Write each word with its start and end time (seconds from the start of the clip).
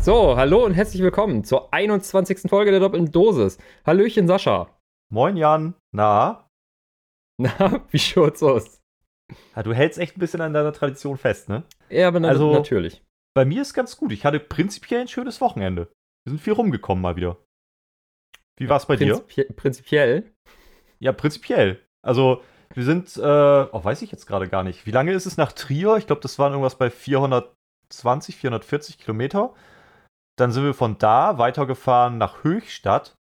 So, 0.00 0.36
hallo 0.36 0.64
und 0.64 0.72
herzlich 0.74 1.02
willkommen 1.02 1.44
zur 1.44 1.72
21. 1.74 2.48
Folge 2.48 2.70
der 2.70 2.80
doppelten 2.80 3.12
Dosis. 3.12 3.58
Hallöchen, 3.86 4.26
Sascha. 4.26 4.68
Moin 5.12 5.36
Jan, 5.36 5.74
na? 5.92 6.48
Na, 7.38 7.82
wie 7.90 7.98
schaut's 7.98 8.42
aus? 8.42 8.80
Ja, 9.54 9.62
du 9.62 9.72
hältst 9.72 9.98
echt 9.98 10.16
ein 10.16 10.20
bisschen 10.20 10.40
an 10.40 10.52
deiner 10.52 10.72
Tradition 10.72 11.16
fest, 11.16 11.48
ne? 11.48 11.62
Ja, 11.88 12.08
aber 12.08 12.26
Also- 12.26 12.52
natürlich. 12.52 13.02
Bei 13.34 13.44
mir 13.44 13.62
ist 13.62 13.74
ganz 13.74 13.96
gut. 13.96 14.10
Ich 14.12 14.24
hatte 14.24 14.40
prinzipiell 14.40 15.02
ein 15.02 15.08
schönes 15.08 15.40
Wochenende. 15.40 15.86
Wir 16.24 16.32
sind 16.32 16.40
viel 16.40 16.52
rumgekommen 16.52 17.00
mal 17.00 17.14
wieder. 17.16 17.36
Wie 18.58 18.68
war's 18.68 18.86
bei 18.86 18.96
dir? 18.96 19.14
Prinzipi 19.20 19.52
prinzipiell. 19.52 20.32
Ja, 20.98 21.12
prinzipiell. 21.12 21.80
Also, 22.04 22.42
wir 22.74 22.82
sind, 22.84 23.16
äh, 23.16 23.20
oh, 23.20 23.84
weiß 23.84 24.02
ich 24.02 24.10
jetzt 24.10 24.26
gerade 24.26 24.48
gar 24.48 24.64
nicht. 24.64 24.84
Wie 24.84 24.90
lange 24.90 25.12
ist 25.12 25.26
es 25.26 25.36
nach 25.36 25.52
Trier? 25.52 25.96
Ich 25.96 26.06
glaube, 26.08 26.20
das 26.22 26.38
waren 26.40 26.52
irgendwas 26.52 26.76
bei 26.76 26.90
420, 26.90 28.36
440 28.36 28.98
Kilometer. 28.98 29.54
Dann 30.40 30.52
sind 30.52 30.64
wir 30.64 30.72
von 30.72 30.96
da 30.96 31.36
weitergefahren 31.36 32.16
nach 32.16 32.44
Höchstadt. 32.44 33.14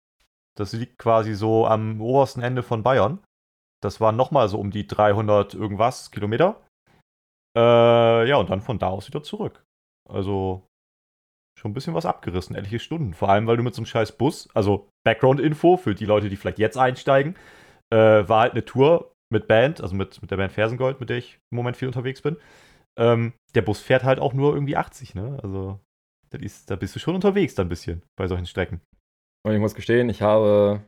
Das 0.57 0.71
liegt 0.71 0.97
quasi 0.97 1.33
so 1.33 1.67
am 1.67 1.99
obersten 1.99 2.41
Ende 2.41 2.63
von 2.63 2.81
Bayern. 2.81 3.19
Das 3.83 3.99
waren 3.99 4.15
nochmal 4.15 4.47
so 4.47 4.57
um 4.57 4.71
die 4.71 4.87
300 4.87 5.53
irgendwas 5.53 6.11
Kilometer. 6.11 6.61
Äh, 7.57 8.27
ja, 8.29 8.37
und 8.37 8.49
dann 8.49 8.61
von 8.61 8.79
da 8.79 8.87
aus 8.87 9.07
wieder 9.07 9.21
zurück. 9.21 9.65
Also 10.09 10.65
schon 11.59 11.71
ein 11.71 11.73
bisschen 11.73 11.93
was 11.93 12.05
abgerissen, 12.05 12.55
etliche 12.55 12.79
Stunden. 12.79 13.13
Vor 13.13 13.27
allem, 13.27 13.48
weil 13.48 13.57
du 13.57 13.63
mit 13.63 13.76
so 13.76 13.81
einem 13.81 13.85
scheiß 13.87 14.13
Bus, 14.13 14.48
also 14.54 14.87
Background-Info 15.05 15.76
für 15.76 15.95
die 15.95 16.05
Leute, 16.05 16.29
die 16.29 16.37
vielleicht 16.37 16.59
jetzt 16.59 16.77
einsteigen, 16.77 17.35
äh, 17.91 17.98
war 17.98 18.41
halt 18.41 18.54
eine 18.54 18.63
Tour 18.63 19.11
mit 19.29 19.48
Band, 19.48 19.81
also 19.81 19.93
mit, 19.93 20.21
mit 20.21 20.31
der 20.31 20.37
Band 20.37 20.54
Fersengold, 20.54 21.01
mit 21.01 21.09
der 21.09 21.17
ich 21.17 21.37
im 21.51 21.57
Moment 21.57 21.76
viel 21.76 21.89
unterwegs 21.89 22.21
bin. 22.21 22.37
Ähm, 22.98 23.33
der 23.55 23.61
Bus 23.61 23.81
fährt 23.81 24.05
halt 24.05 24.20
auch 24.20 24.33
nur 24.33 24.54
irgendwie 24.54 24.77
80, 24.77 25.15
ne? 25.15 25.37
Also 25.43 25.79
ist, 26.38 26.70
da 26.70 26.76
bist 26.76 26.96
du 26.96 26.99
schon 26.99 27.16
unterwegs 27.16 27.55
dann 27.55 27.66
ein 27.68 27.70
bisschen 27.70 28.04
bei 28.18 28.27
solchen 28.27 28.46
Strecken. 28.46 28.82
Und 29.46 29.54
ich 29.54 29.60
muss 29.60 29.76
gestehen, 29.76 30.10
ich 30.10 30.22
habe 30.22 30.84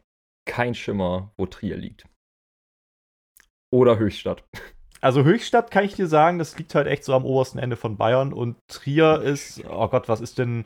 kein 0.48 0.76
Schimmer, 0.76 1.32
wo 1.38 1.46
Trier 1.46 1.78
liegt. 1.78 2.06
Oder 3.74 3.98
Höchstadt. 3.98 4.44
Also 5.04 5.24
Höchstadt 5.24 5.72
kann 5.72 5.84
ich 5.84 5.96
dir 5.96 6.06
sagen, 6.06 6.38
das 6.38 6.60
liegt 6.60 6.76
halt 6.76 6.86
echt 6.86 7.04
so 7.04 7.16
am 7.16 7.26
obersten 7.26 7.58
Ende 7.58 7.76
von 7.76 7.98
Bayern 7.98 8.34
und 8.34 8.56
Trier 8.68 9.20
ist, 9.24 9.66
oh 9.68 9.88
Gott, 9.88 10.08
was 10.08 10.22
ist 10.22 10.38
denn, 10.38 10.64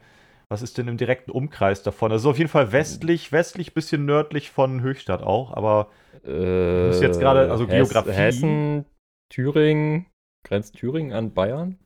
was 0.49 0.61
ist 0.61 0.77
denn 0.77 0.89
im 0.89 0.97
direkten 0.97 1.31
Umkreis 1.31 1.83
davon? 1.83 2.11
Also 2.11 2.31
auf 2.31 2.37
jeden 2.37 2.49
Fall 2.49 2.73
westlich, 2.73 3.31
westlich, 3.31 3.73
bisschen 3.73 4.03
nördlich 4.03 4.51
von 4.51 4.81
Höchstadt 4.81 5.23
auch, 5.23 5.53
aber 5.53 5.89
Äh, 6.25 6.89
bist 6.89 7.01
jetzt 7.01 7.21
gerade- 7.21 7.49
also 7.49 7.65
Hess- 7.65 7.87
Geografie. 7.87 8.11
Hessen, 8.11 8.85
Thüringen, 9.31 10.07
grenzt 10.45 10.75
Thüringen 10.75 11.13
an 11.13 11.33
Bayern? 11.33 11.79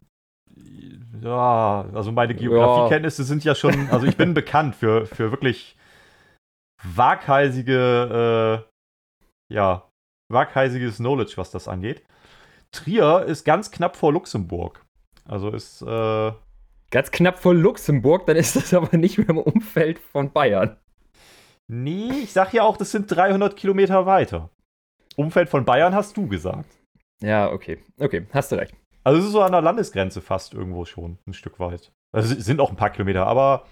Ja, 1.22 1.86
also 1.94 2.12
meine 2.12 2.36
Geografiekenntnisse 2.36 3.24
sind 3.24 3.44
ja 3.44 3.56
schon, 3.56 3.90
also 3.90 4.06
ich 4.06 4.18
bin 4.18 4.34
bekannt 4.36 4.76
für, 4.76 5.06
für 5.06 5.32
wirklich 5.32 5.78
waghalsige, 6.84 8.66
äh, 9.50 9.54
ja, 9.54 9.90
waghalsiges 10.32 10.98
Knowledge, 10.98 11.34
was 11.36 11.52
das 11.52 11.68
angeht. 11.68 12.04
Trier 12.72 13.26
ist 13.28 13.44
ganz 13.46 13.72
knapp 13.72 13.96
vor 13.96 14.14
Luxemburg. 14.14 14.86
Also 15.26 15.50
ist, 15.50 15.82
äh, 15.82 16.32
Ganz 16.92 17.12
knapp 17.12 17.38
vor 17.38 17.54
Luxemburg, 17.54 18.26
dann 18.26 18.36
ist 18.36 18.56
das 18.56 18.74
aber 18.74 18.98
nicht 18.98 19.18
mehr 19.20 19.30
im 19.30 19.38
Umfeld 19.38 20.00
von 20.00 20.32
Bayern. 20.32 20.78
Nee, 21.68 22.12
ich 22.24 22.34
sag 22.34 22.52
ja 22.54 22.64
auch, 22.64 22.78
das 22.78 22.92
sind 22.92 23.12
300 23.12 23.56
Kilometer 23.56 24.08
weiter. 24.08 24.50
Umfeld 25.16 25.50
von 25.50 25.66
Bayern 25.66 25.94
hast 25.94 26.18
du 26.18 26.28
gesagt. 26.28 26.70
Ja, 27.22 27.52
okay. 27.52 27.78
Okay, 28.00 28.26
hast 28.34 28.52
du 28.52 28.56
recht. 28.56 28.74
Also 29.10 29.22
es 29.22 29.26
ist 29.26 29.32
so 29.32 29.42
an 29.42 29.54
der 29.54 29.64
Landesgrenze 29.64 30.22
fast 30.22 30.54
irgendwo 30.54 30.86
schon, 30.86 31.18
ein 31.26 31.34
Stück 31.34 31.60
weit. 31.60 31.92
Also 32.16 32.36
es 32.36 32.46
sind 32.46 32.60
auch 32.60 32.70
ein 32.70 32.76
paar 32.76 32.92
Kilometer, 32.92 33.26
aber 33.26 33.66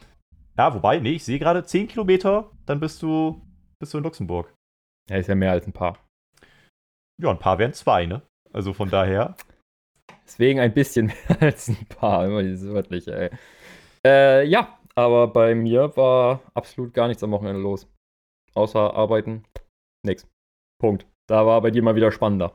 ja, 0.57 0.73
wobei, 0.73 0.99
nee, 0.99 1.11
ich 1.11 1.25
sehe 1.25 1.37
gerade 1.37 1.63
10 1.63 1.89
Kilometer, 1.89 2.49
dann 2.65 2.79
bist 2.79 3.03
du, 3.03 3.39
bist 3.79 3.93
du 3.93 3.99
in 3.99 4.03
Luxemburg. 4.03 4.51
Ja, 5.07 5.17
ist 5.17 5.29
ja 5.29 5.35
mehr 5.35 5.51
als 5.51 5.67
ein 5.67 5.73
paar. 5.73 6.03
Ja, 7.21 7.29
ein 7.29 7.37
paar 7.37 7.59
wären 7.59 7.73
zwei, 7.73 8.07
ne? 8.07 8.23
Also 8.51 8.73
von 8.73 8.89
daher. 8.89 9.35
Deswegen 10.25 10.59
ein 10.59 10.73
bisschen 10.73 11.05
mehr 11.29 11.39
als 11.39 11.67
ein 11.67 11.85
paar, 11.87 12.25
immer 12.25 12.41
dieses 12.41 12.73
wörtliche, 12.73 13.15
ey. 13.15 13.29
Äh, 14.03 14.43
ja, 14.47 14.79
aber 14.95 15.27
bei 15.27 15.53
mir 15.53 15.95
war 15.95 16.41
absolut 16.55 16.95
gar 16.95 17.07
nichts 17.07 17.21
am 17.21 17.29
Wochenende 17.29 17.61
los. 17.61 17.87
Außer 18.55 18.95
arbeiten, 18.95 19.43
nix. 20.03 20.27
Punkt. 20.81 21.05
Da 21.29 21.45
war 21.45 21.61
bei 21.61 21.69
dir 21.69 21.83
mal 21.83 21.95
wieder 21.95 22.11
spannender. 22.11 22.53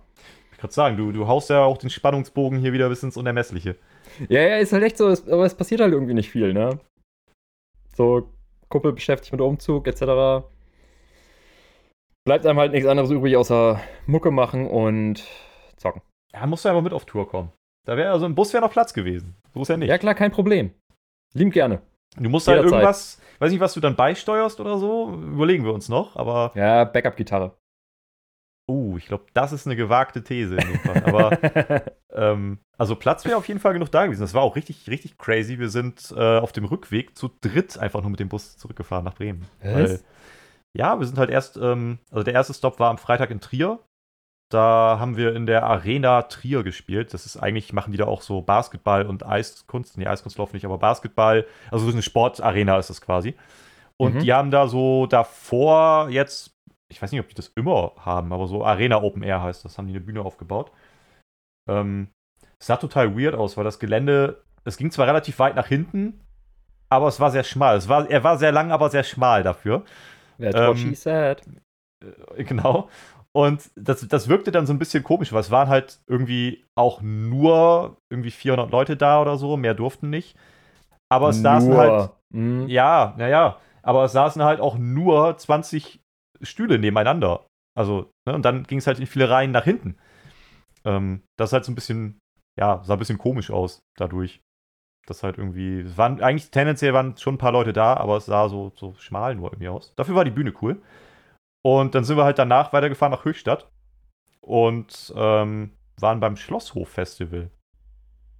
Kann 0.62 0.70
sagen, 0.70 0.96
du, 0.96 1.10
du 1.10 1.26
haust 1.26 1.50
ja 1.50 1.64
auch 1.64 1.76
den 1.76 1.90
Spannungsbogen 1.90 2.60
hier 2.60 2.72
wieder 2.72 2.88
bis 2.88 3.02
ins 3.02 3.16
Unermessliche. 3.16 3.74
Ja, 4.28 4.42
ja, 4.42 4.58
ist 4.58 4.72
halt 4.72 4.84
echt 4.84 4.96
so, 4.96 5.08
aber 5.08 5.44
es 5.44 5.56
passiert 5.56 5.80
halt 5.80 5.92
irgendwie 5.92 6.14
nicht 6.14 6.30
viel, 6.30 6.52
ne? 6.52 6.78
So, 7.96 8.28
Kuppel 8.68 8.92
beschäftigt 8.92 9.32
mit 9.32 9.40
Umzug, 9.40 9.88
etc. 9.88 10.46
Bleibt 12.24 12.46
einem 12.46 12.60
halt 12.60 12.70
nichts 12.70 12.86
anderes 12.86 13.10
übrig, 13.10 13.36
außer 13.36 13.80
Mucke 14.06 14.30
machen 14.30 14.68
und 14.68 15.24
zocken. 15.78 16.00
Ja, 16.32 16.46
musst 16.46 16.64
du 16.64 16.68
einfach 16.68 16.82
mit 16.82 16.92
auf 16.92 17.06
Tour 17.06 17.28
kommen. 17.28 17.50
Da 17.84 17.96
wäre 17.96 18.12
also 18.12 18.24
im 18.24 18.36
Bus 18.36 18.52
wäre 18.52 18.62
noch 18.62 18.70
Platz 18.70 18.94
gewesen. 18.94 19.34
So 19.54 19.62
ist 19.62 19.68
ja 19.68 19.76
nicht. 19.76 19.88
Ja, 19.88 19.98
klar, 19.98 20.14
kein 20.14 20.30
Problem. 20.30 20.70
Lieb 21.34 21.52
gerne. 21.52 21.82
du 22.16 22.30
musst 22.30 22.46
halt 22.46 22.62
irgendwas, 22.62 23.20
weiß 23.40 23.50
nicht, 23.50 23.58
was 23.58 23.74
du 23.74 23.80
dann 23.80 23.96
beisteuerst 23.96 24.60
oder 24.60 24.78
so, 24.78 25.10
überlegen 25.10 25.64
wir 25.64 25.72
uns 25.72 25.88
noch, 25.88 26.14
aber 26.14 26.52
Ja, 26.54 26.84
Backup-Gitarre. 26.84 27.56
Uh, 28.72 28.96
ich 28.98 29.06
glaube, 29.06 29.24
das 29.34 29.52
ist 29.52 29.66
eine 29.66 29.76
gewagte 29.76 30.22
These 30.24 30.56
in 30.56 30.66
dem 30.68 30.78
Fall. 30.80 31.04
Aber 31.04 31.82
Ähm, 32.14 32.58
also 32.76 32.94
Platz 32.94 33.24
wäre 33.24 33.36
auf 33.36 33.48
jeden 33.48 33.60
Fall 33.60 33.72
genug 33.72 33.90
da 33.90 34.04
gewesen. 34.04 34.20
Das 34.20 34.34
war 34.34 34.42
auch 34.42 34.54
richtig, 34.56 34.88
richtig 34.88 35.16
crazy. 35.18 35.58
Wir 35.58 35.70
sind 35.70 36.12
äh, 36.16 36.38
auf 36.38 36.52
dem 36.52 36.64
Rückweg 36.64 37.16
zu 37.16 37.30
dritt 37.40 37.78
einfach 37.78 38.02
nur 38.02 38.10
mit 38.10 38.20
dem 38.20 38.28
Bus 38.28 38.56
zurückgefahren 38.58 39.04
nach 39.04 39.14
Bremen. 39.14 39.46
Weil, 39.62 40.00
ja, 40.76 40.98
wir 40.98 41.06
sind 41.06 41.18
halt 41.18 41.30
erst, 41.30 41.56
ähm, 41.56 41.98
also 42.10 42.22
der 42.22 42.34
erste 42.34 42.52
Stop 42.54 42.78
war 42.80 42.90
am 42.90 42.98
Freitag 42.98 43.30
in 43.30 43.40
Trier. 43.40 43.78
Da 44.50 44.98
haben 45.00 45.16
wir 45.16 45.34
in 45.34 45.46
der 45.46 45.62
Arena 45.64 46.22
Trier 46.22 46.62
gespielt. 46.62 47.14
Das 47.14 47.24
ist 47.24 47.38
eigentlich, 47.38 47.72
machen 47.72 47.92
die 47.92 47.96
da 47.98 48.04
auch 48.04 48.20
so 48.20 48.42
Basketball 48.42 49.06
und 49.06 49.24
Eiskunst. 49.24 49.96
Nee, 49.96 50.06
Eiskunstlauf 50.06 50.52
nicht, 50.52 50.66
aber 50.66 50.76
Basketball. 50.76 51.46
Also 51.70 51.86
so 51.86 51.92
eine 51.92 52.02
Sportarena 52.02 52.76
ist 52.78 52.90
das 52.90 53.00
quasi. 53.00 53.34
Und 53.96 54.16
Mhm. 54.16 54.20
die 54.20 54.32
haben 54.34 54.50
da 54.50 54.66
so 54.68 55.06
davor 55.06 56.10
jetzt, 56.10 56.54
ich 56.92 57.02
weiß 57.02 57.10
nicht, 57.12 57.20
ob 57.20 57.28
die 57.28 57.34
das 57.34 57.48
immer 57.56 57.92
haben, 57.98 58.32
aber 58.32 58.46
so 58.46 58.64
Arena 58.64 59.02
Open 59.02 59.22
Air 59.22 59.42
heißt 59.42 59.64
das, 59.64 59.78
haben 59.78 59.86
die 59.86 59.94
eine 59.94 60.00
Bühne 60.04 60.22
aufgebaut. 60.22 60.70
Ähm, 61.68 62.08
es 62.58 62.66
sah 62.66 62.76
total 62.76 63.16
weird 63.18 63.34
aus, 63.34 63.56
weil 63.56 63.64
das 63.64 63.78
Gelände, 63.78 64.42
es 64.64 64.76
ging 64.76 64.90
zwar 64.90 65.06
relativ 65.06 65.38
weit 65.38 65.56
nach 65.56 65.66
hinten, 65.66 66.20
aber 66.88 67.08
es 67.08 67.18
war 67.20 67.30
sehr 67.30 67.44
schmal. 67.44 67.76
Es 67.76 67.88
war, 67.88 68.08
er 68.08 68.22
war 68.22 68.38
sehr 68.38 68.52
lang, 68.52 68.70
aber 68.70 68.90
sehr 68.90 69.04
schmal 69.04 69.42
dafür. 69.42 69.84
That's 70.38 70.54
what 70.54 70.76
ähm, 70.76 70.76
she 70.76 70.94
said. 70.94 71.42
Äh, 72.36 72.44
Genau. 72.44 72.88
Und 73.34 73.70
das, 73.76 74.06
das 74.06 74.28
wirkte 74.28 74.50
dann 74.52 74.66
so 74.66 74.74
ein 74.74 74.78
bisschen 74.78 75.02
komisch, 75.02 75.32
weil 75.32 75.40
es 75.40 75.50
waren 75.50 75.68
halt 75.68 76.00
irgendwie 76.06 76.66
auch 76.74 77.00
nur 77.00 77.96
irgendwie 78.10 78.30
400 78.30 78.70
Leute 78.70 78.96
da 78.96 79.22
oder 79.22 79.38
so, 79.38 79.56
mehr 79.56 79.72
durften 79.72 80.10
nicht. 80.10 80.36
Aber 81.08 81.30
es 81.30 81.40
saßen 81.40 81.70
Nur. 81.70 81.78
halt, 81.78 82.10
Mhm. 82.30 82.66
ja, 82.68 83.14
naja, 83.18 83.58
aber 83.82 84.04
es 84.04 84.12
saßen 84.12 84.42
halt 84.42 84.60
auch 84.60 84.76
nur 84.78 85.36
20 85.36 86.01
Stühle 86.42 86.78
nebeneinander. 86.78 87.46
Also, 87.74 88.10
ne, 88.26 88.34
und 88.34 88.44
dann 88.44 88.64
ging 88.64 88.78
es 88.78 88.86
halt 88.86 88.98
in 88.98 89.06
viele 89.06 89.30
Reihen 89.30 89.50
nach 89.50 89.64
hinten. 89.64 89.96
Ähm, 90.84 91.22
das 91.38 91.50
ist 91.50 91.52
halt 91.54 91.64
so 91.64 91.72
ein 91.72 91.76
bisschen, 91.76 92.18
ja, 92.58 92.82
sah 92.84 92.94
ein 92.94 92.98
bisschen 92.98 93.18
komisch 93.18 93.50
aus 93.50 93.80
dadurch. 93.96 94.40
Das 95.06 95.22
halt 95.24 95.36
irgendwie, 95.36 95.80
es 95.80 95.98
waren 95.98 96.20
eigentlich 96.20 96.50
tendenziell 96.50 96.94
waren 96.94 97.16
schon 97.16 97.34
ein 97.34 97.38
paar 97.38 97.52
Leute 97.52 97.72
da, 97.72 97.94
aber 97.94 98.18
es 98.18 98.26
sah 98.26 98.48
so, 98.48 98.72
so 98.76 98.94
schmal 98.94 99.34
nur 99.34 99.52
irgendwie 99.52 99.68
aus. 99.68 99.92
Dafür 99.96 100.14
war 100.14 100.24
die 100.24 100.30
Bühne 100.30 100.54
cool. 100.62 100.80
Und 101.64 101.94
dann 101.94 102.04
sind 102.04 102.16
wir 102.16 102.24
halt 102.24 102.38
danach 102.38 102.72
weitergefahren 102.72 103.12
nach 103.12 103.24
Höchstadt 103.24 103.68
und 104.40 105.12
ähm, 105.16 105.76
waren 106.00 106.20
beim 106.20 106.36
Schlosshof-Festival. 106.36 107.50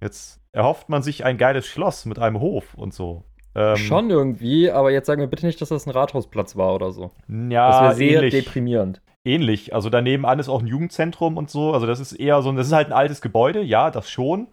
Jetzt 0.01 0.41
erhofft 0.51 0.89
man 0.89 1.01
sich 1.01 1.23
ein 1.25 1.37
geiles 1.37 1.65
Schloss 1.65 2.05
mit 2.05 2.19
einem 2.19 2.39
Hof 2.39 2.73
und 2.75 2.93
so. 2.93 3.23
Ähm, 3.55 3.75
Schon 3.77 4.09
irgendwie, 4.09 4.71
aber 4.71 4.91
jetzt 4.91 5.05
sagen 5.07 5.21
wir 5.21 5.27
bitte 5.27 5.45
nicht, 5.45 5.61
dass 5.61 5.69
das 5.69 5.85
ein 5.85 5.91
Rathausplatz 5.91 6.55
war 6.55 6.73
oder 6.73 6.91
so. 6.91 7.11
Ja, 7.27 7.69
Das 7.69 7.81
wäre 7.81 7.93
sehr 7.95 8.11
ähnlich. 8.23 8.33
deprimierend. 8.45 9.01
ähnlich. 9.25 9.73
Also 9.73 9.89
daneben 9.89 10.25
an 10.25 10.39
ist 10.39 10.49
auch 10.49 10.61
ein 10.61 10.67
Jugendzentrum 10.67 11.37
und 11.37 11.49
so. 11.49 11.73
Also 11.73 11.85
das 11.85 11.99
ist 11.99 12.13
eher 12.13 12.41
so 12.41 12.49
ein, 12.49 12.55
das 12.55 12.67
ist 12.67 12.73
halt 12.73 12.87
ein 12.87 12.93
altes 12.93 13.21
Gebäude, 13.21 13.61
ja, 13.61 13.91
das 13.91 14.09
schon. 14.09 14.47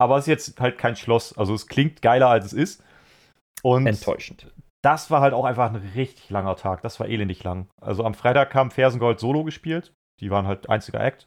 Aber 0.00 0.16
es 0.16 0.24
ist 0.24 0.28
jetzt 0.28 0.60
halt 0.60 0.78
kein 0.78 0.94
Schloss. 0.96 1.36
Also 1.36 1.52
es 1.54 1.66
klingt 1.66 2.00
geiler, 2.02 2.28
als 2.28 2.46
es 2.46 2.52
ist. 2.52 2.84
Und 3.64 3.86
Enttäuschend. 3.88 4.46
das 4.84 5.10
war 5.10 5.20
halt 5.20 5.34
auch 5.34 5.44
einfach 5.44 5.68
ein 5.70 5.90
richtig 5.96 6.30
langer 6.30 6.54
Tag. 6.54 6.82
Das 6.82 7.00
war 7.00 7.08
elendig 7.08 7.42
lang. 7.42 7.66
Also 7.82 8.04
am 8.04 8.14
Freitag 8.14 8.50
kam 8.50 8.70
Fersengold 8.70 9.18
Solo 9.18 9.42
gespielt. 9.42 9.92
Die 10.20 10.30
waren 10.30 10.46
halt 10.46 10.70
einziger 10.70 11.00
Act. 11.00 11.26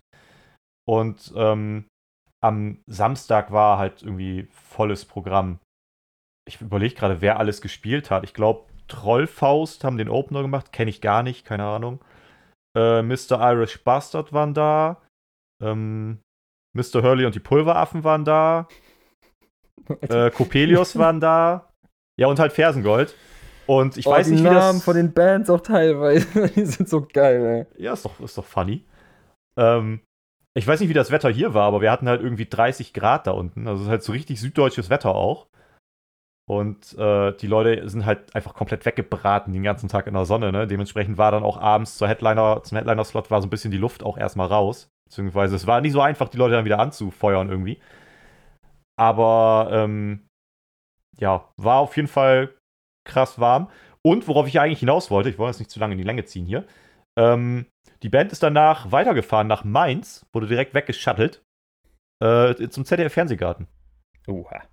Und 0.87 1.33
ähm, 1.35 1.85
am 2.41 2.79
Samstag 2.87 3.51
war 3.51 3.77
halt 3.77 4.01
irgendwie 4.01 4.47
volles 4.51 5.03
Programm. 5.05 5.59
Ich 6.47 6.59
überlege 6.61 6.95
gerade, 6.95 7.21
wer 7.21 7.39
alles 7.39 7.61
gespielt 7.61 8.09
hat. 8.11 8.23
Ich 8.23 8.33
glaube, 8.33 8.65
Trollfaust 8.87 9.83
haben 9.83 9.97
den 9.97 10.09
Opener 10.09 10.41
gemacht. 10.41 10.71
Kenne 10.71 10.89
ich 10.89 11.01
gar 11.01 11.23
nicht, 11.23 11.45
keine 11.45 11.63
Ahnung. 11.65 12.03
Äh, 12.75 13.01
Mr. 13.01 13.39
Irish 13.51 13.83
Bastard 13.83 14.33
waren 14.33 14.53
da. 14.53 15.01
Ähm, 15.61 16.19
Mr. 16.73 17.03
Hurley 17.03 17.25
und 17.25 17.35
die 17.35 17.39
Pulveraffen 17.39 18.03
waren 18.03 18.25
da. 18.25 18.67
Äh, 20.07 20.29
Coppelius 20.29 20.97
waren 20.97 21.19
da. 21.19 21.73
Ja, 22.17 22.27
und 22.27 22.39
halt 22.39 22.53
Fersengold. 22.53 23.15
Und 23.65 23.97
ich 23.97 24.05
oh, 24.05 24.11
weiß 24.11 24.27
die 24.27 24.33
nicht, 24.33 24.43
wie 24.43 24.47
Namen 24.47 24.77
das. 24.77 24.83
von 24.83 24.95
den 24.95 25.11
Bands 25.11 25.49
auch 25.49 25.61
teilweise, 25.61 26.49
die 26.55 26.65
sind 26.65 26.87
so 26.87 27.05
geil, 27.11 27.67
ey. 27.75 27.83
Ja, 27.83 27.93
ist 27.93 28.05
doch, 28.05 28.19
ist 28.19 28.37
doch 28.37 28.45
funny. 28.45 28.85
Ähm, 29.57 30.01
ich 30.53 30.67
weiß 30.67 30.79
nicht, 30.79 30.89
wie 30.89 30.93
das 30.93 31.11
Wetter 31.11 31.29
hier 31.29 31.53
war, 31.53 31.63
aber 31.63 31.81
wir 31.81 31.91
hatten 31.91 32.07
halt 32.07 32.21
irgendwie 32.21 32.45
30 32.45 32.93
Grad 32.93 33.27
da 33.27 33.31
unten. 33.31 33.67
Also 33.67 33.81
es 33.81 33.87
ist 33.87 33.91
halt 33.91 34.03
so 34.03 34.11
richtig 34.11 34.39
süddeutsches 34.39 34.89
Wetter 34.89 35.15
auch. 35.15 35.47
Und 36.51 36.97
äh, 36.97 37.31
die 37.37 37.47
Leute 37.47 37.87
sind 37.87 38.05
halt 38.05 38.35
einfach 38.35 38.53
komplett 38.53 38.85
weggebraten 38.85 39.53
den 39.53 39.63
ganzen 39.63 39.87
Tag 39.87 40.05
in 40.05 40.15
der 40.15 40.25
Sonne. 40.25 40.51
Ne? 40.51 40.67
Dementsprechend 40.67 41.17
war 41.17 41.31
dann 41.31 41.43
auch 41.43 41.55
abends 41.55 41.95
zur 41.95 42.09
Headliner, 42.09 42.61
zum 42.63 42.77
Headliner-Slot 42.77 43.31
war 43.31 43.41
so 43.41 43.47
ein 43.47 43.49
bisschen 43.49 43.71
die 43.71 43.77
Luft 43.77 44.03
auch 44.03 44.17
erstmal 44.17 44.47
raus. 44.47 44.89
Beziehungsweise 45.07 45.55
es 45.55 45.65
war 45.65 45.79
nicht 45.79 45.93
so 45.93 46.01
einfach, 46.01 46.27
die 46.27 46.35
Leute 46.35 46.55
dann 46.55 46.65
wieder 46.65 46.79
anzufeuern 46.79 47.49
irgendwie. 47.49 47.79
Aber 48.99 49.69
ähm, 49.71 50.27
ja, 51.17 51.49
war 51.55 51.79
auf 51.79 51.95
jeden 51.95 52.09
Fall 52.09 52.53
krass 53.07 53.39
warm. 53.39 53.69
Und 54.05 54.27
worauf 54.27 54.45
ich 54.45 54.59
eigentlich 54.59 54.81
hinaus 54.81 55.09
wollte, 55.09 55.29
ich 55.29 55.39
wollte 55.39 55.51
es 55.51 55.59
nicht 55.59 55.71
zu 55.71 55.79
lange 55.79 55.93
in 55.93 55.99
die 55.99 56.03
Länge 56.03 56.25
ziehen 56.25 56.45
hier. 56.45 56.65
Ähm, 57.17 57.67
die 58.03 58.09
Band 58.09 58.33
ist 58.33 58.43
danach 58.43 58.91
weitergefahren 58.91 59.47
nach 59.47 59.63
Mainz, 59.63 60.25
wurde 60.33 60.47
direkt 60.47 60.73
weggeschuttelt 60.73 61.45
äh, 62.21 62.67
zum 62.67 62.83
ZDF-Fernsehgarten. 62.83 63.67
Uha. 64.27 64.63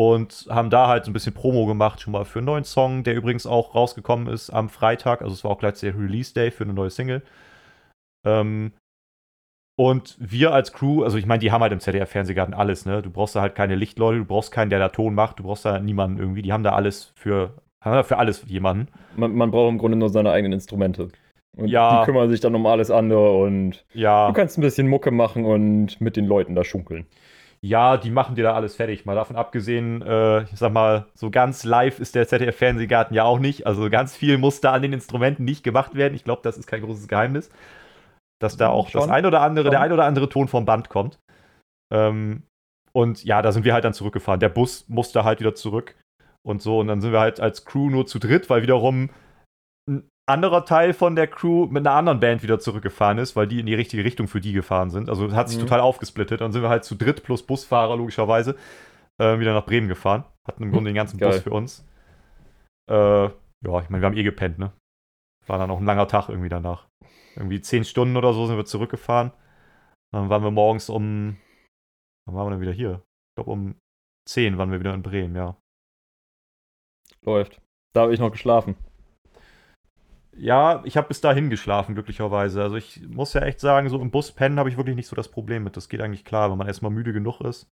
Und 0.00 0.46
haben 0.48 0.70
da 0.70 0.88
halt 0.88 1.04
so 1.04 1.10
ein 1.10 1.12
bisschen 1.12 1.34
Promo 1.34 1.66
gemacht, 1.66 2.00
schon 2.00 2.14
mal 2.14 2.24
für 2.24 2.38
einen 2.38 2.46
neuen 2.46 2.64
Song, 2.64 3.04
der 3.04 3.14
übrigens 3.14 3.46
auch 3.46 3.74
rausgekommen 3.74 4.28
ist 4.32 4.48
am 4.48 4.70
Freitag. 4.70 5.20
Also 5.20 5.34
es 5.34 5.44
war 5.44 5.50
auch 5.50 5.58
gleich 5.58 5.78
der 5.80 5.94
Release-Day 5.94 6.52
für 6.52 6.64
eine 6.64 6.72
neue 6.72 6.88
Single. 6.88 7.20
Ähm, 8.26 8.72
und 9.78 10.16
wir 10.18 10.54
als 10.54 10.72
Crew, 10.72 11.04
also 11.04 11.18
ich 11.18 11.26
meine, 11.26 11.40
die 11.40 11.52
haben 11.52 11.60
halt 11.60 11.74
im 11.74 11.80
ZDF-Fernsehgarten 11.80 12.54
alles, 12.54 12.86
ne? 12.86 13.02
Du 13.02 13.10
brauchst 13.10 13.36
da 13.36 13.42
halt 13.42 13.54
keine 13.54 13.74
Lichtleute, 13.74 14.20
du 14.20 14.24
brauchst 14.24 14.52
keinen, 14.52 14.70
der 14.70 14.78
da 14.78 14.88
Ton 14.88 15.14
macht, 15.14 15.38
du 15.38 15.42
brauchst 15.42 15.66
da 15.66 15.78
niemanden 15.78 16.18
irgendwie. 16.18 16.40
Die 16.40 16.54
haben 16.54 16.64
da 16.64 16.72
alles 16.72 17.12
für, 17.14 17.60
haben 17.84 17.92
da 17.92 18.02
für 18.02 18.16
alles 18.16 18.42
jemanden. 18.46 18.88
Man, 19.18 19.34
man 19.34 19.50
braucht 19.50 19.68
im 19.68 19.76
Grunde 19.76 19.98
nur 19.98 20.08
seine 20.08 20.30
eigenen 20.30 20.54
Instrumente. 20.54 21.08
Und 21.58 21.68
Ja. 21.68 22.00
die 22.00 22.06
kümmern 22.06 22.30
sich 22.30 22.40
dann 22.40 22.54
um 22.54 22.64
alles 22.64 22.90
andere 22.90 23.36
und 23.36 23.84
Ja. 23.92 24.28
du 24.28 24.32
kannst 24.32 24.56
ein 24.56 24.62
bisschen 24.62 24.88
Mucke 24.88 25.10
machen 25.10 25.44
und 25.44 26.00
mit 26.00 26.16
den 26.16 26.24
Leuten 26.24 26.54
da 26.54 26.64
schunkeln. 26.64 27.04
Ja, 27.62 27.98
die 27.98 28.10
machen 28.10 28.36
dir 28.36 28.44
da 28.44 28.54
alles 28.54 28.76
fertig. 28.76 29.04
Mal 29.04 29.14
davon 29.14 29.36
abgesehen, 29.36 30.00
äh, 30.00 30.44
ich 30.44 30.56
sag 30.58 30.72
mal, 30.72 31.06
so 31.14 31.30
ganz 31.30 31.64
live 31.64 32.00
ist 32.00 32.14
der 32.14 32.26
ZDF-Fernsehgarten 32.26 33.14
ja 33.14 33.24
auch 33.24 33.38
nicht. 33.38 33.66
Also 33.66 33.90
ganz 33.90 34.16
viel 34.16 34.38
muss 34.38 34.62
da 34.62 34.72
an 34.72 34.82
den 34.82 34.94
Instrumenten 34.94 35.44
nicht 35.44 35.62
gemacht 35.62 35.94
werden. 35.94 36.14
Ich 36.14 36.24
glaube, 36.24 36.40
das 36.42 36.56
ist 36.56 36.66
kein 36.66 36.80
großes 36.80 37.06
Geheimnis. 37.06 37.50
Dass 38.40 38.56
da 38.56 38.70
auch 38.70 38.90
das 38.90 39.02
Schon. 39.02 39.10
ein 39.10 39.26
oder 39.26 39.42
andere, 39.42 39.66
Schon. 39.66 39.72
der 39.72 39.80
ein 39.82 39.92
oder 39.92 40.06
andere 40.06 40.30
Ton 40.30 40.48
vom 40.48 40.64
Band 40.64 40.88
kommt. 40.88 41.18
Ähm, 41.92 42.44
und 42.92 43.24
ja, 43.24 43.42
da 43.42 43.52
sind 43.52 43.64
wir 43.64 43.74
halt 43.74 43.84
dann 43.84 43.92
zurückgefahren. 43.92 44.40
Der 44.40 44.48
Bus 44.48 44.88
musste 44.88 45.24
halt 45.24 45.40
wieder 45.40 45.54
zurück 45.54 45.96
und 46.42 46.62
so. 46.62 46.78
Und 46.78 46.86
dann 46.86 47.02
sind 47.02 47.12
wir 47.12 47.20
halt 47.20 47.40
als 47.40 47.66
Crew 47.66 47.90
nur 47.90 48.06
zu 48.06 48.18
dritt, 48.18 48.48
weil 48.48 48.62
wiederum 48.62 49.10
anderer 50.30 50.64
Teil 50.64 50.92
von 50.94 51.14
der 51.16 51.26
Crew 51.26 51.66
mit 51.66 51.86
einer 51.86 51.94
anderen 51.96 52.20
Band 52.20 52.42
wieder 52.42 52.58
zurückgefahren 52.58 53.18
ist, 53.18 53.36
weil 53.36 53.46
die 53.46 53.60
in 53.60 53.66
die 53.66 53.74
richtige 53.74 54.04
Richtung 54.04 54.28
für 54.28 54.40
die 54.40 54.52
gefahren 54.52 54.90
sind. 54.90 55.08
Also 55.10 55.30
hat 55.32 55.48
sich 55.48 55.58
Mhm. 55.58 55.62
total 55.62 55.80
aufgesplittet. 55.80 56.40
Dann 56.40 56.52
sind 56.52 56.62
wir 56.62 56.68
halt 56.70 56.84
zu 56.84 56.94
dritt 56.94 57.22
plus 57.22 57.44
Busfahrer 57.46 57.96
logischerweise 57.96 58.56
äh, 59.18 59.38
wieder 59.38 59.52
nach 59.52 59.66
Bremen 59.66 59.88
gefahren. 59.88 60.24
Hatten 60.48 60.62
im 60.62 60.72
Grunde 60.72 60.90
den 60.90 60.94
ganzen 60.96 61.18
Geil. 61.18 61.32
Bus 61.32 61.40
für 61.42 61.50
uns. 61.50 61.86
Äh, 62.90 62.94
ja, 63.24 63.80
ich 63.80 63.90
meine, 63.90 64.00
wir 64.02 64.06
haben 64.06 64.16
eh 64.16 64.22
gepennt, 64.22 64.58
ne? 64.58 64.72
War 65.46 65.58
dann 65.58 65.70
auch 65.70 65.78
ein 65.78 65.84
langer 65.84 66.08
Tag 66.08 66.28
irgendwie 66.30 66.48
danach. 66.48 66.88
Irgendwie 67.36 67.60
zehn 67.60 67.84
Stunden 67.84 68.16
oder 68.16 68.32
so 68.32 68.46
sind 68.46 68.56
wir 68.56 68.64
zurückgefahren. 68.64 69.32
Dann 70.12 70.28
waren 70.30 70.42
wir 70.42 70.50
morgens 70.50 70.88
um. 70.88 71.36
Wann 72.26 72.34
waren 72.34 72.46
wir 72.46 72.50
denn 72.52 72.60
wieder 72.60 72.72
hier? 72.72 73.02
Ich 73.30 73.34
glaube, 73.36 73.50
um 73.50 73.74
10 74.28 74.58
waren 74.58 74.70
wir 74.70 74.80
wieder 74.80 74.94
in 74.94 75.02
Bremen, 75.02 75.34
ja. 75.36 75.56
Läuft. 77.22 77.60
Da 77.94 78.02
habe 78.02 78.14
ich 78.14 78.20
noch 78.20 78.30
geschlafen. 78.32 78.76
Ja, 80.36 80.82
ich 80.84 80.96
habe 80.96 81.08
bis 81.08 81.20
dahin 81.20 81.50
geschlafen, 81.50 81.94
glücklicherweise. 81.94 82.62
Also 82.62 82.76
ich 82.76 83.02
muss 83.08 83.34
ja 83.34 83.42
echt 83.42 83.60
sagen, 83.60 83.88
so 83.88 84.00
im 84.00 84.10
Bus 84.10 84.32
pennen 84.32 84.58
habe 84.58 84.68
ich 84.68 84.76
wirklich 84.76 84.96
nicht 84.96 85.08
so 85.08 85.16
das 85.16 85.28
Problem 85.28 85.64
mit. 85.64 85.76
Das 85.76 85.88
geht 85.88 86.00
eigentlich 86.00 86.24
klar. 86.24 86.50
Wenn 86.50 86.58
man 86.58 86.66
erstmal 86.66 86.90
müde 86.90 87.12
genug 87.12 87.40
ist, 87.40 87.68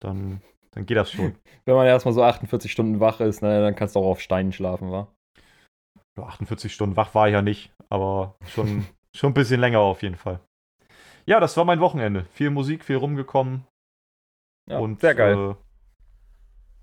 dann, 0.00 0.40
dann 0.72 0.86
geht 0.86 0.96
das 0.96 1.10
schon. 1.10 1.34
Wenn 1.64 1.74
man 1.74 1.86
erstmal 1.86 2.14
so 2.14 2.22
48 2.22 2.72
Stunden 2.72 3.00
wach 3.00 3.20
ist, 3.20 3.42
ne, 3.42 3.60
dann 3.60 3.76
kannst 3.76 3.94
du 3.94 4.00
auch 4.00 4.10
auf 4.10 4.20
Steinen 4.20 4.52
schlafen, 4.52 4.90
wa? 4.90 5.08
Ja, 6.16 6.24
48 6.24 6.72
Stunden 6.72 6.96
wach 6.96 7.14
war 7.14 7.28
ich 7.28 7.32
ja 7.32 7.42
nicht, 7.42 7.72
aber 7.88 8.36
schon, 8.46 8.86
schon 9.14 9.30
ein 9.30 9.34
bisschen 9.34 9.60
länger 9.60 9.80
auf 9.80 10.02
jeden 10.02 10.16
Fall. 10.16 10.40
Ja, 11.26 11.40
das 11.40 11.56
war 11.56 11.64
mein 11.64 11.80
Wochenende. 11.80 12.24
Viel 12.32 12.50
Musik, 12.50 12.84
viel 12.84 12.96
rumgekommen. 12.96 13.64
Ja, 14.68 14.78
und 14.78 15.00
sehr 15.00 15.14
geil. 15.14 15.50
Äh, 15.50 15.54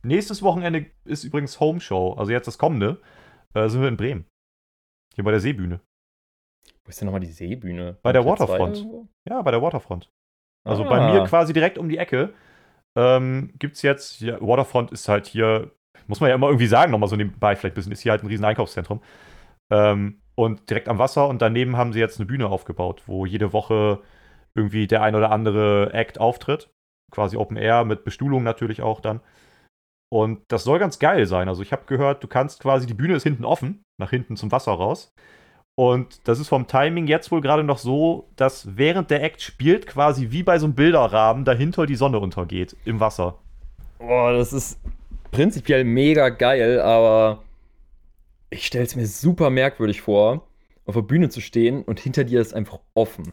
nächstes 0.08 0.42
Wochenende 0.42 0.86
ist 1.04 1.24
übrigens 1.24 1.60
Home 1.60 1.82
Show. 1.82 2.14
Also 2.14 2.32
jetzt 2.32 2.48
das 2.48 2.58
kommende. 2.58 3.02
Äh, 3.54 3.68
sind 3.68 3.82
wir 3.82 3.90
in 3.90 3.98
Bremen. 3.98 4.26
Hier 5.19 5.25
bei 5.25 5.31
der 5.31 5.42
Seebühne. 5.42 5.81
Wo 6.86 6.89
ist 6.89 7.01
denn 7.01 7.07
nochmal 7.07 7.19
die 7.19 7.27
Seebühne? 7.27 7.98
Bei 8.04 8.13
der 8.13 8.24
Waterfront. 8.24 8.88
Ja, 9.27 9.42
bei 9.42 9.51
der 9.51 9.62
Waterfront. 9.62 10.10
Also 10.66 10.86
Ah. 10.86 10.88
bei 10.89 11.12
mir 11.12 11.25
quasi 11.25 11.51
direkt 11.51 11.77
um 11.77 11.89
die 11.89 11.98
Ecke 11.98 12.33
ähm, 12.98 13.51
gibt 13.60 13.75
es 13.75 13.81
jetzt, 13.81 14.21
ja, 14.21 14.39
Waterfront 14.39 14.92
ist 14.94 15.10
halt 15.10 15.27
hier, 15.27 15.71
muss 16.07 16.21
man 16.21 16.30
ja 16.30 16.36
immer 16.36 16.48
irgendwie 16.48 16.68
sagen, 16.68 16.94
nochmal 16.94 17.10
so 17.10 17.18
nebenbei, 17.18 17.57
vielleicht 17.57 17.74
ein 17.74 17.75
bisschen, 17.75 17.92
ist 17.92 18.00
hier 18.00 18.13
halt 18.13 18.24
ein 18.24 18.27
riesen 18.27 18.45
Einkaufszentrum. 18.45 19.01
Ähm, 19.69 20.21
und 20.36 20.69
direkt 20.69 20.88
am 20.88 21.00
Wasser 21.00 21.27
und 21.27 21.42
daneben 21.42 21.75
haben 21.75 21.92
sie 21.92 22.00
jetzt 22.00 22.18
eine 22.18 22.25
Bühne 22.25 22.48
aufgebaut, 22.48 23.04
wo 23.06 23.25
jede 23.25 23.51
Woche 23.51 24.01
irgendwie 24.56 24.88
der 24.88 25.01
ein 25.01 25.15
oder 25.15 25.31
andere 25.31 25.92
Act 25.94 26.18
auftritt. 26.18 26.69
Quasi 27.12 27.36
Open 27.36 27.57
Air 27.57 27.83
mit 27.83 28.06
Bestuhlung 28.06 28.44
natürlich 28.44 28.81
auch 28.81 29.01
dann. 29.01 29.19
Und 30.10 30.44
das 30.48 30.63
soll 30.63 30.80
ganz 30.80 30.98
geil 30.98 31.25
sein. 31.25 31.50
Also 31.50 31.62
ich 31.62 31.74
habe 31.74 31.83
gehört, 31.88 32.24
du 32.24 32.30
kannst 32.30 32.62
quasi, 32.62 32.88
die 32.88 32.94
Bühne 32.94 33.15
ist 33.15 33.24
hinten 33.24 33.44
offen, 33.44 33.83
nach 34.00 34.10
hinten 34.10 34.36
zum 34.36 34.51
Wasser 34.51 34.72
raus. 34.72 35.13
Und 35.75 36.28
das 36.28 36.40
ist 36.40 36.50
vom 36.50 36.68
Timing 36.68 37.07
jetzt 37.07 37.31
wohl 37.31 37.40
gerade 37.40 37.63
noch 37.63 37.78
so, 37.78 38.28
dass 38.36 38.75
während 38.75 39.12
der 39.12 39.24
Act 39.24 39.42
spielt, 39.42 39.88
quasi 39.88 40.31
wie 40.31 40.44
bei 40.44 40.60
so 40.60 40.66
einem 40.66 40.75
Bilderrahmen 40.75 41.46
dahinter 41.46 41.86
die 41.86 41.96
Sonne 41.96 42.19
untergeht 42.19 42.75
im 42.84 43.00
Wasser. 43.00 43.40
Boah, 43.98 44.34
das 44.34 44.51
ist 44.51 44.79
prinzipiell 45.32 45.84
mega 45.86 46.29
geil, 46.29 46.82
aber 46.82 47.44
ich 48.50 48.65
stelle 48.65 48.86
es 48.86 48.96
mir 48.96 49.08
super 49.08 49.50
merkwürdig 49.50 50.01
vor, 50.01 50.48
auf 50.86 50.96
der 50.96 51.01
Bühne 51.01 51.29
zu 51.29 51.39
stehen 51.39 51.84
und 51.84 52.00
hinter 52.00 52.24
dir 52.24 52.41
ist 52.41 52.53
einfach 52.53 52.79
offen. 52.94 53.32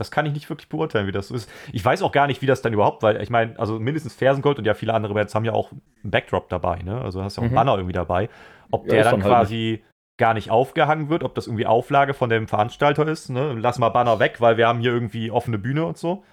Das 0.00 0.10
kann 0.10 0.26
ich 0.26 0.32
nicht 0.32 0.48
wirklich 0.48 0.68
beurteilen, 0.68 1.06
wie 1.06 1.12
das 1.12 1.28
so 1.28 1.34
ist. 1.34 1.50
Ich 1.72 1.84
weiß 1.84 2.02
auch 2.02 2.12
gar 2.12 2.26
nicht, 2.26 2.42
wie 2.42 2.46
das 2.46 2.62
dann 2.62 2.72
überhaupt, 2.72 3.02
weil 3.02 3.20
ich 3.22 3.30
meine, 3.30 3.58
also 3.58 3.78
mindestens 3.78 4.14
Fersengold 4.14 4.58
und 4.58 4.64
ja 4.64 4.74
viele 4.74 4.94
andere 4.94 5.14
Bands 5.14 5.34
haben 5.34 5.44
ja 5.44 5.52
auch 5.52 5.70
einen 5.72 6.10
Backdrop 6.10 6.48
dabei, 6.48 6.78
ne? 6.82 7.00
Also 7.00 7.22
hast 7.22 7.36
ja 7.36 7.42
auch 7.42 7.44
einen 7.46 7.52
Mhm. 7.52 7.56
Banner 7.56 7.74
irgendwie 7.76 7.92
dabei. 7.92 8.28
Ob 8.70 8.86
Ja, 8.86 8.92
der 8.94 9.04
dann 9.04 9.20
dann 9.20 9.24
halt 9.24 9.32
quasi 9.34 9.84
gar 10.18 10.34
nicht 10.34 10.50
aufgehangen 10.50 11.08
wird, 11.08 11.22
ob 11.22 11.34
das 11.34 11.46
irgendwie 11.46 11.66
Auflage 11.66 12.14
von 12.14 12.28
dem 12.30 12.48
Veranstalter 12.48 13.06
ist, 13.06 13.28
ne? 13.30 13.54
Lass 13.58 13.78
mal 13.78 13.90
Banner 13.90 14.18
weg, 14.18 14.40
weil 14.40 14.56
wir 14.56 14.66
haben 14.66 14.80
hier 14.80 14.92
irgendwie 14.92 15.30
offene 15.30 15.58
Bühne 15.58 15.84
und 15.84 15.98
so. 15.98 16.24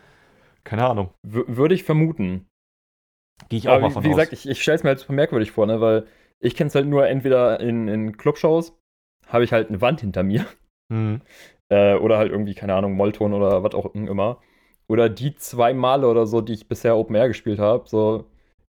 Keine 0.63 0.85
Ahnung. 0.87 1.09
W 1.23 1.43
würde 1.47 1.75
ich 1.75 1.83
vermuten. 1.83 2.47
Gehe 3.49 3.59
ich 3.59 3.67
auch 3.69 3.73
Aber 3.73 3.81
mal 3.83 3.89
wie, 3.89 3.93
von 3.93 4.03
wie 4.03 4.09
aus. 4.09 4.17
gesagt, 4.17 4.33
ich, 4.33 4.47
ich 4.47 4.61
stelle 4.61 4.75
es 4.75 4.83
mir 4.83 4.89
halt 4.89 4.99
super 4.99 5.13
merkwürdig 5.13 5.51
vor, 5.51 5.65
ne? 5.65 5.79
weil 5.79 6.07
ich 6.39 6.55
kenne 6.55 6.67
es 6.67 6.75
halt 6.75 6.87
nur 6.87 7.07
entweder 7.07 7.59
in, 7.59 7.87
in 7.87 8.17
Clubshows, 8.17 8.77
habe 9.27 9.43
ich 9.43 9.53
halt 9.53 9.69
eine 9.69 9.81
Wand 9.81 10.01
hinter 10.01 10.23
mir 10.23 10.45
Hm. 10.91 11.21
Äh, 11.69 11.95
oder 11.95 12.17
halt 12.17 12.31
irgendwie, 12.31 12.55
keine 12.55 12.75
Ahnung, 12.75 12.93
Mollton 12.93 13.33
oder 13.33 13.63
was 13.63 13.73
auch 13.75 13.93
immer. 13.93 14.39
Oder 14.87 15.09
die 15.09 15.35
zwei 15.35 15.73
Male 15.73 16.07
oder 16.07 16.25
so, 16.27 16.41
die 16.41 16.53
ich 16.53 16.67
bisher 16.67 16.97
Open 16.97 17.15
Air 17.15 17.27
gespielt 17.27 17.59
habe, 17.59 17.87
so 17.87 18.25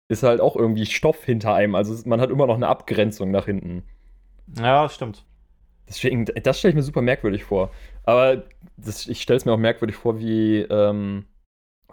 ist 0.08 0.22
halt 0.22 0.40
auch 0.40 0.56
irgendwie 0.56 0.86
Stoff 0.86 1.24
hinter 1.24 1.54
einem. 1.54 1.74
Also 1.74 2.08
man 2.08 2.20
hat 2.20 2.30
immer 2.30 2.46
noch 2.46 2.56
eine 2.56 2.68
Abgrenzung 2.68 3.30
nach 3.30 3.44
hinten. 3.46 3.84
Ja, 4.56 4.88
stimmt. 4.88 5.24
Deswegen, 5.88 6.24
das 6.26 6.58
stelle 6.58 6.70
ich 6.70 6.76
mir 6.76 6.82
super 6.82 7.02
merkwürdig 7.02 7.44
vor. 7.44 7.70
Aber 8.04 8.44
das, 8.76 9.06
ich 9.06 9.22
stelle 9.22 9.38
es 9.38 9.44
mir 9.44 9.52
auch 9.52 9.58
merkwürdig 9.58 9.96
vor, 9.96 10.18
wie, 10.18 10.60
ähm, 10.62 11.26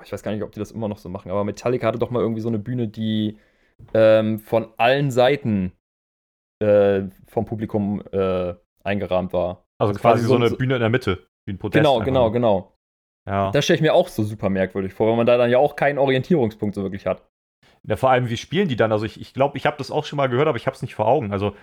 ich 0.03 0.11
weiß 0.11 0.23
gar 0.23 0.31
nicht, 0.31 0.43
ob 0.43 0.51
die 0.51 0.59
das 0.59 0.71
immer 0.71 0.87
noch 0.87 0.97
so 0.97 1.09
machen, 1.09 1.31
aber 1.31 1.43
Metallica 1.43 1.87
hatte 1.87 1.99
doch 1.99 2.09
mal 2.11 2.21
irgendwie 2.21 2.41
so 2.41 2.49
eine 2.49 2.59
Bühne, 2.59 2.87
die 2.87 3.37
ähm, 3.93 4.39
von 4.39 4.69
allen 4.77 5.11
Seiten 5.11 5.73
äh, 6.61 7.03
vom 7.27 7.45
Publikum 7.45 8.01
äh, 8.11 8.55
eingerahmt 8.83 9.33
war. 9.33 9.64
Also, 9.79 9.89
Also 9.91 9.99
quasi 10.01 10.19
quasi 10.19 10.27
so 10.27 10.35
eine 10.35 10.49
so- 10.49 10.57
Bühne 10.57 10.75
in 10.75 10.79
der 10.81 10.89
Mitte. 10.89 11.27
Wie 11.45 11.53
ein 11.53 11.57
Podest. 11.59 11.79
Genau, 11.79 11.93
einfach 11.95 12.05
genau, 12.05 12.21
nur. 12.23 12.31
genau. 12.33 12.71
Ja. 13.27 13.51
Das 13.51 13.63
stelle 13.65 13.75
ich 13.75 13.81
mir 13.81 13.93
auch 13.93 14.07
so 14.07 14.23
super 14.23 14.49
merkwürdig 14.49 14.93
vor, 14.93 15.07
weil 15.09 15.17
man 15.17 15.25
da 15.25 15.37
dann 15.37 15.49
ja 15.49 15.57
auch 15.57 15.75
keinen 15.75 15.97
Orientierungspunkt 15.97 16.75
so 16.75 16.83
wirklich 16.83 17.05
hat. 17.05 17.23
ja. 17.83 17.95
Vor 17.95 18.09
allem, 18.09 18.29
wie 18.29 18.37
spielen 18.37 18.67
die 18.67 18.75
dann? 18.75 18.91
Also, 18.91 19.05
ich 19.05 19.13
glaube, 19.13 19.23
ich, 19.25 19.33
glaub, 19.33 19.55
ich 19.55 19.65
habe 19.65 19.77
das 19.77 19.91
auch 19.91 20.05
schon 20.05 20.17
mal 20.17 20.27
gehört, 20.27 20.47
aber 20.47 20.57
ich 20.57 20.65
habe 20.67 20.75
es 20.75 20.81
nicht 20.81 20.95
vor 20.95 21.07
Augen. 21.07 21.31
Also, 21.31 21.55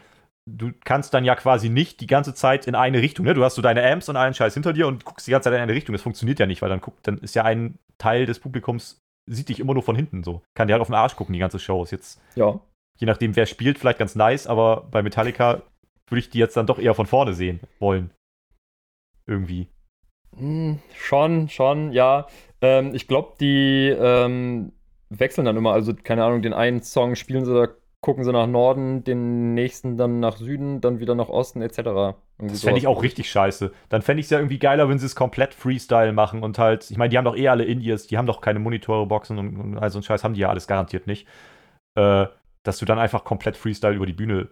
du 0.50 0.72
kannst 0.84 1.14
dann 1.14 1.24
ja 1.24 1.34
quasi 1.36 1.68
nicht 1.68 2.00
die 2.00 2.06
ganze 2.08 2.34
Zeit 2.34 2.66
in 2.66 2.74
eine 2.74 3.00
Richtung. 3.00 3.24
Ne? 3.26 3.34
Du 3.34 3.44
hast 3.44 3.54
so 3.54 3.62
deine 3.62 3.88
Amps 3.88 4.08
und 4.08 4.16
allen 4.16 4.34
Scheiß 4.34 4.54
hinter 4.54 4.72
dir 4.72 4.86
und 4.88 5.04
guckst 5.04 5.26
die 5.26 5.30
ganze 5.30 5.48
Zeit 5.50 5.56
in 5.56 5.62
eine 5.62 5.72
Richtung. 5.72 5.92
Das 5.92 6.02
funktioniert 6.02 6.38
ja 6.40 6.46
nicht, 6.46 6.62
weil 6.62 6.68
dann 6.68 6.80
guckt, 6.80 7.06
dann 7.06 7.18
ist 7.18 7.34
ja 7.36 7.44
ein 7.44 7.78
Teil 7.98 8.26
des 8.26 8.40
Publikums, 8.40 8.98
sieht 9.30 9.48
dich 9.48 9.60
immer 9.60 9.74
nur 9.74 9.84
von 9.84 9.94
hinten 9.94 10.24
so. 10.24 10.42
Kann 10.56 10.66
dir 10.66 10.74
halt 10.74 10.80
auf 10.80 10.88
den 10.88 10.94
Arsch 10.96 11.14
gucken, 11.14 11.32
die 11.32 11.38
ganze 11.38 11.60
Show. 11.60 11.82
Ist 11.84 11.92
jetzt, 11.92 12.20
Ja. 12.34 12.58
je 12.98 13.06
nachdem, 13.06 13.36
wer 13.36 13.46
spielt, 13.46 13.78
vielleicht 13.78 13.98
ganz 14.00 14.16
nice, 14.16 14.48
aber 14.48 14.88
bei 14.90 15.02
Metallica 15.02 15.62
würde 16.12 16.20
ich 16.20 16.30
die 16.30 16.38
jetzt 16.38 16.56
dann 16.56 16.66
doch 16.66 16.78
eher 16.78 16.94
von 16.94 17.06
vorne 17.06 17.34
sehen 17.34 17.60
wollen. 17.80 18.10
Irgendwie. 19.26 19.68
Hm, 20.36 20.78
schon, 20.94 21.48
schon, 21.48 21.92
ja. 21.92 22.26
Ähm, 22.60 22.94
ich 22.94 23.08
glaube, 23.08 23.34
die 23.40 23.88
ähm, 23.88 24.72
wechseln 25.10 25.44
dann 25.46 25.56
immer. 25.56 25.72
Also, 25.72 25.94
keine 25.94 26.24
Ahnung, 26.24 26.42
den 26.42 26.52
einen 26.52 26.82
Song 26.82 27.16
spielen 27.16 27.44
sie 27.44 27.54
da 27.54 27.68
gucken 28.02 28.24
sie 28.24 28.32
nach 28.32 28.48
Norden, 28.48 29.04
den 29.04 29.54
nächsten 29.54 29.96
dann 29.96 30.18
nach 30.18 30.36
Süden, 30.36 30.80
dann 30.80 30.98
wieder 30.98 31.14
nach 31.14 31.28
Osten, 31.28 31.62
etc. 31.62 31.78
Irgendwie 31.78 32.16
Das 32.48 32.64
fände 32.64 32.78
ich 32.78 32.88
auch 32.88 33.02
richtig 33.02 33.30
scheiße. 33.30 33.72
Dann 33.88 34.02
fände 34.02 34.20
ich 34.20 34.26
es 34.26 34.30
ja 34.30 34.38
irgendwie 34.38 34.58
geiler, 34.58 34.88
wenn 34.88 34.98
sie 34.98 35.06
es 35.06 35.14
komplett 35.14 35.54
Freestyle 35.54 36.12
machen 36.12 36.42
und 36.42 36.58
halt, 36.58 36.90
ich 36.90 36.96
meine, 36.98 37.10
die 37.10 37.16
haben 37.16 37.24
doch 37.24 37.36
eh 37.36 37.46
alle 37.46 37.64
In-Ears, 37.64 38.08
die 38.08 38.18
haben 38.18 38.26
doch 38.26 38.40
keine 38.40 38.58
Monitore, 38.58 39.06
Boxen 39.06 39.38
und, 39.38 39.56
und 39.56 39.78
all 39.78 39.88
so 39.90 40.00
ein 40.00 40.02
Scheiß 40.02 40.24
haben 40.24 40.34
die 40.34 40.40
ja 40.40 40.48
alles 40.48 40.66
garantiert 40.66 41.06
nicht. 41.06 41.28
Äh, 41.94 42.26
dass 42.64 42.78
du 42.78 42.84
dann 42.84 42.98
einfach 42.98 43.22
komplett 43.22 43.56
Freestyle 43.56 43.94
über 43.94 44.06
die 44.06 44.12
Bühne 44.12 44.48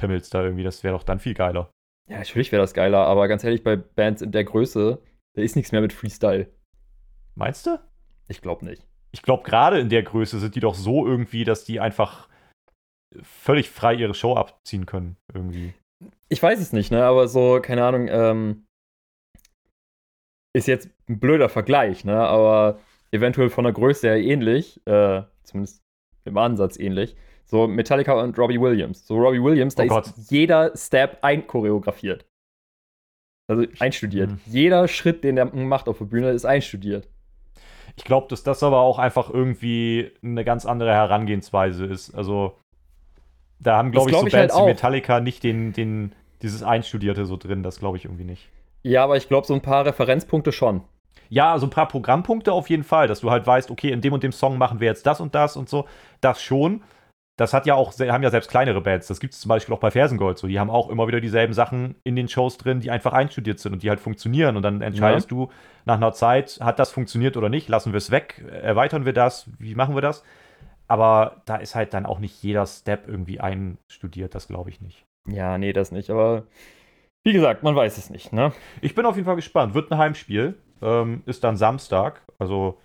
pimmelst 0.00 0.32
da 0.34 0.42
irgendwie, 0.42 0.64
das 0.64 0.82
wäre 0.82 0.94
doch 0.94 1.04
dann 1.04 1.20
viel 1.20 1.34
geiler. 1.34 1.70
Ja, 2.08 2.18
natürlich 2.18 2.50
wäre 2.50 2.62
das 2.62 2.74
geiler, 2.74 3.06
aber 3.06 3.28
ganz 3.28 3.44
ehrlich, 3.44 3.62
bei 3.62 3.76
Bands 3.76 4.22
in 4.22 4.32
der 4.32 4.44
Größe, 4.44 5.00
da 5.34 5.42
ist 5.42 5.56
nichts 5.56 5.72
mehr 5.72 5.80
mit 5.80 5.92
Freestyle. 5.92 6.50
Meinst 7.34 7.66
du? 7.66 7.78
Ich 8.28 8.40
glaube 8.40 8.64
nicht. 8.64 8.86
Ich 9.12 9.22
glaube, 9.22 9.42
gerade 9.42 9.78
in 9.78 9.88
der 9.88 10.02
Größe 10.02 10.38
sind 10.38 10.54
die 10.54 10.60
doch 10.60 10.74
so 10.74 11.06
irgendwie, 11.06 11.44
dass 11.44 11.64
die 11.64 11.80
einfach 11.80 12.28
völlig 13.22 13.70
frei 13.70 13.94
ihre 13.94 14.14
Show 14.14 14.34
abziehen 14.34 14.86
können, 14.86 15.16
irgendwie. 15.34 15.74
Ich 16.28 16.42
weiß 16.42 16.60
es 16.60 16.72
nicht, 16.72 16.90
ne? 16.90 17.04
Aber 17.04 17.28
so, 17.28 17.60
keine 17.60 17.84
Ahnung, 17.84 18.08
ähm, 18.08 18.66
ist 20.52 20.68
jetzt 20.68 20.88
ein 21.08 21.20
blöder 21.20 21.48
Vergleich, 21.48 22.04
ne? 22.04 22.16
Aber 22.16 22.80
eventuell 23.10 23.50
von 23.50 23.64
der 23.64 23.72
Größe 23.72 24.08
her 24.08 24.20
ähnlich, 24.20 24.80
äh, 24.86 25.22
zumindest 25.42 25.82
im 26.24 26.38
Ansatz 26.38 26.78
ähnlich. 26.78 27.16
So 27.50 27.66
Metallica 27.66 28.12
und 28.12 28.38
Robbie 28.38 28.60
Williams. 28.60 29.04
So 29.06 29.16
Robbie 29.16 29.42
Williams, 29.42 29.74
da 29.74 29.82
Oh 29.82 29.86
ist 29.86 29.90
Gott. 29.90 30.12
jeder 30.28 30.70
Step 30.76 31.18
einchoreografiert. 31.22 32.24
Also 33.48 33.66
einstudiert. 33.80 34.30
Mhm. 34.30 34.40
Jeder 34.46 34.86
Schritt, 34.86 35.24
den 35.24 35.36
er 35.36 35.46
macht 35.46 35.88
auf 35.88 35.98
der 35.98 36.04
Bühne, 36.04 36.30
ist 36.30 36.44
einstudiert. 36.44 37.08
Ich 37.96 38.04
glaube, 38.04 38.28
dass 38.28 38.44
das 38.44 38.62
aber 38.62 38.78
auch 38.78 39.00
einfach 39.00 39.30
irgendwie 39.30 40.12
eine 40.22 40.44
ganz 40.44 40.64
andere 40.64 40.92
Herangehensweise 40.92 41.86
ist. 41.86 42.14
Also, 42.14 42.56
da 43.58 43.76
haben, 43.78 43.90
glaube 43.90 44.10
ich, 44.10 44.12
glaub 44.12 44.22
so 44.22 44.28
ich 44.28 44.34
halt 44.34 44.50
Bands 44.50 44.54
wie 44.54 44.60
auch. 44.60 44.66
Metallica 44.66 45.18
nicht 45.18 45.42
den, 45.42 45.72
den, 45.72 46.12
dieses 46.42 46.62
Einstudierte 46.62 47.26
so 47.26 47.36
drin. 47.36 47.64
Das 47.64 47.80
glaube 47.80 47.96
ich 47.96 48.04
irgendwie 48.04 48.24
nicht. 48.24 48.48
Ja, 48.84 49.02
aber 49.02 49.16
ich 49.16 49.26
glaube, 49.26 49.46
so 49.48 49.54
ein 49.54 49.60
paar 49.60 49.84
Referenzpunkte 49.84 50.52
schon. 50.52 50.82
Ja, 51.28 51.58
so 51.58 51.66
ein 51.66 51.70
paar 51.70 51.88
Programmpunkte 51.88 52.52
auf 52.52 52.70
jeden 52.70 52.84
Fall, 52.84 53.08
dass 53.08 53.20
du 53.20 53.30
halt 53.32 53.44
weißt, 53.44 53.72
okay, 53.72 53.90
in 53.90 54.00
dem 54.00 54.12
und 54.12 54.22
dem 54.22 54.32
Song 54.32 54.56
machen 54.56 54.78
wir 54.78 54.86
jetzt 54.86 55.04
das 55.04 55.20
und 55.20 55.34
das 55.34 55.56
und 55.56 55.68
so. 55.68 55.86
Das 56.20 56.40
schon. 56.40 56.82
Das 57.36 57.54
hat 57.54 57.64
ja 57.64 57.74
auch, 57.74 57.98
haben 57.98 58.22
ja 58.22 58.30
selbst 58.30 58.50
kleinere 58.50 58.80
Bands. 58.82 59.06
Das 59.06 59.18
gibt 59.18 59.32
es 59.32 59.40
zum 59.40 59.48
Beispiel 59.48 59.74
auch 59.74 59.80
bei 59.80 59.90
Fersengold 59.90 60.36
so. 60.36 60.46
Die 60.46 60.60
haben 60.60 60.68
auch 60.68 60.90
immer 60.90 61.08
wieder 61.08 61.20
dieselben 61.20 61.54
Sachen 61.54 61.94
in 62.04 62.14
den 62.14 62.28
Shows 62.28 62.58
drin, 62.58 62.80
die 62.80 62.90
einfach 62.90 63.14
einstudiert 63.14 63.58
sind 63.58 63.72
und 63.72 63.82
die 63.82 63.88
halt 63.88 64.00
funktionieren. 64.00 64.56
Und 64.56 64.62
dann 64.62 64.82
entscheidest 64.82 65.30
du 65.30 65.48
nach 65.86 65.96
einer 65.96 66.12
Zeit, 66.12 66.58
hat 66.60 66.78
das 66.78 66.90
funktioniert 66.90 67.36
oder 67.38 67.48
nicht? 67.48 67.68
Lassen 67.68 67.92
wir 67.92 67.98
es 67.98 68.10
weg? 68.10 68.44
Erweitern 68.62 69.06
wir 69.06 69.14
das? 69.14 69.48
Wie 69.58 69.74
machen 69.74 69.94
wir 69.94 70.02
das? 70.02 70.22
Aber 70.86 71.42
da 71.46 71.56
ist 71.56 71.74
halt 71.76 71.94
dann 71.94 72.04
auch 72.04 72.18
nicht 72.18 72.42
jeder 72.42 72.66
Step 72.66 73.08
irgendwie 73.08 73.40
einstudiert, 73.40 74.34
das 74.34 74.48
glaube 74.48 74.70
ich 74.70 74.80
nicht. 74.80 75.06
Ja, 75.28 75.56
nee, 75.56 75.72
das 75.72 75.92
nicht. 75.92 76.10
Aber 76.10 76.44
wie 77.22 77.32
gesagt, 77.32 77.62
man 77.62 77.76
weiß 77.76 77.96
es 77.96 78.10
nicht, 78.10 78.32
ne? 78.32 78.52
Ich 78.80 78.94
bin 78.94 79.06
auf 79.06 79.14
jeden 79.14 79.26
Fall 79.26 79.36
gespannt. 79.36 79.74
Wird 79.74 79.90
ein 79.92 79.98
Heimspiel. 79.98 80.58
Ähm, 80.82 81.22
ist 81.26 81.44
dann 81.44 81.56
Samstag. 81.56 82.22
Also 82.38 82.78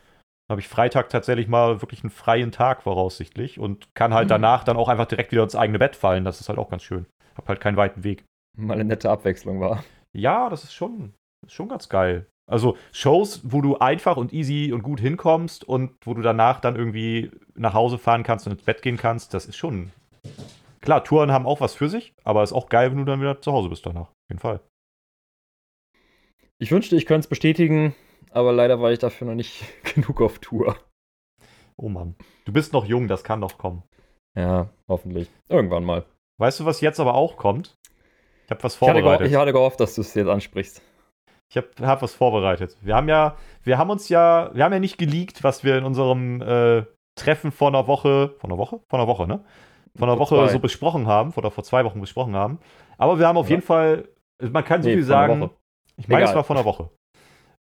habe 0.50 0.62
ich 0.62 0.68
Freitag 0.68 1.10
tatsächlich 1.10 1.48
mal 1.48 1.82
wirklich 1.82 2.04
einen 2.04 2.12
freien 2.12 2.52
Tag 2.52 2.84
voraussichtlich 2.84 3.60
und 3.60 3.88
kann 3.96 4.14
halt 4.14 4.26
Mhm. 4.26 4.30
danach 4.30 4.64
dann 4.64 4.78
auch 4.78 4.90
einfach 4.90 5.06
direkt 5.08 5.32
wieder 5.32 5.44
ins 5.44 5.56
eigene 5.56 5.80
Bett 5.80 5.96
fallen. 5.96 6.24
Das 6.26 6.40
ist 6.42 6.50
halt 6.50 6.60
auch 6.60 6.70
ganz 6.70 6.84
schön. 6.84 7.06
Hab 7.36 7.48
halt 7.48 7.60
keinen 7.60 7.78
weiten 7.78 8.04
Weg. 8.04 8.24
Mal 8.58 8.76
eine 8.76 8.86
nette 8.86 9.10
Abwechslung 9.10 9.60
war. 9.60 9.84
Ja, 10.16 10.50
das 10.50 10.64
ist 10.64 10.74
schon, 10.74 11.14
ist 11.46 11.54
schon 11.54 11.68
ganz 11.68 11.90
geil. 11.90 12.28
Also 12.50 12.78
Shows, 12.92 13.42
wo 13.44 13.62
du 13.62 13.80
einfach 13.80 14.18
und 14.18 14.32
easy 14.32 14.72
und 14.72 14.84
gut 14.84 15.00
hinkommst 15.00 15.64
und 15.64 15.96
wo 16.06 16.14
du 16.14 16.22
danach 16.22 16.60
dann 16.60 16.76
irgendwie 16.76 17.32
nach 17.56 17.74
Hause 17.74 17.98
fahren 17.98 18.22
kannst 18.24 18.46
und 18.46 18.54
ins 18.54 18.64
Bett 18.64 18.84
gehen 18.84 18.98
kannst, 18.98 19.34
das 19.34 19.48
ist 19.48 19.58
schon. 19.58 19.92
Klar, 20.82 21.04
Touren 21.04 21.32
haben 21.32 21.48
auch 21.48 21.60
was 21.60 21.74
für 21.74 21.90
sich, 21.90 22.14
aber 22.24 22.44
ist 22.44 22.54
auch 22.54 22.70
geil, 22.70 22.92
wenn 22.92 23.00
du 23.00 23.06
dann 23.06 23.20
wieder 23.20 23.42
zu 23.42 23.52
Hause 23.52 23.70
bist 23.70 23.86
danach. 23.86 24.10
Auf 24.10 24.30
jeden 24.30 24.40
Fall. 24.40 24.60
Ich 26.60 26.72
wünschte, 26.72 26.96
ich 26.96 27.06
könnte 27.06 27.22
es 27.22 27.28
bestätigen, 27.28 27.96
aber 28.36 28.52
leider 28.54 28.80
war 28.82 28.92
ich 28.92 29.00
dafür 29.00 29.28
noch 29.28 29.36
nicht 29.36 29.64
genug 29.96 30.22
auf 30.22 30.40
Tour. 30.40 30.76
Oh 31.78 31.90
Mann. 31.90 32.16
Du 32.46 32.54
bist 32.54 32.74
noch 32.74 32.86
jung, 32.86 33.08
das 33.08 33.24
kann 33.24 33.40
noch 33.40 33.58
kommen. 33.58 33.84
Ja, 34.38 34.70
hoffentlich. 34.88 35.30
Irgendwann 35.50 35.84
mal. 35.84 36.06
Weißt 36.40 36.60
du, 36.60 36.66
was 36.66 36.82
jetzt 36.82 37.00
aber 37.00 37.16
auch 37.16 37.38
kommt? 37.38 37.76
Ich 38.46 38.52
habe 38.52 38.64
was 38.64 38.76
Ich 38.76 38.82
hatte, 38.82 39.00
vorbereitet. 39.00 39.28
ich 39.28 39.36
hatte 39.36 39.54
gehofft, 39.54 39.80
dass 39.80 39.96
du 39.96 40.02
es 40.02 40.14
jetzt 40.14 40.28
ansprichst. 40.28 40.82
Ich 41.50 41.58
habe 41.58 41.70
hab 41.82 42.02
was 42.02 42.14
vorbereitet. 42.14 42.76
Wir 42.82 42.96
haben 42.96 43.08
ja, 43.08 43.38
wir 43.64 43.78
haben 43.78 43.90
uns 43.90 44.10
ja, 44.10 44.52
wir 44.54 44.64
haben 44.64 44.74
ja 44.74 44.80
nicht 44.80 44.98
geleakt, 44.98 45.44
was 45.44 45.64
wir 45.64 45.78
in 45.78 45.84
unserem 45.86 46.42
äh, 46.42 46.84
Treffen 47.18 47.52
vor 47.52 47.70
einer 47.70 47.88
Woche, 47.88 48.36
vor 48.40 48.50
einer 48.50 48.58
Woche? 48.58 48.82
Vor 48.90 49.00
einer 49.00 49.08
Woche, 49.08 49.28
ne? 49.28 49.44
Vor 49.98 50.08
einer 50.08 50.18
Vor 50.18 50.32
Woche 50.32 50.36
zwei. 50.48 50.54
so 50.54 50.60
besprochen 50.60 51.08
haben, 51.08 51.32
oder 51.36 51.52
vor 51.52 51.64
zwei 51.64 51.86
Wochen 51.86 52.02
besprochen 52.02 52.36
haben. 52.36 52.60
Aber 52.98 53.20
wir 53.20 53.28
haben 53.28 53.38
auf 53.38 53.48
Ja. 53.48 53.52
jeden 53.56 53.62
Fall, 53.62 54.10
man 54.42 54.66
kann 54.66 54.82
so 54.84 54.90
Nee, 54.90 54.96
viel 54.96 55.04
sagen. 55.04 55.50
Ich 55.98 56.08
meine, 56.08 56.26
es 56.26 56.36
war 56.36 56.44
vor 56.44 56.56
einer 56.58 56.66
Woche. 56.66 56.90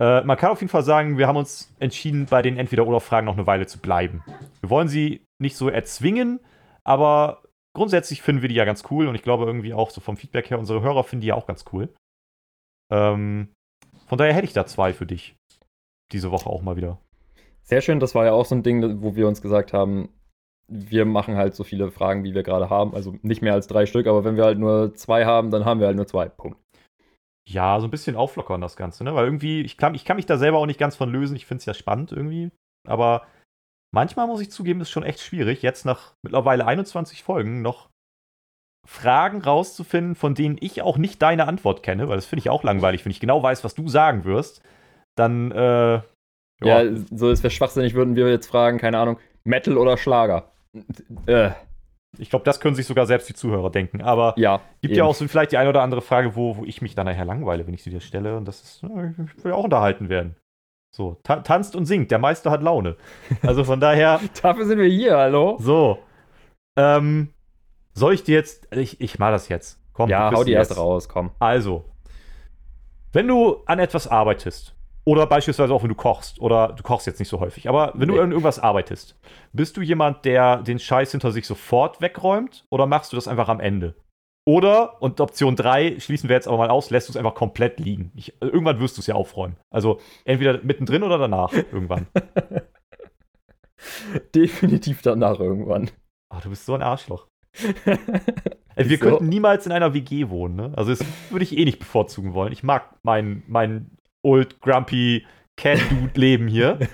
Äh, 0.01 0.22
man 0.24 0.38
kann 0.38 0.51
auf 0.51 0.62
jeden 0.62 0.70
Fall 0.70 0.84
sagen, 0.84 1.18
wir 1.18 1.27
haben 1.27 1.38
uns 1.38 1.74
entschieden, 1.80 2.27
bei 2.27 2.42
den 2.42 2.58
Entweder-Oder-Fragen 2.58 3.25
noch 3.25 3.38
eine 3.38 3.48
Weile 3.48 3.68
zu 3.68 3.80
bleiben. 3.80 4.24
Wir 4.62 4.70
wollen 4.70 4.88
sie 4.88 5.25
nicht 5.42 5.56
so 5.56 5.70
erzwingen, 5.70 6.39
aber 6.84 7.44
grundsätzlich 7.75 8.22
finden 8.22 8.42
wir 8.42 8.50
die 8.50 8.56
ja 8.56 8.66
ganz 8.66 8.84
cool 8.92 9.08
und 9.08 9.16
ich 9.16 9.24
glaube 9.24 9.46
irgendwie 9.46 9.74
auch 9.74 9.89
so 9.89 10.01
vom 10.01 10.18
Feedback 10.18 10.50
her, 10.50 10.60
unsere 10.60 10.82
Hörer 10.82 11.04
finden 11.04 11.22
die 11.22 11.27
ja 11.27 11.36
auch 11.36 11.48
ganz 11.48 11.66
cool. 11.74 11.94
Ähm, 12.92 13.50
von 14.08 14.18
daher 14.18 14.34
hätte 14.34 14.46
ich 14.46 14.54
da 14.54 14.66
zwei 14.66 14.94
für 14.94 15.06
dich. 15.06 15.36
Diese 16.12 16.32
Woche 16.32 16.50
auch 16.50 16.62
mal 16.62 16.77
wieder. 16.77 17.00
Sehr 17.63 17.82
schön, 17.82 18.00
das 18.00 18.16
war 18.16 18.25
ja 18.25 18.32
auch 18.32 18.46
so 18.46 18.56
ein 18.56 18.63
Ding, 18.63 19.01
wo 19.01 19.16
wir 19.16 19.27
uns 19.27 19.42
gesagt 19.42 19.74
haben, 19.74 20.10
wir 20.70 21.06
machen 21.06 21.36
halt 21.36 21.56
so 21.56 21.63
viele 21.63 21.92
Fragen, 21.92 22.24
wie 22.24 22.34
wir 22.34 22.44
gerade 22.44 22.70
haben. 22.70 22.94
Also 22.94 23.16
nicht 23.22 23.42
mehr 23.42 23.54
als 23.54 23.68
drei 23.68 23.86
Stück, 23.86 24.08
aber 24.08 24.24
wenn 24.24 24.36
wir 24.36 24.44
halt 24.44 24.60
nur 24.60 24.94
zwei 24.96 25.25
haben, 25.25 25.50
dann 25.50 25.66
haben 25.66 25.80
wir 25.80 25.88
halt 25.88 25.96
nur 25.96 26.08
zwei. 26.08 26.30
Punkt. 26.30 26.58
Ja, 27.48 27.80
so 27.80 27.88
ein 27.88 27.92
bisschen 27.92 28.18
auflockern 28.18 28.60
das 28.60 28.75
Ganze, 28.75 29.04
ne? 29.06 29.16
Weil 29.16 29.25
irgendwie, 29.25 29.62
ich 29.62 29.77
kann, 29.77 29.96
ich 29.96 30.04
kann 30.04 30.18
mich 30.18 30.25
da 30.25 30.38
selber 30.38 30.58
auch 30.58 30.66
nicht 30.66 30.80
ganz 30.80 30.98
von 30.98 31.10
lösen. 31.10 31.36
Ich 31.36 31.46
finde 31.46 31.60
es 31.60 31.66
ja 31.66 31.74
spannend 31.74 32.12
irgendwie. 32.12 32.51
Aber 32.86 33.25
manchmal 33.94 34.27
muss 34.27 34.42
ich 34.42 34.51
zugeben, 34.51 34.82
ist 34.82 34.89
schon 34.89 35.04
echt 35.04 35.22
schwierig, 35.22 35.62
jetzt 35.62 35.86
nach 35.86 36.13
mittlerweile 36.24 36.66
21 36.66 37.24
Folgen 37.24 37.62
noch 37.62 37.89
Fragen 38.86 39.42
rauszufinden, 39.42 40.16
von 40.16 40.36
denen 40.36 40.58
ich 40.60 40.82
auch 40.82 40.98
nicht 40.98 41.22
deine 41.22 41.48
Antwort 41.48 41.84
kenne, 41.84 42.08
weil 42.08 42.16
das 42.18 42.25
finde 42.25 42.42
ich 42.42 42.50
auch 42.50 42.63
langweilig, 42.63 43.04
wenn 43.06 43.12
ich 43.12 43.20
genau 43.20 43.42
weiß, 43.44 43.63
was 43.63 43.75
du 43.75 43.88
sagen 43.88 44.24
wirst. 44.25 44.62
Dann, 45.16 45.51
äh, 45.51 46.01
Ja, 46.63 46.84
so 47.12 47.30
ist 47.30 47.44
wäre 47.44 47.51
schwachsinnig, 47.51 47.94
würden 47.94 48.16
wir 48.16 48.30
jetzt 48.30 48.48
fragen, 48.48 48.77
keine 48.77 49.00
Ahnung, 49.00 49.20
Metal 49.44 49.77
oder 49.77 49.98
Schlager. 49.98 50.51
Äh, 51.25 51.51
ich 52.17 52.29
glaube, 52.29 52.45
das 52.45 52.59
können 52.59 52.75
sich 52.75 52.85
sogar 52.85 53.05
selbst 53.05 53.29
die 53.29 53.33
Zuhörer 53.33 53.69
denken. 53.69 54.01
Aber 54.01 54.33
ja. 54.37 54.61
Gibt 54.81 54.91
eben. 54.91 54.99
ja 54.99 55.03
auch 55.05 55.15
so 55.15 55.27
vielleicht 55.27 55.51
die 55.51 55.57
eine 55.57 55.69
oder 55.69 55.81
andere 55.81 56.01
Frage, 56.01 56.35
wo, 56.35 56.57
wo 56.57 56.65
ich 56.65 56.81
mich 56.81 56.95
dann 56.95 57.05
nachher 57.05 57.25
langweile, 57.25 57.67
wenn 57.67 57.73
ich 57.73 57.83
sie 57.83 57.89
dir 57.89 57.99
stelle. 57.99 58.37
Und 58.37 58.47
das 58.47 58.61
ist, 58.61 58.83
ich 58.83 59.43
will 59.43 59.51
ja 59.51 59.53
auch 59.53 59.65
unterhalten 59.65 60.09
werden. 60.09 60.35
So, 60.95 61.17
ta 61.23 61.37
tanzt 61.37 61.75
und 61.75 61.85
singt, 61.85 62.11
der 62.11 62.17
Meister 62.17 62.49
hat 62.49 62.63
Laune. 62.63 62.95
Also 63.43 63.63
von 63.63 63.79
daher, 63.79 64.19
Dafür 64.41 64.65
sind 64.65 64.79
wir 64.79 64.87
hier, 64.87 65.17
hallo? 65.17 65.57
so. 65.59 65.99
Ähm, 66.77 67.33
soll 67.93 68.13
ich 68.13 68.23
dir 68.23 68.35
jetzt, 68.35 68.73
ich, 68.73 69.01
ich 69.01 69.19
mach 69.19 69.31
das 69.31 69.49
jetzt. 69.49 69.79
Komm, 69.93 70.09
Ja, 70.09 70.31
hau 70.31 70.43
die 70.43 70.51
erst 70.53 70.77
raus, 70.77 71.09
komm. 71.09 71.31
Also, 71.39 71.85
wenn 73.11 73.27
du 73.27 73.63
an 73.65 73.79
etwas 73.79 74.07
arbeitest, 74.07 74.76
oder 75.07 75.25
beispielsweise 75.25 75.73
auch 75.73 75.83
wenn 75.83 75.89
du 75.89 75.95
kochst, 75.95 76.41
oder 76.41 76.73
du 76.73 76.83
kochst 76.83 77.07
jetzt 77.07 77.19
nicht 77.19 77.29
so 77.29 77.39
häufig, 77.39 77.69
aber 77.69 77.93
wenn 77.95 78.09
Nee. 78.09 78.15
du 78.15 78.21
an 78.21 78.31
irgendwas 78.31 78.59
arbeitest, 78.59 79.17
bist 79.53 79.77
du 79.77 79.81
jemand, 79.81 80.25
der 80.25 80.57
den 80.63 80.79
Scheiß 80.79 81.11
hinter 81.11 81.31
sich 81.31 81.47
sofort 81.47 82.01
wegräumt, 82.01 82.65
oder 82.69 82.87
machst 82.87 83.13
du 83.13 83.15
das 83.15 83.29
einfach 83.29 83.47
am 83.47 83.61
Ende? 83.61 83.95
Oder, 84.45 85.01
und 85.01 85.21
Option 85.21 85.55
3 85.55 85.99
schließen 86.01 86.27
wir 86.29 86.35
jetzt 86.35 86.47
aber 86.47 86.57
mal 86.57 86.69
aus, 86.69 86.89
lässt 86.89 87.07
du 87.07 87.13
es 87.13 87.17
einfach 87.17 87.35
komplett 87.35 87.79
liegen. 87.79 88.11
Ich, 88.15 88.33
irgendwann 88.41 88.79
wirst 88.81 88.97
du 88.97 89.01
es 89.01 89.07
ja 89.07 89.15
aufräumen. 89.15 89.55
Also 89.73 89.99
entweder 90.25 90.61
mittendrin 90.63 91.03
oder 91.03 91.17
danach, 91.17 91.53
irgendwann. 91.71 92.07
Definitiv 94.35 95.01
danach 95.01 95.39
irgendwann. 95.39 95.89
Ah, 96.29 96.41
du 96.41 96.49
bist 96.49 96.65
so 96.65 96.73
ein 96.73 96.81
Arschloch. 96.81 97.27
Wir 97.85 98.89
Wieso? 98.89 98.97
könnten 99.05 99.27
niemals 99.29 99.65
in 99.65 99.71
einer 99.71 99.93
WG 99.93 100.29
wohnen, 100.29 100.55
ne? 100.55 100.71
Also 100.75 100.91
das 100.91 101.03
würde 101.31 101.43
ich 101.43 101.57
eh 101.57 101.65
nicht 101.65 101.79
bevorzugen 101.79 102.33
wollen. 102.33 102.53
Ich 102.53 102.61
mag 102.63 102.95
mein, 103.03 103.43
mein 103.47 103.97
old 104.24 104.59
grumpy 104.62 105.25
Cat 105.55 105.79
Dude 105.89 106.19
Leben 106.19 106.47
hier. 106.47 106.79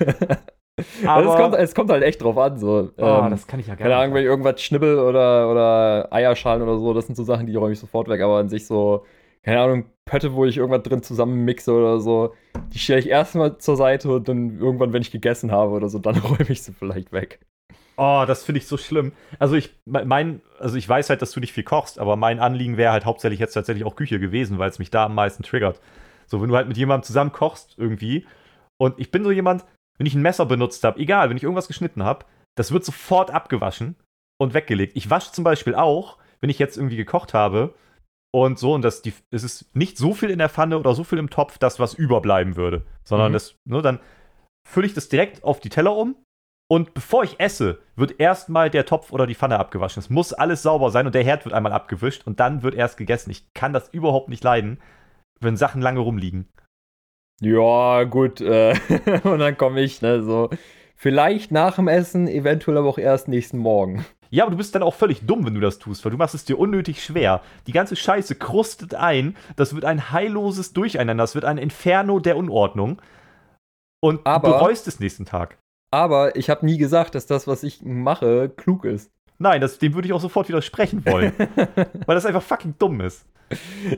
Also 1.05 1.29
es, 1.29 1.35
Aber 1.35 1.35
kommt, 1.35 1.55
es 1.55 1.75
kommt 1.75 1.91
halt 1.91 2.03
echt 2.03 2.21
drauf 2.23 2.37
an. 2.37 2.57
So. 2.57 2.89
Ah, 2.97 3.25
ähm, 3.25 3.31
das 3.31 3.45
kann 3.45 3.59
ich 3.59 3.67
ja 3.67 3.75
gar 3.75 3.83
keine 3.83 3.95
Ahnung, 3.95 4.15
wenn 4.15 4.23
ich 4.23 4.27
irgendwas 4.27 4.59
schnibbel 4.61 4.97
oder, 4.97 5.51
oder 5.51 6.11
Eierschalen 6.11 6.63
oder 6.63 6.79
so, 6.79 6.93
das 6.93 7.05
sind 7.05 7.15
so 7.15 7.23
Sachen, 7.23 7.45
die 7.45 7.55
räume 7.55 7.73
ich 7.73 7.79
sofort 7.79 8.07
weg. 8.09 8.21
Aber 8.21 8.39
an 8.39 8.49
sich 8.49 8.65
so, 8.65 9.05
keine 9.43 9.61
Ahnung, 9.61 9.85
Pötte, 10.05 10.33
wo 10.33 10.45
ich 10.45 10.57
irgendwas 10.57 10.81
drin 10.83 11.03
zusammenmixe 11.03 11.71
oder 11.71 11.99
so, 11.99 12.33
die 12.73 12.79
stelle 12.79 12.99
ich 12.99 13.07
erstmal 13.07 13.57
zur 13.59 13.75
Seite 13.75 14.09
und 14.09 14.27
dann 14.27 14.59
irgendwann, 14.59 14.93
wenn 14.93 15.03
ich 15.03 15.11
gegessen 15.11 15.51
habe 15.51 15.73
oder 15.73 15.89
so, 15.89 15.99
dann 15.99 16.17
räume 16.17 16.49
ich 16.49 16.63
sie 16.63 16.73
vielleicht 16.73 17.11
weg. 17.11 17.39
Oh, 17.95 18.23
das 18.25 18.43
finde 18.43 18.57
ich 18.57 18.65
so 18.65 18.77
schlimm. 18.77 19.11
Also 19.37 19.55
ich 19.55 19.75
mein, 19.85 20.41
also 20.59 20.77
ich 20.77 20.89
weiß 20.89 21.11
halt, 21.11 21.21
dass 21.21 21.31
du 21.31 21.39
nicht 21.39 21.53
viel 21.53 21.63
kochst, 21.63 21.99
aber 21.99 22.15
mein 22.15 22.39
Anliegen 22.39 22.77
wäre 22.77 22.91
halt 22.91 23.05
hauptsächlich 23.05 23.39
jetzt 23.39 23.53
tatsächlich 23.53 23.85
auch 23.85 23.95
Küche 23.95 24.19
gewesen, 24.19 24.57
weil 24.57 24.69
es 24.69 24.79
mich 24.79 24.89
da 24.89 25.05
am 25.05 25.13
meisten 25.13 25.43
triggert. 25.43 25.79
So, 26.27 26.41
wenn 26.41 26.49
du 26.49 26.55
halt 26.55 26.67
mit 26.67 26.77
jemandem 26.77 27.05
zusammen 27.05 27.31
kochst 27.31 27.75
irgendwie 27.77 28.25
und 28.77 28.99
ich 28.99 29.11
bin 29.11 29.23
so 29.23 29.31
jemand, 29.31 29.65
wenn 29.97 30.07
ich 30.07 30.15
ein 30.15 30.21
Messer 30.21 30.45
benutzt 30.45 30.83
habe, 30.83 30.99
egal, 30.99 31.29
wenn 31.29 31.37
ich 31.37 31.43
irgendwas 31.43 31.67
geschnitten 31.67 32.03
habe, 32.03 32.25
das 32.55 32.71
wird 32.71 32.83
sofort 32.85 33.31
abgewaschen 33.31 33.95
und 34.39 34.53
weggelegt. 34.53 34.95
Ich 34.95 35.09
wasche 35.09 35.31
zum 35.31 35.43
Beispiel 35.43 35.75
auch, 35.75 36.17
wenn 36.41 36.49
ich 36.49 36.59
jetzt 36.59 36.77
irgendwie 36.77 36.97
gekocht 36.97 37.33
habe 37.33 37.73
und 38.31 38.57
so, 38.57 38.73
und 38.73 38.81
das, 38.81 39.01
die, 39.01 39.13
es 39.31 39.43
ist 39.43 39.75
nicht 39.75 39.97
so 39.97 40.13
viel 40.13 40.29
in 40.29 40.39
der 40.39 40.49
Pfanne 40.49 40.79
oder 40.79 40.95
so 40.95 41.03
viel 41.03 41.19
im 41.19 41.29
Topf, 41.29 41.57
dass 41.59 41.79
was 41.79 41.93
überbleiben 41.93 42.55
würde, 42.55 42.83
sondern 43.03 43.31
Mhm. 43.31 43.33
das, 43.33 43.55
ne, 43.65 43.81
dann 43.81 43.99
fülle 44.67 44.87
ich 44.87 44.93
das 44.93 45.09
direkt 45.09 45.43
auf 45.43 45.59
die 45.59 45.69
Teller 45.69 45.95
um 45.95 46.15
und 46.71 46.93
bevor 46.95 47.23
ich 47.23 47.39
esse, 47.39 47.79
wird 47.95 48.19
erstmal 48.19 48.69
der 48.71 48.85
Topf 48.85 49.11
oder 49.11 49.27
die 49.27 49.35
Pfanne 49.35 49.59
abgewaschen. 49.59 49.99
Es 49.99 50.09
muss 50.09 50.33
alles 50.33 50.63
sauber 50.63 50.89
sein 50.89 51.05
und 51.05 51.13
der 51.13 51.23
Herd 51.23 51.45
wird 51.45 51.53
einmal 51.53 51.73
abgewischt 51.73 52.25
und 52.25 52.39
dann 52.39 52.63
wird 52.63 52.73
erst 52.73 52.97
gegessen. 52.97 53.29
Ich 53.29 53.53
kann 53.53 53.73
das 53.73 53.89
überhaupt 53.89 54.29
nicht 54.29 54.43
leiden, 54.43 54.79
wenn 55.43 55.57
Sachen 55.57 55.81
lange 55.81 55.99
rumliegen. 55.99 56.47
Ja, 57.41 58.03
gut. 58.03 58.41
Äh, 58.41 58.75
und 59.23 59.39
dann 59.39 59.57
komme 59.57 59.81
ich, 59.81 60.01
ne, 60.01 60.21
so. 60.23 60.49
Vielleicht 60.95 61.51
nach 61.51 61.75
dem 61.75 61.87
Essen, 61.87 62.27
eventuell 62.27 62.77
aber 62.77 62.87
auch 62.87 62.97
erst 62.97 63.27
nächsten 63.27 63.57
Morgen. 63.57 64.05
Ja, 64.29 64.43
aber 64.43 64.51
du 64.51 64.57
bist 64.57 64.73
dann 64.73 64.83
auch 64.83 64.95
völlig 64.95 65.25
dumm, 65.25 65.45
wenn 65.45 65.53
du 65.53 65.59
das 65.59 65.77
tust, 65.77 66.03
weil 66.03 66.11
du 66.11 66.17
machst 66.17 66.33
es 66.33 66.45
dir 66.45 66.57
unnötig 66.57 67.03
schwer. 67.03 67.41
Die 67.67 67.71
ganze 67.71 67.95
Scheiße 67.95 68.35
krustet 68.35 68.95
ein, 68.95 69.35
das 69.57 69.75
wird 69.75 69.85
ein 69.85 70.11
heilloses 70.11 70.73
Durcheinander, 70.73 71.23
das 71.23 71.35
wird 71.35 71.45
ein 71.45 71.57
Inferno 71.57 72.19
der 72.19 72.37
Unordnung. 72.37 73.01
Und 74.01 74.25
Aber- 74.25 74.47
du 74.47 74.53
bereust 74.55 74.87
es 74.87 74.99
nächsten 74.99 75.25
Tag. 75.25 75.57
Aber 75.91 76.35
ich 76.35 76.49
habe 76.49 76.65
nie 76.65 76.79
gesagt, 76.79 77.13
dass 77.13 77.27
das, 77.27 77.45
was 77.45 77.61
ich 77.61 77.83
mache, 77.83 78.49
klug 78.49 78.85
ist. 78.85 79.11
Nein, 79.43 79.59
das, 79.59 79.77
dem 79.77 79.93
würde 79.93 80.07
ich 80.07 80.13
auch 80.13 80.21
sofort 80.21 80.47
widersprechen 80.47 81.05
wollen, 81.05 81.33
weil 82.05 82.15
das 82.15 82.25
einfach 82.25 82.41
fucking 82.41 82.75
dumm 82.79 83.01
ist. 83.01 83.25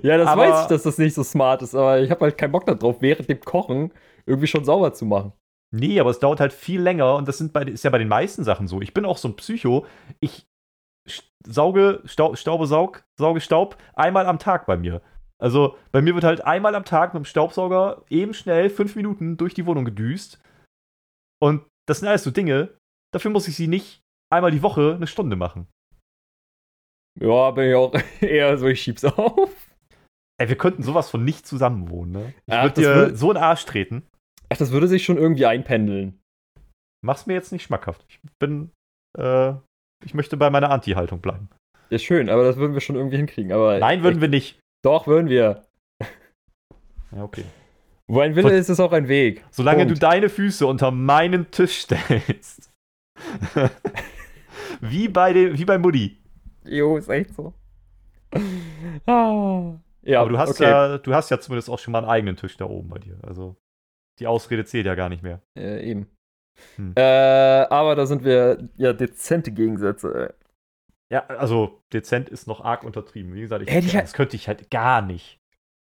ja, 0.02 0.18
das 0.18 0.28
Aber- 0.28 0.42
weiß 0.42 0.62
ich, 0.64 0.68
dass 0.70 0.82
das 0.84 0.98
nicht 0.98 1.14
so 1.14 1.24
smart 1.24 1.62
ist, 1.62 1.76
aber 1.76 2.02
ich 2.02 2.10
habe 2.10 2.22
halt 2.26 2.38
keinen 2.38 2.52
Bock 2.52 2.66
darauf, 2.66 3.00
während 3.02 3.30
dem 3.30 3.40
Kochen 3.40 3.94
irgendwie 4.26 4.48
schon 4.48 4.66
sauber 4.66 4.94
zu 4.94 5.06
machen. 5.06 5.34
Nee, 5.72 6.00
aber 6.00 6.10
es 6.10 6.18
dauert 6.20 6.40
halt 6.40 6.52
viel 6.52 6.82
länger 6.82 7.16
und 7.16 7.28
das 7.28 7.38
sind 7.38 7.54
bei, 7.54 7.62
ist 7.62 7.84
ja 7.84 7.92
bei 7.92 8.00
den 8.00 8.08
meisten 8.08 8.44
Sachen 8.44 8.68
so. 8.68 8.82
Ich 8.82 8.94
bin 8.94 9.06
auch 9.06 9.18
so 9.18 9.28
ein 9.28 9.36
Psycho. 9.36 9.86
Ich 10.20 10.48
sauge, 11.46 12.02
Staub, 12.06 12.38
Staube, 12.40 12.66
saug, 12.66 13.04
sauge 13.20 13.40
Staub 13.40 13.78
einmal 13.94 14.26
am 14.26 14.40
Tag 14.40 14.66
bei 14.66 14.78
mir. 14.78 15.02
Also 15.38 15.78
bei 15.92 16.02
mir 16.02 16.16
wird 16.16 16.24
halt 16.24 16.44
einmal 16.44 16.74
am 16.74 16.86
Tag 16.86 17.14
mit 17.14 17.22
dem 17.22 17.26
Staubsauger 17.26 18.04
eben 18.10 18.34
schnell 18.34 18.70
fünf 18.72 18.96
Minuten 18.96 19.38
durch 19.38 19.54
die 19.54 19.68
Wohnung 19.68 19.86
gedüst. 19.86 20.40
Und 21.40 21.64
das 21.88 22.00
sind 22.00 22.08
alles 22.08 22.24
so 22.24 22.32
Dinge, 22.32 22.70
dafür 23.14 23.30
muss 23.30 23.48
ich 23.48 23.56
sie 23.56 23.68
nicht 23.68 24.02
einmal 24.36 24.52
die 24.52 24.62
Woche 24.64 24.94
eine 24.96 25.08
Stunde 25.08 25.36
machen. 25.36 25.68
Ja, 27.20 27.52
bin 27.52 27.70
ich 27.70 27.76
auch 27.76 27.94
eher 28.22 28.58
so, 28.58 28.68
ich 28.68 28.82
schieb's 28.82 29.06
auf. 29.06 29.50
Ey, 30.38 30.50
wir 30.50 30.58
könnten 30.58 30.84
sowas 30.84 31.10
von 31.10 31.24
nicht 31.24 31.48
zusammenwohnen, 31.48 32.12
ne? 32.12 32.34
Ich 32.46 32.54
Ach, 32.54 32.64
würde 32.64 32.74
das 32.76 32.84
dir 32.84 32.96
würde- 32.96 33.16
so 33.16 33.32
in 33.32 33.38
Arsch 33.38 33.66
treten. 33.66 34.04
Ach, 34.50 34.58
das 34.58 34.72
würde 34.72 34.88
sich 34.88 35.04
schon 35.06 35.18
irgendwie 35.18 35.46
einpendeln. 35.46 36.20
Mach's 37.04 37.26
mir 37.26 37.34
jetzt 37.34 37.52
nicht 37.52 37.64
schmackhaft. 37.64 38.06
Ich 38.10 38.20
bin, 38.40 38.72
äh, 39.18 39.54
ich 40.04 40.14
möchte 40.14 40.38
bei 40.38 40.50
meiner 40.50 40.72
Anti-Haltung 40.72 41.22
bleiben. 41.22 41.50
Ja, 41.90 42.00
schön, 42.00 42.30
aber 42.30 42.44
das 42.44 42.58
würden 42.58 42.74
wir 42.74 42.82
schon 42.82 42.96
irgendwie 42.96 43.18
hinkriegen. 43.18 43.52
Aber 43.54 43.80
Nein, 43.80 44.04
würden 44.04 44.20
wir 44.22 44.28
nicht. 44.28 44.60
Doch, 44.84 45.08
würden 45.08 45.30
wir. 45.30 45.66
Ja, 47.12 47.24
okay. 47.24 47.46
Wo 48.08 48.20
ein 48.20 48.36
Wille 48.36 48.50
Von- 48.50 48.58
ist, 48.58 48.70
ist 48.70 48.80
auch 48.80 48.92
ein 48.92 49.08
Weg. 49.08 49.44
Solange 49.52 49.86
Punkt. 49.86 49.92
du 49.92 50.00
deine 50.00 50.30
Füße 50.30 50.68
unter 50.68 50.92
meinen 50.92 51.50
Tisch 51.52 51.80
stellst. 51.82 52.72
wie 54.82 55.08
bei 55.08 55.34
dem, 55.34 55.58
wie 55.58 55.66
bei 55.66 55.78
Mutti. 55.78 56.18
Jo, 56.66 56.98
ist 56.98 57.10
echt 57.10 57.34
so. 57.36 57.54
Ah. 59.06 59.76
Ja, 60.04 60.22
Aber 60.22 60.30
du 60.30 60.38
hast 60.38 60.50
okay. 60.52 60.64
ja, 60.70 60.98
du 60.98 61.14
hast 61.14 61.32
ja 61.32 61.40
zumindest 61.40 61.70
auch 61.70 61.80
schon 61.80 61.92
mal 61.92 62.00
einen 62.00 62.10
eigenen 62.10 62.36
Tisch 62.36 62.58
da 62.58 62.66
oben 62.66 62.90
bei 62.90 63.00
dir. 63.00 63.18
Also 63.24 63.56
die 64.20 64.28
Ausrede 64.28 64.66
zählt 64.66 64.86
ja 64.86 64.96
gar 64.96 65.10
nicht 65.10 65.24
mehr. 65.24 65.42
Äh, 65.58 65.90
eben. 65.90 66.08
Hm. 66.76 66.94
Äh, 66.96 67.02
aber 67.02 67.96
da 67.96 68.06
sind 68.06 68.24
wir 68.24 68.70
ja 68.78 68.94
dezente 68.94 69.52
Gegensätze. 69.52 70.14
ey. 70.30 70.34
Ja, 71.12 71.26
also 71.28 71.82
dezent 71.94 72.30
ist 72.30 72.48
noch 72.48 72.62
arg 72.64 72.84
untertrieben. 72.84 73.34
Wie 73.34 73.42
gesagt, 73.42 73.64
ich, 73.64 73.74
Hätte 73.74 73.88
ich 73.88 73.96
halt- 73.96 74.06
das 74.06 74.14
könnte 74.14 74.36
ich 74.36 74.48
halt 74.48 74.70
gar 74.72 75.02
nicht. 75.02 75.40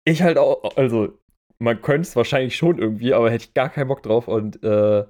Ich 0.04 0.22
halt 0.22 0.38
auch, 0.38 0.76
also, 0.76 1.18
man 1.58 1.80
könnte 1.80 2.02
es 2.02 2.16
wahrscheinlich 2.16 2.56
schon 2.56 2.78
irgendwie, 2.78 3.14
aber 3.14 3.30
hätte 3.30 3.44
ich 3.46 3.54
gar 3.54 3.68
keinen 3.70 3.88
Bock 3.88 4.02
drauf 4.02 4.28
und 4.28 4.62
äh, 4.62 5.04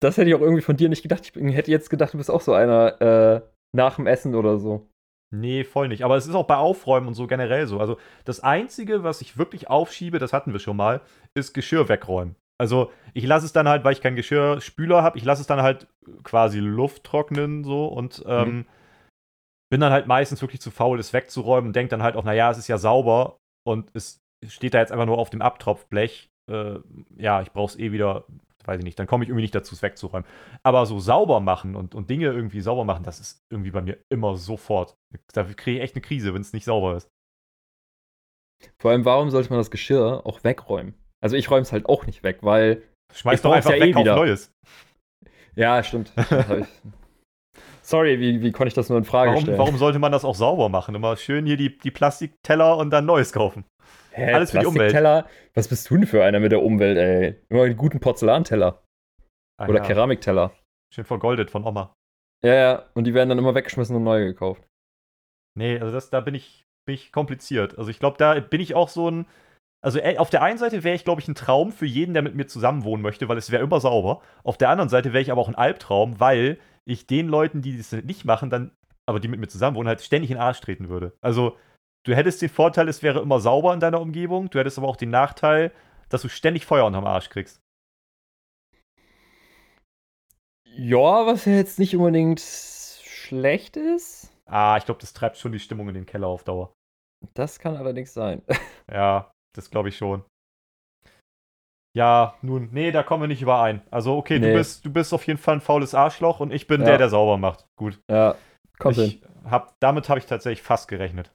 das 0.00 0.16
hätte 0.16 0.28
ich 0.28 0.34
auch 0.34 0.40
irgendwie 0.40 0.62
von 0.62 0.76
dir 0.76 0.88
nicht 0.88 1.02
gedacht. 1.02 1.32
Ich 1.34 1.54
hätte 1.54 1.70
jetzt 1.70 1.90
gedacht, 1.90 2.12
du 2.14 2.18
bist 2.18 2.30
auch 2.30 2.40
so 2.40 2.52
einer 2.52 3.00
äh, 3.00 3.40
nach 3.74 3.96
dem 3.96 4.06
Essen 4.06 4.34
oder 4.34 4.58
so. 4.58 4.88
Nee, 5.34 5.64
voll 5.64 5.88
nicht. 5.88 6.04
Aber 6.04 6.16
es 6.16 6.26
ist 6.26 6.34
auch 6.34 6.46
bei 6.46 6.56
Aufräumen 6.56 7.08
und 7.08 7.14
so 7.14 7.26
generell 7.26 7.66
so. 7.66 7.80
Also 7.80 7.96
das 8.24 8.40
Einzige, 8.40 9.02
was 9.02 9.20
ich 9.20 9.36
wirklich 9.36 9.68
aufschiebe, 9.68 10.18
das 10.18 10.32
hatten 10.32 10.52
wir 10.52 10.60
schon 10.60 10.76
mal, 10.76 11.00
ist 11.34 11.54
Geschirr 11.54 11.88
wegräumen. 11.88 12.36
Also 12.60 12.92
ich 13.14 13.26
lasse 13.26 13.46
es 13.46 13.52
dann 13.52 13.68
halt, 13.68 13.84
weil 13.84 13.92
ich 13.92 14.00
keinen 14.00 14.14
Geschirrspüler 14.14 15.02
habe, 15.02 15.18
ich 15.18 15.24
lasse 15.24 15.40
es 15.40 15.48
dann 15.48 15.62
halt 15.62 15.88
quasi 16.22 16.60
Luft 16.60 17.02
trocknen 17.02 17.64
so 17.64 17.86
und 17.88 18.22
ähm, 18.26 18.66
bin 19.70 19.80
dann 19.80 19.92
halt 19.92 20.06
meistens 20.06 20.40
wirklich 20.40 20.60
zu 20.60 20.70
faul, 20.70 21.00
es 21.00 21.12
wegzuräumen 21.12 21.68
und 21.68 21.76
denke 21.76 21.90
dann 21.90 22.04
halt 22.04 22.14
auch, 22.14 22.22
naja, 22.22 22.50
es 22.50 22.58
ist 22.58 22.68
ja 22.68 22.78
sauber 22.78 23.38
und 23.66 23.90
es 23.94 24.20
steht 24.46 24.74
da 24.74 24.78
jetzt 24.78 24.92
einfach 24.92 25.06
nur 25.06 25.18
auf 25.18 25.30
dem 25.30 25.42
Abtropfblech. 25.42 26.30
Äh, 26.48 26.78
ja, 27.16 27.42
ich 27.42 27.50
brauche 27.50 27.72
es 27.72 27.78
eh 27.78 27.90
wieder, 27.90 28.24
weiß 28.66 28.78
ich 28.78 28.84
nicht, 28.84 28.98
dann 28.98 29.06
komme 29.06 29.24
ich 29.24 29.30
irgendwie 29.30 29.42
nicht 29.42 29.54
dazu, 29.54 29.74
es 29.74 29.82
wegzuräumen. 29.82 30.26
Aber 30.62 30.86
so 30.86 30.98
sauber 30.98 31.40
machen 31.40 31.76
und, 31.76 31.94
und 31.94 32.10
Dinge 32.10 32.26
irgendwie 32.26 32.60
sauber 32.60 32.84
machen, 32.84 33.04
das 33.04 33.20
ist 33.20 33.44
irgendwie 33.50 33.70
bei 33.70 33.82
mir 33.82 33.98
immer 34.12 34.36
sofort. 34.36 34.96
Da 35.32 35.44
kriege 35.44 35.78
ich 35.78 35.82
echt 35.82 35.94
eine 35.94 36.02
Krise, 36.02 36.34
wenn 36.34 36.42
es 36.42 36.52
nicht 36.52 36.64
sauber 36.64 36.96
ist. 36.96 37.08
Vor 38.80 38.90
allem, 38.90 39.04
warum 39.04 39.30
sollte 39.30 39.50
man 39.50 39.58
das 39.58 39.70
Geschirr 39.70 40.22
auch 40.24 40.44
wegräumen? 40.44 40.94
Also 41.22 41.36
ich 41.36 41.50
räume 41.50 41.62
es 41.62 41.72
halt 41.72 41.86
auch 41.86 42.06
nicht 42.06 42.22
weg, 42.22 42.38
weil. 42.42 42.82
Schmeiß 43.12 43.42
doch 43.42 43.52
einfach 43.52 43.70
ja 43.70 43.76
eh 43.76 43.80
weg, 43.80 43.94
kauf 43.94 44.02
wieder. 44.02 44.16
Neues. 44.16 44.52
Ja, 45.54 45.82
stimmt. 45.82 46.12
Sorry, 47.82 48.18
wie, 48.18 48.42
wie 48.42 48.50
konnte 48.50 48.68
ich 48.68 48.74
das 48.74 48.88
nur 48.88 48.96
in 48.98 49.04
Frage 49.04 49.30
Warum, 49.30 49.42
stellen? 49.42 49.58
warum 49.58 49.76
sollte 49.76 49.98
man 49.98 50.10
das 50.10 50.24
auch 50.24 50.34
sauber 50.34 50.70
machen? 50.70 50.94
Immer 50.94 51.16
schön 51.16 51.44
hier 51.44 51.58
die, 51.58 51.76
die 51.76 51.90
Plastikteller 51.90 52.78
und 52.78 52.90
dann 52.90 53.04
Neues 53.04 53.32
kaufen. 53.32 53.64
Hä, 54.14 54.32
alles 54.32 54.52
für 54.52 54.60
die 54.60 54.66
Umwelt. 54.66 54.94
Was 55.54 55.68
bist 55.68 55.90
du 55.90 55.96
denn 55.96 56.06
für 56.06 56.24
einer 56.24 56.40
mit 56.40 56.52
der 56.52 56.62
Umwelt, 56.62 56.96
ey? 56.96 57.42
Immer 57.48 57.66
die 57.66 57.74
guten 57.74 58.00
Porzellanteller 58.00 58.80
Ah, 59.60 59.68
oder 59.68 59.78
ja. 59.80 59.84
Keramikteller. 59.84 60.52
Schön 60.92 61.04
vergoldet 61.04 61.50
von 61.50 61.64
Oma. 61.64 61.94
Ja, 62.44 62.54
ja, 62.54 62.84
und 62.94 63.04
die 63.04 63.14
werden 63.14 63.28
dann 63.28 63.38
immer 63.38 63.54
weggeschmissen 63.54 63.96
und 63.96 64.04
neu 64.04 64.24
gekauft. 64.24 64.62
Nee, 65.56 65.78
also 65.78 65.92
das, 65.92 66.10
da 66.10 66.20
bin 66.20 66.34
ich, 66.34 66.64
bin 66.86 66.94
ich 66.94 67.12
kompliziert. 67.12 67.78
Also 67.78 67.90
ich 67.90 67.98
glaube, 68.00 68.18
da 68.18 68.38
bin 68.40 68.60
ich 68.60 68.74
auch 68.74 68.88
so 68.88 69.10
ein. 69.10 69.26
Also 69.82 69.98
ey, 69.98 70.18
auf 70.18 70.30
der 70.30 70.42
einen 70.42 70.58
Seite 70.58 70.82
wäre 70.82 70.96
ich, 70.96 71.04
glaube 71.04 71.20
ich, 71.20 71.28
ein 71.28 71.34
Traum 71.34 71.70
für 71.70 71.86
jeden, 71.86 72.14
der 72.14 72.22
mit 72.22 72.34
mir 72.34 72.46
zusammenwohnen 72.46 73.02
möchte, 73.02 73.28
weil 73.28 73.36
es 73.36 73.50
wäre 73.50 73.62
immer 73.62 73.80
sauber. 73.80 74.22
Auf 74.42 74.56
der 74.56 74.70
anderen 74.70 74.88
Seite 74.88 75.12
wäre 75.12 75.22
ich 75.22 75.30
aber 75.30 75.40
auch 75.40 75.48
ein 75.48 75.54
Albtraum, 75.54 76.20
weil 76.20 76.58
ich 76.86 77.06
den 77.06 77.28
Leuten, 77.28 77.60
die 77.60 77.76
das 77.76 77.92
nicht 77.92 78.24
machen, 78.24 78.48
dann, 78.48 78.72
aber 79.06 79.20
die 79.20 79.28
mit 79.28 79.40
mir 79.40 79.48
zusammenwohnen, 79.48 79.88
halt 79.88 80.00
ständig 80.00 80.30
in 80.30 80.36
den 80.36 80.42
Arsch 80.42 80.60
treten 80.60 80.88
würde. 80.88 81.12
Also 81.20 81.56
du 82.04 82.14
hättest 82.14 82.40
den 82.42 82.48
Vorteil, 82.48 82.88
es 82.88 83.02
wäre 83.02 83.20
immer 83.20 83.40
sauber 83.40 83.74
in 83.74 83.80
deiner 83.80 84.00
Umgebung, 84.00 84.50
du 84.50 84.58
hättest 84.58 84.78
aber 84.78 84.88
auch 84.88 84.96
den 84.96 85.10
Nachteil, 85.10 85.72
dass 86.08 86.22
du 86.22 86.28
ständig 86.28 86.66
Feuer 86.66 86.86
unterm 86.86 87.04
Arsch 87.06 87.28
kriegst. 87.30 87.60
Ja, 90.76 91.26
was 91.26 91.44
ja 91.44 91.52
jetzt 91.52 91.78
nicht 91.78 91.96
unbedingt 91.96 92.40
schlecht 92.40 93.76
ist. 93.76 94.30
Ah, 94.46 94.76
ich 94.76 94.84
glaube, 94.84 95.00
das 95.00 95.12
treibt 95.12 95.36
schon 95.38 95.52
die 95.52 95.60
Stimmung 95.60 95.88
in 95.88 95.94
den 95.94 96.06
Keller 96.06 96.26
auf 96.26 96.44
Dauer. 96.44 96.72
Das 97.34 97.58
kann 97.58 97.76
allerdings 97.76 98.12
sein. 98.12 98.42
Ja, 98.92 99.32
das 99.56 99.70
glaube 99.70 99.88
ich 99.88 99.96
schon. 99.96 100.24
Ja, 101.96 102.36
nun, 102.42 102.68
nee, 102.72 102.92
da 102.92 103.02
kommen 103.02 103.22
wir 103.22 103.28
nicht 103.28 103.40
überein. 103.40 103.80
Also, 103.90 104.14
okay, 104.18 104.38
Nee. 104.38 104.48
du, 104.48 104.58
bist, 104.58 104.84
du 104.84 104.92
bist 104.92 105.14
auf 105.14 105.26
jeden 105.26 105.38
Fall 105.38 105.54
ein 105.54 105.60
faules 105.62 105.94
Arschloch 105.94 106.40
und 106.40 106.52
ich 106.52 106.66
bin 106.66 106.82
Ja. 106.82 106.88
der, 106.88 106.98
der 106.98 107.08
sauber 107.08 107.38
macht. 107.38 107.64
Gut. 107.78 107.98
ja, 108.10 108.36
kommt 108.78 108.96
hin. 108.96 109.04
ich 109.04 109.22
hab, 109.50 109.74
damit 109.80 110.10
habe 110.10 110.18
ich 110.18 110.26
tatsächlich 110.26 110.60
fast 110.60 110.88
gerechnet. 110.88 111.32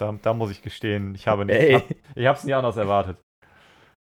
Da, 0.00 0.12
da 0.22 0.32
muss 0.34 0.50
ich 0.50 0.62
gestehen, 0.62 1.14
ich 1.14 1.26
habe 1.28 1.44
nicht. 1.44 1.56
Ey. 1.60 1.74
Hab, 1.74 1.90
ich 2.16 2.26
habe 2.26 2.38
es 2.38 2.44
nie 2.44 2.54
anders 2.54 2.76
erwartet. 2.76 3.18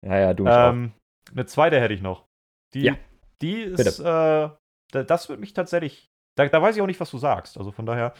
Ja, 0.04 0.18
ja, 0.18 0.34
du 0.34 0.44
mich 0.44 0.52
auch. 0.52 0.70
Ähm, 0.70 0.92
eine 1.32 1.46
zweite 1.46 1.80
hätte 1.80 1.94
ich 1.94 2.02
noch. 2.02 2.26
Die, 2.74 2.82
Ja. 2.82 2.96
die 3.42 3.60
ist, 3.62 4.00
äh, 4.00 4.02
da- 4.04 5.02
das 5.06 5.28
wird 5.28 5.40
mich 5.40 5.52
tatsächlich. 5.52 6.06
Da, 6.36 6.46
da 6.48 6.60
weiß 6.60 6.76
ich 6.76 6.82
auch 6.82 6.86
nicht, 6.86 7.00
was 7.00 7.10
du 7.10 7.18
sagst. 7.18 7.56
Also 7.58 7.70
von 7.72 7.86
daher. 7.86 8.12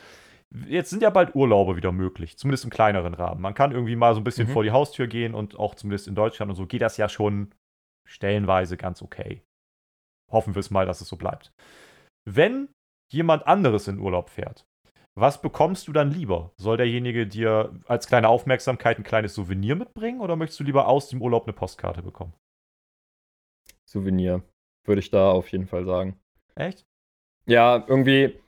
Jetzt 0.68 0.90
sind 0.90 1.02
ja 1.02 1.11
bald 1.11 1.35
Urlaube 1.35 1.74
wieder 1.76 1.90
möglich, 1.90 2.38
zumindest 2.38 2.62
im 2.64 2.70
kleineren 2.70 3.14
Rahmen. 3.14 3.40
Man 3.40 3.55
kann 3.55 3.72
irgendwie 3.72 3.96
mal 3.96 4.14
so 4.14 4.20
ein 4.20 4.24
bisschen 4.24 4.46
Mhm. 4.46 4.52
vor 4.52 4.62
die 4.62 4.70
Haustür 4.70 5.09
gehen 5.09 5.35
und 5.35 5.59
auch 5.59 5.74
zumindest 5.74 6.07
in 6.07 6.14
Deutschland 6.14 6.50
und 6.50 6.55
so 6.57 6.66
geht 6.66 6.83
das 6.83 6.96
ja 6.96 7.09
schon 7.09 7.52
stellenweise 8.09 8.76
ganz 8.76 9.02
okay. 9.02 9.42
Hoffen 10.31 10.55
wir 10.55 10.61
es 10.61 10.70
mal, 10.70 10.87
dass 10.87 11.00
es 11.00 11.09
so 11.09 11.16
bleibt. 11.16 11.50
Wenn 12.29 12.68
jemand 13.12 13.44
anderes 13.48 13.88
in 13.88 13.98
Urlaub 13.98 14.31
fährt, 14.31 14.64
was 15.18 15.40
bekommst 15.40 15.88
du 15.88 15.92
dann 15.92 16.11
lieber? 16.11 16.52
Soll 16.57 16.76
derjenige 16.76 17.26
dir 17.26 17.74
als 17.87 18.07
kleine 18.07 18.29
Aufmerksamkeit 18.29 18.98
ein 18.98 19.05
kleines 19.05 19.35
Souvenir 19.35 19.74
mitbringen 19.74 20.20
oder 20.20 20.37
möchtest 20.37 20.61
du 20.61 20.64
lieber 20.64 20.88
aus 20.88 21.09
dem 21.09 21.22
Urlaub 21.22 21.44
eine 21.44 21.55
Postkarte 21.55 22.02
bekommen? 22.02 22.35
Souvenir, 23.88 24.42
würde 24.85 25.00
ich 25.00 25.11
da 25.11 25.31
auf 25.31 25.50
jeden 25.52 25.66
Fall 25.66 25.87
sagen. 25.87 26.20
Echt? 26.55 26.85
Ja, 27.46 27.85
irgendwie. 27.87 28.38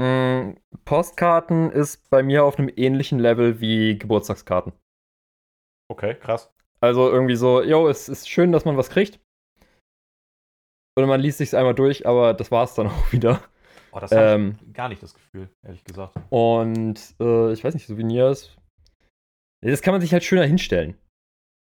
Mh, 0.00 0.56
Postkarten 0.84 1.70
ist 1.70 2.08
bei 2.10 2.22
mir 2.22 2.44
auf 2.44 2.58
einem 2.58 2.72
ähnlichen 2.74 3.18
Level 3.18 3.60
wie 3.60 3.98
Geburtstagskarten. 3.98 4.72
Okay, 5.90 6.14
krass. 6.14 6.52
Also 6.80 7.10
irgendwie 7.10 7.36
so, 7.36 7.62
jo, 7.62 7.88
es 7.88 8.08
ist 8.08 8.28
schön, 8.28 8.52
dass 8.52 8.64
man 8.64 8.76
was 8.76 8.90
kriegt. 8.90 9.20
Und 10.96 11.06
man 11.06 11.20
liest 11.20 11.38
sich's 11.38 11.54
einmal 11.54 11.74
durch, 11.74 12.06
aber 12.06 12.34
das 12.34 12.50
war's 12.50 12.74
dann 12.74 12.86
auch 12.88 13.12
wieder. 13.12 13.42
Oh, 13.92 13.98
das 13.98 14.10
habe 14.12 14.22
Ähm, 14.22 14.58
ich 14.66 14.72
gar 14.72 14.88
nicht 14.88 15.02
das 15.02 15.14
Gefühl, 15.14 15.48
ehrlich 15.64 15.84
gesagt. 15.84 16.14
Und 16.30 17.14
äh, 17.20 17.52
ich 17.52 17.64
weiß 17.64 17.74
nicht, 17.74 17.86
Souvenirs. 17.86 18.56
Das 19.62 19.82
kann 19.82 19.92
man 19.92 20.00
sich 20.00 20.12
halt 20.12 20.24
schöner 20.24 20.44
hinstellen. 20.44 20.96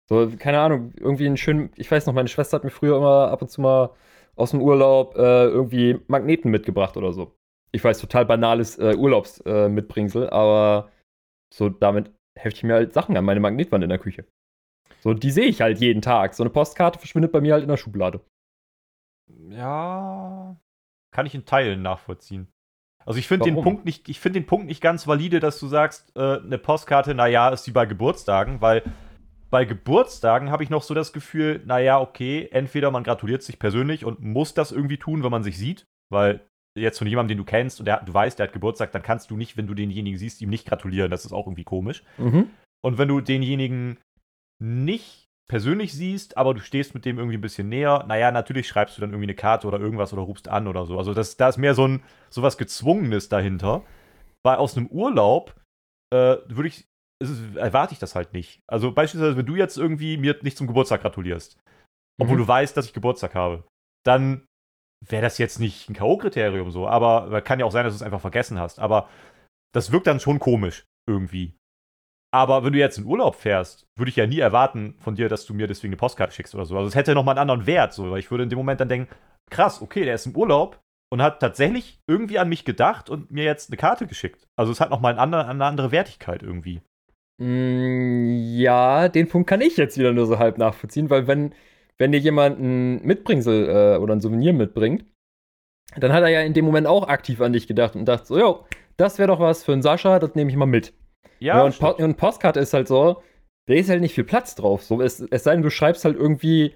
So, 0.10 0.30
keine 0.38 0.60
Ahnung, 0.60 0.94
irgendwie 1.00 1.26
einen 1.26 1.38
schönen. 1.38 1.72
Ich 1.76 1.90
weiß 1.90 2.06
noch, 2.06 2.14
meine 2.14 2.28
Schwester 2.30 2.56
hat 2.58 2.64
mir 2.64 2.70
früher 2.70 2.98
immer 2.98 3.30
ab 3.30 3.42
und 3.42 3.50
zu 3.50 3.62
mal 3.62 3.92
aus 4.36 4.52
dem 4.52 4.62
Urlaub 4.62 5.16
äh, 5.16 5.46
irgendwie 5.46 6.00
Magneten 6.08 6.52
mitgebracht 6.52 6.96
oder 6.96 7.12
so. 7.12 7.36
Ich 7.72 7.84
weiß, 7.84 8.00
total 8.00 8.26
banales 8.26 8.78
äh, 8.78 8.96
Urlaubsmitbringsel, 8.96 10.30
aber 10.30 10.92
so 11.54 11.70
damit 11.70 12.12
hefte 12.40 12.58
ich 12.58 12.64
mir 12.64 12.76
halt 12.76 12.94
Sachen 12.94 13.18
an 13.18 13.26
meine 13.26 13.40
Magnetwand 13.40 13.84
in 13.84 13.90
der 13.90 14.00
Küche. 14.00 14.26
So, 15.02 15.14
die 15.14 15.32
sehe 15.32 15.46
ich 15.46 15.62
halt 15.62 15.80
jeden 15.80 16.02
Tag. 16.02 16.34
So 16.34 16.44
eine 16.44 16.50
Postkarte 16.50 17.00
verschwindet 17.00 17.32
bei 17.32 17.42
mir 17.42 17.54
halt 17.54 17.64
in 17.64 17.70
der 17.70 17.78
Schublade. 17.78 18.22
Ja, 19.50 20.56
kann 21.18 21.26
ich 21.26 21.34
in 21.34 21.46
Teilen 21.46 21.82
nachvollziehen. 21.82 22.48
Also 23.04 23.18
ich 23.18 23.28
finde 23.28 23.46
den? 23.46 23.60
Punkt 23.60 23.86
nicht, 23.86 24.08
ich 24.08 24.20
finde 24.20 24.40
den 24.40 24.46
Punkt 24.46 24.68
nicht 24.68 24.82
ganz 24.82 25.08
valide, 25.08 25.40
dass 25.40 25.60
du 25.60 25.66
sagst, 25.66 26.16
äh, 26.16 26.38
eine 26.38 26.60
Postkarte, 26.60 27.16
naja, 27.16 27.50
ist 27.50 27.66
die 27.66 27.72
bei 27.72 27.88
Geburtstagen, 27.88 28.62
weil 28.62 28.84
bei 29.50 29.66
Geburtstagen 29.66 30.52
habe 30.52 30.62
ich 30.62 30.70
noch 30.70 30.84
so 30.84 30.94
das 30.94 31.14
Gefühl, 31.14 31.64
naja, 31.66 32.00
okay, 32.00 32.50
entweder 32.52 32.92
man 32.92 33.04
gratuliert 33.04 33.42
sich 33.42 33.58
persönlich 33.58 34.06
und 34.06 34.22
muss 34.22 34.54
das 34.54 34.72
irgendwie 34.72 34.98
tun, 34.98 35.24
wenn 35.24 35.32
man 35.32 35.42
sich 35.42 35.58
sieht, 35.58 35.88
weil 36.12 36.46
jetzt 36.78 37.00
von 37.00 37.08
jemandem, 37.08 37.30
den 37.30 37.44
du 37.44 37.50
kennst 37.50 37.80
und 37.80 37.88
der, 37.88 38.04
du 38.04 38.14
weißt, 38.14 38.38
der 38.38 38.46
hat 38.46 38.54
Geburtstag, 38.54 38.92
dann 38.92 39.02
kannst 39.02 39.32
du 39.32 39.38
nicht, 39.38 39.58
wenn 39.58 39.66
du 39.66 39.74
denjenigen 39.74 40.20
siehst, 40.20 40.40
ihm 40.42 40.52
nicht 40.52 40.68
gratulieren. 40.68 41.10
Das 41.10 41.26
ist 41.26 41.34
auch 41.34 41.48
irgendwie 41.48 41.64
komisch. 41.64 42.04
Mhm. 42.20 42.52
Und 42.84 43.00
wenn 43.00 43.08
du 43.08 43.22
denjenigen 43.22 43.98
nicht 44.60 45.27
persönlich 45.50 45.94
siehst, 45.94 46.38
aber 46.38 46.54
du 46.54 46.60
stehst 46.60 46.94
mit 46.94 47.06
dem 47.06 47.18
irgendwie 47.18 47.38
ein 47.38 47.42
bisschen 47.42 47.70
näher, 47.70 48.06
naja, 48.08 48.32
natürlich 48.32 48.68
schreibst 48.68 48.98
du 48.98 49.02
dann 49.02 49.12
irgendwie 49.12 49.28
eine 49.28 49.36
Karte 49.36 49.68
oder 49.68 49.80
irgendwas 49.80 50.14
oder 50.14 50.24
rufst 50.24 50.48
an 50.50 50.68
oder 50.68 50.86
so. 50.86 50.98
Also 50.98 51.14
das, 51.14 51.38
da 51.38 51.50
ist 51.50 51.58
mehr 51.58 51.74
so 51.74 51.88
ein 51.88 52.04
so 52.30 52.42
was 52.42 52.58
Gezwungenes 52.58 53.30
dahinter. 53.30 53.84
Weil 54.46 54.58
aus 54.58 54.78
einem 54.78 54.88
Urlaub 54.88 55.56
äh, 56.14 56.38
würde 56.48 56.68
ich, 56.68 56.86
ist 57.22 57.56
erwarte 57.56 57.94
ich 57.94 58.00
das 58.00 58.16
halt 58.16 58.34
nicht. 58.34 58.62
Also 58.68 58.92
beispielsweise, 58.94 59.36
wenn 59.38 59.46
du 59.46 59.56
jetzt 59.56 59.78
irgendwie 59.78 60.18
mir 60.18 60.38
nicht 60.42 60.58
zum 60.58 60.68
Geburtstag 60.68 61.02
gratulierst, 61.02 61.60
obwohl 62.22 62.38
Mhm. 62.38 62.42
du 62.42 62.48
weißt, 62.48 62.78
dass 62.78 62.86
ich 62.86 62.94
Geburtstag 62.94 63.36
habe, 63.36 63.66
dann 64.06 64.46
wäre 65.06 65.22
das 65.22 65.38
jetzt 65.38 65.60
nicht 65.60 65.90
ein 65.90 65.96
K.O.-Kriterium 65.96 66.72
so, 66.72 66.88
aber 66.88 67.42
kann 67.42 67.60
ja 67.60 67.66
auch 67.66 67.72
sein, 67.72 67.84
dass 67.84 67.94
du 67.94 67.98
es 67.98 68.04
einfach 68.04 68.22
vergessen 68.22 68.60
hast. 68.60 68.80
Aber 68.80 69.10
das 69.74 69.92
wirkt 69.92 70.08
dann 70.08 70.20
schon 70.20 70.40
komisch 70.40 70.86
irgendwie. 71.10 71.57
Aber 72.34 72.64
wenn 72.64 72.74
du 72.74 72.80
jetzt 72.80 72.98
in 72.98 73.06
Urlaub 73.06 73.36
fährst, 73.36 73.86
würde 73.98 74.10
ich 74.10 74.16
ja 74.16 74.28
nie 74.28 74.40
erwarten 74.40 74.96
von 75.00 75.16
dir, 75.16 75.30
dass 75.30 75.46
du 75.46 75.54
mir 75.54 75.68
deswegen 75.68 75.94
eine 75.94 75.98
Postkarte 75.98 76.34
schickst 76.34 76.54
oder 76.56 76.66
so. 76.66 76.76
Also 76.76 76.88
es 76.88 76.96
hätte 76.96 77.14
nochmal 77.14 77.34
einen 77.34 77.50
anderen 77.50 77.68
Wert, 77.68 77.94
so, 77.94 78.12
weil 78.12 78.20
ich 78.20 78.32
würde 78.32 78.44
in 78.44 78.50
dem 78.50 78.58
Moment 78.58 78.82
dann 78.82 78.90
denken, 78.90 79.14
krass, 79.50 79.82
okay, 79.82 80.04
der 80.04 80.16
ist 80.16 80.26
im 80.26 80.36
Urlaub 80.36 80.80
und 81.10 81.22
hat 81.22 81.40
tatsächlich 81.40 82.00
irgendwie 82.08 82.38
an 82.38 82.50
mich 82.50 82.66
gedacht 82.66 83.10
und 83.10 83.32
mir 83.32 83.46
jetzt 83.46 83.70
eine 83.70 83.78
Karte 83.78 84.08
geschickt. 84.08 84.46
Also 84.58 84.72
es 84.72 84.82
hat 84.82 84.90
nochmal 84.90 85.12
einen 85.12 85.20
anderen, 85.20 85.48
eine 85.48 85.66
andere 85.66 85.92
Wertigkeit 85.92 86.44
irgendwie. 86.44 86.82
Mm, 87.42 88.58
Ja, 88.58 89.08
den 89.08 89.30
Punkt 89.30 89.50
kann 89.50 89.62
ich 89.62 89.78
jetzt 89.78 89.98
wieder 89.98 90.12
nur 90.12 90.26
so 90.26 90.38
halb 90.38 90.58
nachvollziehen, 90.58 91.10
weil 91.10 91.28
wenn, 91.28 91.54
wenn 91.98 92.12
dir 92.12 92.20
jemand 92.20 92.60
ein 92.60 93.06
Mitbringsel 93.06 93.70
äh, 93.70 93.98
oder 94.00 94.16
ein 94.16 94.22
Souvenir 94.22 94.54
mitbringt, 94.54 95.06
dann 95.96 96.12
hat 96.12 96.24
er 96.24 96.30
ja 96.30 96.42
in 96.42 96.54
dem 96.54 96.66
Moment 96.66 96.88
auch 96.88 97.08
aktiv 97.08 97.40
an 97.40 97.54
dich 97.54 97.68
gedacht 97.68 97.96
und 97.96 98.06
dachte 98.06 98.26
so, 98.26 98.38
jo, 98.38 98.66
das 98.98 99.18
wäre 99.18 99.28
doch 99.28 99.40
was 99.40 99.64
für 99.64 99.74
einen 99.74 99.82
Sascha, 99.82 100.20
das 100.20 100.36
nehme 100.36 100.50
ich 100.52 100.58
mal 100.58 100.66
mit. 100.66 100.94
Ja, 101.40 101.64
und, 101.64 101.78
po 101.78 101.92
und 101.92 102.18
Postkarte 102.18 102.60
ist 102.60 102.74
halt 102.74 102.88
so, 102.88 103.22
da 103.68 103.74
ist 103.74 103.90
halt 103.90 104.02
nicht 104.02 104.16
viel 104.16 104.24
Platz 104.24 104.56
drauf. 104.56 104.84
So, 104.84 105.02
es, 105.02 105.20
es 105.20 105.44
sei 105.44 105.54
denn, 105.54 105.62
du 105.62 105.70
schreibst 105.70 106.06
halt 106.06 106.16
irgendwie 106.16 106.76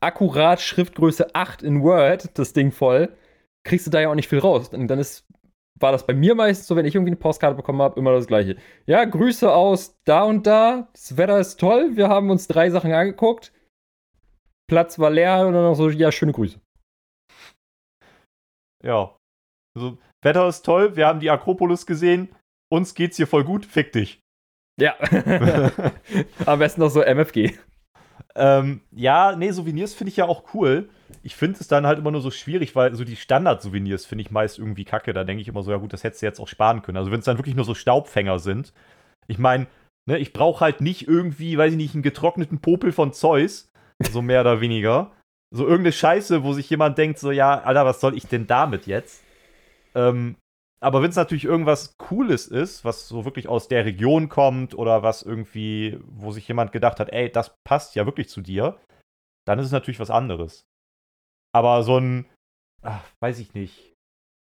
akkurat 0.00 0.60
Schriftgröße 0.60 1.34
8 1.34 1.62
in 1.62 1.82
Word, 1.82 2.38
das 2.38 2.52
Ding 2.52 2.72
voll, 2.72 3.16
kriegst 3.66 3.86
du 3.86 3.90
da 3.90 4.00
ja 4.00 4.10
auch 4.10 4.14
nicht 4.14 4.28
viel 4.28 4.38
raus. 4.38 4.68
Und 4.68 4.88
dann 4.88 4.98
ist, 4.98 5.26
war 5.80 5.92
das 5.92 6.06
bei 6.06 6.14
mir 6.14 6.34
meistens 6.34 6.66
so, 6.66 6.76
wenn 6.76 6.84
ich 6.84 6.94
irgendwie 6.94 7.10
eine 7.10 7.20
Postkarte 7.20 7.56
bekommen 7.56 7.80
habe, 7.80 7.98
immer 7.98 8.12
das 8.12 8.26
gleiche. 8.26 8.56
Ja, 8.86 9.04
Grüße 9.04 9.52
aus 9.52 9.98
da 10.04 10.24
und 10.24 10.46
da, 10.46 10.88
das 10.92 11.16
Wetter 11.16 11.38
ist 11.38 11.58
toll, 11.58 11.96
wir 11.96 12.08
haben 12.08 12.30
uns 12.30 12.46
drei 12.46 12.70
Sachen 12.70 12.92
angeguckt, 12.92 13.52
Platz 14.68 14.98
war 14.98 15.10
leer 15.10 15.46
und 15.46 15.54
dann 15.54 15.64
noch 15.64 15.74
so, 15.74 15.88
ja, 15.88 16.12
schöne 16.12 16.32
Grüße. 16.32 16.60
Ja. 18.82 19.16
Also, 19.76 19.98
Wetter 20.22 20.48
ist 20.48 20.62
toll, 20.62 20.96
wir 20.96 21.06
haben 21.06 21.20
die 21.20 21.30
Akropolis 21.30 21.86
gesehen, 21.86 22.34
uns 22.74 22.94
geht's 22.94 23.16
hier 23.16 23.26
voll 23.26 23.44
gut, 23.44 23.66
fick 23.66 23.92
dich. 23.92 24.20
Ja. 24.80 24.96
Am 26.46 26.58
besten 26.58 26.80
noch 26.80 26.90
so 26.90 27.00
MFG. 27.00 27.54
Ähm, 28.36 28.80
ja, 28.90 29.36
nee, 29.36 29.52
Souvenirs 29.52 29.94
finde 29.94 30.10
ich 30.10 30.16
ja 30.16 30.26
auch 30.26 30.54
cool. 30.54 30.88
Ich 31.22 31.36
finde 31.36 31.58
es 31.60 31.68
dann 31.68 31.86
halt 31.86 31.98
immer 31.98 32.10
nur 32.10 32.20
so 32.20 32.30
schwierig, 32.30 32.74
weil 32.74 32.94
so 32.94 33.04
die 33.04 33.16
Standard-Souvenirs 33.16 34.04
finde 34.04 34.22
ich 34.22 34.30
meist 34.30 34.58
irgendwie 34.58 34.84
kacke. 34.84 35.12
Da 35.12 35.24
denke 35.24 35.40
ich 35.40 35.48
immer 35.48 35.62
so, 35.62 35.70
ja 35.70 35.76
gut, 35.76 35.92
das 35.92 36.02
hättest 36.04 36.22
du 36.22 36.26
jetzt 36.26 36.40
auch 36.40 36.48
sparen 36.48 36.82
können. 36.82 36.98
Also 36.98 37.10
wenn 37.10 37.20
es 37.20 37.24
dann 37.24 37.38
wirklich 37.38 37.54
nur 37.54 37.64
so 37.64 37.74
Staubfänger 37.74 38.38
sind. 38.38 38.72
Ich 39.28 39.38
meine, 39.38 39.66
ne, 40.06 40.18
ich 40.18 40.32
brauche 40.32 40.60
halt 40.60 40.80
nicht 40.80 41.06
irgendwie, 41.06 41.56
weiß 41.56 41.72
ich 41.72 41.78
nicht, 41.78 41.94
einen 41.94 42.02
getrockneten 42.02 42.60
Popel 42.60 42.92
von 42.92 43.12
Zeus. 43.12 43.70
So 44.10 44.22
mehr 44.22 44.40
oder 44.40 44.60
weniger. 44.60 45.12
So 45.54 45.64
irgendeine 45.64 45.92
Scheiße, 45.92 46.42
wo 46.42 46.52
sich 46.52 46.68
jemand 46.68 46.98
denkt, 46.98 47.20
so, 47.20 47.30
ja, 47.30 47.60
Alter, 47.60 47.86
was 47.86 48.00
soll 48.00 48.16
ich 48.16 48.26
denn 48.26 48.48
damit 48.48 48.88
jetzt? 48.88 49.22
Ähm, 49.94 50.34
aber 50.84 51.02
wenn 51.02 51.10
es 51.10 51.16
natürlich 51.16 51.44
irgendwas 51.44 51.96
Cooles 51.96 52.46
ist, 52.46 52.84
was 52.84 53.08
so 53.08 53.24
wirklich 53.24 53.48
aus 53.48 53.68
der 53.68 53.86
Region 53.86 54.28
kommt 54.28 54.74
oder 54.74 55.02
was 55.02 55.22
irgendwie, 55.22 55.98
wo 56.06 56.30
sich 56.30 56.46
jemand 56.46 56.72
gedacht 56.72 57.00
hat, 57.00 57.10
ey, 57.10 57.30
das 57.32 57.54
passt 57.64 57.94
ja 57.94 58.04
wirklich 58.04 58.28
zu 58.28 58.42
dir, 58.42 58.78
dann 59.46 59.58
ist 59.58 59.66
es 59.66 59.72
natürlich 59.72 59.98
was 59.98 60.10
anderes. 60.10 60.66
Aber 61.54 61.82
so 61.82 61.98
ein, 61.98 62.26
ach, 62.82 63.02
weiß 63.20 63.38
ich 63.38 63.54
nicht. 63.54 63.94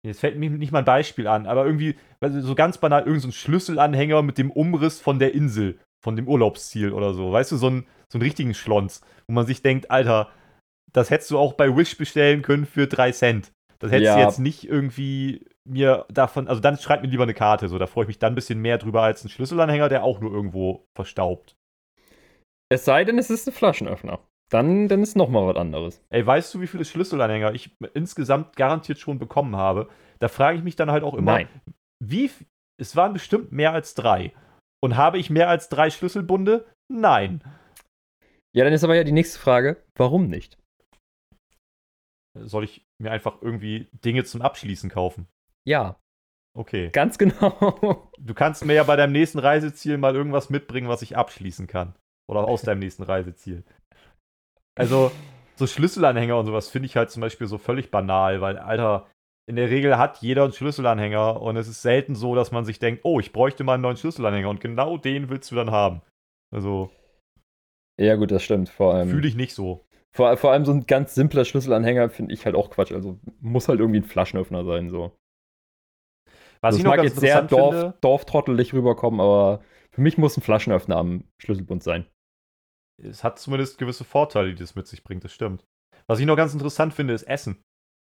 Jetzt 0.06 0.22
fällt 0.22 0.38
mir 0.38 0.50
nicht 0.50 0.72
mal 0.72 0.80
ein 0.80 0.86
Beispiel 0.86 1.28
an, 1.28 1.46
aber 1.46 1.66
irgendwie, 1.66 1.96
also 2.22 2.40
so 2.42 2.56
ganz 2.56 2.78
banal, 2.78 3.02
irgendein 3.02 3.22
so 3.22 3.28
ein 3.28 3.34
Schlüsselanhänger 3.34 4.22
mit 4.22 4.38
dem 4.38 4.52
Umriss 4.52 5.02
von 5.02 5.20
der 5.20 5.34
Insel, 5.34 5.80
von 6.04 6.16
dem 6.16 6.28
Urlaubsziel 6.28 6.94
oder 6.94 7.14
so. 7.14 7.32
Weißt 7.32 7.52
du, 7.52 7.58
so, 7.58 7.70
ein, 7.70 7.86
so 8.12 8.18
einen 8.18 8.24
richtigen 8.24 8.54
Schlons, 8.54 9.02
wo 9.28 9.34
man 9.34 9.46
sich 9.46 9.62
denkt, 9.62 9.92
Alter, 9.92 10.32
das 10.94 11.10
hättest 11.10 11.30
du 11.32 11.38
auch 11.38 11.54
bei 11.54 11.76
Wish 11.76 11.98
bestellen 11.98 12.42
können 12.42 12.66
für 12.66 12.88
drei 12.88 13.12
Cent. 13.12 13.52
Das 13.80 13.92
hättest 13.92 14.16
du 14.16 14.20
Ja. 14.20 14.26
jetzt 14.26 14.40
nicht 14.40 14.64
irgendwie 14.64 15.46
mir 15.68 16.06
davon, 16.10 16.48
also 16.48 16.62
dann 16.62 16.78
schreib 16.78 17.02
mir 17.02 17.08
lieber 17.08 17.24
eine 17.24 17.34
Karte, 17.34 17.68
so, 17.68 17.78
da 17.78 17.88
freue 17.88 18.06
ich 18.06 18.08
mich 18.08 18.20
dann 18.20 18.34
ein 18.34 18.36
bisschen 18.36 18.60
mehr 18.60 18.78
drüber 18.78 19.04
als 19.04 19.24
ein 19.24 19.30
Schlüsselanhänger, 19.30 19.90
der 19.90 20.04
auch 20.04 20.20
nur 20.20 20.32
irgendwo 20.32 20.88
verstaubt. 20.96 21.56
Es 22.70 22.86
sei 22.86 23.04
denn, 23.04 23.18
es 23.18 23.30
ist 23.30 23.48
ein 23.48 23.54
Flaschenöffner. 23.54 24.20
Dann, 24.50 24.88
dann 24.88 25.02
ist 25.02 25.16
noch 25.16 25.30
mal 25.30 25.48
was 25.48 25.56
anderes. 25.56 26.04
Ey, 26.10 26.26
weißt 26.26 26.54
du, 26.54 26.62
wie 26.62 26.68
viele 26.68 26.84
Schlüsselanhänger 26.84 27.54
ich 27.54 27.76
insgesamt 27.94 28.56
garantiert 28.56 29.00
schon 29.00 29.18
bekommen 29.18 29.56
habe? 29.56 29.90
Da 30.20 30.28
frage 30.28 30.58
ich 30.58 30.64
mich 30.64 30.76
dann 30.76 30.92
halt 30.92 31.04
auch 31.04 31.14
immer, 31.14 31.34
Nein. 31.34 31.50
wie, 32.04 32.30
es 32.80 32.96
waren 32.96 33.14
bestimmt 33.14 33.52
mehr 33.52 33.72
als 33.72 33.94
drei. 33.94 34.34
Und 34.84 34.98
habe 34.98 35.20
ich 35.20 35.30
mehr 35.30 35.48
als 35.48 35.70
drei 35.70 35.90
Schlüsselbunde? 35.90 36.66
Nein. 36.92 37.44
Ja, 38.54 38.66
dann 38.66 38.74
ist 38.74 38.84
aber 38.84 38.96
ja 38.96 39.04
die 39.04 39.14
nächste 39.14 39.40
Frage, 39.40 39.84
warum 39.96 40.28
nicht? 40.28 40.58
Soll 42.38 42.66
ich 42.66 42.84
mir 43.02 43.12
einfach 43.12 43.42
irgendwie 43.42 43.88
Dinge 44.04 44.24
zum 44.24 44.42
Abschließen 44.42 44.90
kaufen? 44.90 45.28
Ja, 45.66 45.98
Okay. 46.54 46.90
ganz 46.92 47.18
genau. 47.18 48.10
Du 48.20 48.34
kannst 48.36 48.66
mir 48.66 48.74
ja 48.74 48.84
bei 48.84 48.96
deinem 48.96 49.14
nächsten 49.14 49.40
Reiseziel 49.40 49.98
mal 49.98 50.16
irgendwas 50.16 50.50
mitbringen, 50.50 50.88
was 50.90 51.02
ich 51.02 51.18
abschließen 51.18 51.66
kann. 51.68 51.96
Oder 52.30 52.48
aus 52.48 52.62
deinem 52.62 52.80
nächsten 52.80 53.04
Reiseziel. 53.04 53.64
Also, 54.76 55.12
so 55.56 55.66
Schlüsselanhänger 55.66 56.38
und 56.38 56.46
sowas 56.46 56.70
finde 56.70 56.86
ich 56.86 56.96
halt 56.96 57.10
zum 57.10 57.22
Beispiel 57.22 57.48
so 57.48 57.58
völlig 57.58 57.90
banal, 57.90 58.40
weil, 58.42 58.58
Alter, 58.58 59.10
in 59.50 59.56
der 59.56 59.70
Regel 59.70 59.98
hat 59.98 60.18
jeder 60.18 60.44
einen 60.44 60.54
Schlüsselanhänger 60.54 61.42
und 61.42 61.58
es 61.58 61.68
ist 61.68 61.82
selten 61.82 62.16
so, 62.16 62.36
dass 62.36 62.52
man 62.52 62.64
sich 62.64 62.80
denkt, 62.80 63.02
oh, 63.04 63.20
ich 63.20 63.34
bräuchte 63.34 63.64
mal 63.64 63.74
einen 63.74 63.84
neuen 63.84 63.98
Schlüsselanhänger 63.98 64.50
und 64.50 64.62
genau 64.62 64.98
den 64.98 65.30
willst 65.30 65.52
du 65.52 65.56
dann 65.56 65.72
haben. 65.72 66.02
Also, 66.54 66.92
Ja, 68.00 68.16
gut, 68.16 68.32
das 68.32 68.44
stimmt. 68.44 68.70
Vor 68.70 68.94
allem, 68.94 69.10
fühle 69.10 69.28
ich 69.28 69.36
nicht 69.36 69.56
so. 69.56 69.86
vor, 70.14 70.38
vor 70.38 70.52
allem 70.52 70.66
so 70.66 70.74
ein 70.74 70.86
ganz 70.86 71.16
simpler 71.16 71.44
Schlüsselanhänger 71.44 72.10
finde 72.10 72.34
ich 72.34 72.46
halt 72.46 72.56
auch 72.56 72.70
Quatsch. 72.70 72.92
Also 72.92 73.20
muss 73.40 73.68
halt 73.68 73.80
irgendwie 73.80 74.00
ein 74.02 74.06
Flaschenöffner 74.06 74.64
sein. 74.64 74.90
So. 74.90 75.18
Was 76.64 76.70
Also, 76.70 76.78
ich 76.80 76.84
noch 76.84 76.92
mag 76.92 76.98
ganz 76.98 77.10
jetzt 77.12 77.20
sehr 77.20 77.42
Dorf, 77.44 77.76
finde, 77.76 77.98
dorftrottelig 78.02 78.74
rüberkommen, 78.74 79.20
aber 79.20 79.64
für 79.92 80.02
mich 80.02 80.18
muss 80.18 80.38
ein 80.38 80.42
Flaschenöffner 80.42 80.96
am 80.96 81.24
Schlüsselbund 81.40 81.84
sein. 81.84 82.06
es 83.02 83.24
hat 83.24 83.40
zumindest 83.40 83.78
gewisse 83.78 84.04
Vorteile, 84.04 84.50
die 84.50 84.60
das 84.60 84.76
mit 84.76 84.88
sich 84.88 85.04
bringt, 85.04 85.24
das 85.24 85.34
stimmt. 85.34 85.66
Was 86.08 86.20
ich 86.20 86.26
noch 86.26 86.36
ganz 86.36 86.54
interessant 86.54 86.94
finde, 86.94 87.14
ist 87.14 87.24
Essen. 87.24 87.62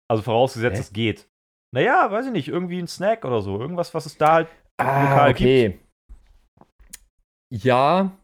Also 0.10 0.24
vorausgesetzt, 0.24 0.78
Hä? 0.78 0.82
es 0.82 0.94
geht. 0.94 1.28
Naja, 1.74 2.12
weiß 2.12 2.28
ich 2.28 2.32
nicht, 2.32 2.48
irgendwie 2.48 2.80
ein 2.80 2.88
Snack 2.88 3.26
oder 3.26 3.42
so. 3.42 3.60
Irgendwas, 3.60 3.94
was 3.94 4.06
es 4.06 4.18
da 4.18 4.34
halt 4.34 4.48
Ah, 4.78 5.04
lokal 5.10 5.32
okay. 5.32 5.80
Ja, 7.52 8.18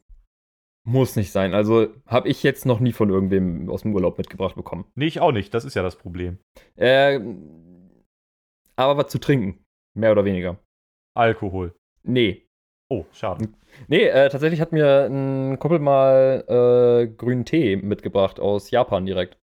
muss 0.88 1.16
nicht 1.16 1.32
sein. 1.32 1.54
Also 1.54 1.88
habe 2.08 2.28
ich 2.30 2.42
jetzt 2.44 2.66
noch 2.66 2.80
nie 2.80 2.94
von 2.94 3.10
irgendwem 3.10 3.70
aus 3.70 3.84
dem 3.84 3.94
Urlaub 3.94 4.18
mitgebracht 4.18 4.56
bekommen. 4.56 4.86
Nee, 4.96 5.06
ich 5.06 5.20
auch 5.20 5.32
nicht. 5.32 5.54
Das 5.54 5.66
ist 5.66 5.76
ja 5.76 5.84
das 5.84 5.96
Problem. 5.96 6.40
Äh, 6.76 7.20
aber 8.76 8.98
was 8.98 9.12
zu 9.12 9.20
trinken. 9.20 9.64
Mehr 10.00 10.12
oder 10.12 10.26
weniger. 10.26 10.58
Alkohol. 11.16 11.76
Nee. 12.04 12.48
Oh, 12.90 13.06
schade. 13.12 13.50
Nee, 13.88 14.06
äh, 14.06 14.30
tatsächlich 14.30 14.62
hat 14.62 14.72
mir 14.72 15.06
ein 15.06 15.60
Kumpel 15.60 15.80
mal 15.80 16.44
äh, 16.48 17.08
grünen 17.08 17.46
Tee 17.46 17.76
mitgebracht 17.76 18.40
aus 18.40 18.72
Japan 18.72 19.06
direkt. 19.06 19.38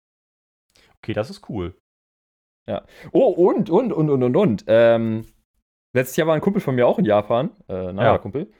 Okay, 0.97 1.13
das 1.13 1.29
ist 1.29 1.47
cool. 1.49 1.75
Ja. 2.67 2.83
Oh, 3.11 3.27
und, 3.29 3.69
und, 3.69 3.93
und, 3.93 4.09
und, 4.09 4.23
und, 4.23 4.35
und. 4.35 4.65
Ähm, 4.67 5.25
letztes 5.93 6.15
Jahr 6.17 6.27
war 6.27 6.33
ein 6.35 6.41
Kumpel 6.41 6.61
von 6.61 6.73
mir 6.73 6.87
auch 6.87 6.97
in 6.97 7.05
Japan. 7.05 7.51
Äh, 7.69 7.93
naja, 7.93 8.13
Ja. 8.13 8.17
Kumpel. 8.17 8.51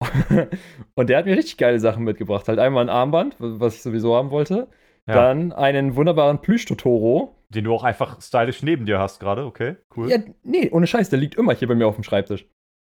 und 0.94 1.10
der 1.10 1.18
hat 1.18 1.26
mir 1.26 1.36
richtig 1.36 1.58
geile 1.58 1.78
Sachen 1.78 2.04
mitgebracht. 2.04 2.48
Halt 2.48 2.58
einmal 2.58 2.84
ein 2.84 2.88
Armband, 2.88 3.36
was 3.38 3.74
ich 3.74 3.82
sowieso 3.82 4.16
haben 4.16 4.30
wollte. 4.30 4.68
Ja. 5.06 5.14
Dann 5.14 5.52
einen 5.52 5.96
wunderbaren 5.96 6.40
Plüsch-Totoro. 6.40 7.36
Den 7.54 7.64
du 7.64 7.74
auch 7.74 7.84
einfach 7.84 8.20
stylisch 8.20 8.62
neben 8.62 8.86
dir 8.86 8.98
hast 8.98 9.20
gerade. 9.20 9.44
Okay, 9.44 9.76
cool. 9.96 10.10
Ja, 10.10 10.18
nee, 10.42 10.70
ohne 10.70 10.86
Scheiß, 10.86 11.10
der 11.10 11.18
liegt 11.18 11.34
immer 11.34 11.52
hier 11.54 11.68
bei 11.68 11.74
mir 11.74 11.86
auf 11.86 11.94
dem 11.96 12.04
Schreibtisch. 12.04 12.46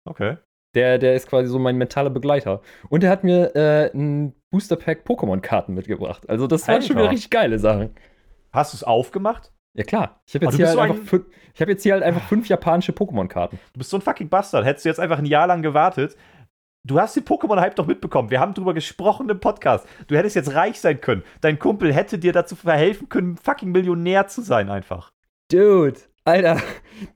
Okay. 0.07 0.37
Der, 0.75 0.97
der 0.99 1.15
ist 1.15 1.27
quasi 1.27 1.47
so 1.49 1.57
mein 1.59 1.77
mentaler 1.77 2.09
Begleiter. 2.09 2.61
Und 2.89 3.03
er 3.03 3.09
hat 3.09 3.23
mir 3.23 3.55
äh, 3.55 3.89
ein 3.95 4.33
Booster-Pack 4.51 5.03
Pokémon-Karten 5.05 5.73
mitgebracht. 5.73 6.29
Also, 6.29 6.45
das 6.47 6.67
waren 6.67 6.81
schon 6.81 6.97
wieder 6.97 7.09
richtig 7.09 7.29
geile 7.31 7.57
Sachen. 7.57 7.95
Hast 8.51 8.73
du 8.73 8.77
es 8.77 8.83
aufgemacht? 8.83 9.51
Ja, 9.77 9.83
klar. 9.83 10.21
Ich 10.27 10.35
habe 10.35 10.47
Aber 10.47 10.55
jetzt, 10.55 10.77
halt 10.77 10.89
so 10.89 10.95
ein- 10.95 11.05
fün- 11.07 11.25
hab 11.59 11.67
jetzt 11.69 11.83
hier 11.83 11.93
halt 11.93 12.03
einfach 12.03 12.27
fünf 12.27 12.47
japanische 12.49 12.91
Pokémon-Karten. 12.91 13.59
Du 13.73 13.77
bist 13.77 13.89
so 13.89 13.97
ein 13.97 14.01
fucking 14.01 14.29
Bastard. 14.29 14.65
Hättest 14.65 14.85
du 14.85 14.89
jetzt 14.89 14.99
einfach 14.99 15.19
ein 15.19 15.25
Jahr 15.25 15.47
lang 15.47 15.61
gewartet. 15.61 16.15
Du 16.85 16.99
hast 16.99 17.15
den 17.15 17.25
Pokémon-Hype 17.25 17.75
doch 17.75 17.87
mitbekommen. 17.87 18.29
Wir 18.29 18.39
haben 18.39 18.53
drüber 18.53 18.73
gesprochen 18.73 19.29
im 19.29 19.39
Podcast. 19.39 19.85
Du 20.07 20.15
hättest 20.15 20.35
jetzt 20.35 20.53
reich 20.55 20.79
sein 20.79 21.01
können. 21.01 21.23
Dein 21.41 21.59
Kumpel 21.59 21.93
hätte 21.93 22.17
dir 22.17 22.31
dazu 22.33 22.55
verhelfen 22.55 23.09
können, 23.09 23.37
fucking 23.37 23.71
Millionär 23.71 24.27
zu 24.27 24.41
sein, 24.41 24.69
einfach. 24.69 25.11
Dude, 25.51 25.99
Alter, 26.25 26.61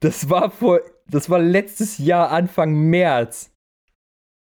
das 0.01 0.29
war 0.29 0.51
vor, 0.51 0.81
das 1.07 1.29
war 1.29 1.39
letztes 1.39 1.97
Jahr 1.97 2.29
Anfang 2.31 2.73
März. 2.73 3.51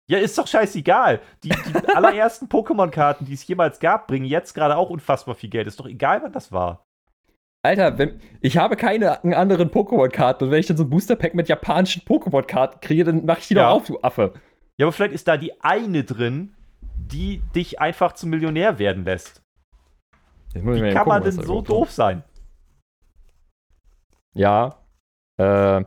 Ja, 0.08 0.18
ist 0.18 0.36
doch 0.36 0.46
scheißegal. 0.48 1.20
Die, 1.44 1.50
die 1.50 1.88
allerersten 1.94 2.46
Pokémon-Karten, 2.48 3.24
die 3.24 3.34
es 3.34 3.46
jemals 3.46 3.78
gab, 3.78 4.08
bringen 4.08 4.26
jetzt 4.26 4.54
gerade 4.54 4.76
auch 4.76 4.90
unfassbar 4.90 5.34
viel 5.36 5.50
Geld. 5.50 5.68
Ist 5.68 5.78
doch 5.78 5.86
egal, 5.86 6.20
wann 6.22 6.32
das 6.32 6.50
war. 6.50 6.84
Alter, 7.64 7.96
wenn, 7.96 8.20
ich 8.40 8.56
habe 8.58 8.74
keine 8.76 9.22
anderen 9.22 9.70
Pokémon-Karten 9.70 10.44
und 10.44 10.50
wenn 10.50 10.58
ich 10.58 10.66
dann 10.66 10.76
so 10.76 10.82
ein 10.82 10.90
Booster-Pack 10.90 11.34
mit 11.34 11.48
japanischen 11.48 12.02
Pokémon-Karten 12.02 12.80
kriege, 12.80 13.04
dann 13.04 13.24
mache 13.24 13.38
ich 13.38 13.48
die 13.48 13.54
Ja. 13.54 13.68
doch 13.68 13.76
auf, 13.76 13.86
du 13.86 14.00
Affe. 14.02 14.34
Ja, 14.78 14.86
aber 14.86 14.92
vielleicht 14.92 15.14
ist 15.14 15.28
da 15.28 15.36
die 15.36 15.60
eine 15.60 16.04
drin, 16.04 16.54
die 16.96 17.42
dich 17.54 17.80
einfach 17.80 18.12
zum 18.12 18.30
Millionär 18.30 18.78
werden 18.78 19.04
lässt. 19.04 19.42
Wie 20.54 20.60
kann 20.60 20.64
man 20.64 21.22
gucken, 21.22 21.22
denn 21.22 21.24
was 21.24 21.36
da 21.36 21.42
so 21.42 21.62
doof 21.62 21.90
sein? 21.90 22.24
Ja. 24.34 24.78
Äh. 25.38 25.84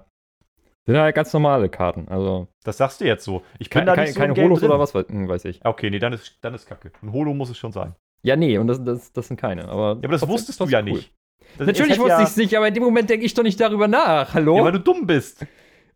Sind 0.88 0.98
halt 0.98 1.15
ganz 1.15 1.34
normale 1.34 1.67
Karten. 1.69 2.08
Also. 2.10 2.48
Das 2.63 2.78
sagst 2.78 3.02
du 3.02 3.06
jetzt 3.06 3.24
so. 3.24 3.43
Ich 3.58 3.69
bin 3.69 3.80
Keine, 3.80 3.86
da 3.86 3.95
keine, 3.95 4.06
nicht 4.06 4.13
so 4.15 4.19
keine 4.19 4.36
Holos 4.36 4.63
oder 4.63 4.80
was 4.80 4.93
weiß, 4.93 5.08
hm, 5.08 5.28
weiß 5.28 5.45
ich. 5.45 5.65
Okay, 5.65 5.89
nee, 5.89 5.98
dann 5.98 6.13
ist, 6.13 6.38
dann 6.41 6.54
ist 6.54 6.67
kacke. 6.67 6.91
Ein 7.02 7.12
Holo 7.12 7.34
muss 7.34 7.50
es 7.50 7.58
schon 7.58 7.71
sein. 7.71 7.95
Ja, 8.21 8.36
nee, 8.36 8.58
und 8.58 8.67
das, 8.67 8.84
das, 8.84 9.12
das 9.12 9.28
sind 9.28 9.38
keine. 9.38 9.67
Aber, 9.67 10.00
Ja, 10.02 10.08
aber 10.08 10.10
das 10.10 10.28
wusstest 10.28 10.60
du 10.60 10.65
ja 10.65 10.80
cool. 10.80 10.86
nicht. 10.86 11.13
Das, 11.58 11.67
Natürlich 11.67 11.93
hätte 11.93 12.02
wusste 12.02 12.13
ja, 12.13 12.21
ich 12.21 12.30
es 12.30 12.38
nicht, 12.38 12.56
aber 12.56 12.67
in 12.67 12.74
dem 12.74 12.84
Moment 12.84 13.10
denke 13.10 13.26
ich 13.26 13.34
doch 13.34 13.43
nicht 13.43 13.60
darüber 13.60 13.88
nach. 13.88 14.34
Hallo? 14.34 14.58
Ja, 14.58 14.63
weil 14.63 14.71
du 14.74 14.80
dumm 14.80 15.08
bist. 15.08 15.45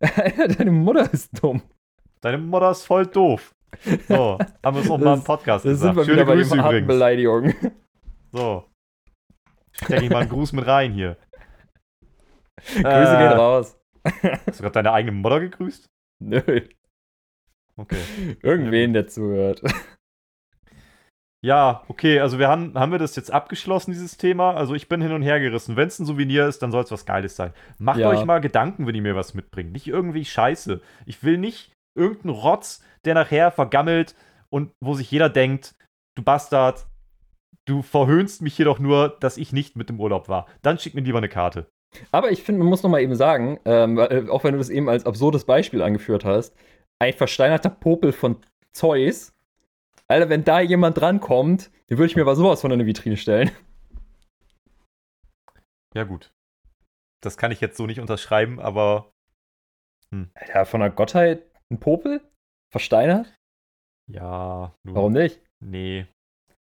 Deine 0.00 0.70
Mutter 0.70 1.12
ist 1.12 1.30
dumm. 1.42 1.62
Deine 2.22 2.38
Mutter 2.38 2.70
ist 2.70 2.84
voll 2.84 3.06
doof. 3.06 3.54
So, 4.08 4.38
haben 4.64 4.76
wir 4.76 4.82
es 4.82 4.90
auch 4.90 4.98
mal 4.98 5.14
im 5.14 5.24
Podcast 5.24 5.64
Das 5.64 5.78
sind 5.78 5.90
gesagt. 5.90 5.96
wir 5.96 6.04
Schöne 6.04 6.22
wieder 6.26 6.34
Grüße 6.36 6.56
übrigens. 6.58 6.86
Beleidigungen. 6.88 7.54
So. 8.32 8.64
Stecke 9.72 10.04
ich 10.04 10.10
mal 10.10 10.20
einen 10.20 10.28
Gruß 10.30 10.52
mit 10.52 10.66
rein 10.66 10.92
hier. 10.92 11.16
Grüße 12.74 12.82
gehen 12.82 13.32
raus. 13.32 13.78
Hast 14.04 14.58
du 14.58 14.62
gerade 14.62 14.72
deine 14.72 14.92
eigene 14.92 15.12
Mutter 15.12 15.40
gegrüßt? 15.40 15.86
Nö. 16.20 16.40
Okay. 17.76 18.36
Irgendwen, 18.42 18.92
der 18.92 19.06
zuhört. 19.06 19.62
Ja, 21.42 21.84
okay, 21.88 22.20
also 22.20 22.38
wir 22.38 22.48
haben, 22.48 22.74
haben 22.78 22.92
wir 22.92 22.98
das 22.98 23.16
jetzt 23.16 23.30
abgeschlossen, 23.32 23.92
dieses 23.92 24.18
Thema. 24.18 24.52
Also 24.54 24.74
ich 24.74 24.88
bin 24.88 25.00
hin 25.00 25.12
und 25.12 25.22
her 25.22 25.40
gerissen. 25.40 25.74
Wenn 25.76 25.88
es 25.88 25.98
ein 25.98 26.04
Souvenir 26.04 26.46
ist, 26.46 26.58
dann 26.62 26.70
soll 26.70 26.82
es 26.84 26.90
was 26.90 27.06
Geiles 27.06 27.34
sein. 27.36 27.54
Macht 27.78 27.98
Ja. 27.98 28.10
euch 28.10 28.24
mal 28.26 28.40
Gedanken, 28.42 28.86
wenn 28.86 28.94
ihr 28.94 29.00
mir 29.00 29.16
was 29.16 29.32
mitbringt. 29.32 29.72
Nicht 29.72 29.86
irgendwie 29.86 30.26
Scheiße. 30.26 30.82
Ich 31.06 31.22
will 31.24 31.38
nicht 31.38 31.72
irgendeinen 32.00 32.34
Rotz, 32.34 32.82
der 33.04 33.14
nachher 33.14 33.50
vergammelt 33.50 34.14
und 34.48 34.72
wo 34.80 34.94
sich 34.94 35.10
jeder 35.10 35.28
denkt, 35.28 35.74
du 36.16 36.22
Bastard, 36.22 36.86
du 37.66 37.82
verhöhnst 37.82 38.42
mich 38.42 38.56
hier 38.56 38.64
doch 38.64 38.78
nur, 38.78 39.16
dass 39.20 39.36
ich 39.36 39.52
nicht 39.52 39.76
mit 39.76 39.90
im 39.90 40.00
Urlaub 40.00 40.28
war. 40.28 40.46
Dann 40.62 40.78
schick 40.78 40.94
mir 40.94 41.02
lieber 41.02 41.18
eine 41.18 41.28
Karte. 41.28 41.70
Aber 42.12 42.30
ich 42.30 42.42
finde, 42.42 42.60
man 42.60 42.68
muss 42.68 42.82
noch 42.82 42.90
mal 42.90 43.00
eben 43.00 43.14
sagen, 43.14 43.58
ähm, 43.64 43.96
weil, 43.96 44.30
auch 44.30 44.44
wenn 44.44 44.52
du 44.52 44.58
das 44.58 44.70
eben 44.70 44.88
als 44.88 45.06
absurdes 45.06 45.44
Beispiel 45.44 45.82
angeführt 45.82 46.24
hast, 46.24 46.54
ein 47.00 47.14
versteinerter 47.14 47.70
Popel 47.70 48.12
von 48.12 48.36
Zeus. 48.72 49.32
Alter, 50.08 50.28
wenn 50.28 50.44
da 50.44 50.60
jemand 50.60 50.98
drankommt, 50.98 51.70
den 51.88 51.98
würde 51.98 52.06
ich 52.06 52.16
mir 52.16 52.22
aber 52.22 52.36
sowas 52.36 52.60
von 52.60 52.70
in 52.70 52.80
eine 52.80 52.86
Vitrine 52.86 53.16
stellen. 53.16 53.50
Ja, 55.92 56.04
gut. 56.04 56.32
Das 57.20 57.36
kann 57.36 57.50
ich 57.50 57.60
jetzt 57.60 57.76
so 57.76 57.84
nicht 57.84 57.98
unterschreiben, 57.98 58.60
aber 58.60 59.10
Alter, 60.34 60.64
von 60.64 60.80
der 60.80 60.90
Gottheit 60.90 61.49
ein 61.70 61.78
Popel? 61.80 62.20
Versteinert? 62.72 63.34
ja, 64.08 64.74
nun, 64.84 64.94
Warum 64.94 65.12
nicht? 65.12 65.40
Nee. 65.60 66.06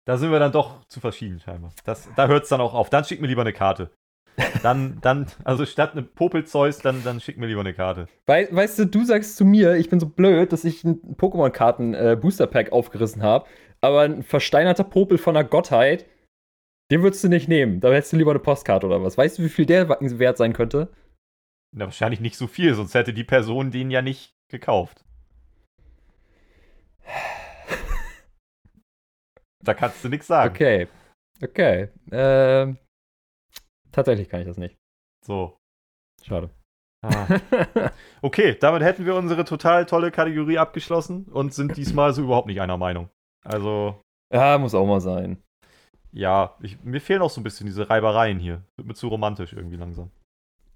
Da 0.07 0.17
sind 0.17 0.31
wir 0.31 0.39
dann 0.39 0.51
doch 0.51 0.85
zu 0.85 0.99
verschieden, 0.99 1.39
scheinbar. 1.39 1.73
Das, 1.83 2.09
da 2.15 2.27
hört 2.27 2.43
es 2.43 2.49
dann 2.49 2.61
auch 2.61 2.73
auf. 2.73 2.89
Dann 2.89 3.03
schick 3.03 3.19
mir 3.19 3.27
lieber 3.27 3.41
eine 3.41 3.53
Karte. 3.53 3.91
Dann, 4.61 4.99
dann, 5.01 5.27
also 5.43 5.65
statt 5.65 5.93
eine 5.93 6.03
Popelzeus, 6.03 6.77
dann, 6.79 7.03
dann 7.03 7.19
schick 7.19 7.37
mir 7.37 7.47
lieber 7.47 7.61
eine 7.61 7.73
Karte. 7.73 8.07
Wei 8.27 8.47
weißt 8.49 8.79
du, 8.79 8.85
du 8.85 9.03
sagst 9.03 9.35
zu 9.35 9.45
mir, 9.45 9.75
ich 9.75 9.89
bin 9.89 9.99
so 9.99 10.07
blöd, 10.07 10.53
dass 10.53 10.63
ich 10.63 10.83
ein 10.83 11.15
Pokémon-Karten-Booster-Pack 11.15 12.71
aufgerissen 12.71 13.23
habe, 13.23 13.47
aber 13.81 14.01
ein 14.01 14.23
versteinerter 14.23 14.83
Popel 14.83 15.17
von 15.17 15.33
der 15.33 15.43
Gottheit, 15.43 16.05
den 16.91 17.01
würdest 17.01 17.23
du 17.23 17.29
nicht 17.29 17.47
nehmen. 17.47 17.79
Da 17.79 17.91
hättest 17.91 18.13
du 18.13 18.17
lieber 18.17 18.31
eine 18.31 18.39
Postkarte 18.39 18.85
oder 18.85 19.03
was. 19.03 19.17
Weißt 19.17 19.39
du, 19.39 19.43
wie 19.43 19.49
viel 19.49 19.65
der 19.65 19.89
wert 19.89 20.37
sein 20.37 20.53
könnte? 20.53 20.93
Na, 21.75 21.85
wahrscheinlich 21.85 22.21
nicht 22.21 22.37
so 22.37 22.47
viel, 22.47 22.75
sonst 22.75 22.93
hätte 22.93 23.13
die 23.13 23.25
Person 23.25 23.71
den 23.71 23.91
ja 23.91 24.01
nicht 24.01 24.36
gekauft. 24.49 25.03
Da 29.63 29.73
kannst 29.73 30.03
du 30.03 30.09
nichts 30.09 30.27
sagen. 30.27 30.53
Okay. 30.53 30.87
Okay. 31.43 31.89
Ähm, 32.11 32.77
tatsächlich 33.91 34.29
kann 34.29 34.41
ich 34.41 34.47
das 34.47 34.57
nicht. 34.57 34.77
So. 35.25 35.57
Schade. 36.23 36.49
Ah. 37.03 37.27
Okay, 38.21 38.57
damit 38.59 38.81
hätten 38.81 39.05
wir 39.05 39.15
unsere 39.15 39.45
total 39.45 39.85
tolle 39.85 40.11
Kategorie 40.11 40.57
abgeschlossen 40.57 41.25
und 41.25 41.53
sind 41.53 41.77
diesmal 41.77 42.13
so 42.13 42.23
überhaupt 42.23 42.47
nicht 42.47 42.59
einer 42.61 42.77
Meinung. 42.77 43.09
Also, 43.45 44.01
ja, 44.33 44.57
muss 44.57 44.73
auch 44.73 44.87
mal 44.87 44.99
sein. 45.01 45.43
ja, 46.11 46.55
ich, 46.61 46.81
mir 46.83 46.99
fehlen 46.99 47.21
auch 47.21 47.29
so 47.29 47.39
ein 47.39 47.43
bisschen 47.43 47.67
diese 47.67 47.89
Reibereien 47.89 48.39
hier. 48.39 48.63
Wird 48.77 48.87
mir 48.87 48.95
zu 48.95 49.07
romantisch 49.07 49.53
irgendwie 49.53 49.77
langsam. 49.77 50.11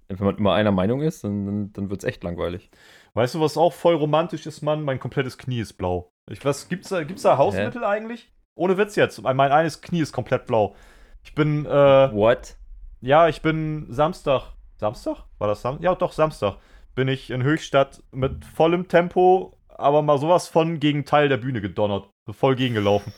Wenn 0.08 0.24
man 0.24 0.36
immer 0.36 0.54
einer 0.54 0.70
Meinung 0.72 1.02
ist, 1.02 1.24
dann, 1.24 1.46
dann, 1.46 1.72
dann 1.72 1.90
wird 1.90 2.02
es 2.02 2.08
echt 2.08 2.22
langweilig. 2.22 2.70
Weißt 3.14 3.34
du, 3.34 3.40
was 3.40 3.56
auch 3.56 3.72
voll 3.72 3.94
romantisch 3.94 4.46
ist, 4.46 4.62
Mann? 4.62 4.82
Mein 4.82 4.98
komplettes 4.98 5.36
Knie 5.36 5.60
ist 5.60 5.74
blau. 5.74 6.12
Ich, 6.30 6.44
was, 6.44 6.68
gibt's 6.68 6.88
da, 6.88 7.04
gibt's 7.04 7.22
da 7.22 7.36
Hausmittel 7.36 7.84
eigentlich? 7.84 8.32
Ohne 8.54 8.78
Witz 8.78 8.96
jetzt. 8.96 9.20
Mein 9.22 9.40
eines 9.40 9.80
Knie 9.82 10.00
ist 10.00 10.12
komplett 10.12 10.46
blau. 10.46 10.74
Ich 11.22 11.34
bin, 11.34 11.66
äh, 11.66 11.68
What? 12.12 12.56
ja, 13.00 13.28
ich 13.28 13.42
bin 13.42 13.86
Samstag. 13.90 14.52
Samstag? 14.76 15.24
War 15.38 15.48
das 15.48 15.62
Samstag? 15.62 15.84
Ja, 15.84 15.94
doch, 15.94 16.12
Samstag. 16.12 16.56
Bin 16.94 17.08
ich 17.08 17.30
in 17.30 17.42
Höchstadt 17.42 18.02
mit 18.12 18.44
vollem 18.44 18.88
Tempo, 18.88 19.56
aber 19.68 20.02
mal 20.02 20.18
sowas 20.18 20.48
von 20.48 20.80
gegen 20.80 21.04
Teil 21.04 21.28
der 21.28 21.38
Bühne 21.38 21.60
gedonnert. 21.60 22.08
Voll 22.30 22.56
gegengelaufen. 22.56 23.12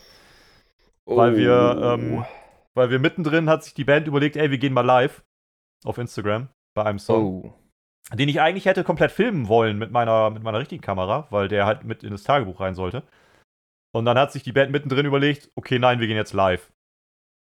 Weil 1.05 1.37
wir, 1.37 1.79
ähm, 1.83 2.25
weil 2.73 2.89
wir 2.89 2.99
mittendrin 2.99 3.49
hat 3.49 3.63
sich 3.63 3.73
die 3.73 3.83
Band 3.83 4.07
überlegt, 4.07 4.37
ey, 4.37 4.49
wir 4.49 4.57
gehen 4.57 4.73
mal 4.73 4.81
live 4.81 5.23
auf 5.83 5.97
Instagram 5.97 6.49
bei 6.73 6.83
einem 6.83 6.99
Song. 6.99 7.45
Oh. 7.45 7.64
Den 8.13 8.29
ich 8.29 8.39
eigentlich 8.41 8.65
hätte 8.65 8.83
komplett 8.83 9.11
filmen 9.11 9.47
wollen 9.47 9.77
mit 9.77 9.91
meiner, 9.91 10.29
mit 10.29 10.43
meiner 10.43 10.59
richtigen 10.59 10.81
Kamera, 10.81 11.27
weil 11.31 11.47
der 11.47 11.65
halt 11.65 11.83
mit 11.83 12.03
in 12.03 12.11
das 12.11 12.23
Tagebuch 12.23 12.59
rein 12.59 12.75
sollte. 12.75 13.03
Und 13.95 14.05
dann 14.05 14.17
hat 14.17 14.31
sich 14.31 14.43
die 14.43 14.51
Band 14.51 14.71
mittendrin 14.71 15.05
überlegt, 15.05 15.49
okay, 15.55 15.79
nein, 15.79 15.99
wir 15.99 16.07
gehen 16.07 16.17
jetzt 16.17 16.33
live. 16.33 16.71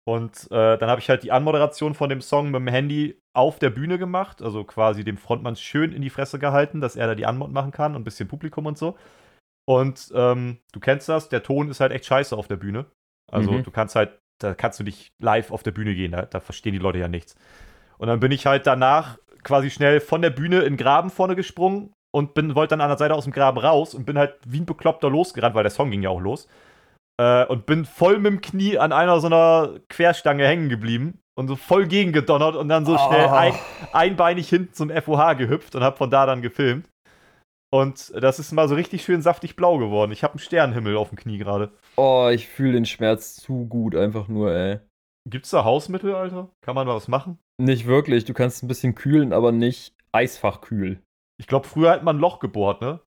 Und 0.06 0.50
äh, 0.50 0.78
dann 0.78 0.90
habe 0.90 1.00
ich 1.00 1.08
halt 1.08 1.22
die 1.22 1.32
Anmoderation 1.32 1.94
von 1.94 2.10
dem 2.10 2.20
Song 2.20 2.46
mit 2.50 2.60
dem 2.60 2.68
Handy 2.68 3.20
auf 3.34 3.58
der 3.58 3.70
Bühne 3.70 3.98
gemacht, 3.98 4.42
also 4.42 4.62
quasi 4.64 5.02
dem 5.02 5.16
Frontmann 5.16 5.56
schön 5.56 5.92
in 5.92 6.02
die 6.02 6.10
Fresse 6.10 6.38
gehalten, 6.38 6.80
dass 6.80 6.94
er 6.94 7.06
da 7.06 7.14
die 7.14 7.26
Anmod 7.26 7.50
machen 7.52 7.72
kann 7.72 7.94
und 7.94 8.02
ein 8.02 8.04
bisschen 8.04 8.28
Publikum 8.28 8.66
und 8.66 8.76
so. 8.78 8.96
Und 9.66 10.12
ähm, 10.14 10.58
du 10.72 10.80
kennst 10.80 11.08
das, 11.08 11.30
der 11.30 11.42
Ton 11.42 11.70
ist 11.70 11.80
halt 11.80 11.92
echt 11.92 12.04
scheiße 12.04 12.36
auf 12.36 12.48
der 12.48 12.56
Bühne. 12.56 12.86
Also 13.32 13.58
Mhm. 13.58 13.62
du 13.62 13.70
kannst 13.70 13.96
halt, 13.96 14.18
da 14.40 14.54
kannst 14.54 14.78
du 14.78 14.84
nicht 14.84 15.14
live 15.22 15.50
auf 15.50 15.62
der 15.62 15.70
Bühne 15.70 15.94
gehen, 15.94 16.12
da, 16.12 16.22
da 16.26 16.40
verstehen 16.40 16.74
die 16.74 16.78
Leute 16.78 16.98
ja 16.98 17.08
nichts. 17.08 17.34
Und 17.96 18.08
dann 18.08 18.20
bin 18.20 18.30
ich 18.30 18.44
halt 18.44 18.66
danach 18.66 19.18
quasi 19.44 19.70
schnell 19.70 20.00
von 20.00 20.22
der 20.22 20.30
Bühne 20.30 20.58
in 20.60 20.74
den 20.74 20.76
Graben 20.76 21.10
vorne 21.10 21.36
gesprungen 21.36 21.92
und 22.14 22.34
bin, 22.34 22.54
wollte 22.54 22.70
dann 22.72 22.80
an 22.80 22.88
der 22.88 22.98
Seite 22.98 23.14
aus 23.14 23.24
dem 23.24 23.32
Graben 23.32 23.58
raus 23.58 23.94
und 23.94 24.04
bin 24.06 24.18
halt 24.18 24.34
wie 24.46 24.60
ein 24.60 24.66
Bekloppter 24.66 25.10
losgerannt, 25.10 25.54
weil 25.54 25.64
der 25.64 25.70
Song 25.70 25.90
ging 25.90 26.02
ja 26.02 26.10
auch 26.10 26.20
los. 26.20 26.48
Äh, 27.20 27.44
und 27.46 27.66
bin 27.66 27.84
voll 27.84 28.18
mit 28.18 28.32
dem 28.32 28.40
Knie 28.40 28.78
an 28.78 28.92
einer 28.92 29.20
so 29.20 29.26
einer 29.28 29.74
Querstange 29.88 30.46
hängen 30.46 30.68
geblieben 30.68 31.20
und 31.38 31.48
so 31.48 31.56
voll 31.56 31.86
gegengedonnert 31.86 32.56
und 32.56 32.68
dann 32.68 32.84
so 32.84 32.98
schnell 32.98 33.26
Oh. 33.28 33.34
ein, 33.34 33.54
einbeinig 33.92 34.48
hinten 34.48 34.72
zum 34.74 34.90
FOH 34.90 35.34
gehüpft 35.34 35.74
und 35.76 35.82
hab 35.84 35.98
von 35.98 36.10
da 36.10 36.26
dann 36.26 36.42
gefilmt. 36.42 36.88
Und 37.72 38.12
das 38.20 38.38
ist 38.38 38.52
mal 38.52 38.68
so 38.68 38.76
richtig 38.76 39.02
schön 39.02 39.20
saftig 39.20 39.56
blau 39.56 39.78
geworden. 39.78 40.12
Ich 40.12 40.22
habe 40.22 40.34
einen 40.34 40.38
Sternenhimmel 40.40 40.96
auf 40.96 41.08
dem 41.08 41.18
Knie 41.18 41.38
gerade. 41.38 41.72
Oh, 41.96 42.28
ich 42.32 42.46
fühle 42.48 42.72
den 42.74 42.86
Schmerz 42.86 43.34
zu 43.34 43.66
gut, 43.66 43.96
einfach 43.96 44.28
nur, 44.28 44.52
ey. 44.52 44.78
Gibt's 45.28 45.50
da 45.50 45.64
Hausmittel, 45.64 46.14
Alter? 46.14 46.50
Kann 46.60 46.74
man 46.74 46.86
da 46.86 46.94
was 46.94 47.08
machen? 47.08 47.38
Nicht 47.58 47.86
wirklich. 47.86 48.24
Du 48.24 48.34
kannst 48.34 48.62
ein 48.62 48.68
bisschen 48.68 48.94
kühlen, 48.94 49.32
aber 49.32 49.52
nicht 49.52 49.94
eisfach 50.12 50.60
kühl. 50.60 51.02
Ich 51.38 51.46
glaube, 51.46 51.66
früher 51.66 51.90
hat 51.90 52.04
man 52.04 52.16
ein 52.16 52.20
Loch 52.20 52.38
gebohrt, 52.40 52.80
ne? 52.80 53.00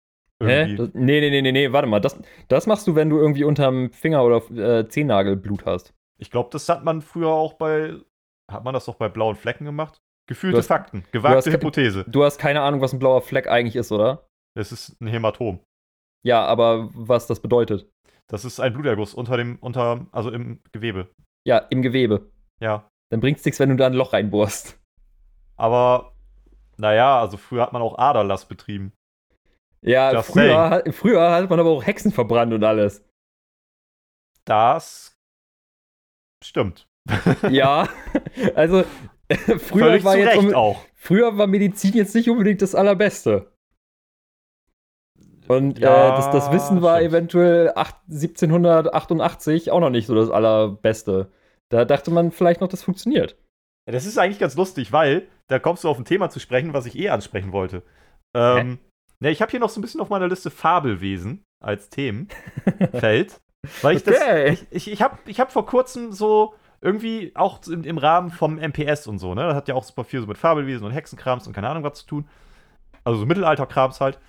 Hä? 0.43 0.75
Das, 0.75 0.89
nee, 0.93 1.19
nee, 1.19 1.30
nee, 1.30 1.41
nee, 1.41 1.51
nee, 1.51 1.71
warte 1.71 1.88
mal. 1.88 1.99
Das, 1.99 2.19
das 2.47 2.67
machst 2.67 2.88
du, 2.88 2.95
wenn 2.95 3.10
du 3.10 3.17
irgendwie 3.17 3.43
unterm 3.43 3.91
Finger 3.91 4.23
oder 4.23 4.51
äh, 4.51 4.88
Zehennagel 4.88 5.36
Blut 5.36 5.65
hast. 5.65 5.93
Ich 6.19 6.32
glaube, 6.32 6.49
das 6.51 6.67
hat 6.69 6.84
man 6.84 7.01
früher 7.01 7.30
auch 7.30 7.53
bei. 7.53 7.95
Hat 8.51 8.63
man 8.63 8.73
das 8.73 8.86
doch 8.86 8.95
bei 8.95 9.10
blauen 9.10 9.36
Flecken 9.36 9.65
gemacht? 9.65 10.01
Gefühlte 10.27 10.58
hast, 10.58 10.67
Fakten, 10.67 11.06
gewagte 11.12 11.49
du 11.49 11.56
Hypothese. 11.56 12.06
Du 12.08 12.23
hast 12.23 12.38
keine 12.38 12.62
Ahnung, 12.62 12.82
was 12.82 12.93
ein 12.93 12.99
blauer 12.99 13.21
Fleck 13.21 13.47
eigentlich 13.47 13.75
ist, 13.75 13.91
oder? 13.91 14.27
Es 14.58 14.71
ist 14.71 14.99
ein 15.01 15.08
Hämatom. 15.08 15.60
Ja, 16.25 16.45
aber 16.45 16.89
was 16.93 17.27
das 17.27 17.39
bedeutet? 17.39 17.89
Das 18.27 18.43
ist 18.43 18.60
ein 18.60 18.73
Bluterguss 18.73 19.13
unter 19.13 19.38
dem, 19.38 19.58
unter, 19.60 20.08
also 20.12 20.30
im 20.32 20.60
Gewebe. 20.73 21.10
Ja, 21.47 21.60
im 21.60 21.81
Gewebe. 21.81 22.29
Ja. 22.60 22.91
Dann 23.10 23.21
bringt's 23.21 23.45
nichts, 23.45 23.57
wenn 23.62 23.69
du 23.69 23.77
da 23.77 23.88
ein 23.88 23.93
Loch 23.93 24.12
reinbohrst. 24.12 24.77
Aber, 25.55 26.12
naja, 26.75 27.21
also 27.21 27.38
früher 27.38 27.62
hat 27.62 27.71
man 27.71 27.81
auch 27.81 27.97
Aderlass 27.97 28.49
betrieben. 28.49 28.91
Ja, 29.81 30.21
früher, 30.23 30.83
früher 30.91 31.31
hat 31.31 31.49
man 31.49 31.62
aber 31.62 31.69
auch 31.69 31.86
Hexen 31.86 32.12
verbrannt 32.12 32.51
und 32.51 32.65
alles. 32.65 33.01
Das 34.43 35.17
stimmt. 36.43 36.89
ja, 37.49 37.88
also 38.55 38.83
früher 39.57 40.03
war 40.03 40.17
jetzt 40.17 40.36
um, 40.36 40.53
auch. 40.53 40.83
früher 40.95 41.38
war 41.38 41.47
Medizin 41.47 41.93
jetzt 41.93 42.13
nicht 42.13 42.29
unbedingt 42.29 42.62
das 42.62 42.75
allerbeste. 42.75 43.53
Und 45.47 45.79
ja, 45.79 46.10
äh, 46.10 46.17
das, 46.17 46.29
das, 46.31 46.51
Wissen 46.51 46.81
war 46.81 46.97
stimmt. 46.97 47.13
eventuell 47.13 47.71
8, 47.73 47.95
1788 48.10 49.71
auch 49.71 49.79
noch 49.79 49.89
nicht 49.89 50.07
so 50.07 50.13
das 50.13 50.29
allerbeste. 50.29 51.31
Da 51.69 51.86
dachte 51.86 52.12
man 52.12 52.32
vielleicht 52.32 52.62
noch, 52.62 52.69
das 52.69 52.84
funktioniert. 52.84 53.38
Ja, 53.88 53.93
das 53.93 54.06
ist 54.06 54.17
eigentlich 54.17 54.39
ganz 54.39 54.56
lustig, 54.56 54.91
weil 54.91 55.27
da 55.47 55.60
kommst 55.60 55.84
du 55.84 55.89
auf 55.89 55.97
ein 55.97 56.06
Thema 56.06 56.30
zu 56.30 56.39
sprechen, 56.39 56.73
was 56.73 56.86
ich 56.86 56.97
eh 56.97 57.10
ansprechen 57.10 57.51
wollte. 57.51 57.84
Ähm, 58.34 58.80
ne, 59.19 59.32
ich 59.32 59.41
habe 59.41 59.51
hier 59.51 59.60
noch 59.60 59.69
so 59.69 59.80
ein 59.80 59.82
bisschen 59.82 60.01
auf 60.01 60.10
meiner 60.10 60.27
Liste 60.27 60.51
Fabelwesen 60.51 61.43
als 61.63 61.89
Themenfeld. 61.89 63.39
weil 63.82 63.97
ich 63.97 64.08
okay. 64.08 64.49
das. 64.49 64.62
Ich, 64.62 64.67
ich, 64.71 64.91
ich 64.91 65.01
habe 65.01 65.17
ich 65.25 65.39
hab 65.39 65.51
vor 65.51 65.65
kurzem 65.65 66.12
so 66.12 66.53
irgendwie 66.82 67.32
auch 67.36 67.65
im, 67.67 67.84
im, 67.84 67.97
Rahmen 67.97 68.30
vom 68.30 68.58
MPS 68.60 69.08
und 69.08 69.19
so, 69.19 69.34
ne? 69.34 69.43
Das 69.43 69.56
hat 69.56 69.67
ja 69.67 69.75
auch 69.75 69.84
super 69.84 70.03
viel 70.03 70.21
so 70.21 70.27
mit 70.27 70.38
Fabelwesen 70.38 70.86
und 70.86 70.91
Hexenkrams 70.91 71.47
und 71.47 71.53
keine 71.53 71.69
Ahnung 71.69 71.84
was 71.84 71.99
zu 71.99 72.06
tun. 72.06 72.30
Also 73.03 73.19
so 73.19 73.25
Mittelalterkrams 73.25 73.99
halt. 73.99 74.19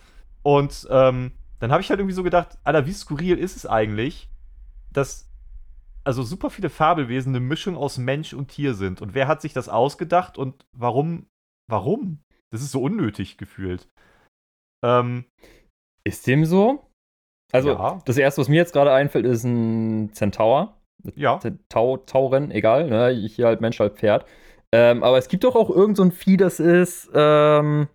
Und 0.43 0.87
ähm, 0.91 1.33
dann 1.59 1.73
habe 1.73 1.83
ich 1.83 1.91
halt 1.91 2.01
irgendwie 2.01 2.15
so 2.15 2.23
gedacht, 2.23 2.59
Alter, 2.65 2.87
wie 2.87 2.93
skurril 2.93 3.37
ist 3.37 3.57
es 3.57 3.67
eigentlich, 3.67 4.31
dass 4.93 5.28
also 6.09 6.23
super 6.23 6.49
viele 6.49 6.71
Fabelwesen 6.71 7.37
eine 7.37 7.45
Mischung 7.45 7.77
aus 7.77 7.99
Mensch 7.99 8.33
und 8.33 8.49
Tier 8.49 8.73
sind. 8.73 9.03
Und 9.03 9.13
wer 9.13 9.29
hat 9.29 9.43
sich 9.43 9.53
das 9.53 9.69
ausgedacht 9.69 10.39
und 10.39 10.65
warum? 10.73 11.27
Warum? 11.71 12.21
Das 12.51 12.63
ist 12.63 12.71
so 12.71 12.81
unnötig 12.81 13.37
gefühlt. 13.37 13.91
Ähm, 14.83 15.27
ist 16.05 16.27
dem 16.27 16.47
so? 16.47 16.87
Also, 17.53 17.73
ja. 17.73 18.01
das 18.07 18.17
erste, 18.17 18.41
was 18.41 18.49
mir 18.49 18.57
jetzt 18.57 18.73
gerade 18.73 18.91
einfällt, 18.91 19.27
ist 19.27 19.45
ein 19.45 20.15
Centaur. 20.15 20.79
Ja. 21.15 21.41
Tau, 21.69 21.99
Tauren, 21.99 22.53
egal, 22.53 22.89
ne? 22.89 23.11
Hier 23.11 23.45
halt 23.45 23.61
Mensch, 23.61 23.79
halt 23.79 23.99
Pferd. 23.99 24.25
Ähm, 24.73 25.03
aber 25.03 25.19
es 25.19 25.29
gibt 25.29 25.45
doch 25.45 25.57
auch 25.57 25.69
irgend 25.69 25.99
so 25.99 26.05
ein 26.05 26.13
Vieh, 26.13 26.39
das 26.39 26.59
ist 26.59 27.11
ähm, 27.13 27.87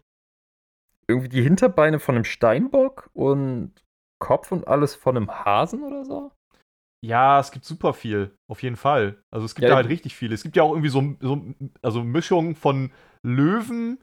irgendwie 1.07 1.29
die 1.29 1.41
Hinterbeine 1.41 1.97
von 1.97 2.13
einem 2.13 2.25
Steinbock 2.25 3.09
und 3.13 3.73
Kopf 4.19 4.51
und 4.51 4.67
alles 4.67 4.93
von 4.93 5.17
einem 5.17 5.31
Hasen 5.31 5.83
oder 5.83 6.05
so? 6.05 6.31
Ja, 7.03 7.39
es 7.39 7.51
gibt 7.51 7.65
super 7.65 7.93
viel, 7.93 8.33
auf 8.49 8.63
jeden 8.63 8.77
Fall. 8.77 9.21
Also 9.29 9.45
es 9.45 9.55
gibt 9.55 9.63
ja, 9.63 9.69
da 9.69 9.75
halt 9.75 9.89
richtig 9.89 10.15
viele. 10.15 10.33
Es 10.33 10.43
gibt 10.43 10.55
ja 10.55 10.63
auch 10.63 10.71
irgendwie 10.71 10.89
so, 10.89 11.15
so 11.19 11.53
also 11.81 12.01
Mischungen 12.01 12.55
von 12.55 12.93
Löwen 13.23 14.01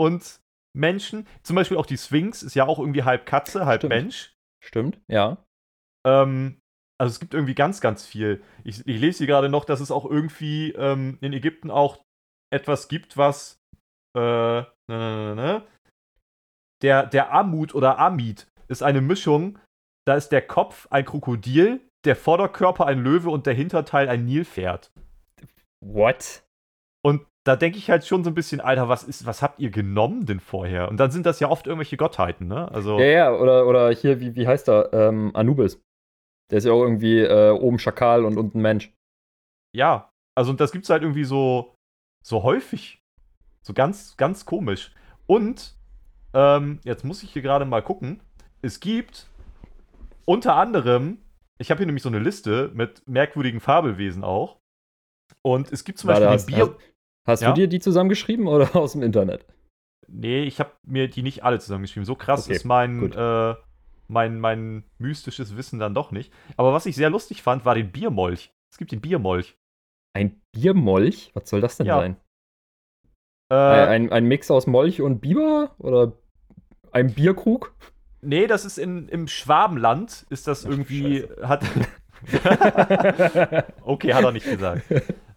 und 0.00 0.40
Menschen. 0.74 1.26
Zum 1.42 1.56
Beispiel 1.56 1.76
auch 1.76 1.84
die 1.84 1.98
Sphinx 1.98 2.42
ist 2.42 2.54
ja 2.54 2.66
auch 2.66 2.78
irgendwie 2.78 3.02
halb 3.02 3.26
Katze, 3.26 3.66
halb 3.66 3.82
Stimmt. 3.82 3.94
Mensch. 3.94 4.34
Stimmt, 4.64 5.00
ja. 5.08 5.44
Ähm, 6.06 6.58
also 6.98 7.12
es 7.12 7.20
gibt 7.20 7.34
irgendwie 7.34 7.54
ganz, 7.54 7.80
ganz 7.82 8.06
viel. 8.06 8.42
Ich, 8.64 8.86
ich 8.86 9.00
lese 9.00 9.18
hier 9.18 9.26
gerade 9.26 9.50
noch, 9.50 9.66
dass 9.66 9.80
es 9.80 9.90
auch 9.90 10.06
irgendwie 10.06 10.70
ähm, 10.72 11.18
in 11.20 11.34
Ägypten 11.34 11.70
auch 11.70 12.02
etwas 12.50 12.88
gibt, 12.88 13.16
was 13.18 13.58
äh, 14.16 14.20
ne, 14.20 14.66
ne, 14.88 15.34
ne 15.34 15.66
der, 16.82 17.06
der 17.06 17.32
Amut 17.32 17.74
oder 17.74 17.98
Amid 17.98 18.46
ist 18.68 18.82
eine 18.82 19.00
Mischung. 19.00 19.58
Da 20.06 20.14
ist 20.14 20.30
der 20.30 20.42
Kopf 20.42 20.88
ein 20.90 21.04
Krokodil, 21.04 21.80
der 22.04 22.16
Vorderkörper 22.16 22.86
ein 22.86 22.98
Löwe 22.98 23.30
und 23.30 23.46
der 23.46 23.54
Hinterteil 23.54 24.08
ein 24.08 24.24
Nilpferd. 24.24 24.90
What? 25.80 26.42
Und 27.04 27.26
da 27.44 27.56
denke 27.56 27.78
ich 27.78 27.90
halt 27.90 28.06
schon 28.06 28.22
so 28.22 28.30
ein 28.30 28.34
bisschen, 28.34 28.60
Alter, 28.60 28.88
was 28.88 29.02
ist, 29.02 29.26
was 29.26 29.42
habt 29.42 29.58
ihr 29.58 29.70
genommen 29.70 30.26
denn 30.26 30.40
vorher? 30.40 30.88
Und 30.88 30.98
dann 30.98 31.10
sind 31.10 31.26
das 31.26 31.40
ja 31.40 31.48
oft 31.48 31.66
irgendwelche 31.66 31.96
Gottheiten, 31.96 32.46
ne? 32.46 32.70
Also 32.70 32.98
ja, 32.98 33.06
ja, 33.06 33.32
oder, 33.32 33.66
oder 33.66 33.90
hier, 33.90 34.20
wie, 34.20 34.36
wie 34.36 34.46
heißt 34.46 34.68
er? 34.68 34.92
Ähm, 34.92 35.34
Anubis. 35.34 35.80
Der 36.50 36.58
ist 36.58 36.64
ja 36.64 36.72
auch 36.72 36.82
irgendwie 36.82 37.20
äh, 37.20 37.50
oben 37.50 37.78
Schakal 37.78 38.24
und 38.24 38.36
unten 38.36 38.60
Mensch. 38.60 38.92
Ja, 39.74 40.12
also 40.36 40.50
und 40.50 40.60
das 40.60 40.70
gibt's 40.70 40.90
halt 40.90 41.02
irgendwie 41.02 41.24
so, 41.24 41.74
so 42.24 42.42
häufig. 42.42 43.02
So 43.62 43.72
ganz, 43.72 44.16
ganz 44.16 44.44
komisch. 44.44 44.92
Und 45.26 45.76
ähm, 46.34 46.80
jetzt 46.84 47.04
muss 47.04 47.22
ich 47.22 47.32
hier 47.32 47.42
gerade 47.42 47.64
mal 47.64 47.82
gucken. 47.82 48.20
Es 48.60 48.80
gibt 48.80 49.28
unter 50.24 50.56
anderem, 50.56 51.18
ich 51.62 51.70
habe 51.70 51.78
hier 51.78 51.86
nämlich 51.86 52.02
so 52.02 52.08
eine 52.08 52.18
Liste 52.18 52.70
mit 52.74 53.06
merkwürdigen 53.08 53.60
Fabelwesen 53.60 54.24
auch. 54.24 54.60
Und 55.42 55.72
es 55.72 55.84
gibt 55.84 55.98
zum 55.98 56.08
Warte, 56.08 56.26
Beispiel 56.26 56.56
hast, 56.56 56.66
Bier. 56.66 56.76
Hast, 56.76 57.26
hast 57.26 57.42
ja? 57.42 57.48
du 57.48 57.54
dir 57.54 57.68
die 57.68 57.78
zusammengeschrieben 57.78 58.48
oder 58.48 58.74
aus 58.76 58.92
dem 58.92 59.02
Internet? 59.02 59.46
Nee, 60.08 60.42
ich 60.42 60.58
habe 60.58 60.72
mir 60.82 61.08
die 61.08 61.22
nicht 61.22 61.44
alle 61.44 61.58
zusammengeschrieben. 61.60 62.04
So 62.04 62.16
krass 62.16 62.46
okay, 62.46 62.56
ist 62.56 62.64
mein, 62.64 63.12
äh, 63.12 63.54
mein, 64.08 64.40
mein 64.40 64.84
mystisches 64.98 65.56
Wissen 65.56 65.78
dann 65.78 65.94
doch 65.94 66.10
nicht. 66.10 66.32
Aber 66.56 66.72
was 66.72 66.84
ich 66.86 66.96
sehr 66.96 67.10
lustig 67.10 67.42
fand, 67.42 67.64
war 67.64 67.76
den 67.76 67.92
Biermolch. 67.92 68.52
Es 68.70 68.76
gibt 68.76 68.90
den 68.90 69.00
Biermolch. 69.00 69.56
Ein 70.14 70.42
Biermolch? 70.52 71.30
Was 71.34 71.48
soll 71.48 71.60
das 71.60 71.76
denn 71.76 71.86
ja. 71.86 72.00
sein? 72.00 72.16
Äh, 73.50 73.54
ein, 73.54 74.12
ein 74.12 74.26
Mix 74.26 74.50
aus 74.50 74.66
Molch 74.66 75.00
und 75.00 75.20
Biber? 75.20 75.74
Oder 75.78 76.12
ein 76.90 77.14
Bierkrug? 77.14 77.74
Nee, 78.22 78.46
das 78.46 78.64
ist 78.64 78.78
in, 78.78 79.08
im 79.08 79.26
Schwabenland, 79.26 80.26
ist 80.30 80.46
das 80.46 80.64
irgendwie, 80.64 81.22
Scheiße. 81.22 81.48
hat. 81.48 81.64
okay, 83.82 84.14
hat 84.14 84.24
er 84.24 84.32
nicht 84.32 84.46
gesagt. 84.46 84.84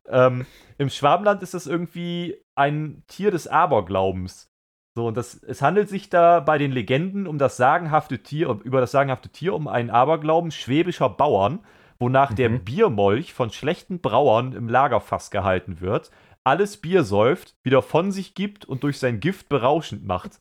ähm, 0.08 0.46
Im 0.78 0.90
Schwabenland 0.90 1.42
ist 1.42 1.56
das 1.56 1.66
irgendwie 1.66 2.38
ein 2.54 3.04
Tier 3.08 3.32
des 3.32 3.48
Aberglaubens. 3.48 4.52
So, 4.94 5.08
und 5.08 5.18
das, 5.18 5.44
es 5.44 5.62
handelt 5.62 5.90
sich 5.90 6.10
da 6.10 6.40
bei 6.40 6.58
den 6.58 6.72
Legenden 6.72 7.28
um 7.28 7.38
das 7.38 7.58
sagenhafte 7.58 8.20
Tier, 8.20 8.60
über 8.64 8.80
das 8.80 8.92
sagenhafte 8.92 9.30
Tier, 9.30 9.54
um 9.56 9.68
einen 9.68 9.90
Aberglauben 9.90 10.52
schwäbischer 10.52 11.10
Bauern, 11.10 11.66
wonach 12.00 12.30
mhm. 12.32 12.36
der 12.36 12.50
Biermolch 12.50 13.34
von 13.34 13.50
schlechten 13.50 14.00
Brauern 14.00 14.54
im 14.54 14.70
Lagerfass 14.70 15.32
gehalten 15.32 15.82
wird, 15.82 16.12
alles 16.46 16.78
Bier 16.78 17.04
säuft, 17.04 17.56
wieder 17.64 17.82
von 17.82 18.12
sich 18.12 18.36
gibt 18.36 18.64
und 18.64 18.84
durch 18.84 19.00
sein 19.00 19.20
Gift 19.20 19.50
berauschend 19.50 20.06
macht. 20.06 20.40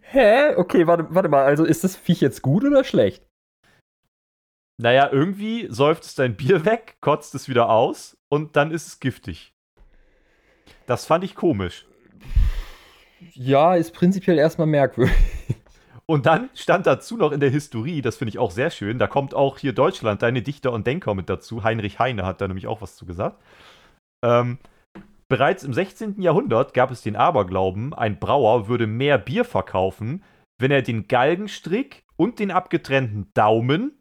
Hä? 0.00 0.54
Okay, 0.56 0.86
warte, 0.86 1.06
warte 1.10 1.28
mal. 1.28 1.44
Also 1.44 1.64
ist 1.64 1.84
das 1.84 1.96
Viech 1.96 2.20
jetzt 2.20 2.42
gut 2.42 2.64
oder 2.64 2.84
schlecht? 2.84 3.26
Naja, 4.80 5.08
irgendwie 5.10 5.68
säuft 5.70 6.04
es 6.04 6.14
dein 6.14 6.36
Bier 6.36 6.64
weg, 6.64 6.96
kotzt 7.00 7.34
es 7.34 7.48
wieder 7.48 7.70
aus 7.70 8.16
und 8.28 8.56
dann 8.56 8.70
ist 8.70 8.86
es 8.86 9.00
giftig. 9.00 9.54
Das 10.86 11.06
fand 11.06 11.24
ich 11.24 11.34
komisch. 11.34 11.86
Ja, 13.32 13.74
ist 13.74 13.94
prinzipiell 13.94 14.38
erstmal 14.38 14.66
merkwürdig. 14.66 15.14
Und 16.06 16.26
dann 16.26 16.50
stand 16.54 16.86
dazu 16.86 17.16
noch 17.16 17.32
in 17.32 17.40
der 17.40 17.48
Historie, 17.48 18.02
das 18.02 18.16
finde 18.16 18.28
ich 18.28 18.38
auch 18.38 18.50
sehr 18.50 18.70
schön, 18.70 18.98
da 18.98 19.06
kommt 19.06 19.32
auch 19.32 19.56
hier 19.58 19.72
Deutschland, 19.72 20.20
deine 20.20 20.42
Dichter 20.42 20.70
und 20.72 20.86
Denker 20.86 21.14
mit 21.14 21.30
dazu. 21.30 21.64
Heinrich 21.64 21.98
Heine 21.98 22.26
hat 22.26 22.42
da 22.42 22.48
nämlich 22.48 22.66
auch 22.66 22.82
was 22.82 22.96
zu 22.96 23.06
gesagt. 23.06 23.40
Ähm, 24.22 24.58
Bereits 25.28 25.64
im 25.64 25.72
16. 25.72 26.20
Jahrhundert 26.20 26.74
gab 26.74 26.90
es 26.90 27.02
den 27.02 27.16
Aberglauben, 27.16 27.94
ein 27.94 28.18
Brauer 28.18 28.68
würde 28.68 28.86
mehr 28.86 29.18
Bier 29.18 29.44
verkaufen, 29.44 30.22
wenn 30.60 30.70
er 30.70 30.82
den 30.82 31.08
Galgenstrick 31.08 32.04
und 32.16 32.38
den 32.38 32.50
abgetrennten 32.50 33.30
Daumen 33.34 34.00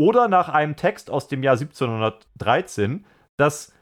oder 0.00 0.28
nach 0.28 0.48
einem 0.48 0.76
Text 0.76 1.10
aus 1.10 1.28
dem 1.28 1.42
Jahr 1.42 1.58
1713 1.58 3.04
das 3.38 3.76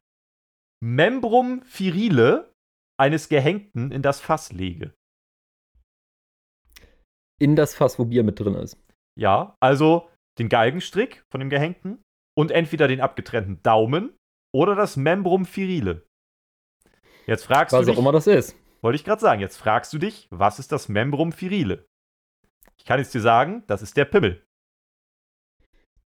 Membrum 0.80 1.62
virile 1.64 2.52
eines 2.98 3.28
Gehängten 3.28 3.92
in 3.92 4.02
das 4.02 4.20
Fass 4.20 4.52
lege. 4.52 4.92
In 7.40 7.54
das 7.54 7.74
Fass, 7.74 7.98
wo 7.98 8.04
Bier 8.04 8.24
mit 8.24 8.40
drin 8.40 8.54
ist. 8.54 8.76
Ja, 9.16 9.56
also 9.61 10.09
den 10.38 10.48
Galgenstrick 10.48 11.24
von 11.30 11.40
dem 11.40 11.50
Gehängten 11.50 12.02
und 12.36 12.50
entweder 12.50 12.88
den 12.88 13.00
abgetrennten 13.00 13.62
Daumen 13.62 14.16
oder 14.54 14.74
das 14.74 14.96
Membrum 14.96 15.44
virile. 15.44 16.07
Jetzt 17.29 17.45
fragst 17.45 17.72
was 17.74 17.81
du 17.85 17.87
dich, 17.91 17.97
auch 17.97 18.01
immer 18.01 18.12
das 18.12 18.26
ist. 18.26 18.57
Wollte 18.81 18.97
ich 18.97 19.05
gerade 19.05 19.20
sagen, 19.20 19.41
jetzt 19.41 19.59
fragst 19.59 19.93
du 19.93 19.99
dich, 19.99 20.26
was 20.31 20.59
ist 20.59 20.72
das 20.72 20.89
Membrum 20.89 21.31
virile? 21.39 21.87
Ich 22.79 22.85
kann 22.85 22.99
jetzt 22.99 23.12
dir 23.12 23.20
sagen, 23.20 23.64
das 23.66 23.83
ist 23.83 23.97
der 23.97 24.07
Pimmel. 24.07 24.43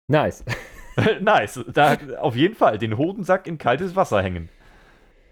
Nice. 0.09 0.45
nice. 1.21 1.65
Da 1.73 1.97
auf 2.21 2.37
jeden 2.37 2.55
Fall 2.55 2.79
den 2.79 2.97
Hodensack 2.97 3.47
in 3.47 3.59
kaltes 3.59 3.97
Wasser 3.97 4.23
hängen. 4.23 4.49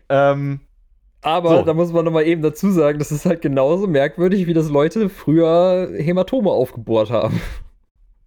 Ähm, 0.08 0.60
Aber 1.22 1.58
So. 1.58 1.62
da 1.62 1.74
muss 1.74 1.92
man 1.92 2.04
nochmal 2.04 2.26
eben 2.26 2.42
dazu 2.42 2.70
sagen, 2.70 2.98
das 2.98 3.12
ist 3.12 3.26
halt 3.26 3.42
genauso 3.42 3.86
merkwürdig, 3.86 4.46
wie 4.46 4.54
das 4.54 4.68
Leute 4.70 5.08
früher 5.08 5.90
Hämatome 5.96 6.50
aufgebohrt 6.50 7.10
haben. 7.10 7.40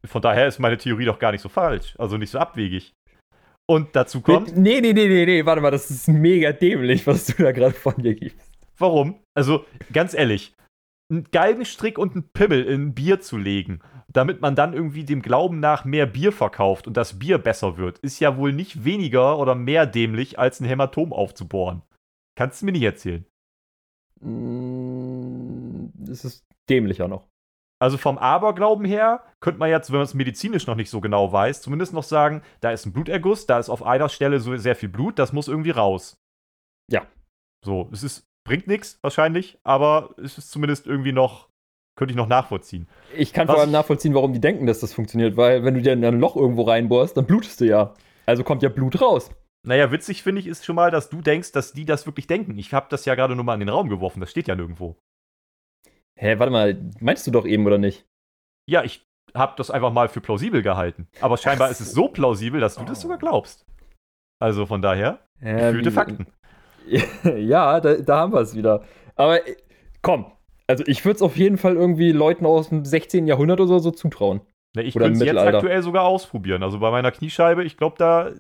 von 0.06 0.22
daher 0.22 0.48
ist 0.48 0.60
meine 0.60 0.78
Theorie 0.78 1.06
doch 1.06 1.20
gar 1.20 1.32
nicht 1.32 1.42
so 1.42 1.50
falsch. 1.50 1.96
Also 1.98 2.18
nicht 2.18 2.30
so 2.32 2.40
abwegig. 2.40 2.94
Und 3.72 3.96
dazu 3.96 4.20
kommt, 4.22 4.58
Nee, 4.58 4.82
nee, 4.82 4.92
nee, 4.92 5.08
nee, 5.08 5.26
nee, 5.26 5.46
warte 5.46 5.62
mal, 5.62 5.72
das 5.72 5.90
ist 5.90 6.08
mega 6.10 6.52
dämlich, 6.52 7.08
was 7.08 7.28
du 7.28 7.44
da 7.44 7.52
gerade 7.54 7.74
von 7.74 7.96
dir 7.96 8.16
gibst. 8.16 8.52
warum? 8.78 9.20
Also 9.34 9.66
ganz 9.94 10.14
ehrlich, 10.14 10.54
einen 11.10 11.24
Galgenstrick 11.32 11.98
und 11.98 12.14
einen 12.14 12.30
Pimmel 12.34 12.64
in 12.66 12.82
ein 12.88 12.94
Bier 12.94 13.22
zu 13.22 13.38
legen, 13.38 13.80
damit 14.10 14.42
man 14.42 14.56
dann 14.56 14.74
irgendwie 14.74 15.06
dem 15.06 15.22
Glauben 15.22 15.62
nach 15.62 15.86
mehr 15.86 16.06
Bier 16.06 16.34
verkauft 16.34 16.86
und 16.88 16.98
das 16.98 17.18
Bier 17.20 17.38
besser 17.38 17.78
wird, 17.78 18.00
ist 18.00 18.20
ja 18.20 18.38
wohl 18.38 18.52
nicht 18.52 18.84
weniger 18.84 19.38
oder 19.40 19.56
mehr 19.56 19.86
dämlich, 19.86 20.38
als 20.38 20.60
ein 20.60 20.66
Hämatom 20.66 21.14
aufzubohren. 21.14 21.82
Kannst 22.36 22.62
du 22.62 22.66
mir 22.66 22.74
nicht 22.74 22.84
erzählen. 22.84 23.26
Mm, 24.20 25.92
Es 26.10 26.26
ist 26.26 26.44
dämlicher 26.70 27.08
noch. 27.08 27.28
Also 27.82 27.98
vom 27.98 28.20
Aberglauben 28.20 28.86
her 28.86 29.24
könnte 29.40 29.60
man 29.60 29.72
jetzt, 29.72 29.90
wenn 29.90 29.98
man 29.98 30.06
es 30.06 30.14
medizinisch 30.14 30.68
noch 30.68 30.76
nicht 30.76 30.92
so 30.92 31.02
genau 31.02 31.32
weiß, 31.32 31.64
zumindest 31.64 31.94
noch 31.94 32.04
sagen, 32.04 32.44
da 32.60 32.70
ist 32.70 32.86
ein 32.86 32.94
Bluterguss, 32.94 33.48
da 33.48 33.58
ist 33.58 33.70
auf 33.70 33.82
einer 33.82 34.08
Stelle 34.08 34.40
so 34.40 34.56
sehr 34.56 34.76
viel 34.76 34.90
Blut, 34.90 35.18
das 35.18 35.34
muss 35.34 35.48
irgendwie 35.48 35.72
raus. 35.72 36.16
Ja. 36.92 37.08
So, 37.66 37.90
es 37.92 38.04
ist, 38.04 38.28
bringt 38.44 38.68
nichts 38.68 39.00
wahrscheinlich, 39.02 39.58
aber 39.64 40.14
es 40.24 40.38
ist 40.38 40.52
zumindest 40.52 40.86
irgendwie 40.86 41.12
noch, 41.12 41.50
könnte 41.98 42.12
ich 42.12 42.18
noch 42.18 42.28
nachvollziehen. 42.28 42.88
Ich 43.18 43.34
kann 43.34 43.48
Was 43.48 43.56
vor 43.56 43.62
allem 43.64 43.72
nachvollziehen, 43.72 44.14
warum 44.14 44.34
die 44.34 44.42
denken, 44.42 44.68
dass 44.68 44.80
das 44.80 44.94
funktioniert, 44.94 45.36
weil 45.36 45.64
wenn 45.64 45.74
du 45.74 45.82
dir 45.82 45.94
in 45.94 46.06
ein 46.06 46.20
Loch 46.20 46.36
irgendwo 46.36 46.62
reinbohrst, 46.62 47.18
dann 47.18 47.26
blutest 47.26 47.62
du 47.62 47.66
ja. 47.66 47.96
Also 48.28 48.44
kommt 48.44 48.62
ja 48.62 48.70
Blut 48.70 49.02
raus. 49.02 49.32
Naja, 49.66 49.92
witzig 49.92 50.22
finde 50.22 50.42
ich 50.42 50.46
ist 50.46 50.66
schon 50.66 50.76
mal, 50.76 50.92
dass 50.92 51.10
du 51.10 51.22
denkst, 51.22 51.52
dass 51.52 51.74
die 51.74 51.86
das 51.86 52.06
wirklich 52.06 52.28
denken. 52.28 52.60
Ich 52.60 52.76
habe 52.76 52.86
das 52.92 53.06
ja 53.06 53.16
gerade 53.16 53.36
nur 53.36 53.44
mal 53.44 53.56
in 53.56 53.62
den 53.62 53.70
Raum 53.70 53.90
geworfen, 53.90 54.20
das 54.20 54.30
steht 54.30 54.48
ja 54.48 54.56
nirgendwo. 54.56 54.98
Hä, 56.22 56.38
warte 56.38 56.52
mal, 56.52 56.78
meinst 57.00 57.26
du 57.26 57.32
doch 57.32 57.48
eben 57.48 57.66
oder 57.66 57.80
nicht? 57.80 58.06
Ja, 58.70 58.84
ich 58.84 59.04
habe 59.34 59.54
das 59.58 59.72
einfach 59.72 59.92
mal 59.92 60.08
für 60.08 60.22
plausibel 60.22 60.62
gehalten. 60.62 61.08
Aber 61.20 61.38
scheinbar 61.38 61.72
ist 61.72 61.82
es 61.82 61.94
so 61.94 62.10
plausibel, 62.10 62.62
dass 62.62 62.76
du 62.76 62.84
das 62.84 63.00
Oh. 63.00 63.02
sogar 63.04 63.18
glaubst. 63.18 63.66
Also 64.40 64.68
von 64.68 64.82
daher, 64.84 65.20
Hä, 65.40 65.54
gefühlte 65.56 65.92
Fakten. 65.92 66.28
ja, 67.38 67.80
da, 67.80 67.96
da 67.96 68.18
haben 68.20 68.34
wir 68.34 68.42
es 68.42 68.56
wieder. 68.56 68.84
Aber 69.16 69.48
äh, 69.48 69.56
komm, 70.04 70.32
also 70.68 70.84
ich 70.86 71.04
würde 71.06 71.16
es 71.16 71.22
auf 71.24 71.38
jeden 71.38 71.58
Fall 71.58 71.76
irgendwie 71.76 72.12
Leuten 72.12 72.46
aus 72.46 72.70
dem 72.70 72.86
16. 72.86 73.26
Jahrhundert 73.26 73.60
oder 73.60 73.80
so 73.80 73.90
zutrauen. 73.90 74.42
Ne, 74.76 74.84
ich 74.84 74.94
könnte 74.94 75.20
es 75.20 75.26
jetzt 75.26 75.38
aktuell 75.38 75.82
sogar 75.82 76.04
ausprobieren. 76.04 76.62
Also 76.62 76.80
bei 76.80 76.92
meiner 76.92 77.12
Kniescheibe, 77.12 77.64
ich 77.64 77.78
glaube 77.78 77.96
da. 77.98 78.32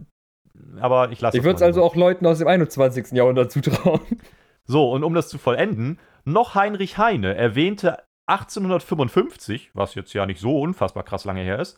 Aber 0.79 1.11
ich 1.11 1.19
lasse 1.19 1.37
Ich 1.37 1.43
würde 1.43 1.55
es 1.55 1.61
also 1.63 1.83
auch 1.83 1.95
Leuten 1.95 2.25
aus 2.27 2.37
dem 2.37 2.47
21. 2.47 3.11
Jahrhundert 3.13 3.51
zutrauen. 3.51 4.01
So, 4.65 4.91
und 4.91 5.03
um 5.03 5.13
das 5.15 5.27
zu 5.29 5.39
vollenden, 5.39 5.99
noch 6.25 6.55
Heinrich 6.55 6.97
Heine 6.97 7.35
erwähnte 7.35 8.03
1855, 8.29 9.71
was 9.73 9.95
jetzt 9.95 10.13
ja 10.13 10.25
nicht 10.25 10.39
so 10.39 10.59
unfassbar 10.59 11.03
krass 11.03 11.25
lange 11.25 11.41
her 11.41 11.59
ist, 11.59 11.77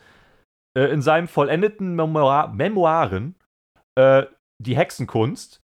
äh, 0.78 0.86
in 0.86 1.02
seinem 1.02 1.28
vollendeten 1.28 1.96
Memoir 1.96 2.50
Memoiren 2.50 3.36
äh, 3.96 4.26
die 4.62 4.78
Hexenkunst, 4.78 5.62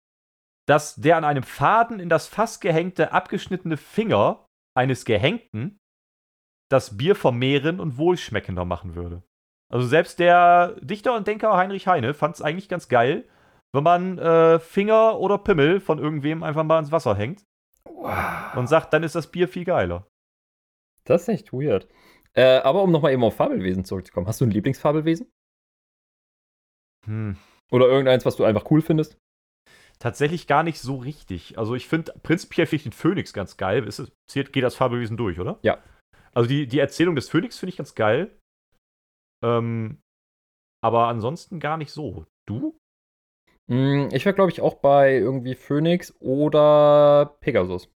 dass 0.68 0.96
der 0.96 1.18
an 1.18 1.24
einem 1.24 1.44
Faden 1.44 2.00
in 2.00 2.10
das 2.10 2.28
Fass 2.28 2.60
gehängte, 2.60 3.12
abgeschnittene 3.12 3.78
Finger 3.78 4.46
eines 4.78 5.06
Gehängten 5.06 5.78
das 6.72 6.98
Bier 6.98 7.16
vermehren 7.16 7.80
und 7.80 7.98
wohlschmeckender 7.98 8.66
machen 8.66 8.96
würde. 8.96 9.24
Also 9.72 9.88
selbst 9.88 10.20
der 10.20 10.76
Dichter 10.82 11.16
und 11.16 11.28
Denker 11.28 11.56
Heinrich 11.56 11.88
Heine 11.88 12.14
fand 12.14 12.36
es 12.36 12.42
eigentlich 12.42 12.70
ganz 12.70 12.88
geil, 12.88 13.28
wenn 13.74 13.84
man 13.84 14.18
äh, 14.18 14.60
Finger 14.60 15.20
oder 15.20 15.38
Pimmel 15.38 15.80
von 15.80 16.00
irgendwem 16.00 16.44
einfach 16.44 16.64
mal 16.64 16.80
ins 16.80 16.92
Wasser 16.92 17.16
hängt 17.16 17.44
und 18.56 18.68
sagt, 18.68 18.94
dann 18.94 19.04
ist 19.04 19.16
das 19.16 19.32
Bier 19.32 19.48
viel 19.48 19.66
geiler. 19.66 20.08
Das 21.06 21.24
ist 21.24 21.30
echt 21.30 21.54
weird. 21.54 21.88
Äh, 22.34 22.60
aber 22.60 22.84
um 22.84 22.92
nochmal 22.92 23.14
eben 23.14 23.24
auf 23.24 23.36
Fabelwesen 23.36 23.86
zurückzukommen, 23.86 24.28
hast 24.28 24.42
du 24.42 24.46
ein 24.46 24.52
Lieblingsfabelwesen? 24.52 25.32
Hm. 27.06 27.38
Oder 27.72 27.88
irgendeins, 27.88 28.26
was 28.26 28.36
du 28.36 28.44
einfach 28.44 28.70
cool 28.72 28.82
findest? 28.82 29.18
Tatsächlich 30.00 30.48
gar 30.48 30.64
nicht 30.64 30.80
so 30.80 30.96
richtig. 30.96 31.58
Also 31.58 31.76
ich 31.76 31.88
finde, 31.88 32.14
prinzipiell 32.24 32.68
finde 32.68 32.78
ich 32.78 32.84
den 32.84 32.94
Phönix 32.94 33.34
ganz 33.34 33.58
geil. 33.58 33.86
Ist 33.86 34.00
es, 34.00 34.12
geht 34.32 34.64
das 34.64 34.76
Fabelwesen 34.76 35.18
durch, 35.18 35.40
oder? 35.40 35.60
Ja. 35.62 35.84
Also 36.34 36.48
die, 36.48 36.68
die 36.68 36.80
Erzählung 36.80 37.16
des 37.16 37.30
Phönix 37.30 37.58
finde 37.58 37.72
ich 37.72 37.78
ganz 37.78 37.96
geil. 37.96 38.38
Ähm, 39.44 40.02
aber 40.82 41.08
ansonsten 41.08 41.60
gar 41.60 41.78
nicht 41.78 41.92
so. 41.92 42.26
Du? 42.48 42.78
Mm, 43.70 44.10
ich 44.12 44.26
wäre, 44.26 44.36
glaube 44.36 44.52
ich, 44.52 44.62
auch 44.62 44.76
bei 44.76 45.16
irgendwie 45.16 45.54
Phoenix 45.56 46.14
oder 46.20 47.38
Pegasus. 47.40 47.90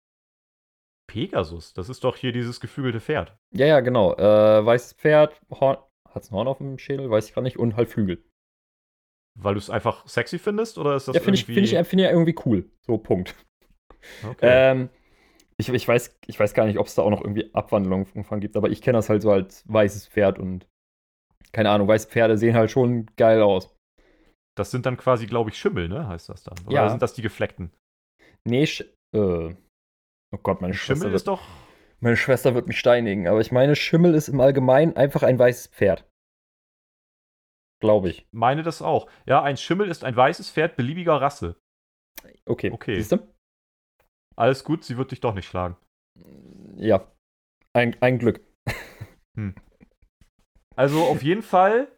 Pegasus, 1.08 1.74
das 1.74 1.90
ist 1.90 2.04
doch 2.04 2.16
hier 2.16 2.32
dieses 2.32 2.60
geflügelte 2.60 3.00
Pferd. 3.00 3.38
Ja, 3.54 3.66
ja, 3.66 3.80
genau. 3.80 4.14
Äh, 4.16 4.66
weißes 4.66 4.94
Pferd, 4.94 5.42
Horn, 5.50 5.78
hat 6.10 6.24
es 6.24 6.32
ein 6.32 6.36
Horn 6.36 6.48
auf 6.48 6.58
dem 6.58 6.78
Schädel? 6.78 7.10
Weiß 7.10 7.28
ich 7.28 7.34
gar 7.34 7.42
nicht. 7.42 7.58
Und 7.58 7.76
halt 7.76 7.90
Flügel. 7.90 8.24
Weil 9.40 9.54
du 9.54 9.60
es 9.60 9.70
einfach 9.70 10.06
sexy 10.08 10.40
findest? 10.40 10.78
Oder 10.78 10.96
ist 10.96 11.08
das 11.08 11.16
ja, 11.16 11.22
finde 11.22 11.36
ich, 11.36 11.44
irgendwie... 11.44 11.68
find 11.68 11.82
ich, 11.82 11.88
find 11.88 12.02
ich 12.02 12.08
irgendwie 12.08 12.36
cool. 12.46 12.70
So, 12.82 12.98
Punkt. 12.98 13.34
okay. 14.30 14.40
Ähm, 14.42 14.90
ich, 15.58 15.70
ich, 15.70 15.88
weiß, 15.88 16.18
ich 16.28 16.40
weiß 16.40 16.54
gar 16.54 16.66
nicht, 16.66 16.80
ob 16.80 16.88
es 16.88 16.96
da 16.96 17.02
auch 17.02 17.10
noch 17.10 17.22
irgendwie 17.22 17.54
Abwandlungen 17.54 18.06
von 18.06 18.40
gibt, 18.42 18.58
aber 18.58 18.70
ich 18.70 18.82
kenne 18.82 18.98
das 18.98 19.10
halt 19.10 19.22
so 19.22 19.32
als 19.32 19.64
weißes 19.68 20.08
Pferd 20.08 20.38
und 20.38 20.68
keine 21.54 21.70
Ahnung, 21.70 21.88
weiße 21.88 22.10
Pferde 22.10 22.38
sehen 22.38 22.56
halt 22.56 22.72
schon 22.72 23.08
geil 23.16 23.42
aus. 23.42 23.71
Das 24.62 24.72
sind 24.72 24.86
dann 24.86 24.98
quasi, 24.98 25.26
glaube 25.26 25.50
ich, 25.50 25.58
Schimmel, 25.58 25.90
ne? 25.90 26.08
Heißt 26.08 26.30
das 26.30 26.44
dann? 26.44 26.56
Oder 26.66 26.74
Ja. 26.76 26.90
sind 26.90 27.02
das 27.02 27.14
die 27.14 27.22
gefleckten? 27.24 27.72
Nee, 28.48 28.66
Sch 28.68 28.82
äh, 29.16 29.54
oh 30.34 30.38
Gott, 30.44 30.62
meine 30.62 30.74
Schwester, 30.74 30.96
Schimmel 30.96 31.12
wird, 31.12 31.16
ist 31.22 31.28
doch... 31.28 31.42
meine 32.00 32.16
Schwester 32.18 32.54
wird 32.56 32.68
mich 32.68 32.80
steinigen, 32.80 33.28
aber 33.28 33.42
ich 33.42 33.52
meine, 33.52 33.76
Schimmel 33.76 34.14
ist 34.16 34.28
im 34.30 34.40
Allgemeinen 34.40 34.96
einfach 34.96 35.24
ein 35.24 35.38
weißes 35.40 35.68
Pferd. 35.68 36.08
Glaube 37.82 38.10
ich. 38.10 38.28
meine 38.32 38.62
das 38.62 38.82
auch. 38.84 39.10
Ja, 39.26 39.42
ein 39.42 39.58
Schimmel 39.58 39.90
ist 39.90 40.04
ein 40.04 40.16
weißes 40.16 40.52
Pferd 40.52 40.76
beliebiger 40.76 41.20
Rasse. 41.20 41.60
Okay. 42.46 42.70
Okay. 42.72 42.96
Siehst 42.96 43.12
du? 43.14 43.28
Alles 44.36 44.64
gut, 44.64 44.84
sie 44.84 44.98
wird 44.98 45.12
dich 45.12 45.20
doch 45.20 45.34
nicht 45.34 45.48
schlagen. 45.48 45.76
Ja. 46.76 47.12
Ein, 47.74 47.96
ein 48.02 48.20
Glück. 48.20 48.42
Also 50.76 51.04
auf 51.06 51.24
jeden 51.24 51.42
Fall. 51.42 51.92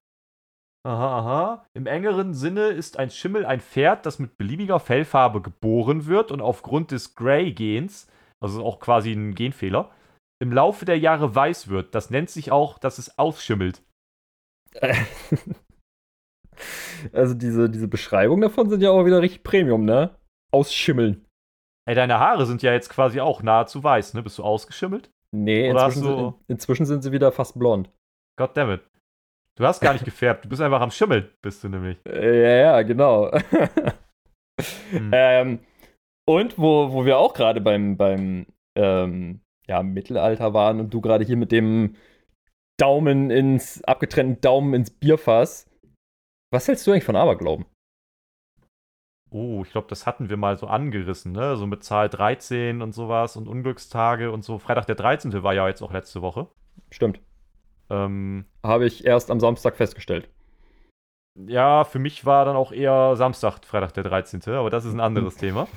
Aha, 0.86 1.18
aha. 1.20 1.66
Im 1.74 1.86
engeren 1.88 2.34
Sinne 2.34 2.68
ist 2.68 3.00
ein 3.00 3.10
Schimmel 3.10 3.46
ein 3.46 3.62
Pferd, 3.62 4.06
das 4.06 4.20
mit 4.20 4.38
beliebiger 4.38 4.80
Fellfarbe 4.80 5.42
geboren 5.42 6.06
wird 6.08 6.32
und 6.32 6.42
aufgrund 6.42 6.92
des 6.92 7.16
Grey-Gens, 7.16 8.08
also 8.42 8.64
auch 8.66 8.80
quasi 8.80 9.14
ein 9.14 9.34
Genfehler, 9.34 9.92
im 10.42 10.52
Laufe 10.52 10.84
der 10.84 11.00
Jahre 11.00 11.34
weiß 11.34 11.70
wird. 11.70 11.96
Das 11.96 12.10
nennt 12.10 12.30
sich 12.30 12.52
auch, 12.52 12.78
dass 12.80 12.98
es 12.98 13.18
ausschimmelt. 13.18 13.82
Also 17.12 17.34
diese, 17.34 17.70
diese 17.70 17.88
Beschreibungen 17.88 18.42
davon 18.42 18.70
sind 18.70 18.82
ja 18.82 18.92
auch 18.92 19.06
wieder 19.06 19.22
richtig 19.22 19.44
Premium, 19.44 19.84
ne? 19.86 20.16
Ausschimmeln. 20.54 21.26
Ey, 21.86 21.96
deine 21.96 22.20
Haare 22.20 22.46
sind 22.46 22.62
ja 22.62 22.72
jetzt 22.72 22.90
quasi 22.90 23.20
auch 23.20 23.42
nahezu 23.44 23.84
weiß, 23.84 24.14
ne? 24.14 24.24
Bist 24.24 24.38
du 24.38 24.44
ausgeschimmelt? 24.44 25.10
Nee, 25.36 25.70
inzwischen, 25.70 26.04
du- 26.04 26.16
sind, 26.16 26.36
inzwischen 26.48 26.86
sind 26.86 27.02
sie 27.02 27.12
wieder 27.12 27.32
fast 27.32 27.58
blond. 27.60 27.90
Goddammit. 28.38 28.82
Du 29.56 29.66
hast 29.66 29.82
gar 29.82 29.94
nicht 29.94 30.06
gefärbt, 30.06 30.46
du 30.46 30.50
bist 30.50 30.62
einfach 30.62 30.82
am 30.82 30.92
Schimmeln, 30.92 31.30
bist 31.42 31.64
du 31.64 31.70
nämlich. 31.70 32.00
Ja, 32.06 32.24
ja, 32.24 32.82
genau. 32.82 33.32
Hm. 34.92 35.12
ähm, 35.12 35.60
und 36.28 36.58
wo, 36.60 36.92
wo 36.94 37.06
wir 37.06 37.18
auch 37.18 37.34
gerade 37.34 37.60
beim, 37.60 37.98
beim 37.98 38.46
ähm, 38.78 39.42
ja, 39.68 39.84
Mittelalter 39.84 40.54
waren 40.54 40.80
und 40.80 40.94
du 40.94 41.02
gerade 41.02 41.26
hier 41.26 41.38
mit 41.38 41.52
dem 41.52 41.96
Daumen 42.80 43.30
ins, 43.30 43.84
abgetrennten 43.84 44.42
Daumen 44.42 44.74
ins 44.74 44.92
Bierfass. 44.92 45.70
Was 46.52 46.68
hältst 46.68 46.86
du 46.86 46.92
eigentlich 46.92 47.04
von 47.04 47.16
Aberglauben? 47.16 47.66
Oh, 49.32 49.64
ich 49.66 49.72
glaube, 49.72 49.88
das 49.88 50.06
hatten 50.06 50.30
wir 50.30 50.38
mal 50.38 50.58
so 50.58 50.68
angerissen, 50.68 51.32
ne? 51.32 51.56
So 51.56 51.66
mit 51.66 51.84
Zahl 51.84 52.08
13 52.08 52.84
und 52.84 52.94
sowas 52.94 53.36
und 53.36 53.48
Unglückstage 53.48 54.32
und 54.32 54.44
so. 54.44 54.60
Freitag 54.60 54.86
der 54.86 54.96
13. 54.96 55.42
war 55.42 55.56
ja 55.56 55.68
jetzt 55.68 55.82
auch 55.82 55.92
letzte 55.92 56.22
Woche. 56.22 56.48
Stimmt. 56.92 57.20
Ähm, 57.90 58.46
Habe 58.64 58.86
ich 58.86 59.06
erst 59.06 59.30
am 59.32 59.40
Samstag 59.40 59.76
festgestellt. 59.76 60.30
ja, 61.36 61.84
für 61.84 62.00
mich 62.00 62.26
war 62.26 62.46
dann 62.46 62.56
auch 62.56 62.72
eher 62.72 63.16
Samstag, 63.16 63.66
Freitag 63.66 63.94
der 63.94 64.04
13. 64.04 64.42
Aber 64.54 64.70
das 64.70 64.86
ist 64.86 64.94
ein 64.94 65.00
anderes 65.00 65.36
Thema. 65.36 65.68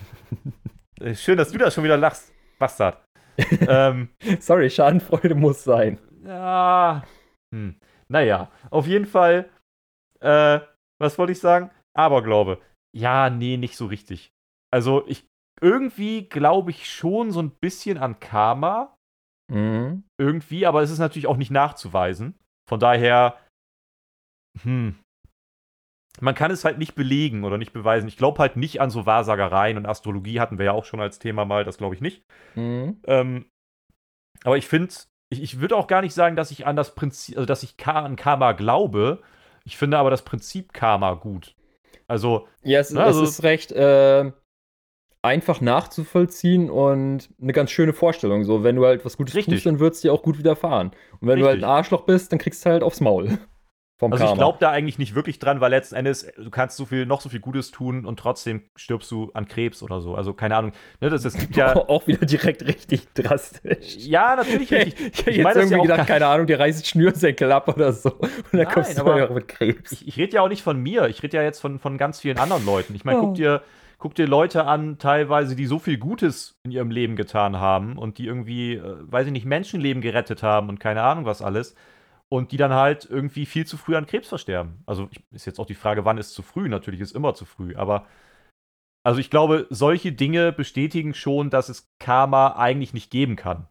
Äh, 1.01 1.15
Schön, 1.15 1.37
dass 1.37 1.51
du 1.53 1.59
da 1.59 1.71
schon 1.71 1.85
wieder 1.85 1.97
lachst, 1.99 2.33
Bastard. 2.59 3.05
ähm, 3.69 4.09
Sorry, 4.41 4.71
Schadenfreude 4.71 5.35
muss 5.35 5.63
sein. 5.65 5.99
ja. 6.25 7.03
Hm. 7.55 7.77
Naja, 8.09 8.51
auf 8.71 8.87
jeden 8.87 9.05
Fall. 9.07 9.51
Äh, 10.21 10.61
was 10.99 11.19
wollte 11.19 11.33
ich 11.33 11.41
sagen? 11.41 11.71
Aberglaube. 11.95 12.61
Ja, 12.97 13.29
nee, 13.31 13.57
nicht 13.57 13.77
so 13.77 13.87
richtig. 13.87 14.31
Also, 14.73 15.07
ich. 15.07 15.27
Irgendwie 15.61 16.29
glaube 16.29 16.71
ich 16.71 16.91
schon 16.91 17.31
so 17.31 17.41
ein 17.41 17.51
bisschen 17.51 17.97
an 17.99 18.21
Karma. 18.21 18.96
Mhm. 19.49 20.05
irgendwie, 20.19 20.67
aber 20.67 20.83
es 20.83 20.91
ist 20.91 20.99
natürlich 20.99 21.27
auch 21.27 21.37
nicht 21.37 21.51
nachzuweisen. 21.51 22.35
Von 22.69 22.81
daher, 22.81 23.39
hm, 24.63 24.97
man 26.21 26.35
kann 26.35 26.51
es 26.51 26.65
halt 26.65 26.79
nicht 26.79 26.95
belegen 26.95 27.45
oder 27.45 27.59
nicht 27.59 27.73
beweisen. 27.73 28.09
Ich 28.09 28.17
glaube 28.17 28.39
halt 28.39 28.57
nicht 28.57 28.81
an 28.81 28.91
so 28.91 29.07
Wahrsagereien 29.07 29.77
und 29.77 29.87
Astrologie 29.87 30.41
hatten 30.41 30.59
wir 30.59 30.65
ja 30.67 30.73
auch 30.73 30.85
schon 30.85 31.01
als 31.01 31.19
Thema 31.19 31.45
mal, 31.45 31.65
das 31.65 31.79
glaube 31.79 31.95
ich 31.95 32.01
nicht. 32.01 32.25
Mhm. 32.55 33.01
Ähm, 33.07 33.47
aber 34.45 34.57
ich 34.57 34.67
finde, 34.67 34.95
ich, 35.31 35.43
ich 35.43 35.61
würde 35.61 35.77
auch 35.77 35.87
gar 35.87 36.03
nicht 36.03 36.15
sagen, 36.15 36.37
dass 36.37 36.51
ich 36.51 36.67
an 36.67 36.77
das 36.77 36.95
Prinzip, 36.95 37.37
also 37.37 37.47
dass 37.47 37.63
ich 37.63 37.75
an 37.87 38.17
Karma 38.17 38.53
glaube. 38.53 39.23
Ich 39.65 39.77
finde 39.77 39.99
aber 39.99 40.11
das 40.11 40.23
Prinzip 40.23 40.73
Karma 40.73 41.15
gut. 41.15 41.55
Also, 42.09 42.49
Ja, 42.63 42.81
es, 42.81 42.91
Na, 42.91 43.05
also- 43.05 43.23
es 43.25 43.31
ist 43.31 43.43
recht 43.43 43.73
äh, 43.73 44.33
einfach 45.27 45.61
nachzuvollziehen 45.61 46.71
und 46.71 47.29
eine 47.41 47.53
ganz 47.53 47.71
schöne 47.71 47.93
Vorstellung. 47.93 48.45
So, 48.45 48.65
wenn 48.65 48.77
du 48.77 48.87
halt 48.87 49.05
was 49.05 49.17
Gutes 49.17 49.35
Richtig. 49.35 49.55
tust, 49.55 49.67
dann 49.67 49.79
wird 49.81 49.95
es 49.95 50.01
dir 50.01 50.13
auch 50.13 50.23
gut 50.23 50.39
widerfahren. 50.39 50.93
Und 51.21 51.29
wenn 51.29 51.39
du 51.39 51.45
halt 51.47 51.57
ein 51.59 51.65
Richtig. 51.65 51.69
Arschloch 51.69 52.03
bist, 52.03 52.33
dann 52.33 52.39
kriegst 52.39 52.65
du 52.65 52.71
halt 52.71 52.83
aufs 52.83 53.01
Maul. 53.01 53.39
Vom 53.99 54.13
also 54.13 54.25
ich 54.25 54.29
Karma. 54.29 54.43
glaube 54.43 54.59
da 54.61 54.71
eigentlich 54.73 54.99
nicht 54.99 55.15
wirklich 55.15 55.39
dran, 55.39 55.63
weil 55.63 55.71
letzten 55.71 55.95
Endes, 55.95 56.31
du 56.37 56.51
kannst 56.51 56.77
so 56.77 56.85
viel, 56.85 57.07
noch 57.07 57.23
so 57.23 57.31
viel 57.31 57.41
Gutes 57.41 57.71
tun 57.71 58.05
und 58.05 58.19
trotzdem 58.21 58.65
stirbst 58.77 59.11
du 59.11 59.31
an 59.33 59.49
Krebs 59.49 59.83
oder 59.83 60.03
so. 60.03 60.15
Also 60.15 60.35
keine 60.35 60.55
Ahnung. 60.55 60.73
Ne, 61.01 61.09
das, 61.09 61.25
es 61.25 61.33
gibt 61.35 61.57
ja. 61.57 61.75
auch 61.89 62.07
wieder 62.07 62.27
direkt 62.27 62.63
richtig 62.67 63.09
drastisch. 63.15 63.97
ja, 63.97 64.37
natürlich. 64.37 64.71
Ich, 64.71 64.85
richtig. 65.01 65.27
ich 65.27 65.27
Ich 65.29 65.37
jetzt 65.39 65.47
das 65.47 65.57
irgendwie 65.57 65.77
ja 65.77 65.83
gedacht, 65.83 66.07
keine 66.09 66.27
Ahnung, 66.27 66.47
der 66.47 66.61
reißt 66.61 66.87
Schnürsenkel 66.87 67.51
ab 67.51 67.69
oder 67.69 67.91
so. 67.95 68.11
Und 68.11 68.29
dann 68.53 68.65
Nein, 68.65 68.69
kommst 68.71 68.99
du 68.99 69.01
aber 69.01 69.25
auch 69.31 69.35
mit 69.35 69.49
Krebs. 69.49 69.93
Ich, 69.93 70.07
ich 70.07 70.19
rede 70.19 70.35
ja 70.35 70.43
auch 70.43 70.49
nicht 70.51 70.63
von 70.63 70.77
mir, 70.79 71.07
ich 71.09 71.23
rede 71.23 71.39
ja 71.39 71.43
jetzt 71.43 71.61
von, 71.61 71.79
von 71.79 71.97
ganz 71.97 72.21
vielen 72.21 72.37
anderen 72.39 72.67
Leuten. 72.67 72.95
Ich 72.95 73.07
meine, 73.07 73.19
Oh. 73.19 73.23
guck, 73.23 73.37
dir, 73.37 73.63
guck 73.99 74.15
dir 74.15 74.27
Leute 74.27 74.67
an, 74.67 74.99
teilweise, 74.99 75.57
die 75.57 75.67
so 75.67 75.79
viel 75.79 75.99
Gutes 75.99 76.59
in 76.65 76.71
ihrem 76.71 76.91
Leben 76.91 77.17
getan 77.17 77.57
haben 77.57 77.97
und 77.99 78.19
die 78.19 78.27
irgendwie, 78.27 78.75
äh, 78.75 78.97
weiß 79.11 79.27
ich 79.27 79.33
nicht, 79.33 79.47
Menschenleben 79.47 80.03
gerettet 80.03 80.43
haben 80.43 80.69
und 80.69 80.79
keine 80.81 81.03
Ahnung 81.03 81.25
was 81.25 81.43
alles. 81.43 81.75
Und 82.29 82.51
die 82.51 82.57
dann 82.57 82.73
halt 82.73 83.07
irgendwie 83.09 83.47
viel 83.47 83.67
zu 83.67 83.77
früh 83.77 83.95
an 83.95 84.07
Krebs 84.07 84.29
versterben. 84.29 84.83
Also 84.85 85.07
ich, 85.13 85.23
ist 85.31 85.47
jetzt 85.47 85.61
auch 85.61 85.67
die 85.67 85.75
Frage, 85.75 86.05
wann 86.05 86.19
ist 86.19 86.35
zu 86.35 86.43
früh? 86.43 86.69
Natürlich 86.69 87.01
ist 87.01 87.15
immer 87.15 87.35
zu 87.35 87.45
früh, 87.45 87.77
aber 87.77 88.05
also 89.05 89.21
ich 89.21 89.31
glaube, 89.31 89.69
solche 89.71 90.11
Dinge 90.11 90.51
bestätigen 90.53 91.15
schon, 91.15 91.49
dass 91.51 91.69
es 91.69 91.89
Karma 92.01 92.57
eigentlich 92.57 92.93
nicht 92.95 93.11
geben 93.13 93.37
kann. 93.37 93.69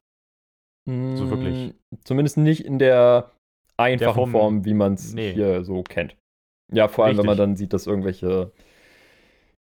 so 0.87 1.29
wirklich. 1.29 1.73
Mm, 1.73 1.95
Zumindest 2.05 2.37
nicht 2.37 2.63
in 2.63 2.79
der 2.79 3.31
einfachen 3.75 4.13
Form- 4.13 4.31
Form, 4.31 4.65
wie 4.65 4.73
man 4.73 4.93
es 4.93 5.13
Nee. 5.13 5.33
hier 5.33 5.65
so 5.65 5.83
kennt. 5.83 6.15
Ja, 6.71 6.87
vor 6.87 7.03
allem, 7.05 7.17
wenn 7.17 7.25
man 7.25 7.33
Richtig. 7.33 7.45
dann 7.45 7.55
sieht, 7.57 7.73
dass 7.73 7.87
irgendwelche, 7.87 8.51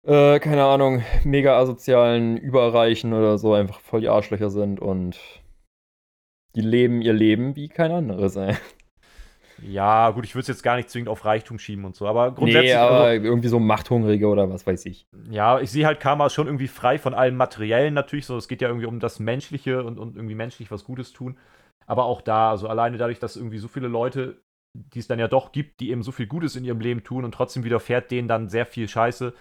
äh, 0.08 0.40
keine 0.40 0.64
Ahnung, 0.64 1.04
mega 1.24 1.60
asozialen 1.60 2.38
Überreichen 2.38 3.14
oder 3.14 3.38
so 3.38 3.54
einfach 3.54 3.80
voll 3.80 4.02
die 4.02 4.10
Arschlöcher 4.10 4.50
sind 4.50 4.80
und 4.80 5.20
die 6.56 6.62
leben 6.62 7.02
ihr 7.02 7.14
Leben 7.14 7.56
wie 7.56 7.68
kein 7.68 7.92
anderes, 7.92 8.36
ey. 8.36 8.56
Ja, 9.62 10.12
gut, 10.12 10.24
ich 10.24 10.36
würde 10.36 10.42
es 10.44 10.48
jetzt 10.48 10.64
gar 10.64 10.76
nicht 10.76 10.90
zwingend 10.90 11.10
auf 11.10 11.26
Reichtum 11.26 11.58
schieben 11.60 11.86
und 11.86 11.96
so, 11.96 12.08
aber 12.08 12.32
grundsätzlich. 12.32 12.74
Nee, 12.74 12.76
aber 12.76 13.02
also, 13.02 13.26
irgendwie 13.26 13.48
so 13.48 13.60
Machthungrige 13.60 14.28
oder 14.28 14.50
was 14.50 14.68
weiß 14.68 14.86
ich. 14.86 15.08
Ja, 15.30 15.60
ich 15.60 15.72
sehe 15.72 15.86
halt 15.86 16.00
Karma 16.00 16.30
schon 16.30 16.48
irgendwie 16.48 16.68
frei 16.68 17.00
von 17.00 17.14
allem 17.14 17.36
Materiellen 17.36 17.94
natürlich. 17.94 18.28
So, 18.28 18.38
es 18.38 18.48
geht 18.48 18.62
ja 18.62 18.68
irgendwie 18.68 18.86
um 18.86 19.00
das 19.00 19.20
Menschliche 19.20 19.84
und, 19.84 19.98
und 19.98 20.16
irgendwie 20.16 20.36
menschlich 20.36 20.70
was 20.70 20.84
Gutes 20.84 21.12
tun. 21.12 21.38
Aber 21.88 22.06
auch 22.06 22.22
da, 22.22 22.52
also 22.52 22.68
alleine 22.68 22.98
dadurch, 22.98 23.20
dass 23.20 23.36
irgendwie 23.36 23.58
so 23.58 23.68
viele 23.68 23.88
Leute, 23.88 24.42
die 24.74 25.00
es 25.00 25.08
dann 25.08 25.20
ja 25.20 25.28
doch 25.28 25.52
gibt, 25.52 25.80
die 25.80 25.90
eben 25.90 26.04
so 26.04 26.12
viel 26.12 26.28
Gutes 26.28 26.56
in 26.56 26.64
ihrem 26.64 26.80
Leben 26.80 27.04
tun 27.04 27.26
und 27.26 27.32
trotzdem 27.32 27.64
widerfährt 27.64 28.12
denen 28.12 28.28
dann 28.28 28.50
sehr 28.50 28.66
viel 28.68 28.88
Scheiße, 28.88 29.34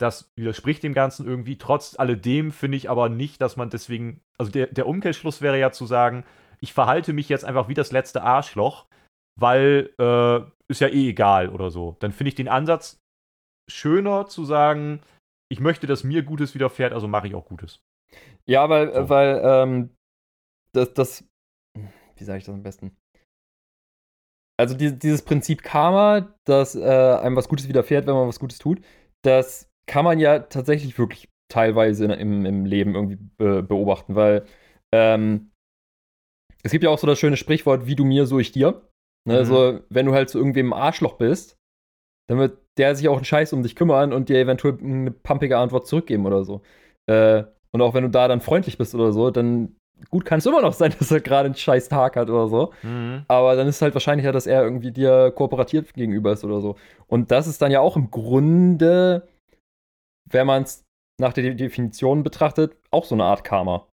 das 0.00 0.32
widerspricht 0.34 0.82
dem 0.82 0.94
Ganzen 0.94 1.26
irgendwie. 1.26 1.58
Trotz 1.58 1.98
alledem 1.98 2.52
finde 2.52 2.76
ich 2.76 2.88
aber 2.88 3.08
nicht, 3.08 3.40
dass 3.42 3.56
man 3.56 3.70
deswegen, 3.70 4.22
also 4.38 4.50
der, 4.50 4.68
der 4.68 4.86
Umkehrschluss 4.86 5.42
wäre 5.42 5.58
ja 5.58 5.72
zu 5.72 5.84
sagen, 5.84 6.24
ich 6.60 6.72
verhalte 6.72 7.12
mich 7.12 7.28
jetzt 7.28 7.44
einfach 7.44 7.68
wie 7.68 7.74
das 7.74 7.92
letzte 7.92 8.22
Arschloch, 8.22 8.86
weil 9.38 9.92
äh, 9.98 10.40
ist 10.68 10.80
ja 10.80 10.88
eh 10.88 11.10
egal 11.10 11.50
oder 11.50 11.70
so. 11.70 11.96
Dann 12.00 12.12
finde 12.12 12.28
ich 12.28 12.34
den 12.34 12.48
Ansatz 12.48 12.98
schöner 13.70 14.26
zu 14.26 14.44
sagen, 14.44 15.00
ich 15.50 15.60
möchte, 15.60 15.86
dass 15.86 16.04
mir 16.04 16.22
Gutes 16.22 16.54
widerfährt, 16.54 16.92
also 16.92 17.06
mache 17.06 17.28
ich 17.28 17.34
auch 17.34 17.46
Gutes. 17.46 17.82
Ja, 18.46 18.68
weil, 18.68 18.92
So. 18.94 19.08
weil, 19.08 19.40
ähm, 19.44 19.90
das, 20.72 20.94
das, 20.94 21.24
wie 22.16 22.24
sage 22.24 22.38
ich 22.38 22.44
das 22.44 22.54
am 22.54 22.62
besten? 22.62 22.96
Also 24.58 24.76
die, 24.76 24.98
dieses 24.98 25.22
Prinzip 25.22 25.62
Karma, 25.62 26.34
dass 26.46 26.74
äh, 26.74 26.80
einem 26.82 27.36
was 27.36 27.48
Gutes 27.48 27.68
widerfährt, 27.68 28.06
wenn 28.06 28.14
man 28.14 28.28
was 28.28 28.40
Gutes 28.40 28.58
tut, 28.58 28.82
das 29.24 29.69
kann 29.90 30.04
man 30.04 30.20
ja 30.20 30.38
tatsächlich 30.38 30.96
wirklich 30.98 31.28
teilweise 31.48 32.04
in, 32.04 32.12
im, 32.12 32.46
im 32.46 32.64
Leben 32.64 32.94
irgendwie 32.94 33.18
be 33.36 33.60
beobachten, 33.60 34.14
weil 34.14 34.44
ähm, 34.94 35.50
es 36.62 36.70
gibt 36.70 36.84
ja 36.84 36.90
auch 36.90 36.98
so 36.98 37.08
das 37.08 37.18
schöne 37.18 37.36
Sprichwort, 37.36 37.86
wie 37.86 37.96
du 37.96 38.04
mir, 38.04 38.26
so 38.26 38.38
ich 38.38 38.52
dir. 38.52 38.82
Ne? 39.26 39.34
Mhm. 39.34 39.38
Also, 39.38 39.80
wenn 39.88 40.06
du 40.06 40.14
halt 40.14 40.30
zu 40.30 40.38
irgendwem 40.38 40.72
ein 40.72 40.80
Arschloch 40.80 41.14
bist, 41.14 41.56
dann 42.28 42.38
wird 42.38 42.58
der 42.78 42.94
sich 42.94 43.08
auch 43.08 43.16
einen 43.16 43.24
Scheiß 43.24 43.52
um 43.52 43.64
dich 43.64 43.74
kümmern 43.74 44.12
und 44.12 44.28
dir 44.28 44.38
eventuell 44.38 44.78
eine 44.80 45.10
pumpige 45.10 45.58
Antwort 45.58 45.88
zurückgeben 45.88 46.24
oder 46.24 46.44
so. 46.44 46.62
Äh, 47.06 47.42
und 47.72 47.82
auch 47.82 47.92
wenn 47.92 48.04
du 48.04 48.10
da 48.10 48.28
dann 48.28 48.40
freundlich 48.40 48.78
bist 48.78 48.94
oder 48.94 49.12
so, 49.12 49.32
dann 49.32 49.74
gut 50.08 50.24
kann 50.24 50.38
es 50.38 50.46
immer 50.46 50.62
noch 50.62 50.72
sein, 50.72 50.94
dass 51.00 51.10
er 51.10 51.20
gerade 51.20 51.46
einen 51.46 51.56
scheiß 51.56 51.88
Tag 51.88 52.14
hat 52.14 52.30
oder 52.30 52.46
so. 52.46 52.72
Aber 53.26 53.56
dann 53.56 53.66
ist 53.66 53.76
es 53.76 53.82
halt 53.82 53.94
wahrscheinlicher, 53.94 54.30
dass 54.30 54.46
er 54.46 54.62
irgendwie 54.62 54.92
dir 54.92 55.32
kooperativ 55.32 55.92
gegenüber 55.94 56.30
ist 56.30 56.44
oder 56.44 56.60
so. 56.60 56.76
Und 57.08 57.32
das 57.32 57.48
ist 57.48 57.60
dann 57.60 57.72
ja 57.72 57.80
auch 57.80 57.96
im 57.96 58.12
Grunde, 58.12 59.28
wenn 60.28 60.46
man 60.46 60.62
es 60.62 60.84
nach 61.20 61.32
der 61.32 61.44
De- 61.44 61.54
Definition 61.54 62.22
betrachtet, 62.22 62.76
auch 62.90 63.04
so 63.04 63.14
eine 63.14 63.24
Art 63.24 63.44
Karma. 63.44 63.86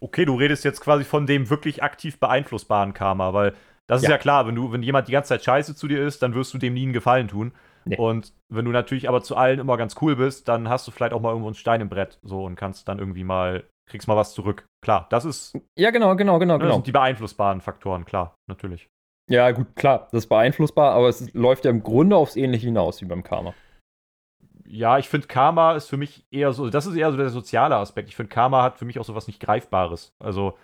Okay, 0.00 0.24
du 0.24 0.34
redest 0.36 0.64
jetzt 0.64 0.80
quasi 0.80 1.04
von 1.04 1.26
dem 1.26 1.48
wirklich 1.50 1.82
aktiv 1.82 2.20
beeinflussbaren 2.20 2.92
Karma, 2.92 3.32
weil 3.32 3.54
das 3.86 4.02
ist 4.02 4.08
Ja. 4.08 4.18
klar, 4.18 4.46
wenn 4.46 4.54
du, 4.54 4.72
wenn 4.72 4.82
jemand 4.82 5.08
die 5.08 5.12
ganze 5.12 5.28
Zeit 5.30 5.44
scheiße 5.44 5.74
zu 5.74 5.88
dir 5.88 6.04
ist, 6.06 6.22
dann 6.22 6.34
wirst 6.34 6.52
du 6.52 6.58
dem 6.58 6.74
nie 6.74 6.82
einen 6.82 6.92
Gefallen 6.92 7.28
tun. 7.28 7.52
Nee. 7.84 7.96
Und 7.96 8.34
wenn 8.48 8.64
du 8.64 8.72
natürlich 8.72 9.08
aber 9.08 9.22
zu 9.22 9.36
allen 9.36 9.60
immer 9.60 9.76
ganz 9.76 9.94
cool 10.02 10.16
bist, 10.16 10.48
dann 10.48 10.68
hast 10.68 10.86
du 10.86 10.90
vielleicht 10.90 11.12
auch 11.12 11.20
mal 11.20 11.30
irgendwo 11.30 11.46
einen 11.48 11.54
Stein 11.54 11.80
im 11.80 11.88
Brett 11.88 12.18
so 12.22 12.44
und 12.44 12.56
kannst 12.56 12.88
dann 12.88 12.98
irgendwie 12.98 13.22
mal, 13.22 13.64
kriegst 13.88 14.08
mal 14.08 14.16
was 14.16 14.34
zurück. 14.34 14.66
Klar, 14.84 15.06
das 15.10 15.24
ist 15.24 15.56
Ja, 15.78 15.90
genau, 15.92 16.16
genau, 16.16 16.38
genau, 16.40 16.54
das 16.58 16.64
genau. 16.64 16.74
sind 16.74 16.86
die 16.88 16.92
beeinflussbaren 16.92 17.60
Faktoren, 17.60 18.04
klar, 18.04 18.34
natürlich. 18.48 18.88
Ja, 19.30 19.50
gut, 19.52 19.74
klar, 19.76 20.08
das 20.10 20.24
ist 20.24 20.28
beeinflussbar, 20.28 20.92
aber 20.94 21.08
es 21.08 21.32
läuft 21.32 21.64
ja 21.64 21.70
im 21.70 21.82
Grunde 21.82 22.16
aufs 22.16 22.36
Ähnliche 22.36 22.66
hinaus 22.66 23.00
wie 23.00 23.06
beim 23.06 23.22
Karma. 23.22 23.54
Ja, 24.68 24.98
ich 24.98 25.08
finde 25.08 25.26
Karma 25.26 25.74
ist 25.74 25.88
für 25.88 25.96
mich 25.96 26.26
eher 26.30 26.52
so, 26.52 26.68
das 26.70 26.86
ist 26.86 26.96
eher 26.96 27.10
so 27.10 27.16
der 27.16 27.30
soziale 27.30 27.76
Aspekt. 27.76 28.08
Ich 28.08 28.16
finde 28.16 28.30
Karma 28.30 28.62
hat 28.62 28.78
für 28.78 28.84
mich 28.84 28.98
auch 28.98 29.04
so 29.04 29.14
was 29.14 29.26
nicht 29.26 29.40
Greifbares. 29.40 30.12
Also, 30.18 30.56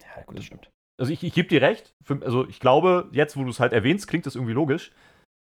Ja, 0.00 0.22
gut, 0.24 0.38
das 0.38 0.44
stimmt. 0.44 0.70
also 1.00 1.12
ich, 1.12 1.22
ich 1.22 1.32
gebe 1.34 1.48
dir 1.48 1.62
recht. 1.62 1.94
Für, 2.04 2.20
also 2.22 2.46
ich 2.48 2.60
glaube, 2.60 3.08
jetzt, 3.12 3.36
wo 3.36 3.44
du 3.44 3.50
es 3.50 3.60
halt 3.60 3.72
erwähnst, 3.72 4.08
klingt 4.08 4.26
das 4.26 4.34
irgendwie 4.34 4.54
logisch. 4.54 4.92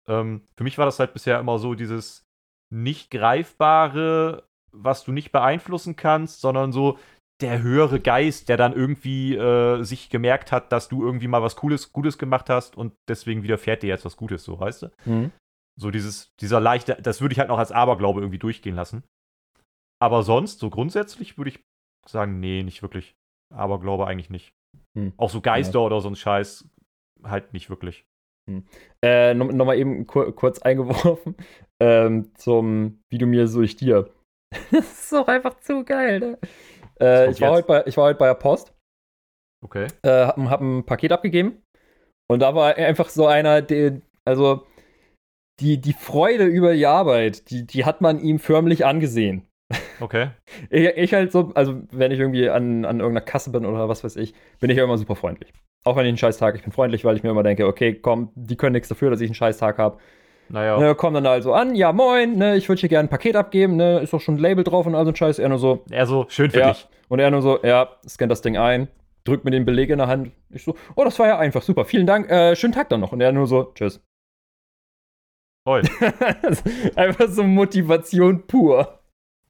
Ähm, 0.08 0.42
für 0.56 0.64
mich 0.64 0.78
war 0.78 0.86
das 0.86 0.98
halt 0.98 1.12
bisher 1.12 1.38
immer 1.38 1.58
so 1.58 1.74
dieses 1.74 2.24
nicht 2.72 3.10
greifbare, 3.10 4.44
was 4.72 5.04
du 5.04 5.12
nicht 5.12 5.32
beeinflussen 5.32 5.96
kannst, 5.96 6.40
sondern 6.40 6.72
so 6.72 6.98
der 7.40 7.62
höhere 7.62 8.00
Geist, 8.00 8.48
der 8.48 8.56
dann 8.56 8.74
irgendwie 8.74 9.34
äh, 9.34 9.82
sich 9.82 10.10
gemerkt 10.10 10.52
hat, 10.52 10.72
dass 10.72 10.88
du 10.88 11.02
irgendwie 11.02 11.26
mal 11.28 11.42
was 11.42 11.56
Cooles, 11.56 11.92
Gutes 11.92 12.18
gemacht 12.18 12.50
hast 12.50 12.76
und 12.76 12.92
deswegen 13.08 13.42
widerfährt 13.42 13.82
dir 13.82 13.88
jetzt 13.88 14.04
was 14.04 14.16
Gutes, 14.16 14.44
so 14.44 14.60
weißt 14.60 14.82
du? 14.82 14.90
Mhm. 15.06 15.32
So 15.80 15.90
dieses, 15.90 16.34
dieser 16.40 16.60
leichte, 16.60 16.98
das 17.00 17.22
würde 17.22 17.32
ich 17.32 17.38
halt 17.38 17.48
noch 17.48 17.58
als 17.58 17.72
Aberglaube 17.72 18.20
irgendwie 18.20 18.38
durchgehen 18.38 18.74
lassen. 18.74 19.02
Aber 19.98 20.22
sonst, 20.22 20.58
so 20.58 20.68
grundsätzlich 20.68 21.38
würde 21.38 21.50
ich 21.50 21.60
sagen, 22.06 22.38
nee, 22.38 22.62
nicht 22.62 22.82
wirklich. 22.82 23.14
Aberglaube 23.54 24.06
eigentlich 24.06 24.30
nicht. 24.30 24.52
Hm. 24.96 25.14
Auch 25.16 25.30
so 25.30 25.40
Geister 25.40 25.80
oder 25.80 26.00
so 26.00 26.08
ein 26.08 26.16
Scheiß 26.16 26.68
halt 27.24 27.52
nicht 27.52 27.70
wirklich. 27.70 28.04
Äh, 29.02 29.34
Nochmal 29.34 29.54
noch 29.54 29.64
mal 29.64 29.78
eben 29.78 30.06
kur 30.06 30.34
kurz 30.34 30.58
eingeworfen 30.62 31.34
ähm, 31.80 32.34
zum 32.34 33.02
Wie 33.10 33.18
du 33.18 33.26
mir, 33.26 33.48
so 33.48 33.62
ich 33.62 33.76
dir. 33.76 34.10
das 34.70 35.02
ist 35.04 35.12
doch 35.12 35.28
einfach 35.28 35.60
zu 35.60 35.84
geil, 35.84 36.20
ne? 36.20 36.38
Äh, 37.00 37.30
ich, 37.30 37.40
war 37.40 37.52
heute 37.52 37.66
bei, 37.66 37.86
ich 37.86 37.96
war 37.96 38.04
heute 38.06 38.18
bei 38.18 38.26
der 38.26 38.34
Post, 38.34 38.74
Okay. 39.64 39.86
äh, 40.02 40.26
hab, 40.26 40.36
hab 40.36 40.60
ein 40.60 40.84
Paket 40.84 41.12
abgegeben 41.12 41.62
und 42.30 42.40
da 42.40 42.54
war 42.54 42.74
einfach 42.74 43.08
so 43.08 43.26
einer, 43.26 43.62
der, 43.62 44.02
also 44.26 44.66
die, 45.60 45.80
die 45.80 45.92
Freude 45.92 46.44
über 46.44 46.74
die 46.74 46.86
Arbeit, 46.86 47.50
die, 47.50 47.66
die 47.66 47.84
hat 47.84 48.00
man 48.00 48.20
ihm 48.20 48.38
förmlich 48.38 48.84
angesehen. 48.86 49.46
Okay. 50.00 50.30
Ich, 50.68 50.84
ich 50.84 51.14
halt 51.14 51.32
so, 51.32 51.52
also 51.54 51.80
wenn 51.90 52.12
ich 52.12 52.18
irgendwie 52.18 52.48
an, 52.48 52.84
an 52.84 53.00
irgendeiner 53.00 53.24
Kasse 53.24 53.50
bin 53.50 53.64
oder 53.64 53.88
was 53.88 54.04
weiß 54.04 54.16
ich, 54.16 54.34
bin 54.60 54.68
ich 54.70 54.76
ja 54.76 54.84
immer 54.84 54.98
super 54.98 55.16
freundlich. 55.16 55.52
Auch 55.84 55.96
wenn 55.96 56.04
ich 56.04 56.10
einen 56.10 56.18
scheiß 56.18 56.38
Tag, 56.38 56.54
ich 56.54 56.62
bin 56.62 56.72
freundlich, 56.72 57.04
weil 57.04 57.16
ich 57.16 57.22
mir 57.22 57.30
immer 57.30 57.42
denke, 57.42 57.66
okay, 57.66 57.94
komm, 57.94 58.30
die 58.34 58.56
können 58.56 58.72
nichts 58.72 58.88
dafür, 58.88 59.10
dass 59.10 59.20
ich 59.20 59.28
einen 59.28 59.34
scheiß 59.34 59.58
Tag 59.58 59.78
habe. 59.78 59.98
Naja. 60.48 60.78
Ne, 60.78 60.94
kommen 60.94 61.14
dann 61.14 61.26
also 61.26 61.52
an, 61.54 61.74
ja 61.74 61.92
moin, 61.92 62.36
ne, 62.36 62.56
ich 62.56 62.68
würde 62.68 62.80
hier 62.80 62.88
gerne 62.88 63.06
ein 63.06 63.10
Paket 63.10 63.36
abgeben, 63.36 63.76
ne, 63.76 64.00
ist 64.00 64.12
doch 64.12 64.20
schon 64.20 64.34
ein 64.34 64.38
Label 64.38 64.64
drauf 64.64 64.86
und 64.86 64.94
all 64.94 65.04
so 65.04 65.12
ein 65.12 65.16
Scheiß. 65.16 65.38
Er 65.38 65.48
nur 65.48 65.58
so, 65.58 65.84
Er 65.90 66.06
so, 66.06 66.26
schön 66.28 66.50
für 66.50 66.60
ja. 66.60 66.72
dich. 66.72 66.88
Und 67.08 67.20
er 67.20 67.30
nur 67.30 67.42
so, 67.42 67.60
ja, 67.62 67.88
scannt 68.06 68.32
das 68.32 68.42
Ding 68.42 68.56
ein, 68.56 68.88
drückt 69.24 69.44
mir 69.44 69.52
den 69.52 69.64
Beleg 69.64 69.90
in 69.90 69.98
der 69.98 70.08
Hand. 70.08 70.32
Ich 70.50 70.64
so, 70.64 70.74
oh, 70.96 71.04
das 71.04 71.18
war 71.18 71.28
ja 71.28 71.38
einfach, 71.38 71.62
super, 71.62 71.84
vielen 71.84 72.06
Dank, 72.06 72.28
äh, 72.30 72.56
schönen 72.56 72.72
Tag 72.72 72.88
dann 72.88 73.00
noch. 73.00 73.12
Und 73.12 73.20
er 73.20 73.32
nur 73.32 73.46
so, 73.46 73.72
tschüss. 73.74 74.00
Toll. 75.70 75.82
einfach 76.96 77.28
so 77.28 77.44
Motivation 77.44 78.46
pur. 78.46 79.00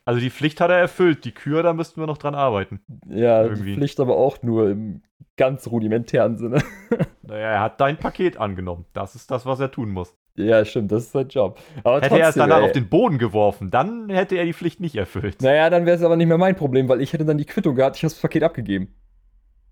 Also 0.04 0.20
die 0.20 0.30
Pflicht 0.30 0.60
hat 0.60 0.70
er 0.70 0.76
erfüllt. 0.76 1.24
Die 1.24 1.32
Kür, 1.32 1.62
da 1.62 1.72
müssten 1.72 2.00
wir 2.00 2.06
noch 2.06 2.18
dran 2.18 2.34
arbeiten. 2.34 2.80
Ja, 3.06 3.42
Irgendwie. 3.42 3.70
die 3.70 3.74
Pflicht 3.76 4.00
aber 4.00 4.16
auch 4.16 4.42
nur 4.42 4.70
im 4.70 5.02
ganz 5.36 5.66
rudimentären 5.68 6.36
Sinne. 6.36 6.62
Naja, 7.22 7.46
er 7.46 7.60
hat 7.60 7.80
dein 7.80 7.96
Paket 7.96 8.38
angenommen. 8.38 8.86
Das 8.92 9.14
ist 9.14 9.30
das, 9.30 9.46
was 9.46 9.60
er 9.60 9.70
tun 9.70 9.90
muss. 9.90 10.16
Ja, 10.34 10.64
stimmt, 10.64 10.90
das 10.90 11.04
ist 11.04 11.12
sein 11.12 11.28
Job. 11.28 11.60
Aber 11.84 12.00
Hätte 12.00 12.18
er 12.18 12.30
es 12.30 12.34
trotzdem, 12.34 12.40
danach 12.40 12.58
ey. 12.58 12.64
auf 12.64 12.72
den 12.72 12.88
Boden 12.88 13.18
geworfen, 13.18 13.70
dann 13.70 14.08
hätte 14.08 14.34
er 14.34 14.44
die 14.44 14.52
Pflicht 14.52 14.80
nicht 14.80 14.96
erfüllt. 14.96 15.40
Naja, 15.40 15.70
dann 15.70 15.86
wäre 15.86 15.96
es 15.96 16.02
aber 16.02 16.16
nicht 16.16 16.26
mehr 16.26 16.38
mein 16.38 16.56
Problem, 16.56 16.88
weil 16.88 17.00
ich 17.00 17.12
hätte 17.12 17.24
dann 17.24 17.38
die 17.38 17.44
Quittung 17.44 17.76
gehabt, 17.76 17.94
ich 17.94 18.02
habe 18.02 18.12
das 18.12 18.20
Paket 18.20 18.42
abgegeben. 18.42 18.96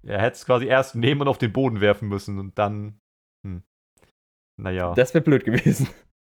Er 0.05 0.21
hätte 0.21 0.37
es 0.37 0.47
quasi 0.47 0.67
erst 0.67 0.95
nehmen 0.95 1.23
und 1.23 1.27
auf 1.27 1.39
den 1.39 1.53
Boden 1.53 1.81
werfen 1.81 2.07
müssen 2.09 2.39
und 2.39 2.57
dann. 2.61 3.01
Hm. 3.45 3.65
Naja, 4.57 4.95
Das 4.95 5.13
wäre 5.15 5.25
blöd 5.25 5.45
gewesen. 5.45 5.89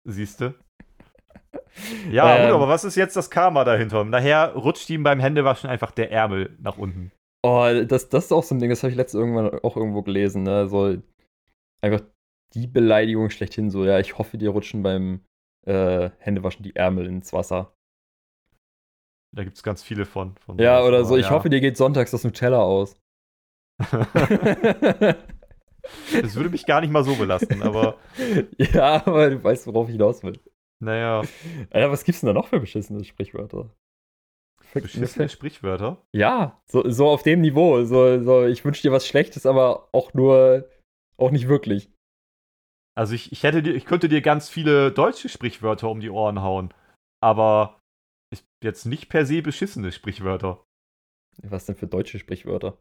Siehst 0.07 0.41
du. 0.41 0.55
Ja, 2.11 2.35
Ähm. 2.37 2.45
gut, 2.47 2.55
aber 2.55 2.67
was 2.67 2.83
ist 2.83 2.95
jetzt 2.95 3.15
das 3.15 3.29
Karma 3.29 3.63
dahinter? 3.63 4.03
Nachher 4.03 4.53
rutscht 4.53 4.89
ihm 4.89 5.03
beim 5.03 5.19
Händewaschen 5.19 5.69
einfach 5.69 5.91
der 5.91 6.11
Ärmel 6.11 6.55
nach 6.59 6.77
unten. 6.77 7.11
Oh, 7.43 7.67
das, 7.85 8.09
das 8.09 8.25
ist 8.25 8.31
auch 8.31 8.43
so 8.43 8.55
ein 8.55 8.59
Ding, 8.59 8.69
das 8.69 8.81
habe 8.83 8.91
ich 8.91 8.97
letztens 8.97 9.21
irgendwann 9.21 9.59
auch 9.59 9.77
irgendwo 9.77 10.01
gelesen, 10.01 10.43
ne? 10.43 10.67
So 10.67 10.97
einfach 11.81 12.01
die 12.53 12.67
Beleidigung 12.67 13.29
schlechthin, 13.29 13.69
so, 13.69 13.85
ja, 13.85 13.99
ich 13.99 14.17
hoffe, 14.17 14.37
dir 14.37 14.49
rutschen 14.49 14.81
beim 14.81 15.21
äh, 15.65 16.09
Händewaschen 16.17 16.63
die 16.63 16.75
Ärmel 16.75 17.05
ins 17.05 17.31
Wasser. 17.33 17.73
Da 19.35 19.43
gibt 19.43 19.57
es 19.57 19.63
ganz 19.63 19.83
viele 19.83 20.05
von. 20.05 20.35
von 20.37 20.57
Ja, 20.57 20.83
oder 20.83 21.05
so, 21.05 21.15
ich 21.17 21.27
ja. 21.27 21.31
hoffe, 21.31 21.49
dir 21.49 21.61
geht 21.61 21.77
sonntags 21.77 22.11
das 22.11 22.23
Nutella 22.23 22.61
aus. 22.61 22.97
Das 26.21 26.35
würde 26.35 26.49
mich 26.49 26.65
gar 26.65 26.81
nicht 26.81 26.91
mal 26.91 27.03
so 27.03 27.15
belasten, 27.15 27.61
aber 27.63 27.97
ja, 28.57 29.05
aber 29.05 29.29
du 29.29 29.43
weißt, 29.43 29.67
worauf 29.67 29.87
ich 29.87 29.93
hinaus 29.93 30.23
will. 30.23 30.39
naja, 30.79 31.21
Alter, 31.69 31.91
was 31.91 32.03
gibt's 32.03 32.21
denn 32.21 32.27
da 32.27 32.33
noch 32.33 32.47
für 32.47 32.59
beschissene 32.59 33.03
Sprichwörter? 33.03 33.69
beschissene 34.73 35.29
Sprichwörter. 35.29 36.05
Ja, 36.13 36.61
so, 36.65 36.89
so 36.89 37.07
auf 37.07 37.23
dem 37.23 37.41
Niveau. 37.41 37.83
So, 37.83 38.21
so 38.21 38.45
ich 38.45 38.63
wünsche 38.65 38.81
dir 38.81 38.91
was 38.91 39.07
Schlechtes, 39.07 39.45
aber 39.45 39.89
auch 39.91 40.13
nur, 40.13 40.69
auch 41.17 41.31
nicht 41.31 41.47
wirklich. 41.47 41.91
Also 42.95 43.13
ich, 43.13 43.31
ich 43.31 43.43
hätte 43.43 43.61
dir, 43.61 43.75
ich 43.75 43.85
könnte 43.85 44.09
dir 44.09 44.21
ganz 44.21 44.49
viele 44.49 44.91
deutsche 44.91 45.29
Sprichwörter 45.29 45.89
um 45.89 45.99
die 45.99 46.09
Ohren 46.09 46.41
hauen, 46.41 46.73
aber 47.21 47.79
jetzt 48.63 48.85
nicht 48.85 49.09
per 49.09 49.25
se 49.25 49.41
beschissene 49.41 49.91
Sprichwörter. 49.91 50.63
Was 51.43 51.65
denn 51.65 51.75
für 51.75 51.87
deutsche 51.87 52.17
Sprichwörter? 52.17 52.79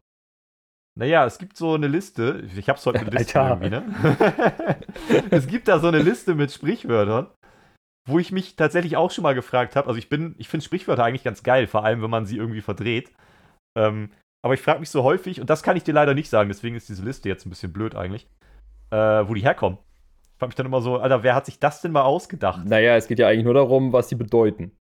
Naja, 0.97 1.25
es 1.25 1.37
gibt 1.37 1.55
so 1.57 1.75
eine 1.75 1.87
Liste, 1.87 2.43
ich 2.57 2.69
hab's 2.69 2.85
heute 2.87 3.01
eine 3.01 3.09
Liste 3.17 3.39
Alter. 3.39 3.63
irgendwie, 3.63 3.69
ne? 3.69 4.77
es 5.29 5.45
gibt 5.45 5.67
da 5.67 5.77
so 5.79 5.87
eine 5.87 5.99
Liste 5.99 6.33
mit 6.33 6.51
Sprichwörtern, 6.51 7.27
wo 8.09 8.17
ich 8.17 8.31
mich 8.31 8.55
tatsächlich 8.55 8.97
auch 8.97 9.11
schon 9.11 9.21
mal 9.21 9.35
gefragt 9.35 9.75
habe. 9.75 9.87
Also 9.87 9.99
ich 9.99 10.09
bin, 10.09 10.33
ich 10.39 10.49
finde 10.49 10.65
Sprichwörter 10.65 11.03
eigentlich 11.03 11.23
ganz 11.23 11.43
geil, 11.43 11.67
vor 11.67 11.85
allem 11.85 12.01
wenn 12.01 12.09
man 12.09 12.25
sie 12.25 12.37
irgendwie 12.37 12.61
verdreht. 12.61 13.11
Ähm, 13.77 14.09
aber 14.43 14.55
ich 14.55 14.61
frage 14.61 14.79
mich 14.79 14.89
so 14.89 15.03
häufig, 15.03 15.39
und 15.39 15.51
das 15.51 15.61
kann 15.61 15.77
ich 15.77 15.83
dir 15.83 15.93
leider 15.93 16.15
nicht 16.15 16.29
sagen, 16.29 16.49
deswegen 16.49 16.75
ist 16.75 16.89
diese 16.89 17.03
Liste 17.03 17.29
jetzt 17.29 17.45
ein 17.45 17.51
bisschen 17.51 17.73
blöd 17.73 17.93
eigentlich, 17.93 18.27
äh, 18.89 18.97
wo 18.97 19.35
die 19.35 19.41
herkommen. 19.43 19.77
Ich 20.33 20.39
frage 20.39 20.49
mich 20.49 20.55
dann 20.55 20.65
immer 20.65 20.81
so, 20.81 20.97
Alter, 20.97 21.21
wer 21.21 21.35
hat 21.35 21.45
sich 21.45 21.59
das 21.59 21.81
denn 21.81 21.91
mal 21.91 22.03
ausgedacht? 22.03 22.65
Naja, 22.65 22.95
es 22.95 23.07
geht 23.07 23.19
ja 23.19 23.27
eigentlich 23.27 23.45
nur 23.45 23.53
darum, 23.53 23.93
was 23.93 24.09
sie 24.09 24.15
bedeuten. 24.15 24.75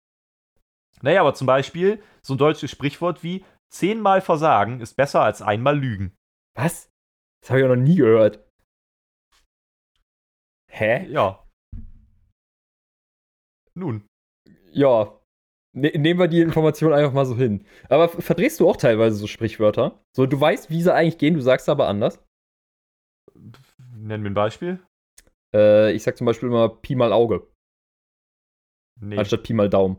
Naja, 1.03 1.23
aber 1.23 1.35
zum 1.35 1.49
Beispiel 1.49 2.01
so 2.23 2.35
ein 2.35 2.39
deutsches 2.39 2.71
Sprichwort 2.71 3.25
wie 3.25 3.45
zehnmal 3.75 4.21
versagen 4.21 4.81
ist 4.81 4.95
besser 4.95 5.23
als 5.23 5.43
einmal 5.43 5.79
lügen. 5.79 6.17
Was? 6.57 6.91
Das 7.43 7.51
habe 7.51 7.61
ich 7.61 7.65
auch 7.67 7.71
noch 7.75 7.83
nie 7.83 7.97
gehört. 7.97 8.49
Hä? 10.71 11.07
Ja. 11.11 11.45
Nun. 13.75 14.07
Ja. 14.73 15.21
Ne 15.77 15.91
nehmen 15.97 16.21
wir 16.21 16.29
die 16.29 16.41
Information 16.41 16.93
einfach 16.93 17.13
mal 17.13 17.27
so 17.27 17.37
hin. 17.37 17.67
Aber 17.89 18.09
verdrehst 18.09 18.61
du 18.61 18.69
auch 18.69 18.77
teilweise 18.77 19.17
so 19.17 19.27
Sprichwörter? 19.27 20.01
So, 20.17 20.27
du 20.27 20.41
weißt, 20.41 20.71
wie 20.71 20.83
sie 20.83 20.95
eigentlich 20.95 21.19
gehen, 21.19 21.35
du 21.35 21.41
sagst 21.41 21.69
aber 21.69 21.89
anders. 21.89 22.25
Nenn 23.97 24.23
mir 24.23 24.31
ein 24.31 24.35
Beispiel. 24.35 24.85
Äh, 25.55 25.93
ich 25.93 26.03
sag 26.05 26.17
zum 26.17 26.27
Beispiel 26.27 26.49
immer 26.49 26.69
Pi 26.69 26.95
mal 26.95 27.13
Auge, 27.13 27.51
Nee. 29.01 29.19
anstatt 29.19 29.43
Pi 29.43 29.53
mal 29.53 29.69
Daumen. 29.69 29.99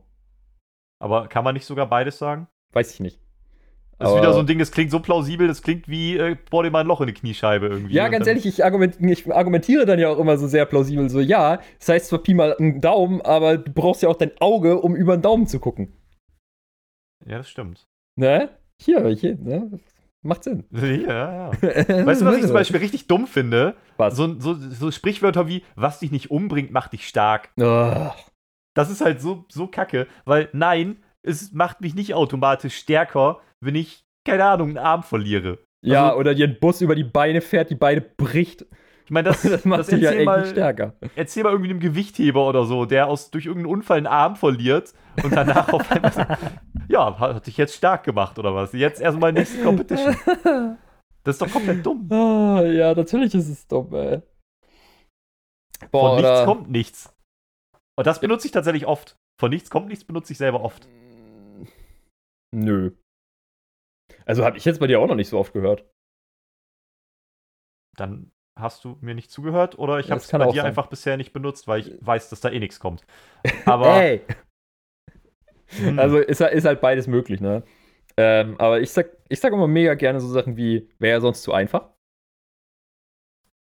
Aber 1.01 1.27
kann 1.27 1.43
man 1.43 1.53
nicht 1.55 1.65
sogar 1.65 1.89
beides 1.89 2.17
sagen? 2.17 2.47
Weiß 2.73 2.93
ich 2.93 2.99
nicht. 3.01 3.19
Das 3.97 4.09
ist 4.09 4.17
wieder 4.17 4.33
so 4.33 4.39
ein 4.39 4.47
Ding, 4.47 4.59
das 4.59 4.71
klingt 4.71 4.91
so 4.91 4.99
plausibel, 4.99 5.47
das 5.47 5.61
klingt 5.61 5.87
wie, 5.87 6.17
äh, 6.17 6.35
bohr 6.49 6.63
dir 6.63 6.71
mal 6.71 6.81
ein 6.81 6.87
Loch 6.87 6.99
in 6.99 7.07
die 7.07 7.13
Kniescheibe 7.13 7.67
irgendwie. 7.67 7.93
Ja, 7.93 8.09
ganz 8.09 8.27
ehrlich, 8.27 8.45
ich, 8.45 8.65
argument, 8.65 8.97
ich 8.99 9.33
argumentiere 9.33 9.85
dann 9.85 9.99
ja 9.99 10.09
auch 10.09 10.19
immer 10.19 10.37
so 10.37 10.47
sehr 10.47 10.65
plausibel. 10.65 11.09
So, 11.09 11.21
ja, 11.21 11.59
das 11.79 11.89
heißt 11.89 12.07
zwar 12.07 12.19
Pi 12.19 12.33
mal 12.33 12.55
ein 12.59 12.81
Daumen, 12.81 13.21
aber 13.21 13.57
du 13.57 13.71
brauchst 13.71 14.01
ja 14.01 14.09
auch 14.09 14.17
dein 14.17 14.31
Auge, 14.41 14.81
um 14.81 14.95
über 14.95 15.15
den 15.15 15.21
Daumen 15.21 15.47
zu 15.47 15.59
gucken. 15.59 15.93
Ja, 17.25 17.37
das 17.37 17.49
stimmt. 17.49 17.87
Ne? 18.17 18.49
Hier, 18.81 19.07
hier, 19.09 19.37
ne? 19.37 19.79
Macht 20.21 20.43
Sinn. 20.43 20.65
Ja, 20.73 21.51
ja. 21.51 21.61
Weißt 22.05 22.21
du, 22.21 22.25
was 22.25 22.37
ich 22.37 22.43
zum 22.43 22.53
Beispiel 22.53 22.79
richtig 22.79 23.07
dumm 23.07 23.27
finde? 23.27 23.75
Was? 23.97 24.15
So, 24.15 24.39
so, 24.39 24.55
so 24.55 24.91
Sprichwörter 24.91 25.47
wie, 25.47 25.63
was 25.75 25.99
dich 25.99 26.11
nicht 26.11 26.31
umbringt, 26.31 26.71
macht 26.71 26.93
dich 26.93 27.07
stark. 27.07 27.51
Oh, 27.59 28.11
Das 28.73 28.89
ist 28.89 29.01
halt 29.01 29.21
so, 29.21 29.45
so 29.49 29.67
kacke, 29.67 30.07
weil 30.25 30.49
nein, 30.51 30.97
es 31.21 31.53
macht 31.53 31.81
mich 31.81 31.95
nicht 31.95 32.13
automatisch 32.13 32.75
stärker, 32.75 33.39
wenn 33.65 33.75
ich, 33.75 34.03
keine 34.25 34.45
Ahnung, 34.45 34.69
einen 34.69 34.77
Arm 34.77 35.03
verliere. 35.03 35.59
ja, 35.83 36.07
Also- 36.09 36.19
oder 36.19 36.35
dir 36.35 36.47
ein 36.47 36.59
Bus 36.59 36.81
über 36.81 36.95
die 36.95 37.03
Beine 37.03 37.41
fährt, 37.41 37.69
die 37.69 37.75
Beine 37.75 38.01
bricht. 38.01 38.65
Ich 39.05 39.11
meine, 39.11 39.29
das, 39.29 39.41
Das 39.43 39.65
macht 39.65 39.81
das 39.81 39.87
dich 39.87 40.01
ja 40.01 40.11
echt 40.11 40.25
mal, 40.25 40.45
stärker. 40.47 40.95
erzähl 41.15 41.43
mal 41.43 41.51
irgendwie 41.51 41.69
einem 41.69 41.79
Gewichtheber 41.79 42.47
oder 42.47 42.65
so, 42.65 42.85
der 42.85 43.07
aus, 43.07 43.29
durch 43.29 43.45
irgendeinen 43.45 43.73
Unfall 43.73 43.97
einen 43.97 44.07
Arm 44.07 44.35
verliert 44.35 44.93
und 45.23 45.31
danach 45.35 45.71
auf 45.71 45.91
einmal 45.91 46.11
so, 46.11 46.21
ja, 46.87 47.19
hat 47.19 47.35
hat 47.35 47.47
dich 47.47 47.57
jetzt 47.57 47.75
stark 47.75 48.03
gemacht 48.03 48.39
oder 48.39 48.55
was? 48.55 48.73
Jetzt 48.73 48.99
erstmal 49.01 49.31
nächste 49.33 49.61
Competition. 49.63 50.15
Das 51.23 51.35
ist 51.35 51.41
doch 51.41 51.51
komplett 51.51 51.85
dumm. 51.85 52.07
Ah, 52.11 52.61
ja, 52.63 52.93
natürlich 52.95 53.33
ist 53.35 53.49
es 53.49 53.67
dumm, 53.67 53.93
ey. 53.93 54.21
Boah, 55.91 56.09
Von 56.09 56.15
nichts 56.15 56.31
oder- 56.31 56.45
kommt 56.45 56.69
nichts. 56.71 57.13
Und 57.97 58.07
das 58.07 58.19
benutze 58.19 58.47
ich 58.47 58.51
tatsächlich 58.51 58.87
oft. 58.87 59.15
Von 59.39 59.51
nichts 59.51 59.69
kommt 59.69 59.87
nichts 59.87 60.03
benutze 60.05 60.31
ich 60.33 60.37
selber 60.39 60.61
oft. 60.61 60.87
Nö. 62.53 62.91
Also 64.25 64.45
habe 64.45 64.57
ich 64.57 64.65
jetzt 64.65 64.79
bei 64.79 64.87
dir 64.87 64.99
auch 64.99 65.07
noch 65.07 65.15
nicht 65.15 65.29
so 65.29 65.39
oft 65.39 65.53
gehört. 65.53 65.85
Dann 67.97 68.31
hast 68.57 68.83
du 68.85 68.97
mir 69.01 69.15
nicht 69.15 69.31
zugehört 69.31 69.77
oder 69.77 69.99
ich 69.99 70.11
habe 70.11 70.21
es 70.21 70.33
bei 70.33 70.47
dir 70.47 70.63
sein. 70.63 70.65
einfach 70.65 70.87
bisher 70.87 71.17
nicht 71.17 71.33
benutzt, 71.33 71.67
weil 71.67 71.81
ich 71.81 72.05
weiß, 72.05 72.29
dass 72.29 72.41
da 72.41 72.49
eh 72.49 72.59
nichts 72.59 72.79
kommt. 72.79 73.05
Aber 73.65 74.07
Ey! 74.07 74.21
hm, 75.77 75.99
Also 75.99 76.17
ist, 76.19 76.41
halt- 76.41 76.53
ist 76.53 76.65
halt 76.65 76.81
beides 76.81 77.07
möglich, 77.07 77.41
ne? 77.41 77.63
Ähm, 78.17 78.55
aber 78.59 78.81
ich 78.81 78.91
sag, 78.91 79.09
ich 79.29 79.39
sag 79.41 79.53
immer 79.53 79.67
mega 79.67 79.93
gerne 79.95 80.19
so 80.21 80.27
Sachen 80.29 80.57
wie, 80.57 80.89
wäre 80.99 81.17
ja 81.17 81.21
sonst 81.21 81.43
zu 81.43 81.53
einfach. 81.53 81.89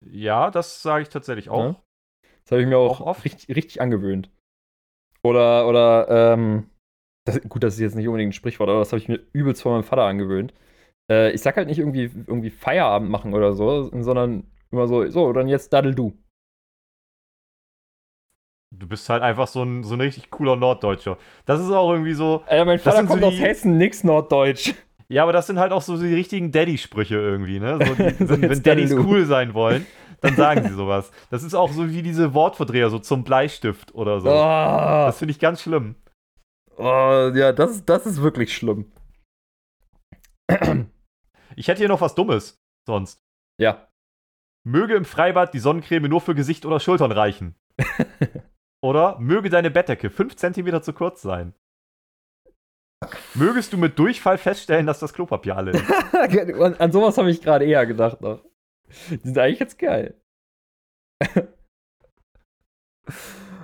ja, 0.02 0.52
das 0.52 0.82
sage 0.82 1.04
ich 1.04 1.10
tatsächlich 1.10 1.50
auch. 1.50 1.64
Ja. 1.64 1.76
Das 2.46 2.54
habe 2.54 2.64
ich 2.64 2.70
mir 2.70 2.78
auch, 2.80 3.02
Auch 3.02 3.08
oft. 3.08 3.26
richtig, 3.26 3.56
richtig 3.56 3.82
angewöhnt. 3.82 4.32
Oder, 5.24 5.68
oder, 5.70 6.10
ähm, 6.36 6.71
das, 7.26 7.42
gut, 7.48 7.64
das 7.64 7.76
ist 7.76 7.80
jetzt 7.80 7.96
nicht 7.96 8.08
unbedingt 8.08 8.30
ein 8.30 8.34
Sprichwort, 8.34 8.70
aber 8.70 8.80
das 8.80 8.92
habe 8.92 9.00
ich 9.02 9.08
mir 9.08 9.20
übelst 9.34 9.62
von 9.62 9.74
meinem 9.74 9.84
Vater 9.84 10.04
angewöhnt. 10.04 10.54
Äh, 11.12 11.32
ich 11.32 11.42
sag 11.42 11.56
halt 11.58 11.68
nicht 11.68 11.80
irgendwie, 11.80 12.04
irgendwie 12.28 12.50
Feierabend 12.50 13.10
machen 13.10 13.34
oder 13.34 13.54
so, 13.54 13.90
sondern 14.02 14.46
immer 14.72 14.88
so, 14.88 15.08
so, 15.10 15.32
dann 15.34 15.48
jetzt 15.48 15.72
daddel 15.74 15.94
du. 15.94 16.18
Du 18.74 18.88
bist 18.88 19.10
halt 19.10 19.22
einfach 19.22 19.48
so 19.48 19.64
ein, 19.64 19.84
so 19.84 19.96
ein 19.96 20.02
richtig 20.02 20.30
cooler 20.32 20.56
Norddeutscher. 20.56 21.18
Das 21.46 21.60
ist 21.60 21.70
auch 21.72 21.92
irgendwie 21.92 22.14
so. 22.14 22.42
Alter, 22.48 22.66
mein 22.66 22.78
Das 22.78 22.84
Vater 22.84 22.98
sind 22.98 23.08
so 23.08 23.12
kommt 23.14 23.24
aus 23.26 23.34
die- 23.34 23.42
Hessen, 23.42 23.78
nix 23.78 24.04
Norddeutsch. 24.04 24.74
Ja, 25.10 25.24
aber 25.24 25.34
das 25.34 25.46
sind 25.48 25.60
halt 25.60 25.74
auch 25.74 25.82
so 25.82 25.98
die 26.02 26.14
richtigen 26.14 26.54
Daddy-Sprüche 26.54 27.16
irgendwie, 27.16 27.60
ne? 27.60 27.78
So 27.86 27.96
die, 27.96 28.14
So 28.26 28.30
wenn, 28.42 28.42
Daddys 28.42 28.92
Daddy-Lu. 28.92 29.04
cool 29.04 29.26
sein 29.26 29.54
wollen, 29.54 29.86
dann 30.22 30.38
sagen 30.38 30.64
sie 30.70 30.74
sowas. 30.74 31.12
Das 31.30 31.44
ist 31.44 31.54
auch 31.54 31.70
so 31.74 31.90
wie 31.90 32.02
diese 32.02 32.34
Wortverdreher, 32.34 32.90
so 32.90 32.98
zum 32.98 33.26
Bleistift 33.26 33.94
oder 33.94 34.22
so. 34.22 34.30
Oh, 34.30 34.32
Das 34.32 35.20
finde 35.20 35.34
ich 35.34 35.40
ganz 35.40 35.62
schlimm. 35.62 35.96
Oh, 36.82 37.32
ja, 37.36 37.52
das, 37.54 37.72
ist- 37.72 37.90
das 37.90 38.06
ist 38.06 38.22
wirklich 38.22 38.56
schlimm. 38.56 38.92
Ich 41.56 41.68
hätte 41.68 41.80
hier 41.80 41.88
noch 41.88 42.02
was 42.02 42.16
Dummes 42.16 42.62
sonst. 42.86 43.24
Ja. 43.60 43.88
Möge 44.64 44.96
im 44.96 45.06
Freibad 45.06 45.54
die 45.54 45.60
Sonnencreme 45.60 46.08
nur 46.10 46.22
für 46.22 46.36
Gesicht 46.36 46.66
oder 46.66 46.80
Schultern 46.80 47.12
reichen. 47.12 47.56
Oder 48.84 49.20
möge 49.20 49.52
deine 49.52 49.70
Bettdecke 49.70 50.10
5 50.10 50.36
cm 50.36 50.82
zu 50.82 50.92
kurz 50.94 51.22
sein. 51.22 51.54
Mögest 53.36 53.74
du 53.74 53.78
mit 53.78 54.00
Durchfall 54.00 54.40
feststellen, 54.40 54.88
dass 54.88 55.00
das 55.00 55.14
Klopapier 55.14 55.56
alle 55.56 55.72
ist. 55.72 55.84
an, 56.60 56.74
an 56.76 56.92
sowas 56.92 57.16
habe 57.20 57.30
ich 57.30 57.42
gerade 57.44 57.66
eher 57.66 57.86
gedacht 57.86 58.22
noch. 58.22 58.44
Die 59.12 59.18
sind 59.18 59.38
eigentlich 59.38 59.60
ganz 59.60 59.78
geil. 59.78 60.20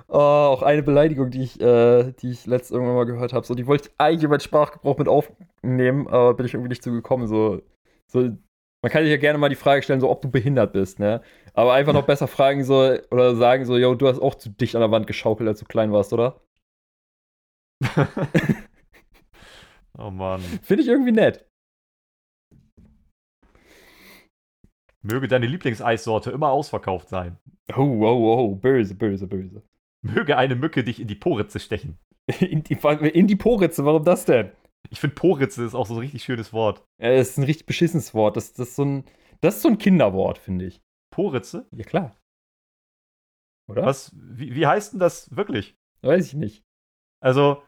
Oh, 0.08 0.18
auch 0.18 0.62
eine 0.62 0.82
Beleidigung, 0.82 1.30
die 1.30 1.42
ich, 1.42 1.60
äh, 1.60 2.12
die 2.12 2.30
ich 2.30 2.46
letzt 2.46 2.70
irgendwann 2.70 2.96
mal 2.96 3.06
gehört 3.06 3.32
habe. 3.32 3.46
So, 3.46 3.54
die 3.54 3.66
wollte 3.66 3.88
ich 3.88 3.94
eigentlich 3.98 4.24
über 4.24 4.36
den 4.38 4.42
Sprachgebrauch 4.42 4.98
mit 4.98 5.08
aufnehmen, 5.08 6.08
aber 6.08 6.34
bin 6.34 6.46
ich 6.46 6.54
irgendwie 6.54 6.70
nicht 6.70 6.82
zugekommen. 6.82 7.26
So, 7.28 7.62
so, 8.10 8.20
man 8.82 8.92
kann 8.92 9.02
sich 9.02 9.10
ja 9.10 9.16
gerne 9.18 9.38
mal 9.38 9.48
die 9.48 9.56
Frage 9.56 9.82
stellen, 9.82 10.00
so 10.00 10.10
ob 10.10 10.22
du 10.22 10.30
behindert 10.30 10.72
bist, 10.72 10.98
ne? 10.98 11.22
Aber 11.54 11.72
einfach 11.74 11.92
noch 11.92 12.06
besser 12.06 12.28
fragen 12.28 12.64
so 12.64 12.96
oder 13.10 13.36
sagen 13.36 13.64
so, 13.64 13.76
yo, 13.76 13.94
du 13.94 14.08
hast 14.08 14.20
auch 14.20 14.34
zu 14.34 14.50
dicht 14.50 14.74
an 14.76 14.80
der 14.82 14.90
Wand 14.90 15.06
geschaukelt, 15.06 15.48
als 15.48 15.60
du 15.60 15.66
klein 15.66 15.92
warst, 15.92 16.12
oder? 16.12 16.40
Oh 19.98 20.10
Mann. 20.10 20.40
Finde 20.62 20.82
ich 20.82 20.88
irgendwie 20.88 21.12
nett. 21.12 21.44
Möge 25.02 25.26
deine 25.26 25.46
Lieblingseissorte 25.46 26.30
immer 26.30 26.50
ausverkauft 26.50 27.08
sein. 27.08 27.38
Oh, 27.76 27.82
oh, 27.82 28.38
oh, 28.38 28.54
böse, 28.54 28.94
böse, 28.94 29.26
böse. 29.26 29.62
Möge 30.02 30.36
eine 30.36 30.54
Mücke 30.54 30.84
dich 30.84 31.00
in 31.00 31.08
die 31.08 31.14
Poritze 31.14 31.60
stechen. 31.60 31.98
In 32.40 32.62
die, 32.62 32.74
in 32.74 33.26
die 33.26 33.36
Poritze, 33.36 33.86
warum 33.86 34.04
das 34.04 34.26
denn? 34.26 34.52
Ich 34.90 35.00
finde 35.00 35.14
Poritze 35.14 35.64
ist 35.64 35.74
auch 35.74 35.86
so 35.86 35.94
ein 35.94 36.00
richtig 36.00 36.24
schönes 36.24 36.52
Wort. 36.52 36.84
Ja, 37.00 37.16
das 37.16 37.30
ist 37.30 37.38
ein 37.38 37.44
richtig 37.44 37.64
beschissenes 37.64 38.12
Wort. 38.12 38.36
Das, 38.36 38.52
das, 38.52 38.68
ist, 38.68 38.76
so 38.76 38.84
ein, 38.84 39.04
das 39.40 39.56
ist 39.56 39.62
so 39.62 39.68
ein 39.68 39.78
Kinderwort, 39.78 40.36
finde 40.36 40.66
ich. 40.66 40.82
Poritze? 41.10 41.66
Ja, 41.70 41.84
klar. 41.84 42.14
Oder? 43.66 43.84
Was, 43.84 44.12
wie, 44.14 44.54
wie 44.54 44.66
heißt 44.66 44.92
denn 44.92 45.00
das 45.00 45.34
wirklich? 45.34 45.74
Weiß 46.02 46.26
ich 46.26 46.34
nicht. 46.34 46.64
Also, 47.20 47.62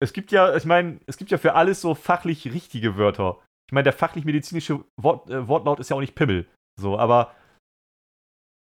es 0.00 0.12
gibt 0.12 0.32
ja, 0.32 0.56
ich 0.56 0.64
meine, 0.64 1.00
es 1.06 1.16
gibt 1.16 1.30
ja 1.30 1.38
für 1.38 1.54
alles 1.54 1.80
so 1.80 1.94
fachlich 1.94 2.52
richtige 2.52 2.96
Wörter. 2.96 3.40
Ich 3.68 3.72
meine, 3.72 3.84
der 3.84 3.92
fachlich-medizinische 3.92 4.84
Wort, 4.96 5.28
äh, 5.30 5.46
Wortlaut 5.46 5.80
ist 5.80 5.90
ja 5.90 5.96
auch 5.96 6.00
nicht 6.00 6.14
Pimmel. 6.14 6.48
So, 6.80 6.98
aber. 6.98 7.34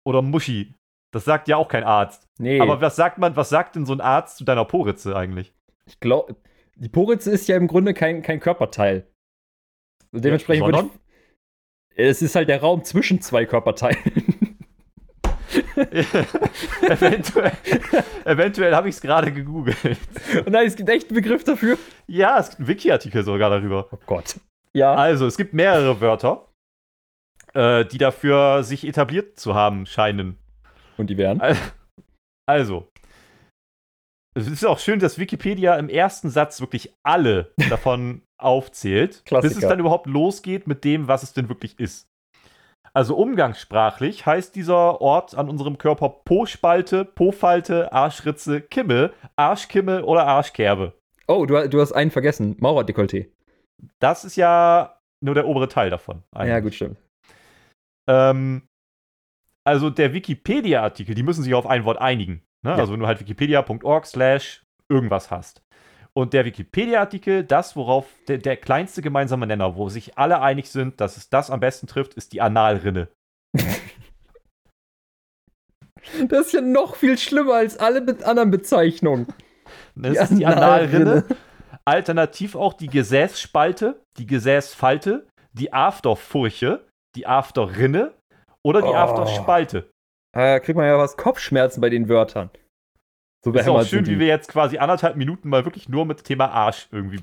Oder 0.05 0.21
Muschi. 0.21 0.75
Das 1.13 1.25
sagt 1.25 1.47
ja 1.47 1.57
auch 1.57 1.67
kein 1.67 1.83
Arzt. 1.83 2.27
Nee. 2.39 2.59
Aber 2.59 2.81
was 2.81 2.95
sagt 2.95 3.19
man, 3.19 3.35
was 3.35 3.49
sagt 3.49 3.75
denn 3.75 3.85
so 3.85 3.93
ein 3.93 4.01
Arzt 4.01 4.37
zu 4.37 4.43
deiner 4.43 4.65
Poritze 4.65 5.15
eigentlich? 5.15 5.53
Ich 5.85 5.99
glaube, 5.99 6.35
die 6.75 6.89
Poritze 6.89 7.29
ist 7.29 7.47
ja 7.47 7.55
im 7.55 7.67
Grunde 7.67 7.93
kein, 7.93 8.23
kein 8.23 8.39
Körperteil. 8.39 9.07
Und 10.11 10.25
dementsprechend 10.25 10.75
ja, 10.75 10.81
ich. 10.81 10.89
Es 11.95 12.21
ist 12.23 12.35
halt 12.35 12.49
der 12.49 12.61
Raum 12.61 12.83
zwischen 12.83 13.21
zwei 13.21 13.45
Körperteilen. 13.45 13.97
eventuell 16.81 17.51
eventuell 18.25 18.75
habe 18.75 18.89
ich 18.89 18.95
es 18.95 19.01
gerade 19.01 19.31
gegoogelt. 19.31 19.77
Und 20.45 20.49
nein, 20.49 20.65
es 20.65 20.75
gibt 20.75 20.89
echt 20.89 21.09
einen 21.09 21.21
Begriff 21.21 21.43
dafür. 21.43 21.77
Ja, 22.07 22.39
es 22.39 22.49
gibt 22.49 22.61
einen 22.61 22.67
Wiki-Artikel 22.69 23.23
sogar 23.23 23.51
darüber. 23.51 23.87
Oh 23.91 23.99
Gott. 24.07 24.39
Ja. 24.73 24.95
Also, 24.95 25.27
es 25.27 25.37
gibt 25.37 25.53
mehrere 25.53 26.01
Wörter, 26.01 26.47
äh, 27.53 27.85
die 27.85 27.99
dafür 27.99 28.63
sich 28.63 28.87
etabliert 28.87 29.39
zu 29.39 29.53
haben 29.53 29.85
scheinen. 29.85 30.39
Und 30.97 31.09
die 31.09 31.17
wären? 31.17 31.41
Also, 32.45 32.87
es 34.35 34.47
ist 34.47 34.65
auch 34.65 34.79
schön, 34.79 34.99
dass 34.99 35.19
Wikipedia 35.19 35.75
im 35.75 35.89
ersten 35.89 36.29
Satz 36.29 36.59
wirklich 36.59 36.93
alle 37.03 37.53
davon 37.69 38.23
aufzählt, 38.41 39.23
Klassiker. 39.25 39.53
bis 39.53 39.63
es 39.63 39.69
dann 39.69 39.79
überhaupt 39.79 40.07
losgeht 40.07 40.67
mit 40.67 40.83
dem, 40.83 41.07
was 41.07 41.23
es 41.23 41.33
denn 41.33 41.49
wirklich 41.49 41.79
ist. 41.79 42.07
Also 42.95 43.15
umgangssprachlich 43.15 44.25
heißt 44.25 44.55
dieser 44.55 45.01
Ort 45.01 45.35
an 45.35 45.49
unserem 45.49 45.79
Körper 45.79 46.09
Po-Spalte, 46.09 47.05
Po-Falte, 47.05 47.91
Arschritze, 47.91 48.61
Kimme, 48.61 49.13
Arschkimme 49.35 50.05
oder 50.05 50.27
Arschkerbe. 50.27 50.93
Oh, 51.27 51.45
du, 51.45 51.67
du 51.69 51.81
hast 51.81 51.93
einen 51.93 52.11
vergessen. 52.11 52.55
Maurerdekolleté. 52.57 53.31
Das 53.99 54.25
ist 54.25 54.35
ja 54.35 54.99
nur 55.23 55.33
der 55.33 55.47
obere 55.47 55.69
Teil 55.69 55.89
davon. 55.89 56.21
Eigentlich. 56.35 56.49
Ja, 56.49 56.59
gut, 56.59 56.73
stimmt. 56.75 56.97
Ähm, 58.07 58.67
also 59.65 59.89
der 59.89 60.13
Wikipedia-Artikel, 60.13 61.15
die 61.15 61.23
müssen 61.23 61.43
sich 61.43 61.53
auf 61.53 61.65
ein 61.65 61.85
Wort 61.85 61.99
einigen. 61.99 62.43
Ne? 62.63 62.71
Ja. 62.71 62.75
Also 62.75 62.93
wenn 62.93 62.99
du 62.99 63.07
halt 63.07 63.19
wikipedia.org 63.19 64.05
slash 64.05 64.63
irgendwas 64.89 65.31
hast. 65.31 65.63
Und 66.15 66.33
der 66.33 66.45
Wikipedia-Artikel, 66.45 67.43
das, 67.43 67.75
worauf 67.75 68.07
der, 68.27 68.37
der 68.37 68.57
kleinste 68.57 69.01
gemeinsame 69.01 69.47
Nenner, 69.47 69.75
wo 69.75 69.89
sich 69.89 70.17
alle 70.17 70.41
einig 70.41 70.69
sind, 70.69 71.01
dass 71.01 71.17
es 71.17 71.29
das 71.29 71.49
am 71.49 71.59
besten 71.59 71.87
trifft, 71.87 72.13
ist 72.13 72.33
die 72.33 72.41
Analrinne. 72.41 73.09
Das 76.27 76.47
ist 76.47 76.53
ja 76.53 76.59
noch 76.59 76.97
viel 76.97 77.17
schlimmer 77.17 77.53
als 77.53 77.77
alle 77.77 78.01
be 78.01 78.25
anderen 78.25 78.51
Bezeichnungen. 78.51 79.25
Das 79.95 80.29
ist 80.29 80.37
die 80.37 80.45
Analrinne. 80.45 81.23
Alternativ 81.85 82.55
auch 82.55 82.73
die 82.73 82.87
Gesäßspalte, 82.87 84.01
die 84.17 84.25
Gesäßfalte, 84.25 85.27
die 85.53 85.71
Afterfurche, 85.71 86.85
die 87.15 87.25
Afterrinne 87.25 88.13
oder 88.63 88.81
die 88.81 88.87
Oh. 88.87 88.93
Afterspalte. 88.95 89.89
Da 90.33 90.59
kriegt 90.59 90.75
man 90.77 90.85
ja 90.87 90.97
was 90.97 91.15
Kopfschmerzen 91.17 91.81
bei 91.81 91.89
den 91.89 92.09
Wörtern. 92.09 92.49
So 93.45 93.51
Ist 93.51 93.67
auch 93.67 93.83
schön, 93.85 94.05
wie 94.07 94.19
wir 94.19 94.27
jetzt 94.27 94.47
quasi 94.49 94.77
anderthalb 94.77 95.17
Minuten 95.17 95.49
mal 95.49 95.65
wirklich 95.65 95.89
nur 95.89 96.05
mit 96.05 96.23
Thema 96.23 96.47
Arsch 96.49 96.87
irgendwie. 96.91 97.19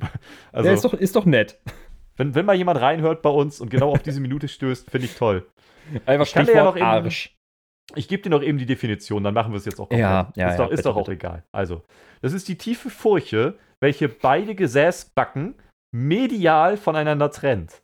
Also, 0.52 0.68
ja, 0.68 0.74
ist, 0.74 0.84
doch, 0.84 0.92
ist 0.94 1.16
doch 1.16 1.24
nett. 1.24 1.58
wenn, 2.16 2.34
wenn 2.34 2.44
mal 2.44 2.54
jemand 2.54 2.80
reinhört 2.80 3.22
bei 3.22 3.30
uns 3.30 3.60
und 3.60 3.70
genau 3.70 3.90
auf 3.90 4.02
diese 4.02 4.20
Minute 4.20 4.46
stößt, 4.46 4.90
finde 4.90 5.06
ich 5.06 5.16
toll. 5.16 5.46
Einfach 6.06 6.26
Ich 6.26 6.32
dir 6.32 6.40
ja 6.40 6.44
Stichwort 6.44 6.64
noch 6.66 6.76
eben- 6.76 6.84
Arsch. 6.84 7.36
Ich 7.96 8.06
gebe 8.06 8.22
dir 8.22 8.30
noch 8.30 8.42
eben 8.42 8.58
die 8.58 8.66
Definition, 8.66 9.24
dann 9.24 9.34
machen 9.34 9.50
wir 9.52 9.56
es 9.56 9.64
jetzt 9.64 9.80
auch 9.80 9.88
komplett. 9.88 10.00
Ja, 10.00 10.32
ja, 10.36 10.48
ist 10.50 10.52
ja, 10.52 10.56
doch, 10.58 10.70
ist 10.70 10.76
bitte, 10.76 10.82
doch 10.90 10.96
auch 10.96 11.06
bitte. 11.06 11.12
egal. 11.26 11.44
Also, 11.50 11.82
das 12.20 12.32
ist 12.34 12.46
die 12.46 12.56
tiefe 12.56 12.88
Furche, 12.90 13.58
welche 13.80 14.08
beide 14.08 14.54
Gesäßbacken 14.54 15.56
medial 15.92 16.76
voneinander 16.76 17.32
trennt. 17.32 17.82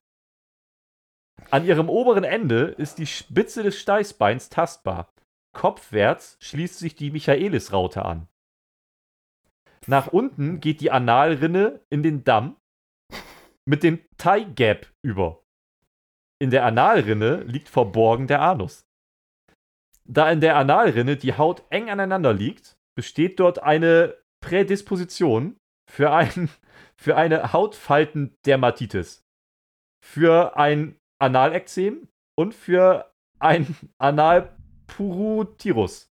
An 1.50 1.64
ihrem 1.64 1.88
oberen 1.88 2.24
Ende 2.24 2.64
ist 2.78 2.98
die 2.98 3.06
Spitze 3.06 3.62
des 3.62 3.78
Steißbeins 3.78 4.48
tastbar. 4.48 5.12
Kopfwärts 5.52 6.36
schließt 6.40 6.78
sich 6.78 6.96
die 6.96 7.10
Michaelisraute 7.10 8.04
an. 8.04 8.28
Nach 9.86 10.08
unten 10.08 10.60
geht 10.60 10.80
die 10.80 10.90
Analrinne 10.90 11.80
in 11.90 12.02
den 12.02 12.24
Damm 12.24 12.56
mit 13.64 13.82
dem 13.82 14.00
Thigh 14.18 14.46
Gap 14.54 14.92
über. 15.02 15.42
In 16.38 16.50
der 16.50 16.64
Analrinne 16.64 17.42
liegt 17.44 17.68
verborgen 17.68 18.26
der 18.26 18.42
Anus. 18.42 18.84
Da 20.04 20.30
in 20.30 20.40
der 20.40 20.56
Analrinne 20.56 21.16
die 21.16 21.34
Haut 21.34 21.64
eng 21.70 21.90
aneinander 21.90 22.32
liegt, 22.32 22.76
besteht 22.94 23.40
dort 23.40 23.62
eine 23.62 24.16
Prädisposition 24.40 25.56
für, 25.90 26.12
ein, 26.12 26.48
für 26.96 27.16
eine 27.16 27.52
Hautfaltendermatitis, 27.52 29.24
für 30.04 30.56
ein 30.56 30.98
Analekzem 31.18 32.08
und 32.38 32.54
für 32.54 33.12
ein 33.38 33.74
Analpurutirus. 33.98 36.10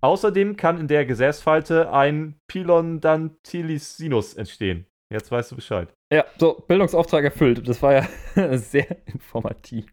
Außerdem 0.00 0.56
kann 0.56 0.78
in 0.78 0.88
der 0.88 1.06
Gesäßfalte 1.06 1.92
ein 1.92 2.38
Pilondantilis 2.48 4.00
entstehen. 4.36 4.86
Jetzt 5.12 5.30
weißt 5.30 5.52
du 5.52 5.56
Bescheid. 5.56 5.92
Ja, 6.12 6.24
so, 6.38 6.54
Bildungsauftrag 6.68 7.24
erfüllt. 7.24 7.66
Das 7.66 7.82
war 7.82 7.94
ja 7.94 8.06
sehr 8.58 9.06
informativ. 9.06 9.86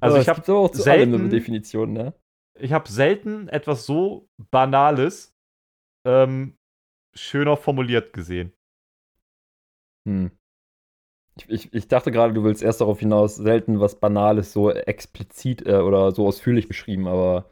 Also 0.00 0.16
ich 0.16 0.22
es 0.22 0.28
hab 0.28 0.36
gibt 0.36 0.48
aber 0.48 0.58
auch 0.60 0.70
zu 0.70 0.82
allem 0.90 1.10
selten- 1.10 1.14
eine 1.20 1.28
Definition, 1.28 1.92
ne? 1.92 2.14
Ich 2.58 2.72
habe 2.72 2.90
selten 2.90 3.48
etwas 3.48 3.84
so 3.84 4.30
Banales 4.50 5.36
ähm, 6.06 6.56
schöner 7.14 7.56
formuliert 7.56 8.12
gesehen. 8.12 8.52
Hm. 10.08 10.30
Ich, 11.38 11.50
ich, 11.50 11.74
ich 11.74 11.88
dachte 11.88 12.10
gerade, 12.10 12.32
du 12.32 12.44
willst 12.44 12.62
erst 12.62 12.80
darauf 12.80 12.98
hinaus, 12.98 13.36
selten 13.36 13.80
was 13.80 14.00
Banales 14.00 14.52
so 14.52 14.70
explizit 14.70 15.66
äh, 15.66 15.76
oder 15.76 16.12
so 16.12 16.26
ausführlich 16.26 16.68
beschrieben, 16.68 17.06
aber 17.06 17.50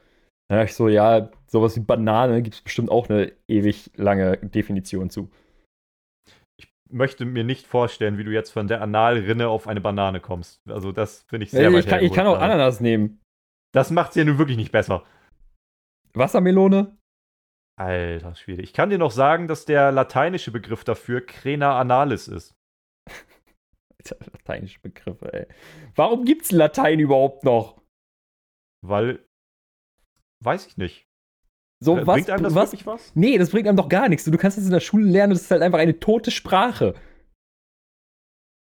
dann 0.48 0.58
dachte 0.58 0.70
ich 0.70 0.76
so, 0.76 0.88
ja, 0.88 1.30
sowas 1.46 1.76
wie 1.76 1.80
Banane 1.80 2.42
gibt 2.42 2.56
es 2.56 2.62
bestimmt 2.62 2.90
auch 2.90 3.08
eine 3.08 3.32
ewig 3.48 3.90
lange 3.96 4.38
Definition 4.38 5.10
zu. 5.10 5.30
möchte 6.90 7.24
mir 7.24 7.44
nicht 7.44 7.66
vorstellen, 7.66 8.18
wie 8.18 8.24
du 8.24 8.30
jetzt 8.30 8.50
von 8.50 8.68
der 8.68 8.82
Analrinne 8.82 9.48
auf 9.48 9.66
eine 9.66 9.80
Banane 9.80 10.20
kommst. 10.20 10.60
Also 10.68 10.92
das 10.92 11.22
finde 11.22 11.44
ich 11.44 11.50
sehr 11.50 11.68
ich, 11.68 11.74
weit 11.74 11.88
kann, 11.88 12.04
ich 12.04 12.12
kann 12.12 12.26
auch. 12.26 12.38
Ananas 12.38 12.80
nehmen. 12.80 13.20
Das 13.72 13.90
macht 13.90 14.10
es 14.10 14.16
ja 14.16 14.24
nun 14.24 14.38
wirklich 14.38 14.56
nicht 14.56 14.72
besser. 14.72 15.04
Wassermelone? 16.12 16.96
Alter 17.76 18.36
Schwede. 18.36 18.62
Ich 18.62 18.72
kann 18.72 18.90
dir 18.90 18.98
noch 18.98 19.10
sagen, 19.10 19.48
dass 19.48 19.64
der 19.64 19.90
lateinische 19.90 20.52
Begriff 20.52 20.84
dafür 20.84 21.20
Crena 21.20 21.80
analis 21.80 22.28
ist. 22.28 22.54
Lateinische 24.32 24.80
Begriffe, 24.80 25.32
ey. 25.32 25.46
Warum 25.94 26.24
gibt's 26.24 26.50
Latein 26.52 26.98
überhaupt 27.00 27.44
noch? 27.44 27.80
Weil, 28.82 29.24
weiß 30.42 30.66
ich 30.66 30.76
nicht. 30.76 31.06
So, 31.80 31.96
Äh, 31.98 32.06
was, 32.06 32.14
Bringt 32.16 32.30
einem 32.30 32.42
das 32.44 32.54
was? 32.54 32.72
wirklich 32.72 32.86
was? 32.86 33.12
Nee, 33.14 33.38
das 33.38 33.50
bringt 33.50 33.66
einem 33.68 33.76
doch 33.76 33.88
gar 33.88 34.08
nichts. 34.08 34.24
Du 34.24 34.36
kannst 34.38 34.56
das 34.58 34.64
in 34.64 34.70
der 34.70 34.80
Schule 34.80 35.06
lernen, 35.08 35.32
das 35.32 35.42
ist 35.42 35.50
halt 35.50 35.62
einfach 35.62 35.78
eine 35.78 35.98
tote 36.00 36.30
Sprache. 36.30 36.94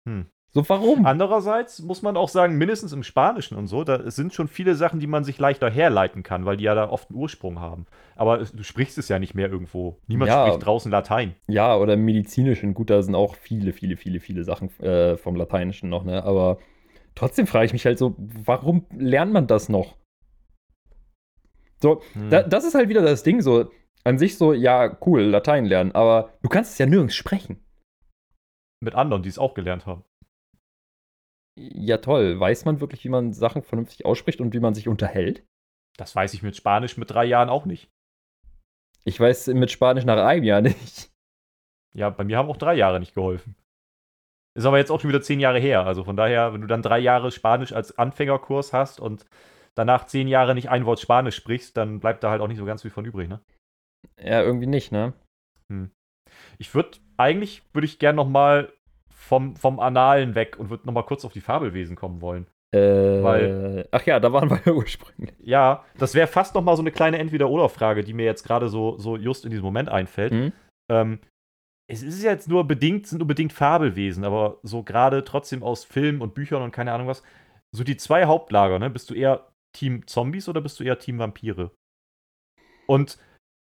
Hm. 0.09 0.29
So, 0.53 0.67
warum? 0.71 1.05
Andererseits 1.05 1.83
muss 1.83 2.01
man 2.01 2.17
auch 2.17 2.31
sagen, 2.31 2.57
mindestens 2.57 2.93
im 2.93 3.03
Spanischen 3.03 3.59
und 3.59 3.67
so, 3.67 3.85
da 3.85 4.11
sind 4.11 4.33
schon 4.33 4.49
viele 4.49 4.75
Sachen, 4.75 5.01
die 5.01 5.07
man 5.07 5.23
sich 5.23 5.39
leichter 5.39 5.69
herleiten 5.71 6.23
kann, 6.23 6.47
weil 6.47 6.57
die 6.57 6.65
ja 6.65 6.75
da 6.75 6.89
oft 6.89 7.11
einen 7.11 7.19
Ursprung 7.19 7.61
haben. 7.61 7.85
Aber 8.15 8.39
du 8.39 8.63
sprichst 8.63 8.97
es 8.97 9.09
ja 9.09 9.19
nicht 9.19 9.35
mehr 9.35 9.51
irgendwo. 9.51 9.99
Niemand 10.07 10.31
Ja. 10.31 10.47
spricht 10.47 10.65
draußen 10.65 10.91
Latein. 10.91 11.35
Ja, 11.47 11.77
oder 11.77 11.95
im 11.95 12.07
Medizinischen. 12.07 12.73
Gut, 12.73 12.89
da 12.89 13.03
sind 13.03 13.15
auch 13.15 13.35
viele, 13.35 13.75
viele, 13.75 13.99
viele, 13.99 14.19
viele 14.19 14.45
Sachen 14.45 14.71
äh, 14.81 15.19
vom 15.19 15.37
Lateinischen 15.37 15.91
noch, 15.91 16.05
ne? 16.05 16.25
Aber 16.25 16.59
trotzdem 17.15 17.47
frage 17.47 17.67
ich 17.67 17.73
mich 17.75 17.85
halt 17.85 17.99
so, 17.99 18.15
warum 18.17 18.87
lernt 18.97 19.35
man 19.35 19.47
das 19.47 19.69
noch? 19.69 19.97
So, 21.83 22.01
Hm. 22.15 22.31
da, 22.31 22.43
das 22.43 22.65
ist 22.65 22.75
halt 22.75 22.89
wieder 22.89 23.03
das 23.03 23.23
Ding, 23.23 23.43
so 23.43 23.71
an 24.05 24.17
sich 24.19 24.39
so, 24.39 24.55
ja, 24.55 24.97
cool, 25.05 25.21
Latein 25.23 25.67
lernen, 25.67 25.93
aber 25.93 26.31
du 26.43 26.49
kannst 26.49 26.73
es 26.73 26.79
ja 26.79 26.87
nirgends 26.87 27.15
sprechen. 27.15 27.63
Mit 28.81 28.95
anderen, 28.95 29.23
die 29.23 29.29
es 29.29 29.39
auch 29.39 29.53
gelernt 29.53 29.85
haben. 29.85 30.05
Ja, 31.59 31.99
toll. 31.99 32.39
Weiß 32.39 32.65
man 32.65 32.81
wirklich, 32.81 33.05
wie 33.05 33.09
man 33.09 33.33
Sachen 33.33 33.63
vernünftig 33.63 34.05
ausspricht 34.05 34.41
und 34.41 34.53
wie 34.53 34.61
man 34.61 34.75
sich 34.75 34.89
unterhält? 34.89 35.45
Das 35.97 36.15
weiß 36.15 36.35
ich 36.35 36.43
mit 36.43 36.57
Spanisch 36.57 36.97
mit 36.97 37.11
drei 37.11 37.25
Jahren 37.25 37.49
auch 37.49 37.65
nicht. 37.65 37.91
Ich 39.05 39.19
weiß 39.19 39.49
mit 39.49 39.71
Spanisch 39.71 40.05
nach 40.05 40.19
einem 40.19 40.45
Jahr 40.45 40.61
nicht. 40.63 41.11
Ja, 41.95 42.11
bei 42.11 42.25
mir 42.25 42.37
haben 42.37 42.51
auch 42.51 42.59
drei 42.59 42.75
Jahre 42.75 43.01
nicht 43.01 43.15
geholfen. 43.15 43.57
Ist 44.55 44.67
aber 44.67 44.79
jetzt 44.79 44.91
auch 44.91 45.01
schon 45.01 45.09
wieder 45.09 45.23
zehn 45.23 45.41
Jahre 45.41 45.59
her. 45.59 45.87
Also 45.87 46.05
von 46.05 46.17
daher, 46.17 46.53
wenn 46.53 46.61
du 46.61 46.67
dann 46.67 46.83
drei 46.83 46.99
Jahre 46.99 47.31
Spanisch 47.31 47.73
als 47.73 47.97
Anfängerkurs 47.97 48.73
hast 48.73 49.01
und 49.01 49.27
danach 49.75 50.07
zehn 50.07 50.29
Jahre 50.29 50.55
nicht 50.55 50.71
ein 50.71 50.87
Wort 50.87 51.01
Spanisch 51.01 51.37
sprichst, 51.37 51.77
dann 51.77 52.01
bleibt 52.01 52.25
da 52.25 52.31
halt 52.31 52.41
auch 52.41 52.49
nicht 52.49 52.59
so 52.59 52.65
ganz 52.65 52.83
viel 52.83 52.91
von 52.91 53.05
übrig, 53.05 53.29
ne? 53.29 53.41
Ja, 54.19 54.43
irgendwie 54.43 54.67
nicht, 54.67 54.93
ne? 54.93 55.13
Hm. 55.71 55.91
Ich 56.59 56.75
würde, 56.75 56.99
eigentlich 57.17 57.63
würde 57.73 57.87
ich 57.87 57.99
gern 57.99 58.17
noch 58.17 58.29
mal 58.29 58.73
vom, 59.17 59.57
vom 59.57 59.81
Analen 59.81 60.35
weg 60.35 60.57
und 60.59 60.71
würde 60.71 60.87
noch 60.87 60.93
mal 60.93 61.03
kurz 61.03 61.25
auf 61.25 61.33
die 61.33 61.41
Fabelwesen 61.41 61.97
kommen 61.97 62.21
wollen. 62.21 62.47
Äh, 62.75 63.23
Weil, 63.23 63.89
ach 63.91 64.05
ja, 64.05 64.21
da 64.21 64.33
waren 64.33 64.51
wir 64.51 64.61
ja 64.67 64.73
ursprünglich. 64.73 65.35
Ja, 65.41 65.85
das 65.99 66.15
wäre 66.15 66.27
fast 66.27 66.55
noch 66.55 66.63
mal 66.63 66.77
so 66.77 66.83
eine 66.83 66.93
kleine 66.93 67.19
Entweder-Oder-Frage, 67.19 68.05
die 68.05 68.13
mir 68.13 68.27
jetzt 68.27 68.45
gerade 68.45 68.69
so, 68.69 68.99
so 68.99 69.17
just 69.17 69.45
in 69.45 69.51
diesem 69.51 69.65
Moment 69.65 69.89
einfällt. 69.89 70.33
Mhm. 70.33 70.53
Ähm, 70.91 71.19
es 71.89 72.03
ist 72.03 72.23
jetzt 72.23 72.49
nur 72.49 72.67
bedingt, 72.67 73.07
sind 73.07 73.19
nur 73.19 73.29
bedingt 73.29 73.53
Fabelwesen, 73.53 74.25
aber 74.25 74.59
so 74.63 74.83
gerade 74.83 75.25
trotzdem 75.25 75.63
aus 75.63 75.85
Filmen 75.85 76.21
und 76.21 76.35
Büchern 76.35 76.63
und 76.63 76.73
keine 76.73 76.93
Ahnung 76.93 77.07
was. 77.07 77.23
So 77.73 77.85
die 77.85 77.97
zwei 77.97 78.27
Hauptlager, 78.27 78.79
ne? 78.79 78.91
Bist 78.91 79.09
du 79.11 79.15
eher 79.15 79.49
Team 79.73 80.07
Zombies 80.07 80.49
oder 80.49 80.61
bist 80.61 80.79
du 80.81 80.85
eher 80.85 80.99
Team 80.99 81.19
Vampire? 81.19 81.71
Und 82.87 83.19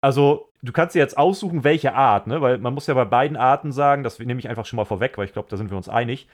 also, 0.02 0.50
du 0.62 0.72
kannst 0.72 0.94
dir 0.94 1.00
jetzt 1.00 1.18
aussuchen, 1.18 1.64
welche 1.64 1.94
Art, 1.94 2.26
ne? 2.26 2.40
Weil 2.40 2.58
man 2.58 2.74
muss 2.74 2.86
ja 2.86 2.94
bei 2.94 3.04
beiden 3.04 3.36
Arten 3.36 3.72
sagen, 3.72 4.02
das 4.02 4.18
nehme 4.18 4.40
ich 4.40 4.48
einfach 4.48 4.66
schon 4.66 4.78
mal 4.78 4.84
vorweg, 4.84 5.18
weil 5.18 5.26
ich 5.26 5.32
glaube, 5.32 5.48
da 5.48 5.56
sind 5.56 5.70
wir 5.70 5.76
uns 5.76 5.88
einig, 5.88 6.28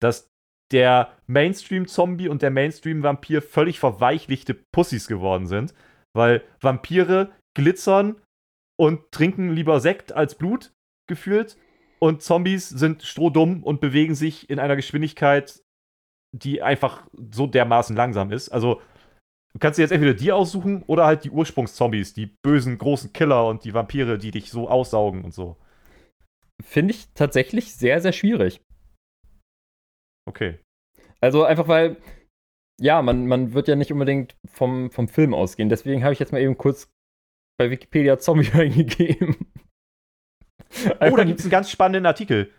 dass 0.00 0.28
der 0.72 1.12
Mainstream-Zombie 1.26 2.28
und 2.28 2.42
der 2.42 2.50
Mainstream-Vampir 2.50 3.42
völlig 3.42 3.78
verweichlichte 3.78 4.54
Pussys 4.72 5.06
geworden 5.06 5.46
sind. 5.46 5.74
Weil 6.16 6.42
Vampire 6.60 7.32
glitzern 7.56 8.20
und 8.76 9.10
trinken 9.12 9.50
lieber 9.50 9.80
Sekt 9.80 10.12
als 10.12 10.34
Blut 10.34 10.72
gefühlt. 11.08 11.56
Und 12.00 12.22
Zombies 12.22 12.68
sind 12.68 13.02
strohdumm 13.02 13.62
und 13.62 13.80
bewegen 13.80 14.14
sich 14.14 14.50
in 14.50 14.58
einer 14.58 14.76
Geschwindigkeit, 14.76 15.62
die 16.32 16.62
einfach 16.62 17.06
so 17.32 17.46
dermaßen 17.46 17.94
langsam 17.94 18.32
ist. 18.32 18.48
Also, 18.48 18.80
du 19.54 19.60
kannst 19.60 19.78
dir 19.78 19.82
jetzt 19.82 19.92
entweder 19.92 20.14
die 20.14 20.32
aussuchen 20.32 20.82
oder 20.82 21.06
halt 21.06 21.24
die 21.24 21.30
Ursprungszombies, 21.30 22.12
die 22.12 22.26
bösen 22.42 22.76
großen 22.76 23.12
Killer 23.12 23.46
und 23.46 23.64
die 23.64 23.72
Vampire, 23.72 24.18
die 24.18 24.32
dich 24.32 24.50
so 24.50 24.68
aussaugen 24.68 25.24
und 25.24 25.32
so. 25.32 25.56
Finde 26.62 26.94
ich 26.94 27.08
tatsächlich 27.14 27.74
sehr, 27.74 28.00
sehr 28.00 28.12
schwierig. 28.12 28.60
Okay. 30.28 30.58
Also 31.20 31.44
einfach 31.44 31.68
weil, 31.68 31.96
ja, 32.80 33.00
man, 33.02 33.26
man 33.26 33.54
wird 33.54 33.68
ja 33.68 33.76
nicht 33.76 33.92
unbedingt 33.92 34.36
vom, 34.46 34.90
vom 34.90 35.08
Film 35.08 35.34
ausgehen. 35.34 35.68
Deswegen 35.68 36.02
habe 36.02 36.12
ich 36.12 36.18
jetzt 36.18 36.32
mal 36.32 36.40
eben 36.40 36.58
kurz 36.58 36.90
bei 37.58 37.70
Wikipedia 37.70 38.18
Zombie 38.18 38.50
eingegeben. 38.52 39.36
Oh, 41.00 41.16
da 41.16 41.24
gibt 41.24 41.38
es 41.38 41.44
einen 41.44 41.52
ganz 41.52 41.70
spannenden 41.70 42.06
Artikel. 42.06 42.50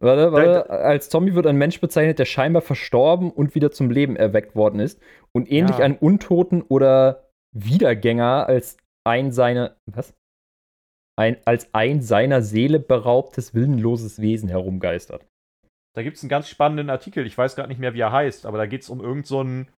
Warte, 0.00 0.32
warte. 0.32 0.70
Als 0.70 1.10
Zombie 1.10 1.34
wird 1.34 1.46
ein 1.46 1.56
Mensch 1.56 1.80
bezeichnet, 1.80 2.18
der 2.18 2.24
scheinbar 2.24 2.62
verstorben 2.62 3.30
und 3.30 3.54
wieder 3.54 3.70
zum 3.70 3.90
Leben 3.90 4.16
erweckt 4.16 4.56
worden 4.56 4.80
ist 4.80 5.00
und 5.32 5.50
ähnlich 5.50 5.78
ja. 5.78 5.84
einem 5.84 5.96
Untoten 5.96 6.62
oder 6.62 7.30
Wiedergänger 7.52 8.46
als 8.46 8.78
ein 9.04 9.30
seiner 9.30 9.76
was? 9.86 10.14
Ein, 11.16 11.36
als 11.44 11.68
ein 11.74 12.00
seiner 12.00 12.40
Seele 12.40 12.80
beraubtes, 12.80 13.54
willenloses 13.54 14.22
Wesen 14.22 14.48
herumgeistert. 14.48 15.26
Da 15.94 16.02
gibt 16.02 16.16
es 16.16 16.22
einen 16.22 16.30
ganz 16.30 16.48
spannenden 16.48 16.88
Artikel, 16.88 17.26
ich 17.26 17.36
weiß 17.36 17.56
gerade 17.56 17.68
nicht 17.68 17.80
mehr, 17.80 17.92
wie 17.92 18.00
er 18.00 18.12
heißt, 18.12 18.46
aber 18.46 18.56
da 18.56 18.66
geht 18.66 18.82
es 18.82 18.90
um 18.90 19.00
irgendeinen. 19.00 19.66
So 19.66 19.70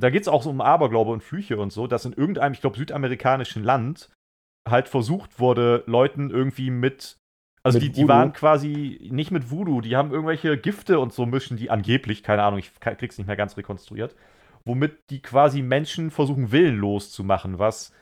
da 0.00 0.10
geht 0.10 0.22
es 0.22 0.28
auch 0.28 0.44
um 0.46 0.60
Aberglaube 0.60 1.10
und 1.10 1.22
Flüche 1.22 1.58
und 1.58 1.72
so, 1.72 1.86
dass 1.86 2.04
in 2.04 2.12
irgendeinem, 2.12 2.52
ich 2.52 2.60
glaube, 2.60 2.76
südamerikanischen 2.76 3.62
Land 3.62 4.10
halt 4.68 4.88
versucht 4.88 5.38
wurde, 5.38 5.84
Leuten 5.86 6.30
irgendwie 6.30 6.70
mit. 6.70 7.18
Also 7.64 7.78
die, 7.78 7.90
die 7.90 8.08
waren 8.08 8.32
quasi 8.32 8.98
nicht 9.12 9.30
mit 9.30 9.50
Voodoo, 9.50 9.80
die 9.80 9.96
haben 9.96 10.10
irgendwelche 10.10 10.58
Gifte 10.58 10.98
und 10.98 11.12
so 11.12 11.26
mischen, 11.26 11.56
die 11.56 11.70
angeblich, 11.70 12.22
keine 12.24 12.42
Ahnung, 12.42 12.58
ich 12.58 12.72
krieg's 12.80 13.18
nicht 13.18 13.26
mehr 13.28 13.36
ganz 13.36 13.56
rekonstruiert, 13.56 14.16
womit 14.64 14.98
die 15.10 15.22
quasi 15.22 15.62
Menschen 15.62 16.10
versuchen, 16.10 16.50
willenlos 16.50 17.12
zu 17.12 17.22
machen, 17.22 17.58
was. 17.58 17.92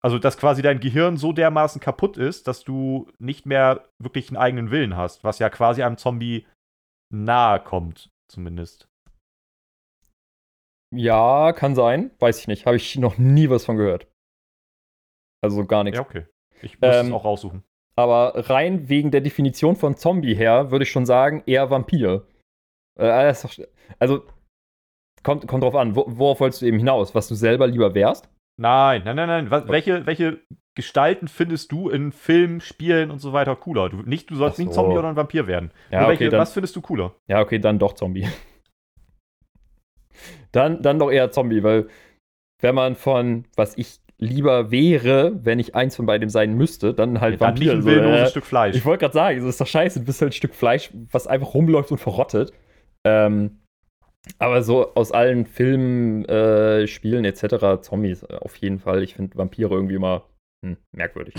Also, 0.00 0.20
dass 0.20 0.38
quasi 0.38 0.62
dein 0.62 0.78
Gehirn 0.78 1.16
so 1.16 1.32
dermaßen 1.32 1.80
kaputt 1.80 2.16
ist, 2.16 2.46
dass 2.46 2.62
du 2.62 3.10
nicht 3.18 3.46
mehr 3.46 3.88
wirklich 3.98 4.28
einen 4.28 4.36
eigenen 4.36 4.70
Willen 4.70 4.96
hast, 4.96 5.24
was 5.24 5.40
ja 5.40 5.50
quasi 5.50 5.82
einem 5.82 5.96
Zombie 5.96 6.46
nahe 7.12 7.58
kommt, 7.58 8.08
zumindest. 8.28 8.88
Ja, 10.94 11.52
kann 11.52 11.74
sein. 11.74 12.12
Weiß 12.20 12.38
ich 12.38 12.46
nicht. 12.46 12.64
Habe 12.64 12.76
ich 12.76 12.96
noch 12.96 13.18
nie 13.18 13.50
was 13.50 13.64
von 13.64 13.76
gehört. 13.76 14.06
Also 15.42 15.64
gar 15.66 15.84
nichts. 15.84 15.98
Ja, 15.98 16.04
okay. 16.04 16.26
Ich 16.62 16.80
muss 16.80 16.94
ähm, 16.94 17.06
es 17.06 17.12
auch 17.12 17.24
raussuchen. 17.24 17.64
Aber 17.98 18.48
rein 18.48 18.88
wegen 18.88 19.10
der 19.10 19.20
Definition 19.20 19.74
von 19.74 19.96
Zombie 19.96 20.36
her 20.36 20.70
würde 20.70 20.84
ich 20.84 20.90
schon 20.92 21.04
sagen, 21.04 21.42
eher 21.46 21.68
Vampir. 21.68 22.28
Äh, 22.96 23.34
also, 23.98 24.22
kommt, 25.24 25.48
kommt 25.48 25.64
drauf 25.64 25.74
an, 25.74 25.96
worauf 25.96 26.38
wolltest 26.38 26.62
du 26.62 26.66
eben 26.66 26.78
hinaus? 26.78 27.16
Was 27.16 27.26
du 27.26 27.34
selber 27.34 27.66
lieber 27.66 27.96
wärst? 27.96 28.28
Nein, 28.56 29.02
nein, 29.04 29.16
nein, 29.16 29.26
nein. 29.26 29.50
Was, 29.50 29.66
welche, 29.66 30.06
welche 30.06 30.38
Gestalten 30.76 31.26
findest 31.26 31.72
du 31.72 31.88
in 31.88 32.12
Filmen, 32.12 32.60
Spielen 32.60 33.10
und 33.10 33.18
so 33.18 33.32
weiter 33.32 33.56
cooler? 33.56 33.88
Du, 33.88 33.96
nicht, 34.02 34.30
du 34.30 34.36
sollst 34.36 34.58
so. 34.58 34.62
nicht 34.62 34.74
Zombie 34.74 34.96
oder 34.96 35.08
ein 35.08 35.16
Vampir 35.16 35.48
werden. 35.48 35.72
Ja, 35.90 36.02
okay, 36.02 36.08
welche, 36.10 36.28
dann, 36.28 36.40
was 36.40 36.52
findest 36.52 36.76
du 36.76 36.80
cooler? 36.80 37.16
Ja, 37.26 37.40
okay, 37.40 37.58
dann 37.58 37.80
doch 37.80 37.94
Zombie. 37.94 38.28
dann, 40.52 40.82
dann 40.82 41.00
doch 41.00 41.10
eher 41.10 41.32
Zombie, 41.32 41.64
weil 41.64 41.88
wenn 42.60 42.76
man 42.76 42.94
von, 42.94 43.44
was 43.56 43.76
ich 43.76 43.98
lieber 44.18 44.70
wäre, 44.70 45.44
wenn 45.44 45.58
ich 45.58 45.74
eins 45.74 45.96
von 45.96 46.06
beidem 46.06 46.28
sein 46.28 46.54
müsste, 46.54 46.92
dann 46.92 47.20
halt 47.20 47.34
ja, 47.34 47.40
Vampir. 47.40 47.72
Dann 47.72 47.84
nicht 47.84 47.98
ein 47.98 48.02
so, 48.02 48.10
äh, 48.10 48.26
Stück 48.28 48.46
Fleisch. 48.46 48.76
Ich 48.76 48.84
wollte 48.84 49.02
gerade 49.02 49.14
sagen, 49.14 49.38
das 49.38 49.48
ist 49.48 49.60
doch 49.60 49.66
scheiße, 49.66 50.00
du 50.00 50.06
bist 50.06 50.20
halt 50.20 50.30
ein 50.30 50.36
Stück 50.36 50.54
Fleisch, 50.54 50.90
was 51.12 51.26
einfach 51.26 51.54
rumläuft 51.54 51.90
und 51.92 51.98
verrottet. 51.98 52.52
Ähm, 53.06 53.60
aber 54.38 54.62
so 54.62 54.94
aus 54.94 55.12
allen 55.12 55.46
Filmen, 55.46 56.24
äh, 56.24 56.86
Spielen 56.86 57.24
etc., 57.24 57.80
Zombies 57.82 58.24
äh, 58.24 58.34
auf 58.40 58.56
jeden 58.56 58.80
Fall. 58.80 59.02
Ich 59.02 59.14
finde 59.14 59.38
Vampire 59.38 59.72
irgendwie 59.72 59.94
immer 59.94 60.26
hm, 60.64 60.76
merkwürdig. 60.92 61.34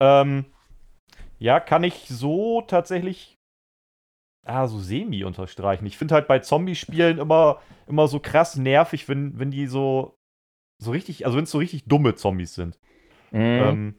Ähm, 0.00 0.46
ja, 1.38 1.60
kann 1.60 1.84
ich 1.84 2.08
so 2.08 2.62
tatsächlich 2.62 3.38
ah, 4.48 4.66
so 4.66 4.78
semi 4.78 5.24
unterstreichen. 5.24 5.86
Ich 5.86 5.98
finde 5.98 6.14
halt 6.14 6.26
bei 6.26 6.38
Zombie-Spielen 6.38 7.18
immer, 7.18 7.60
immer 7.86 8.08
so 8.08 8.18
krass 8.18 8.56
nervig, 8.56 9.08
wenn, 9.08 9.38
wenn 9.38 9.50
die 9.50 9.66
so, 9.66 10.17
so 10.82 10.90
richtig, 10.90 11.26
also 11.26 11.36
wenn 11.36 11.44
es 11.44 11.50
so 11.50 11.58
richtig 11.58 11.84
dumme 11.84 12.14
Zombies 12.14 12.54
sind. 12.54 12.78
Mhm. 13.30 13.40
Ähm, 13.40 13.94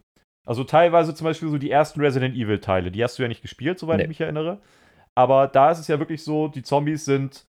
also 0.47 0.63
teilweise 0.63 1.13
zum 1.13 1.25
Beispiel 1.25 1.49
so 1.49 1.57
die 1.57 1.71
ersten 1.71 2.01
Resident 2.01 2.35
Evil-Teile, 2.35 2.91
die 2.91 3.03
hast 3.03 3.19
du 3.19 3.23
ja 3.23 3.27
nicht 3.27 3.41
gespielt, 3.41 3.77
soweit 3.77 3.97
nee. 3.97 4.03
ich 4.03 4.09
mich 4.09 4.21
erinnere. 4.21 4.59
Aber 5.15 5.47
da 5.47 5.71
ist 5.71 5.79
es 5.79 5.87
ja 5.87 5.99
wirklich 5.99 6.23
so, 6.23 6.47
die 6.47 6.63
Zombies 6.63 7.05
sind 7.05 7.45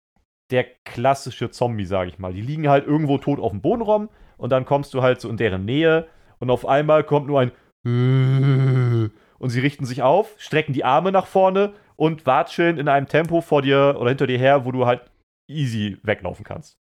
der 0.51 0.65
klassische 0.85 1.51
Zombie, 1.51 1.87
sage 1.87 2.11
ich 2.11 2.19
mal. 2.19 2.33
Die 2.33 2.43
liegen 2.43 2.69
halt 2.69 2.87
irgendwo 2.87 3.19
tot 3.19 3.41
auf 3.41 3.51
dem 3.51 3.63
Boden 3.63 3.83
rum 3.83 4.09
und 4.37 4.51
dann 4.51 4.65
kommst 4.65 4.95
du 4.95 5.03
halt 5.03 5.21
so 5.21 5.29
in 5.29 5.37
deren 5.37 5.65
Nähe 5.65 6.07
und 6.39 6.51
auf 6.51 6.67
einmal 6.67 7.05
kommt 7.05 7.27
nur 7.27 7.41
ein 7.41 7.53
und 9.39 9.51
sie 9.51 9.61
richten 9.61 9.85
sich 9.85 10.03
auf, 10.03 10.35
strecken 10.39 10.73
die 10.73 10.85
Arme 10.85 11.13
nach 11.13 11.27
vorne 11.27 11.75
und 11.97 12.27
watscheln 12.27 12.79
in 12.79 12.89
einem 12.89 13.09
Tempo 13.09 13.41
vor 13.41 13.63
dir 13.63 13.97
oder 13.99 14.11
hinter 14.11 14.27
dir 14.27 14.39
her, 14.39 14.65
wo 14.65 14.73
du 14.73 14.87
halt 14.87 15.11
easy 15.51 15.99
weglaufen 16.03 16.45
kannst. 16.45 16.79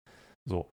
So. 0.48 0.70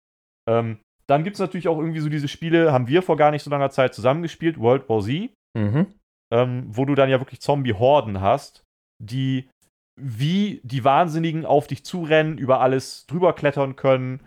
Ähm, 0.49 0.79
dann 1.09 1.23
gibt 1.23 1.35
es 1.35 1.39
natürlich 1.39 1.67
auch 1.67 1.77
irgendwie 1.77 1.99
so 1.99 2.09
diese 2.09 2.27
Spiele, 2.27 2.71
haben 2.71 2.87
wir 2.87 3.01
vor 3.01 3.17
gar 3.17 3.31
nicht 3.31 3.43
so 3.43 3.49
langer 3.49 3.69
Zeit 3.69 3.93
zusammengespielt, 3.93 4.59
World 4.59 4.89
War 4.89 5.01
Z, 5.01 5.31
mhm. 5.57 5.87
ähm, 6.33 6.65
wo 6.67 6.85
du 6.85 6.95
dann 6.95 7.09
ja 7.09 7.19
wirklich 7.19 7.41
Zombie-Horden 7.41 8.21
hast, 8.21 8.63
die 9.01 9.49
wie 9.99 10.61
die 10.63 10.83
Wahnsinnigen 10.83 11.45
auf 11.45 11.65
dich 11.67 11.83
zurennen, 11.83 12.37
über 12.37 12.61
alles 12.61 13.07
drüber 13.07 13.33
klettern 13.33 13.75
können 13.75 14.21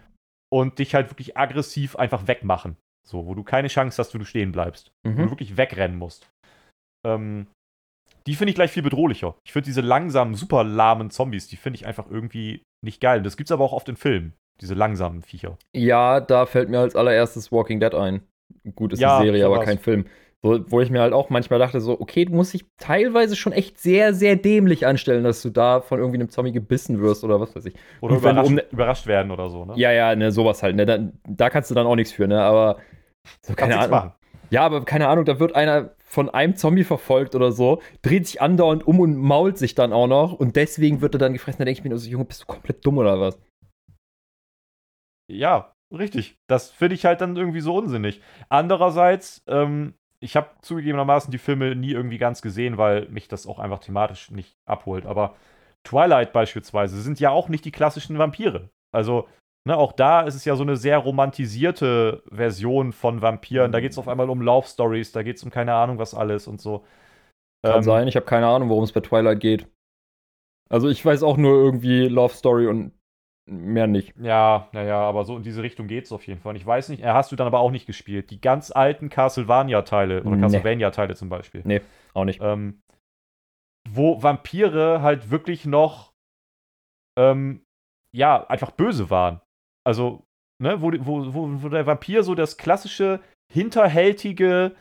und 0.53 0.79
dich 0.81 0.95
halt 0.95 1.11
wirklich 1.11 1.37
aggressiv 1.37 1.97
einfach 1.97 2.27
wegmachen. 2.27 2.77
So, 3.07 3.27
wo 3.27 3.35
du 3.35 3.45
keine 3.45 3.69
Chance 3.69 3.99
hast, 3.99 4.13
wo 4.15 4.19
du 4.19 4.25
stehen 4.25 4.53
bleibst. 4.53 4.91
Mhm. 5.07 5.17
Wo 5.17 5.23
du 5.23 5.31
wirklich 5.31 5.57
wegrennen 5.57 5.97
musst. 5.97 6.29
Ähm, 7.07 7.47
die 8.27 8.35
finde 8.35 8.51
ich 8.51 8.57
gleich 8.57 8.71
viel 8.71 8.83
bedrohlicher. 8.83 9.37
Ich 9.47 9.53
finde 9.53 9.67
diese 9.67 9.81
langsamen, 9.81 10.35
super 10.35 10.65
lahmen 10.65 11.11
Zombies, 11.11 11.47
die 11.47 11.57
finde 11.57 11.77
ich 11.77 11.87
einfach 11.87 12.11
irgendwie 12.11 12.63
nicht 12.85 13.01
geil. 13.01 13.23
Das 13.23 13.37
gibt 13.37 13.49
es 13.49 13.53
aber 13.53 13.65
auch 13.65 13.73
oft 13.73 13.89
in 13.89 13.97
Filmen, 13.97 14.35
diese 14.61 14.75
langsamen 14.75 15.23
Viecher. 15.23 15.59
Ja, 15.75 16.21
da 16.21 16.47
fällt 16.47 16.69
mir 16.69 16.81
als 16.81 16.97
allererstes 16.97 17.51
Walking 17.51 17.81
Dead 17.81 17.95
ein. 17.95 18.23
Gut, 18.75 18.93
ist 18.93 19.01
ja, 19.01 19.17
eine 19.17 19.27
Serie, 19.27 19.47
aber 19.47 19.61
kein 19.61 19.79
Film. 19.79 20.07
So, 20.43 20.59
wo 20.71 20.81
ich 20.81 20.89
mir 20.89 21.03
halt 21.03 21.13
auch 21.13 21.29
manchmal 21.29 21.59
dachte, 21.59 21.81
so, 21.81 22.01
okay, 22.01 22.25
du 22.25 22.33
musst 22.33 22.55
dich 22.55 22.65
teilweise 22.79 23.37
schon 23.37 23.53
echt 23.53 23.79
sehr, 23.79 24.15
sehr 24.15 24.37
dämlich 24.37 24.87
anstellen, 24.87 25.23
dass 25.23 25.43
du 25.43 25.51
da 25.51 25.83
von 25.83 25.99
irgendwie 25.99 26.19
einem 26.19 26.31
Zombie 26.31 26.53
gebissen 26.53 27.01
wirst 27.01 27.25
oder 27.25 27.41
was 27.41 27.55
weiß 27.55 27.67
ich. 27.67 27.75
Oder 28.01 28.15
Gut, 28.15 28.23
überrascht, 28.23 28.49
um, 28.49 28.59
überrascht, 28.71 29.07
werden 29.07 29.33
oder 29.33 29.51
so, 29.51 29.67
ne? 29.67 29.75
Ja, 29.77 29.93
ja, 29.93 30.17
ne, 30.17 30.33
sowas 30.33 30.63
halt, 30.63 30.77
ne? 30.77 30.87
Da, 30.87 30.99
da 31.29 31.51
kannst 31.51 31.71
du 31.71 31.75
dann 31.75 31.87
auch 31.87 31.95
nichts 31.95 32.13
für, 32.13 32.27
ne? 32.27 32.41
Aber 32.41 32.79
so, 33.43 33.55
keine 33.55 33.79
Ahnung. 33.79 33.91
Machen. 33.91 34.13
Ja, 34.49 34.63
aber 34.63 34.85
keine 34.85 35.09
Ahnung, 35.09 35.27
da 35.27 35.39
wird 35.39 35.55
einer 35.55 35.95
von 35.99 36.31
einem 36.31 36.57
Zombie 36.57 36.85
verfolgt 36.85 37.35
oder 37.35 37.53
so, 37.53 37.83
dreht 38.01 38.27
sich 38.27 38.41
andauernd 38.41 38.87
um 38.87 38.99
und 38.99 39.17
mault 39.17 39.59
sich 39.59 39.75
dann 39.75 39.93
auch 39.93 40.07
noch 40.07 40.33
und 40.33 40.57
deswegen 40.57 41.03
wird 41.03 41.15
er 41.15 41.19
dann 41.19 41.35
gefressen. 41.35 41.59
Da 41.59 41.67
denke 41.67 41.81
ich 41.81 41.85
mir, 41.85 41.97
so, 41.97 42.09
Junge, 42.09 42.25
bist 42.25 42.43
du 42.43 42.47
komplett 42.47 42.85
dumm 42.85 42.97
oder 42.97 43.21
was? 43.21 43.39
Ja, 45.37 45.75
richtig. 45.93 46.39
Das 46.47 46.71
finde 46.71 46.95
ich 46.95 47.05
halt 47.05 47.21
dann 47.21 47.37
irgendwie 47.37 47.61
so 47.61 47.77
unsinnig. 47.77 48.21
Andererseits, 48.49 49.43
ähm, 49.47 49.95
ich 50.21 50.37
habe 50.37 50.51
zugegebenermaßen 50.63 51.31
die 51.31 51.39
Filme 51.39 51.75
nie 51.77 51.93
irgendwie 51.93 52.19
ganz 52.19 52.43
gesehen, 52.43 52.79
weil 52.79 53.09
mich 53.09 53.29
das 53.29 53.47
auch 53.47 53.59
einfach 53.59 53.79
thematisch 53.81 54.31
nicht 54.31 54.57
abholt. 54.67 55.07
Aber 55.07 55.37
Twilight 55.85 56.33
beispielsweise 56.33 57.01
sind 57.01 57.21
ja 57.21 57.31
auch 57.31 57.49
nicht 57.49 57.65
die 57.65 57.73
klassischen 57.73 58.19
Vampire. 58.19 58.71
Also, 58.93 59.29
ne, 59.67 59.77
auch 59.77 59.93
da 59.93 60.23
ist 60.23 60.35
es 60.35 60.45
ja 60.45 60.57
so 60.57 60.63
eine 60.63 60.77
sehr 60.77 60.99
romantisierte 60.99 62.23
Version 62.31 62.93
von 62.93 63.23
Vampiren. 63.23 63.73
Da 63.73 63.81
geht 63.81 63.93
es 63.93 63.99
auf 63.99 64.09
einmal 64.09 64.31
um 64.31 64.43
Love 64.43 64.67
Stories, 64.67 65.13
da 65.13 65.23
geht 65.23 65.37
es 65.37 65.45
um 65.45 65.51
keine 65.51 65.75
Ahnung 65.75 65.99
was 65.99 66.15
alles 66.15 66.47
und 66.49 66.61
so. 66.61 66.85
Kann 67.67 67.81
Ähm, 67.81 67.83
sein, 67.83 68.09
ich 68.09 68.17
habe 68.17 68.27
keine 68.27 68.49
Ahnung, 68.49 68.69
worum 68.69 68.85
es 68.85 68.93
bei 68.93 69.01
Twilight 69.01 69.41
geht. 69.41 69.67
Also 70.69 70.89
ich 70.89 71.05
weiß 71.05 71.23
auch 71.23 71.37
nur 71.37 71.55
irgendwie 71.55 72.07
Love 72.09 72.35
Story 72.35 72.67
und 72.67 72.93
mehr 73.47 73.87
nicht. 73.87 74.15
Ja, 74.17 74.69
naja, 74.73 75.01
aber 75.01 75.25
so 75.25 75.37
in 75.37 75.43
diese 75.43 75.63
Richtung 75.63 75.87
geht 75.87 76.05
es 76.05 76.13
auf 76.13 76.27
jeden 76.27 76.41
Fall. 76.41 76.51
Und 76.51 76.57
ich 76.57 76.67
weiß 76.67 76.89
nicht, 76.89 77.05
hast 77.05 77.33
du 77.33 77.37
dann 77.37 77.47
aber 77.47 77.61
auch 77.61 77.71
nicht 77.71 77.87
gespielt. 77.87 78.31
Die 78.31 78.41
ganz 78.41 78.71
alten 78.71 79.09
Castlevania-Teile 79.09 80.23
oder 80.23 80.37
Nee. 80.37 80.43
Castlevania-Teile 80.43 81.15
zum 81.15 81.29
Beispiel. 81.29 81.63
Nee. 81.65 81.81
Auch 82.15 82.25
nicht. 82.25 82.41
Ähm, 82.43 82.81
wo 83.89 84.23
Vampire 84.23 85.03
halt 85.03 85.31
wirklich 85.31 85.65
noch, 85.67 86.13
ähm, 87.19 87.65
ja, 88.15 88.47
einfach 88.47 88.71
böse 88.73 89.11
waren. 89.11 89.41
Also, 89.87 90.25
ne, 90.63 90.81
wo, 90.83 90.93
wo, 91.01 91.63
wo 91.63 91.69
der 91.69 91.87
Vampir 91.87 92.23
so 92.23 92.35
das 92.35 92.57
klassische, 92.57 93.21
hinterhältige, 93.53 94.77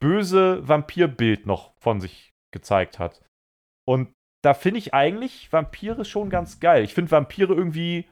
böse 0.00 0.66
Vampirbild 0.66 1.46
noch 1.46 1.74
von 1.80 2.00
sich 2.00 2.32
gezeigt 2.52 2.98
hat. 2.98 3.22
Und 3.86 4.12
da 4.44 4.54
finde 4.54 4.78
ich 4.78 4.92
eigentlich 4.92 5.52
Vampire 5.52 6.04
schon 6.04 6.30
ganz 6.30 6.60
geil. 6.60 6.84
Ich 6.84 6.94
finde 6.94 7.10
Vampire 7.10 7.54
irgendwie, 7.54 8.06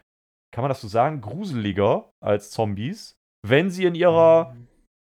kann 0.52 0.62
man 0.62 0.68
das 0.68 0.80
so 0.80 0.88
sagen, 0.88 1.20
gruseliger 1.20 2.10
als 2.20 2.50
Zombies, 2.50 3.16
wenn 3.46 3.70
sie 3.70 3.84
in 3.84 3.94
ihrer 3.94 4.56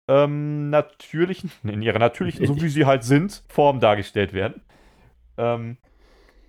ähm, 0.07 0.69
natürlichen, 0.69 1.51
in 1.63 1.81
ihrer 1.81 1.99
natürlichen, 1.99 2.45
so 2.45 2.61
wie 2.61 2.69
sie 2.69 2.85
halt 2.85 3.03
sind, 3.03 3.43
Form 3.47 3.79
dargestellt 3.79 4.33
werden. 4.33 4.61
Ähm, 5.37 5.77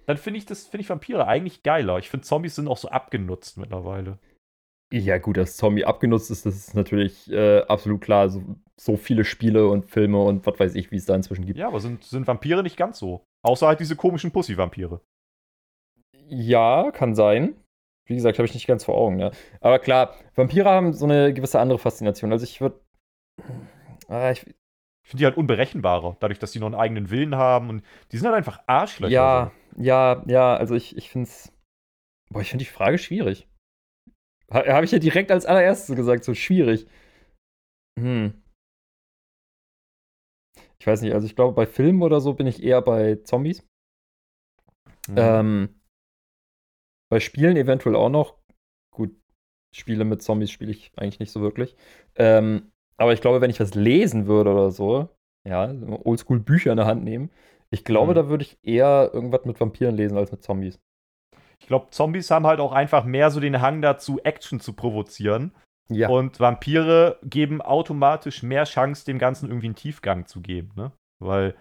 dann 0.06 0.18
finde 0.18 0.38
ich 0.38 0.46
das, 0.46 0.66
finde 0.66 0.82
ich 0.82 0.90
Vampire 0.90 1.26
eigentlich 1.26 1.62
geiler. 1.62 1.98
Ich 1.98 2.10
finde 2.10 2.26
Zombies 2.26 2.54
sind 2.54 2.68
auch 2.68 2.76
so 2.76 2.88
abgenutzt 2.88 3.56
mittlerweile. 3.56 4.18
Ja, 4.92 5.18
gut, 5.18 5.36
dass 5.36 5.56
Zombie 5.56 5.84
abgenutzt 5.84 6.30
ist, 6.30 6.46
das 6.46 6.54
ist 6.54 6.74
natürlich 6.74 7.28
äh, 7.30 7.62
absolut 7.62 8.00
klar. 8.02 8.28
So, 8.28 8.56
so 8.80 8.96
viele 8.96 9.24
Spiele 9.24 9.68
und 9.68 9.86
Filme 9.86 10.22
und 10.22 10.46
was 10.46 10.58
weiß 10.60 10.74
ich, 10.74 10.90
wie 10.90 10.96
es 10.96 11.06
da 11.06 11.14
inzwischen 11.14 11.46
gibt. 11.46 11.58
Ja, 11.58 11.68
aber 11.68 11.80
sind, 11.80 12.04
sind 12.04 12.26
Vampire 12.26 12.62
nicht 12.62 12.76
ganz 12.76 12.98
so. 12.98 13.24
Außer 13.42 13.66
halt 13.66 13.80
diese 13.80 13.96
komischen 13.96 14.32
Pussy-Vampire. 14.32 15.00
Ja, 16.28 16.90
kann 16.90 17.14
sein. 17.14 17.56
Wie 18.08 18.14
gesagt, 18.14 18.38
habe 18.38 18.46
ich 18.46 18.54
nicht 18.54 18.66
ganz 18.66 18.84
vor 18.84 18.96
Augen, 18.96 19.18
ja. 19.18 19.30
Aber 19.60 19.78
klar, 19.78 20.14
Vampire 20.34 20.68
haben 20.68 20.92
so 20.92 21.04
eine 21.04 21.32
gewisse 21.32 21.58
andere 21.60 21.78
Faszination. 21.78 22.32
Also 22.32 22.44
ich 22.44 22.60
würde. 22.60 22.80
Ah, 24.08 24.30
ich, 24.30 24.46
Ich 24.46 25.10
finde 25.10 25.18
die 25.22 25.24
halt 25.24 25.36
unberechenbarer, 25.36 26.16
dadurch, 26.20 26.38
dass 26.38 26.52
die 26.52 26.58
noch 26.58 26.66
einen 26.66 26.74
eigenen 26.74 27.10
Willen 27.10 27.36
haben 27.36 27.68
und 27.70 27.84
die 28.12 28.16
sind 28.16 28.26
halt 28.26 28.36
einfach 28.36 28.60
Arschlöcher. 28.66 29.12
ja, 29.12 29.52
ja, 29.76 30.22
ja, 30.26 30.56
also 30.56 30.74
ich, 30.74 30.96
ich 30.96 31.10
finde 31.10 31.28
es. 31.28 31.52
Boah, 32.30 32.42
ich 32.42 32.50
finde 32.50 32.64
die 32.64 32.70
Frage 32.70 32.98
schwierig. 32.98 33.48
Ha, 34.52 34.66
habe 34.66 34.84
ich 34.84 34.92
ja 34.92 34.98
direkt 34.98 35.30
als 35.30 35.46
allererstes 35.46 35.94
gesagt, 35.94 36.24
so 36.24 36.34
schwierig. 36.34 36.86
Hm. 37.98 38.42
Ich 40.78 40.86
weiß 40.86 41.02
nicht, 41.02 41.14
also 41.14 41.26
ich 41.26 41.36
glaube, 41.36 41.54
bei 41.54 41.66
Filmen 41.66 42.02
oder 42.02 42.20
so 42.20 42.34
bin 42.34 42.46
ich 42.46 42.62
eher 42.62 42.82
bei 42.82 43.16
Zombies. 43.16 43.66
Mhm. 45.08 45.14
Ähm, 45.16 45.80
bei 47.10 47.20
Spielen 47.20 47.56
eventuell 47.56 47.96
auch 47.96 48.10
noch. 48.10 48.36
Gut, 48.92 49.14
Spiele 49.74 50.04
mit 50.04 50.22
Zombies 50.22 50.50
spiele 50.50 50.70
ich 50.72 50.92
eigentlich 50.96 51.20
nicht 51.20 51.32
so 51.32 51.40
wirklich. 51.40 51.76
Ähm, 52.16 52.72
aber 52.96 53.12
ich 53.12 53.20
glaube, 53.20 53.40
wenn 53.40 53.50
ich 53.50 53.60
was 53.60 53.74
lesen 53.74 54.26
würde 54.26 54.50
oder 54.52 54.70
so, 54.70 55.08
ja, 55.46 55.72
oldschool 56.04 56.40
Bücher 56.40 56.72
in 56.72 56.78
der 56.78 56.86
Hand 56.86 57.04
nehmen, 57.04 57.30
ich 57.70 57.84
glaube, 57.84 58.12
Mhm. 58.12 58.16
da 58.16 58.28
würde 58.28 58.42
ich 58.44 58.58
eher 58.62 59.10
irgendwas 59.12 59.44
mit 59.44 59.60
Vampiren 59.60 59.94
lesen 59.96 60.16
als 60.16 60.32
mit 60.32 60.42
Zombies. 60.42 60.80
Ich 61.60 61.66
glaube, 61.66 61.90
Zombies 61.90 62.30
haben 62.30 62.46
halt 62.46 62.60
auch 62.60 62.72
einfach 62.72 63.04
mehr 63.04 63.30
so 63.30 63.40
den 63.40 63.60
Hang 63.60 63.82
dazu, 63.82 64.20
Action 64.22 64.60
zu 64.60 64.72
provozieren. 64.74 65.52
Ja. 65.88 66.08
Und 66.08 66.40
Vampire 66.40 67.18
geben 67.22 67.62
automatisch 67.62 68.42
mehr 68.42 68.64
Chance, 68.64 69.04
dem 69.04 69.18
Ganzen 69.18 69.48
irgendwie 69.48 69.66
einen 69.66 69.76
Tiefgang 69.76 70.26
zu 70.26 70.40
geben, 70.40 70.72
ne? 70.74 70.92
Weil 71.22 71.54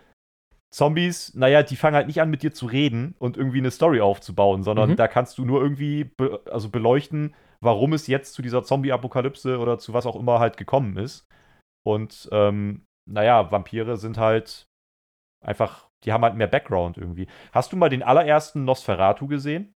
Zombies, 0.74 1.34
naja, 1.36 1.64
die 1.64 1.76
fangen 1.78 1.96
halt 1.96 2.08
nicht 2.08 2.20
an, 2.22 2.30
mit 2.30 2.44
dir 2.44 2.54
zu 2.54 2.66
reden 2.66 3.16
und 3.20 3.38
irgendwie 3.38 3.60
eine 3.60 3.72
Story 3.72 4.02
aufzubauen, 4.02 4.64
sondern 4.64 4.92
Mhm. 4.92 4.96
da 4.98 5.08
kannst 5.08 5.38
du 5.38 5.46
nur 5.46 5.62
irgendwie 5.62 6.04
be 6.04 6.42
also 6.52 6.70
beleuchten, 6.70 7.34
warum 7.62 7.94
es 7.94 8.08
jetzt 8.08 8.34
zu 8.34 8.42
dieser 8.42 8.64
Zombie-Apokalypse 8.64 9.60
oder 9.60 9.78
zu 9.80 9.94
was 9.94 10.06
auch 10.06 10.18
immer 10.18 10.40
halt 10.40 10.58
gekommen 10.58 10.98
ist. 10.98 11.28
Und 11.86 12.28
ähm, 12.32 12.86
naja, 13.10 13.52
Vampire 13.52 13.96
sind 13.96 14.18
halt 14.18 14.66
einfach, 15.42 15.88
die 16.04 16.12
haben 16.12 16.24
halt 16.24 16.36
mehr 16.36 16.48
Background 16.48 16.98
irgendwie. 16.98 17.28
Hast 17.54 17.72
du 17.72 17.78
mal 17.78 17.90
den 17.90 18.04
allerersten 18.04 18.66
Nosferatu 18.66 19.28
gesehen? 19.28 19.74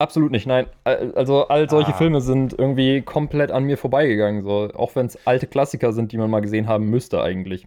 Absolut 0.00 0.30
nicht, 0.30 0.46
nein. 0.46 0.66
Al- 0.84 1.12
Also 1.16 1.48
all 1.48 1.68
solche 1.68 1.92
Ah. 1.92 1.96
Filme 1.96 2.20
sind 2.20 2.52
irgendwie 2.56 3.02
komplett 3.02 3.50
an 3.50 3.64
mir 3.64 3.76
vorbeigegangen, 3.76 4.42
so. 4.44 4.70
Auch 4.74 4.94
wenn 4.96 5.06
es 5.06 5.26
alte 5.26 5.46
Klassiker 5.46 5.92
sind, 5.92 6.12
die 6.12 6.18
man 6.18 6.30
mal 6.30 6.40
gesehen 6.40 6.68
haben 6.68 6.88
müsste 6.88 7.20
eigentlich. 7.22 7.66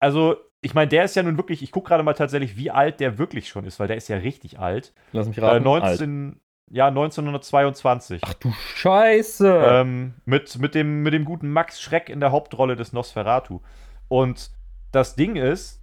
Also, 0.00 0.36
ich 0.60 0.74
meine, 0.74 0.88
der 0.88 1.04
ist 1.04 1.14
ja 1.14 1.22
nun 1.22 1.36
wirklich, 1.36 1.62
ich 1.62 1.70
gucke 1.70 1.88
gerade 1.88 2.02
mal 2.02 2.14
tatsächlich, 2.14 2.56
wie 2.56 2.70
alt 2.72 2.98
der 3.00 3.18
wirklich 3.18 3.48
schon 3.48 3.64
ist, 3.64 3.78
weil 3.78 3.86
der 3.88 3.96
ist 3.96 4.08
ja 4.08 4.16
richtig 4.16 4.58
alt. 4.58 4.92
Lass 5.12 5.28
mich 5.28 5.38
Äh, 5.38 5.42
raten. 5.44 5.66
alt. 5.66 5.82
19, 5.84 6.40
ja, 6.70 6.88
1922. 6.88 8.22
Ach 8.24 8.34
du 8.34 8.50
Scheiße! 8.52 9.64
Ähm, 9.66 10.14
mit, 10.24 10.58
mit, 10.58 10.74
dem, 10.74 11.02
mit 11.02 11.12
dem 11.14 11.24
guten 11.24 11.50
Max 11.50 11.80
Schreck 11.80 12.08
in 12.08 12.20
der 12.20 12.32
Hauptrolle 12.32 12.76
des 12.76 12.92
Nosferatu. 12.92 13.60
Und 14.08 14.50
das 14.90 15.14
Ding 15.14 15.36
ist, 15.36 15.81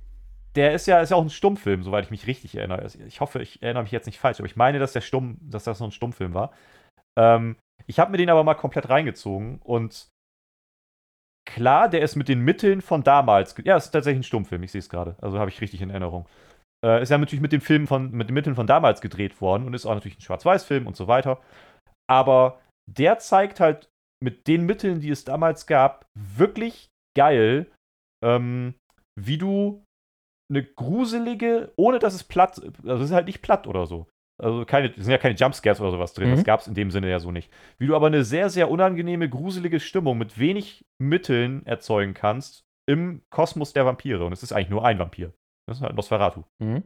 der 0.55 0.73
ist 0.73 0.87
ja, 0.87 0.99
ist 0.99 1.11
ja 1.11 1.17
auch 1.17 1.23
ein 1.23 1.29
Stummfilm, 1.29 1.83
soweit 1.83 2.05
ich 2.05 2.11
mich 2.11 2.27
richtig 2.27 2.55
erinnere. 2.55 2.81
Also, 2.81 2.99
Ich 2.99 3.21
hoffe, 3.21 3.41
ich 3.41 3.61
erinnere 3.61 3.83
mich 3.83 3.91
jetzt 3.91 4.05
nicht 4.05 4.19
falsch, 4.19 4.39
aber 4.39 4.47
ich 4.47 4.55
meine, 4.55 4.79
dass 4.79 4.93
der 4.93 5.01
Stumm, 5.01 5.37
dass 5.41 5.63
das 5.63 5.77
so 5.77 5.85
ein 5.85 5.91
Stummfilm 5.91 6.33
war. 6.33 6.51
Ähm, 7.17 7.55
ich 7.87 7.99
habe 7.99 8.11
mir 8.11 8.17
den 8.17 8.29
aber 8.29 8.43
mal 8.43 8.55
komplett 8.55 8.89
reingezogen 8.89 9.59
und 9.59 10.09
klar, 11.47 11.89
der 11.89 12.01
ist 12.01 12.15
mit 12.15 12.27
den 12.27 12.41
Mitteln 12.41 12.81
von 12.81 13.03
damals. 13.03 13.55
Ja, 13.63 13.77
es 13.77 13.85
ist 13.85 13.91
tatsächlich 13.91 14.21
ein 14.21 14.27
Stummfilm, 14.27 14.63
ich 14.63 14.71
sehe 14.71 14.79
es 14.79 14.89
gerade. 14.89 15.15
Also 15.21 15.39
habe 15.39 15.49
ich 15.49 15.61
richtig 15.61 15.81
in 15.81 15.89
Erinnerung. 15.89 16.27
Äh, 16.85 17.01
ist 17.01 17.09
ja 17.09 17.17
natürlich 17.17 17.41
mit 17.41 17.51
den 17.51 17.61
Filmen 17.61 17.87
von, 17.87 18.11
mit 18.11 18.29
den 18.29 18.33
Mitteln 18.33 18.55
von 18.55 18.67
damals 18.67 19.01
gedreht 19.01 19.41
worden 19.41 19.65
und 19.65 19.73
ist 19.73 19.85
auch 19.85 19.95
natürlich 19.95 20.17
ein 20.17 20.21
Schwarz-Weiß-Film 20.21 20.87
und 20.87 20.95
so 20.95 21.07
weiter. 21.07 21.39
Aber 22.09 22.59
der 22.89 23.19
zeigt 23.19 23.59
halt 23.59 23.89
mit 24.23 24.47
den 24.47 24.65
Mitteln, 24.65 24.99
die 24.99 25.09
es 25.09 25.25
damals 25.25 25.67
gab, 25.67 26.05
wirklich 26.15 26.89
geil, 27.17 27.71
ähm, 28.23 28.75
wie 29.19 29.37
du 29.37 29.83
eine 30.49 30.63
gruselige, 30.63 31.71
ohne 31.75 31.99
dass 31.99 32.13
es 32.13 32.23
platt, 32.23 32.59
also 32.83 33.03
es 33.03 33.09
ist 33.09 33.15
halt 33.15 33.27
nicht 33.27 33.41
platt 33.41 33.67
oder 33.67 33.85
so. 33.85 34.07
Also 34.41 34.65
keine, 34.65 34.87
es 34.89 34.95
sind 35.03 35.11
ja 35.11 35.17
keine 35.17 35.35
Jumpscares 35.35 35.81
oder 35.81 35.91
sowas 35.91 36.13
drin, 36.13 36.29
Mhm. 36.29 36.35
das 36.35 36.43
gab 36.45 36.61
es 36.61 36.67
in 36.67 36.73
dem 36.73 36.91
Sinne 36.91 37.09
ja 37.09 37.19
so 37.19 37.31
nicht. 37.31 37.51
Wie 37.77 37.87
du 37.87 37.95
aber 37.95 38.07
eine 38.07 38.23
sehr, 38.23 38.49
sehr 38.49 38.71
unangenehme, 38.71 39.29
gruselige 39.29 39.79
Stimmung 39.79 40.17
mit 40.17 40.39
wenig 40.39 40.85
Mitteln 40.97 41.65
erzeugen 41.65 42.13
kannst 42.13 42.63
im 42.87 43.21
Kosmos 43.29 43.73
der 43.73 43.85
Vampire. 43.85 44.25
Und 44.25 44.31
es 44.31 44.41
ist 44.41 44.51
eigentlich 44.53 44.69
nur 44.69 44.85
ein 44.85 44.97
Vampir. 44.97 45.33
Das 45.67 45.77
ist 45.77 45.83
halt 45.83 45.95
Nosferatu. 45.95 46.43
Mhm. 46.59 46.83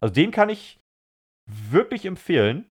Also 0.00 0.14
den 0.14 0.30
kann 0.30 0.48
ich 0.48 0.80
wirklich 1.46 2.06
empfehlen. 2.06 2.68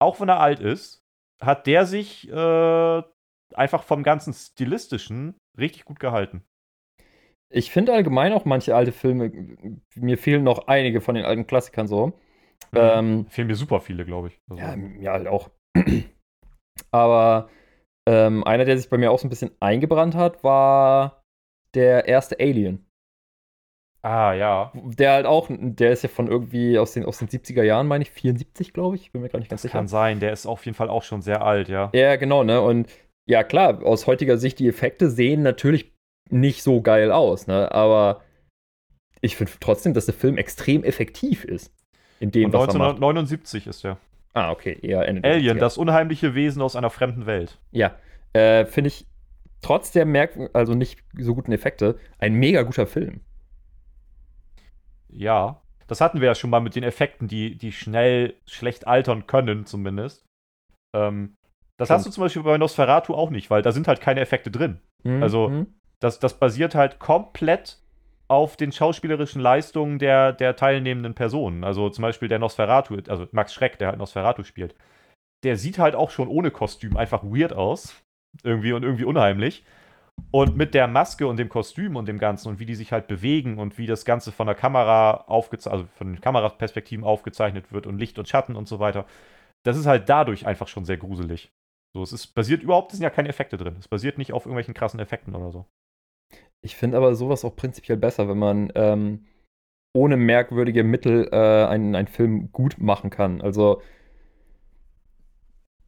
Auch 0.00 0.20
wenn 0.20 0.28
er 0.28 0.40
alt 0.40 0.60
ist, 0.60 1.00
hat 1.42 1.66
der 1.66 1.86
sich 1.86 2.28
äh, 2.30 3.02
einfach 3.54 3.82
vom 3.82 4.02
ganzen 4.02 4.32
Stilistischen 4.34 5.36
richtig 5.58 5.84
gut 5.86 5.98
gehalten. 6.00 6.44
Ich 7.52 7.70
finde 7.70 7.92
allgemein 7.92 8.32
auch 8.32 8.44
manche 8.44 8.74
alte 8.76 8.92
Filme, 8.92 9.32
mir 9.96 10.18
fehlen 10.18 10.44
noch 10.44 10.68
einige 10.68 11.00
von 11.00 11.14
den 11.16 11.24
alten 11.24 11.46
Klassikern 11.46 11.88
so. 11.88 12.12
Ähm, 12.72 13.26
Fehlen 13.28 13.48
mir 13.48 13.56
super 13.56 13.80
viele, 13.80 14.04
glaube 14.04 14.28
ich. 14.28 14.38
Also, 14.48 14.62
ja, 14.62 14.76
mir 14.76 15.10
halt 15.10 15.26
auch. 15.26 15.50
Aber 16.92 17.48
ähm, 18.08 18.44
einer, 18.44 18.64
der 18.64 18.76
sich 18.78 18.88
bei 18.88 18.98
mir 18.98 19.10
auch 19.10 19.18
so 19.18 19.26
ein 19.26 19.30
bisschen 19.30 19.50
eingebrannt 19.60 20.14
hat, 20.14 20.44
war 20.44 21.22
der 21.74 22.06
erste 22.06 22.38
Alien. 22.40 22.86
ah, 24.02 24.32
ja. 24.32 24.72
Der 24.74 25.12
halt 25.12 25.26
auch, 25.26 25.48
der 25.50 25.92
ist 25.92 26.02
ja 26.02 26.08
von 26.08 26.28
irgendwie 26.28 26.78
aus 26.78 26.92
den, 26.92 27.04
aus 27.04 27.18
den 27.18 27.28
70er 27.28 27.62
Jahren, 27.62 27.86
meine 27.86 28.02
ich, 28.02 28.10
74, 28.10 28.72
glaube 28.72 28.96
ich. 28.96 29.12
Bin 29.12 29.22
mir 29.22 29.28
gar 29.28 29.38
nicht 29.38 29.50
ganz 29.50 29.62
Das 29.62 29.62
sicher. 29.62 29.72
kann 29.72 29.88
sein. 29.88 30.20
Der 30.20 30.32
ist 30.32 30.46
auf 30.46 30.64
jeden 30.64 30.74
Fall 30.76 30.88
auch 30.88 31.02
schon 31.02 31.22
sehr 31.22 31.42
alt, 31.42 31.68
ja. 31.68 31.90
Ja, 31.94 32.16
genau, 32.16 32.44
ne? 32.44 32.60
Und 32.60 32.88
ja, 33.28 33.44
klar, 33.44 33.84
aus 33.84 34.06
heutiger 34.06 34.38
Sicht, 34.38 34.58
die 34.58 34.68
Effekte 34.68 35.10
sehen 35.10 35.42
natürlich 35.42 35.92
nicht 36.32 36.62
so 36.62 36.80
geil 36.82 37.10
aus, 37.12 37.46
ne? 37.46 37.70
Aber 37.72 38.22
ich 39.20 39.36
finde 39.36 39.52
trotzdem, 39.60 39.94
dass 39.94 40.06
der 40.06 40.14
Film 40.14 40.36
extrem 40.38 40.82
effektiv 40.84 41.44
ist. 41.44 41.72
In 42.20 42.30
dem, 42.30 42.46
Und 42.46 42.52
was 42.52 42.74
er 42.74 42.78
macht. 42.78 42.96
1979 42.96 43.66
ist 43.66 43.84
der. 43.84 43.96
Ah, 44.34 44.50
okay, 44.50 44.78
eher 44.82 45.06
Ende 45.08 45.28
Alien, 45.28 45.56
70er. 45.56 45.60
das 45.60 45.78
unheimliche 45.78 46.34
Wesen 46.34 46.62
aus 46.62 46.76
einer 46.76 46.90
fremden 46.90 47.26
Welt. 47.26 47.58
Ja, 47.72 47.96
äh, 48.32 48.64
finde 48.66 48.88
ich 48.88 49.06
trotz 49.62 49.90
der 49.92 50.06
merk 50.06 50.38
also 50.54 50.74
nicht 50.74 51.00
so 51.18 51.34
guten 51.34 51.52
Effekte 51.52 51.98
ein 52.18 52.34
mega 52.34 52.62
guter 52.62 52.86
Film. 52.86 53.20
Ja. 55.08 55.60
Das 55.86 56.00
hatten 56.00 56.20
wir 56.20 56.28
ja 56.28 56.34
schon 56.36 56.50
mal 56.50 56.60
mit 56.60 56.76
den 56.76 56.84
Effekten, 56.84 57.26
die, 57.26 57.56
die 57.58 57.72
schnell 57.72 58.34
schlecht 58.46 58.86
altern 58.86 59.26
können, 59.26 59.66
zumindest. 59.66 60.24
Ähm, 60.94 61.34
das 61.76 61.88
Stimmt. 61.88 61.96
hast 61.98 62.06
du 62.06 62.10
zum 62.12 62.22
Beispiel 62.24 62.42
bei 62.44 62.58
Nosferatu 62.58 63.14
auch 63.14 63.30
nicht, 63.30 63.50
weil 63.50 63.62
da 63.62 63.72
sind 63.72 63.88
halt 63.88 64.00
keine 64.00 64.20
Effekte 64.20 64.50
drin. 64.52 64.80
Mhm, 65.02 65.22
Also- 65.22 65.48
mhm. 65.48 65.74
Das, 66.00 66.18
das 66.18 66.38
basiert 66.38 66.74
halt 66.74 66.98
komplett 66.98 67.78
auf 68.28 68.56
den 68.56 68.70
schauspielerischen 68.70 69.42
Leistungen 69.42 69.98
der, 69.98 70.32
der 70.32 70.56
teilnehmenden 70.56 71.14
Personen. 71.14 71.64
Also 71.64 71.90
zum 71.90 72.02
Beispiel 72.02 72.28
der 72.28 72.38
Nosferatu, 72.38 72.96
also 73.08 73.26
Max 73.32 73.52
Schreck, 73.52 73.78
der 73.78 73.88
halt 73.88 73.98
Nosferatu 73.98 74.44
spielt. 74.44 74.74
Der 75.42 75.56
sieht 75.56 75.78
halt 75.78 75.94
auch 75.94 76.10
schon 76.10 76.28
ohne 76.28 76.50
Kostüm 76.50 76.96
einfach 76.96 77.24
weird 77.24 77.52
aus. 77.52 78.00
Irgendwie 78.44 78.72
und 78.72 78.84
irgendwie 78.84 79.04
unheimlich. 79.04 79.64
Und 80.30 80.56
mit 80.56 80.74
der 80.74 80.86
Maske 80.86 81.26
und 81.26 81.38
dem 81.38 81.48
Kostüm 81.48 81.96
und 81.96 82.06
dem 82.06 82.18
Ganzen 82.18 82.48
und 82.48 82.60
wie 82.60 82.66
die 82.66 82.74
sich 82.74 82.92
halt 82.92 83.08
bewegen 83.08 83.58
und 83.58 83.78
wie 83.78 83.86
das 83.86 84.04
Ganze 84.04 84.32
von 84.32 84.46
der 84.46 84.54
Kamera 84.54 85.24
aufgezeichnet, 85.26 85.80
also 85.80 85.88
von 85.96 86.12
den 86.12 86.20
Kameraperspektiven 86.20 87.04
aufgezeichnet 87.04 87.72
wird 87.72 87.86
und 87.86 87.98
Licht 87.98 88.18
und 88.18 88.28
Schatten 88.28 88.54
und 88.54 88.68
so 88.68 88.78
weiter, 88.78 89.06
das 89.64 89.76
ist 89.76 89.86
halt 89.86 90.08
dadurch 90.08 90.46
einfach 90.46 90.68
schon 90.68 90.84
sehr 90.84 90.98
gruselig. 90.98 91.50
So, 91.94 92.02
es 92.02 92.12
ist, 92.12 92.28
basiert 92.28 92.62
überhaupt, 92.62 92.92
es 92.92 92.98
sind 92.98 93.04
ja 93.04 93.10
keine 93.10 93.28
Effekte 93.28 93.56
drin. 93.56 93.76
Es 93.78 93.88
basiert 93.88 94.18
nicht 94.18 94.32
auf 94.32 94.44
irgendwelchen 94.44 94.74
krassen 94.74 95.00
Effekten 95.00 95.34
oder 95.34 95.50
so. 95.50 95.66
Ich 96.62 96.76
finde 96.76 96.96
aber 96.96 97.14
sowas 97.14 97.44
auch 97.44 97.56
prinzipiell 97.56 97.96
besser, 97.96 98.28
wenn 98.28 98.38
man 98.38 98.72
ähm, 98.74 99.26
ohne 99.94 100.16
merkwürdige 100.16 100.84
Mittel 100.84 101.28
äh, 101.32 101.66
einen, 101.66 101.94
einen 101.94 102.08
Film 102.08 102.52
gut 102.52 102.76
machen 102.78 103.10
kann. 103.10 103.40
Also, 103.40 103.82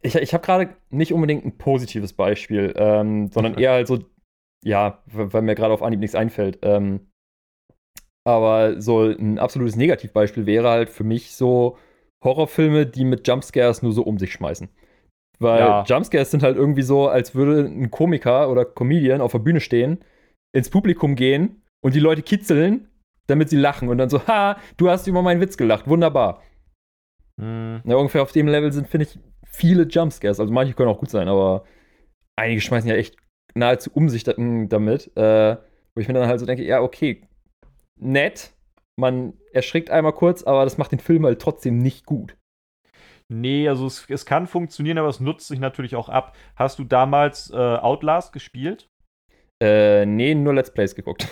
ich, 0.01 0.15
ich 0.17 0.35
habe 0.35 0.45
gerade 0.45 0.77
nicht 0.91 1.13
unbedingt 1.13 1.45
ein 1.45 1.59
positives 1.59 2.13
Beispiel, 2.13 2.73
ähm, 2.77 3.31
sondern 3.31 3.55
eher 3.55 3.73
halt 3.73 3.87
so, 3.87 3.99
ja, 4.65 5.03
weil 5.07 5.43
mir 5.43 5.55
gerade 5.55 5.75
auf 5.75 5.83
Anhieb 5.83 6.01
nichts 6.01 6.17
einfällt. 6.17 6.59
Ähm, 6.63 7.09
aber 8.25 8.81
so 8.81 9.03
ein 9.03 9.39
absolutes 9.39 9.77
Negativbeispiel 9.77 10.47
wäre 10.47 10.71
halt 10.71 10.89
für 10.89 11.05
mich 11.05 11.35
so 11.35 11.77
Horrorfilme, 12.25 12.87
die 12.87 13.05
mit 13.05 13.27
Jumpscares 13.27 13.83
nur 13.83 13.93
so 13.93 14.03
um 14.03 14.19
sich 14.19 14.33
schmeißen. 14.33 14.69
Weil 15.39 15.61
ja. 15.61 15.85
Jumpscares 15.85 16.31
sind 16.31 16.43
halt 16.43 16.57
irgendwie 16.57 16.83
so, 16.83 17.09
als 17.09 17.35
würde 17.35 17.67
ein 17.67 17.91
Komiker 17.91 18.49
oder 18.49 18.65
Comedian 18.65 19.21
auf 19.21 19.33
der 19.33 19.41
Bühne 19.41 19.61
stehen, 19.61 19.99
ins 20.53 20.71
Publikum 20.71 21.17
gehen 21.17 21.63
und 21.83 21.95
die 21.95 22.01
Leute 22.01 22.23
kitzeln, 22.23 22.89
damit 23.27 23.49
sie 23.49 23.57
lachen 23.57 23.89
und 23.89 23.99
dann 23.99 24.11
so, 24.11 24.27
ha, 24.27 24.59
du 24.77 24.91
hast 24.91 25.07
über 25.07 25.23
meinen 25.23 25.41
Witz 25.41 25.57
gelacht, 25.57 25.89
wunderbar. 25.89 26.43
Mhm. 27.37 27.83
Ja, 27.85 27.97
ungefähr 27.97 28.23
auf 28.23 28.33
dem 28.33 28.49
Level 28.49 28.73
sind, 28.73 28.89
finde 28.89 29.07
ich, 29.07 29.19
viele 29.47 29.85
Jumpscares. 29.85 30.41
Also 30.41 30.53
manche 30.53 30.75
können 30.75 30.91
auch 30.91 30.99
gut 30.99 31.11
sein, 31.11 31.29
aber 31.29 31.65
einige 32.37 32.61
schmeißen 32.61 32.89
ja 32.89 32.97
echt 32.97 33.17
nahezu 33.55 33.91
um 33.93 34.09
sich 34.09 34.25
damit, 34.25 35.17
äh, 35.17 35.57
wo 35.95 36.01
ich 36.01 36.09
mir 36.09 36.15
dann 36.15 36.29
halt 36.29 36.41
so 36.41 36.47
denke, 36.47 36.65
ja, 36.65 36.81
okay, 36.81 37.27
nett, 37.99 38.53
man 38.99 39.35
erschrickt 39.53 39.91
einmal 39.91 40.13
kurz, 40.13 40.43
aber 40.43 40.65
das 40.65 40.79
macht 40.79 40.93
den 40.93 41.01
Film 41.01 41.25
halt 41.25 41.41
trotzdem 41.41 41.79
nicht 41.79 42.07
gut. 42.07 42.37
Nee, 43.29 43.69
also 43.69 43.87
es, 43.87 44.07
es 44.09 44.27
kann 44.27 44.47
funktionieren, 44.47 44.99
aber 44.99 45.09
es 45.09 45.21
nutzt 45.21 45.49
sich 45.49 45.59
natürlich 45.59 45.97
auch 45.97 46.09
ab. 46.09 46.37
Hast 46.57 46.79
du 46.79 46.85
damals 46.85 47.51
äh, 47.51 47.57
Outlast 47.57 48.33
gespielt? 48.33 48.89
Äh, 49.63 50.07
nee, 50.07 50.35
nur 50.35 50.55
Let's 50.55 50.73
Plays 50.73 50.95
geguckt. 50.95 51.29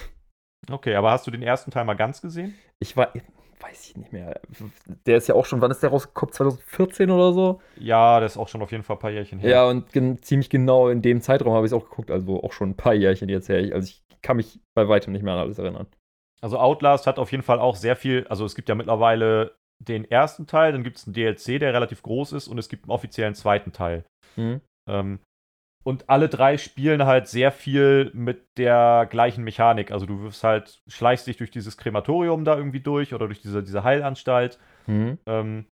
Okay, 0.70 0.94
aber 0.94 1.10
hast 1.10 1.26
du 1.26 1.32
den 1.32 1.42
ersten 1.42 1.72
Teil 1.72 1.84
mal 1.84 1.94
ganz 1.94 2.22
gesehen? 2.22 2.54
Ich 2.78 2.96
war, 2.96 3.12
weiß 3.60 3.88
ich 3.88 3.96
nicht 3.96 4.12
mehr. 4.12 4.40
Der 5.06 5.16
ist 5.16 5.26
ja 5.26 5.34
auch 5.34 5.44
schon, 5.44 5.60
wann 5.60 5.72
ist 5.72 5.82
der 5.82 5.90
rausgekommen? 5.90 6.32
2014 6.32 7.10
oder 7.10 7.32
so? 7.32 7.60
Ja, 7.76 8.20
der 8.20 8.26
ist 8.26 8.36
auch 8.36 8.46
schon 8.46 8.62
auf 8.62 8.70
jeden 8.70 8.84
Fall 8.84 8.96
ein 8.96 9.00
paar 9.00 9.10
Jährchen 9.10 9.40
her. 9.40 9.50
Ja, 9.50 9.68
und 9.68 9.92
gen 9.92 10.22
ziemlich 10.22 10.48
genau 10.48 10.88
in 10.88 11.02
dem 11.02 11.20
Zeitraum 11.22 11.54
habe 11.54 11.66
ich 11.66 11.72
es 11.72 11.76
auch 11.76 11.88
geguckt, 11.88 12.12
also 12.12 12.40
auch 12.42 12.52
schon 12.52 12.70
ein 12.70 12.76
paar 12.76 12.94
Jährchen 12.94 13.28
jetzt 13.28 13.48
her. 13.48 13.74
Also 13.74 13.88
ich 13.88 14.04
kann 14.22 14.36
mich 14.36 14.60
bei 14.76 14.88
weitem 14.88 15.12
nicht 15.12 15.22
mehr 15.22 15.34
an 15.34 15.40
alles 15.40 15.58
erinnern. 15.58 15.88
Also 16.40 16.58
Outlast 16.58 17.08
hat 17.08 17.18
auf 17.18 17.32
jeden 17.32 17.42
Fall 17.42 17.58
auch 17.58 17.74
sehr 17.74 17.96
viel, 17.96 18.26
also 18.28 18.44
es 18.44 18.54
gibt 18.54 18.68
ja 18.68 18.76
mittlerweile 18.76 19.56
den 19.80 20.04
ersten 20.04 20.46
Teil, 20.46 20.72
dann 20.72 20.84
gibt 20.84 20.98
es 20.98 21.06
einen 21.06 21.14
DLC, 21.14 21.58
der 21.58 21.74
relativ 21.74 22.02
groß 22.02 22.32
ist 22.32 22.48
und 22.48 22.58
es 22.58 22.68
gibt 22.68 22.84
einen 22.84 22.92
offiziellen 22.92 23.34
zweiten 23.34 23.72
Teil. 23.72 24.04
Mhm. 24.36 24.60
Ähm, 24.88 25.20
und 25.82 26.10
alle 26.10 26.28
drei 26.28 26.58
spielen 26.58 27.06
halt 27.06 27.26
sehr 27.26 27.52
viel 27.52 28.10
mit 28.12 28.46
der 28.58 29.06
gleichen 29.10 29.44
Mechanik. 29.44 29.92
Also 29.92 30.04
du 30.04 30.22
wirst 30.22 30.44
halt, 30.44 30.82
schleichst 30.86 31.26
dich 31.26 31.38
durch 31.38 31.50
dieses 31.50 31.76
Krematorium 31.78 32.44
da 32.44 32.56
irgendwie 32.56 32.80
durch 32.80 33.14
oder 33.14 33.26
durch 33.26 33.40
diese, 33.40 33.62
diese 33.62 33.82
Heilanstalt. 33.82 34.58
Mhm. 34.86 35.18
Ähm, 35.26 35.66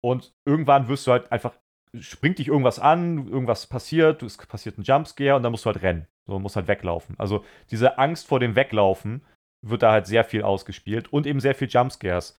und 0.00 0.32
irgendwann 0.46 0.86
wirst 0.86 1.06
du 1.06 1.12
halt 1.12 1.32
einfach, 1.32 1.54
springt 1.98 2.38
dich 2.38 2.48
irgendwas 2.48 2.78
an, 2.78 3.26
irgendwas 3.26 3.66
passiert, 3.66 4.22
es 4.22 4.36
passiert 4.36 4.78
ein 4.78 4.82
Jumpscare 4.82 5.34
und 5.34 5.42
dann 5.42 5.50
musst 5.50 5.64
du 5.64 5.70
halt 5.70 5.82
rennen. 5.82 6.06
So, 6.28 6.38
musst 6.38 6.56
halt 6.56 6.68
weglaufen. 6.68 7.16
Also 7.18 7.44
diese 7.70 7.98
Angst 7.98 8.28
vor 8.28 8.38
dem 8.38 8.54
Weglaufen 8.54 9.24
wird 9.66 9.82
da 9.82 9.90
halt 9.90 10.06
sehr 10.06 10.24
viel 10.24 10.42
ausgespielt 10.42 11.12
und 11.12 11.26
eben 11.26 11.40
sehr 11.40 11.54
viel 11.56 11.68
Jumpscares. 11.68 12.38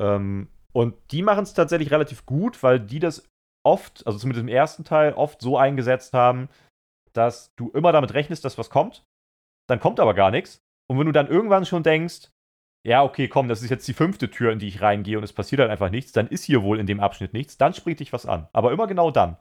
Ähm, 0.00 0.48
und 0.72 0.94
die 1.10 1.22
machen 1.22 1.42
es 1.42 1.52
tatsächlich 1.52 1.90
relativ 1.90 2.24
gut, 2.24 2.62
weil 2.62 2.80
die 2.80 3.00
das 3.00 3.28
oft, 3.68 4.06
also 4.06 4.18
zumindest 4.18 4.42
im 4.42 4.48
ersten 4.48 4.84
Teil, 4.84 5.12
oft 5.12 5.42
so 5.42 5.58
eingesetzt 5.58 6.14
haben, 6.14 6.48
dass 7.12 7.54
du 7.56 7.70
immer 7.70 7.92
damit 7.92 8.14
rechnest, 8.14 8.44
dass 8.44 8.58
was 8.58 8.70
kommt. 8.70 9.04
Dann 9.68 9.80
kommt 9.80 10.00
aber 10.00 10.14
gar 10.14 10.30
nichts. 10.30 10.62
Und 10.90 10.98
wenn 10.98 11.06
du 11.06 11.12
dann 11.12 11.28
irgendwann 11.28 11.66
schon 11.66 11.82
denkst, 11.82 12.30
ja, 12.86 13.02
okay, 13.04 13.28
komm, 13.28 13.48
das 13.48 13.62
ist 13.62 13.70
jetzt 13.70 13.86
die 13.86 13.92
fünfte 13.92 14.30
Tür, 14.30 14.52
in 14.52 14.58
die 14.58 14.68
ich 14.68 14.80
reingehe 14.80 15.18
und 15.18 15.24
es 15.24 15.34
passiert 15.34 15.60
halt 15.60 15.70
einfach 15.70 15.90
nichts, 15.90 16.12
dann 16.12 16.28
ist 16.28 16.44
hier 16.44 16.62
wohl 16.62 16.80
in 16.80 16.86
dem 16.86 17.00
Abschnitt 17.00 17.34
nichts, 17.34 17.58
dann 17.58 17.74
springt 17.74 18.00
dich 18.00 18.12
was 18.12 18.24
an. 18.24 18.48
Aber 18.52 18.72
immer 18.72 18.86
genau 18.86 19.10
dann. 19.10 19.36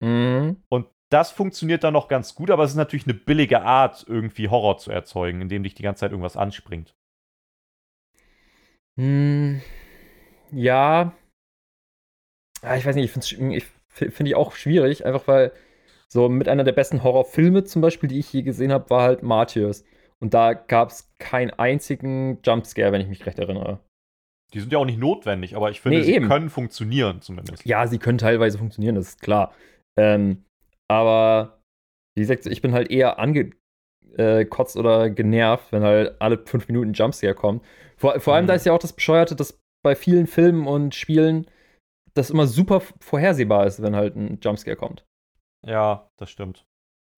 Mhm. 0.00 0.62
Und 0.68 0.86
das 1.10 1.30
funktioniert 1.30 1.84
dann 1.84 1.94
noch 1.94 2.08
ganz 2.08 2.34
gut, 2.34 2.50
aber 2.50 2.64
es 2.64 2.72
ist 2.72 2.76
natürlich 2.76 3.06
eine 3.06 3.14
billige 3.14 3.62
Art, 3.62 4.04
irgendwie 4.06 4.48
Horror 4.48 4.76
zu 4.76 4.90
erzeugen, 4.90 5.40
indem 5.40 5.62
dich 5.62 5.74
die 5.74 5.82
ganze 5.82 6.00
Zeit 6.00 6.10
irgendwas 6.10 6.36
anspringt. 6.36 6.94
Hm, 8.96 9.62
ja, 10.50 11.12
ja, 12.64 12.76
ich 12.76 12.86
weiß 12.86 12.96
nicht, 12.96 13.04
ich 13.04 13.10
finde 13.12 13.56
ich 13.56 13.64
find 13.88 14.28
ich 14.28 14.34
auch 14.34 14.56
schwierig, 14.56 15.06
einfach 15.06 15.28
weil 15.28 15.52
so 16.08 16.28
mit 16.28 16.48
einer 16.48 16.64
der 16.64 16.72
besten 16.72 17.02
Horrorfilme 17.02 17.64
zum 17.64 17.82
Beispiel, 17.82 18.08
die 18.08 18.18
ich 18.18 18.32
je 18.32 18.42
gesehen 18.42 18.72
habe, 18.72 18.90
war 18.90 19.02
halt 19.02 19.22
Martyrs. 19.22 19.84
Und 20.20 20.32
da 20.32 20.54
gab 20.54 20.90
es 20.90 21.12
keinen 21.18 21.50
einzigen 21.50 22.38
Jumpscare, 22.44 22.92
wenn 22.92 23.00
ich 23.00 23.08
mich 23.08 23.26
recht 23.26 23.38
erinnere. 23.38 23.80
Die 24.52 24.60
sind 24.60 24.72
ja 24.72 24.78
auch 24.78 24.86
nicht 24.86 24.98
notwendig, 24.98 25.56
aber 25.56 25.70
ich 25.70 25.80
finde, 25.80 25.98
nee, 25.98 26.04
sie 26.04 26.14
eben. 26.14 26.28
können 26.28 26.48
funktionieren 26.48 27.20
zumindest. 27.20 27.66
Ja, 27.66 27.86
sie 27.86 27.98
können 27.98 28.18
teilweise 28.18 28.58
funktionieren, 28.58 28.94
das 28.94 29.08
ist 29.08 29.22
klar. 29.22 29.52
Ähm, 29.98 30.44
aber 30.88 31.60
wie 32.16 32.22
gesagt, 32.22 32.46
ich 32.46 32.62
bin 32.62 32.72
halt 32.72 32.90
eher 32.90 33.18
angekotzt 33.18 34.76
oder 34.76 35.10
genervt, 35.10 35.72
wenn 35.72 35.82
halt 35.82 36.20
alle 36.20 36.38
fünf 36.46 36.68
Minuten 36.68 36.92
Jumpscare 36.92 37.34
kommt. 37.34 37.64
Vor, 37.96 38.18
vor 38.20 38.34
allem, 38.34 38.44
mhm. 38.44 38.48
da 38.48 38.54
ist 38.54 38.66
ja 38.66 38.72
auch 38.72 38.78
das 38.78 38.92
Bescheuerte, 38.92 39.34
dass 39.34 39.60
bei 39.82 39.96
vielen 39.96 40.28
Filmen 40.28 40.66
und 40.66 40.94
Spielen 40.94 41.46
das 42.16 42.30
immer 42.30 42.46
super 42.46 42.80
vorhersehbar 43.00 43.66
ist, 43.66 43.82
wenn 43.82 43.96
halt 43.96 44.16
ein 44.16 44.38
Jumpscare 44.40 44.76
kommt. 44.76 45.04
Ja, 45.66 46.08
das 46.18 46.30
stimmt. 46.30 46.66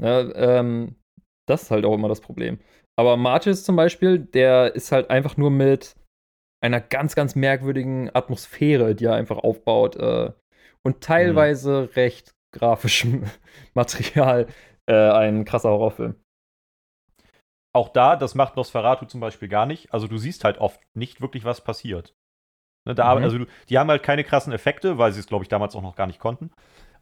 Ja, 0.03 0.21
ähm, 0.35 0.97
das 1.49 1.65
ist 1.65 1.71
halt 1.71 1.85
auch 1.85 1.95
immer 1.95 2.09
das 2.09 2.21
Problem. 2.21 2.59
Aber 2.99 3.17
Martis 3.17 3.65
zum 3.65 3.77
Beispiel, 3.77 4.19
der 4.19 4.75
ist 4.75 4.93
halt 4.93 5.11
einfach 5.11 5.37
nur 5.37 5.51
mit 5.51 5.97
einer 6.63 6.81
ganz, 6.81 7.15
ganz 7.15 7.35
merkwürdigen 7.35 8.11
Atmosphäre, 8.15 8.95
die 8.95 9.05
er 9.05 9.15
einfach 9.15 9.39
aufbaut 9.39 9.97
äh, 9.97 10.33
und 10.83 11.03
teilweise 11.03 11.83
mhm. 11.83 11.89
recht 11.95 12.33
grafischem 12.53 13.25
Material 13.75 14.47
äh, 14.87 14.95
ein 14.95 15.45
krasser 15.45 15.71
Horrorfilm. 15.71 16.15
Auch 17.75 17.91
da, 17.91 18.17
das 18.17 18.35
macht 18.35 18.57
Nosferatu 18.57 19.05
zum 19.05 19.21
Beispiel 19.21 19.49
gar 19.49 19.67
nicht. 19.67 19.93
Also 19.93 20.07
du 20.09 20.17
siehst 20.17 20.45
halt 20.45 20.59
oft 20.59 20.81
nicht 20.95 21.21
wirklich, 21.21 21.45
was 21.45 21.63
passiert. 21.63 22.15
Ne, 22.87 22.95
da, 22.95 23.15
mhm. 23.15 23.23
Also 23.25 23.39
die 23.69 23.79
haben 23.79 23.91
halt 23.91 24.03
keine 24.03 24.25
krassen 24.25 24.53
Effekte, 24.53 24.97
weil 24.97 25.13
sie 25.13 25.21
es, 25.21 25.27
glaube 25.27 25.45
ich, 25.45 25.49
damals 25.49 25.75
auch 25.75 25.83
noch 25.83 25.97
gar 25.97 26.07
nicht 26.07 26.21
konnten. 26.21 26.51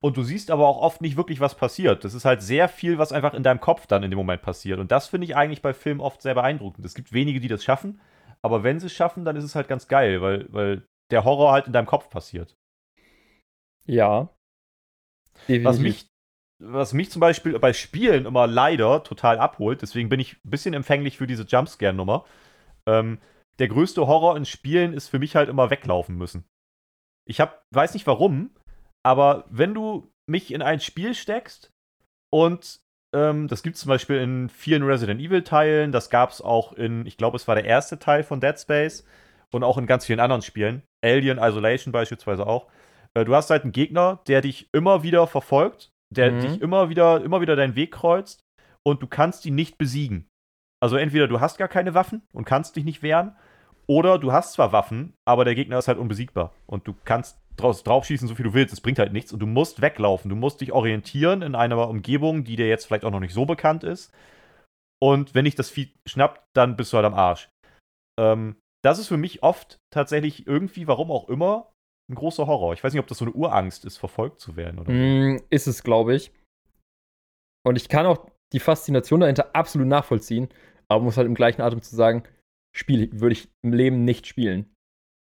Und 0.01 0.16
du 0.16 0.23
siehst 0.23 0.51
aber 0.51 0.66
auch 0.66 0.81
oft 0.81 1.01
nicht 1.01 1.16
wirklich, 1.16 1.40
was 1.40 1.55
passiert. 1.55 2.05
Das 2.05 2.15
ist 2.15 2.24
halt 2.24 2.43
sehr 2.43 2.69
viel, 2.69 2.98
was 2.98 3.12
einfach 3.12 3.35
in 3.35 3.43
deinem 3.43 3.61
Kopf 3.61 3.86
dann 3.86 4.02
in 4.02 4.11
dem 4.11 4.19
Moment 4.19 4.43
passiert. 4.43 4.78
Und 4.78 4.90
das 4.90 5.09
finde 5.09 5.27
ich 5.27 5.36
eigentlich 5.36 5.62
bei 5.62 5.73
Filmen 5.73 6.01
oft 6.01 6.20
sehr 6.20 6.35
beeindruckend. 6.35 6.85
Es 6.85 6.94
gibt 6.94 7.12
wenige, 7.12 7.40
die 7.40 7.48
das 7.48 7.62
schaffen, 7.62 8.01
aber 8.43 8.62
wenn 8.62 8.81
sie 8.81 8.86
es 8.86 8.93
schaffen, 8.93 9.24
dann 9.24 9.36
ist 9.36 9.44
es 9.44 9.55
halt 9.55 9.69
ganz 9.69 9.89
geil, 9.89 10.20
weil, 10.20 10.47
weil 10.52 10.86
der 11.11 11.24
Horror 11.24 11.52
halt 11.52 11.66
in 11.66 11.73
deinem 11.73 11.86
Kopf 11.86 12.11
passiert. 12.11 12.56
Ja. 13.86 14.31
Was 15.48 15.78
mich, 15.78 16.06
was 16.62 16.93
mich 16.93 17.11
zum 17.11 17.20
Beispiel 17.20 17.59
bei 17.59 17.73
Spielen 17.73 18.27
immer 18.27 18.47
leider 18.47 19.02
total 19.02 19.39
abholt, 19.39 19.82
deswegen 19.82 20.09
bin 20.09 20.20
ich 20.20 20.36
ein 20.44 20.51
bisschen 20.51 20.74
empfänglich 20.74 21.19
für 21.19 21.27
diese 21.27 21.44
Jumpscare-Nummer. 21.44 22.24
Ähm, 22.86 23.19
der 23.59 23.69
größte 23.69 24.07
Horror 24.07 24.37
in 24.37 24.45
Spielen 24.45 24.93
ist 24.93 25.09
für 25.09 25.19
mich 25.19 25.37
halt 25.37 25.49
immer 25.49 25.71
weglaufen 25.71 26.17
müssen. 26.17 26.45
Ich 27.27 27.41
hab, 27.41 27.65
weiß 27.71 27.95
nicht 27.95 28.07
warum, 28.07 28.51
aber 29.03 29.45
wenn 29.49 29.75
du 29.75 30.11
mich 30.27 30.53
in 30.53 30.63
ein 30.63 30.81
Spiel 30.81 31.15
steckst 31.15 31.71
und 32.31 32.81
ähm, 33.15 33.49
das 33.49 33.63
gibt 33.63 33.77
es 33.77 33.83
zum 33.83 33.91
Beispiel 33.91 34.17
in 34.17 34.49
vielen 34.49 34.83
Resident 34.83 35.21
Evil-Teilen, 35.21 35.93
das 35.93 36.11
gab 36.11 36.31
es 36.31 36.41
auch 36.41 36.73
in, 36.73 37.07
ich 37.07 37.17
glaube, 37.17 37.37
es 37.37 37.47
war 37.47 37.55
der 37.55 37.65
erste 37.65 37.99
Teil 37.99 38.25
von 38.25 38.41
Dead 38.41 38.59
Space 38.59 39.05
und 39.53 39.63
auch 39.63 39.79
in 39.79 39.87
ganz 39.87 40.05
vielen 40.05 40.21
anderen 40.21 40.43
Spielen. 40.43 40.83
Alien 41.03 41.39
Isolation 41.39 41.93
beispielsweise 41.93 42.47
auch. 42.47 42.69
Äh, 43.15 43.25
du 43.25 43.35
hast 43.35 43.51
halt 43.51 43.63
einen 43.63 43.73
Gegner, 43.73 44.21
der 44.27 44.41
dich 44.41 44.69
immer 44.73 45.03
wieder 45.03 45.27
verfolgt, 45.27 45.93
der 46.11 46.33
mhm. 46.33 46.41
dich 46.41 46.61
immer 46.61 46.89
wieder, 46.89 47.23
immer 47.23 47.41
wieder 47.41 47.57
deinen 47.57 47.77
Weg 47.77 47.93
kreuzt 47.93 48.45
und 48.83 49.03
du 49.03 49.07
kannst 49.07 49.47
ihn 49.47 49.55
nicht 49.55 49.79
besiegen. 49.79 50.29
Also 50.85 50.97
entweder 50.98 51.28
du 51.28 51.40
hast 51.40 51.56
gar 51.56 51.69
keine 51.69 51.94
Waffen 51.94 52.20
und 52.35 52.44
kannst 52.44 52.77
dich 52.77 52.85
nicht 52.85 53.02
wehren, 53.02 53.35
oder 53.86 54.19
du 54.19 54.32
hast 54.32 54.52
zwar 54.52 54.73
Waffen, 54.73 55.15
aber 55.27 55.47
der 55.47 55.55
Gegner 55.55 55.78
ist 55.78 55.89
halt 55.89 55.97
unbesiegbar. 55.97 56.52
Und 56.66 56.86
du 56.86 56.94
kannst 57.06 57.39
draufschießen, 57.56 58.28
so 58.28 58.35
viel 58.35 58.44
du 58.44 58.52
willst, 58.52 58.74
es 58.74 58.82
bringt 58.82 58.98
halt 58.98 59.15
nichts. 59.15 59.32
Und 59.32 59.40
du 59.40 59.47
musst 59.47 59.81
weglaufen. 59.81 60.28
Du 60.28 60.36
musst 60.36 60.61
dich 60.61 60.73
orientieren 60.73 61.40
in 61.40 61.55
einer 61.55 61.89
Umgebung, 61.89 62.44
die 62.44 62.56
dir 62.56 62.69
jetzt 62.69 62.85
vielleicht 62.85 63.06
auch 63.06 63.11
noch 63.11 63.20
nicht 63.20 63.32
so 63.32 63.47
bekannt 63.47 63.82
ist. 63.82 64.12
und 65.02 65.35
wenn 65.35 65.47
dich 65.47 65.55
das 65.55 65.70
Vieh 65.70 65.94
schnappt, 66.06 66.43
dann 66.55 66.77
bist 66.77 66.93
du 66.93 66.98
halt 66.98 67.06
am 67.06 67.15
Arsch. 67.15 67.48
Ähm, 68.20 68.56
das 68.85 68.98
ist 68.98 69.09
für 69.09 69.16
mich 69.16 69.43
oft 69.43 69.78
tatsächlich 69.90 70.47
irgendwie, 70.47 70.86
warum 70.86 71.11
auch 71.11 71.31
immer, 71.31 71.73
ein 72.11 72.15
großer 72.15 72.47
Horror. 72.47 72.74
Ich 72.74 72.85
weiß 72.85 72.93
nicht, 72.93 73.01
ob 73.01 73.06
das 73.06 73.16
so 73.16 73.24
eine 73.24 73.32
Urangst 73.32 73.86
ist, 73.86 73.97
verfolgt 73.97 74.39
zu 74.39 74.56
werden 74.56 74.78
oder 74.81 74.93
mm, 74.93 75.40
Ist 75.48 75.66
es, 75.66 75.82
glaube 75.82 76.15
ich. 76.15 76.31
Und 77.66 77.77
ich 77.77 77.89
kann 77.89 78.05
auch 78.05 78.28
die 78.52 78.61
Faszination 78.61 79.20
dahinter 79.20 79.55
absolut 79.55 79.89
nachvollziehen, 79.89 80.48
aber 80.95 81.05
muss 81.05 81.16
halt 81.16 81.27
im 81.27 81.35
gleichen 81.35 81.62
Atem 81.62 81.83
zu 81.83 81.95
sagen, 81.95 82.23
Spiel 82.77 83.11
würde 83.12 83.35
ich 83.35 83.49
im 83.62 83.73
Leben 83.73 84.05
nicht 84.05 84.27
spielen. 84.27 84.66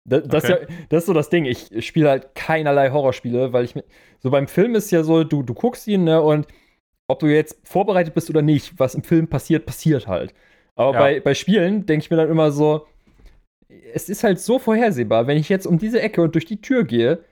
Das, 0.09 0.27
das, 0.27 0.45
okay. 0.45 0.53
ist 0.53 0.61
ja, 0.61 0.77
das 0.89 1.03
ist 1.03 1.07
so 1.07 1.13
das 1.13 1.31
Ding. 1.31 1.45
Ich 1.45 1.87
spiele 1.87 2.11
halt 2.11 2.35
keinerlei 2.35 2.91
Horrorspiele, 2.91 3.53
weil 3.53 3.65
ich 3.65 3.75
so 4.21 4.31
beim 4.31 4.49
Film 4.49 4.75
ist 4.75 4.91
ja 4.91 5.03
so, 5.03 5.25
du, 5.25 5.43
du 5.43 5.55
guckst 5.55 5.87
ihn, 5.89 6.05
ne, 6.05 6.23
und 6.23 6.47
ob 7.09 7.19
du 7.21 7.27
jetzt 7.27 7.61
vorbereitet 7.65 8.15
bist 8.15 8.31
oder 8.31 8.43
nicht, 8.43 8.79
was 8.79 8.95
im 8.95 9.05
Film 9.05 9.29
passiert, 9.29 9.67
passiert 9.67 10.07
halt. 10.07 10.35
Aber 10.75 10.93
ja. 10.93 10.99
bei, 10.99 11.21
bei 11.21 11.35
Spielen 11.35 11.87
denke 11.87 12.05
ich 12.05 12.11
mir 12.11 12.17
dann 12.17 12.31
immer 12.31 12.51
so, 12.51 12.87
es 13.93 14.09
ist 14.09 14.25
halt 14.25 14.41
so 14.41 14.59
vorhersehbar, 14.59 15.27
wenn 15.27 15.39
ich 15.39 15.49
jetzt 15.49 15.67
um 15.67 15.79
diese 15.79 16.01
Ecke 16.01 16.23
und 16.23 16.35
durch 16.35 16.45
die 16.45 16.61
Tür 16.61 16.85
gehe, 16.85 17.25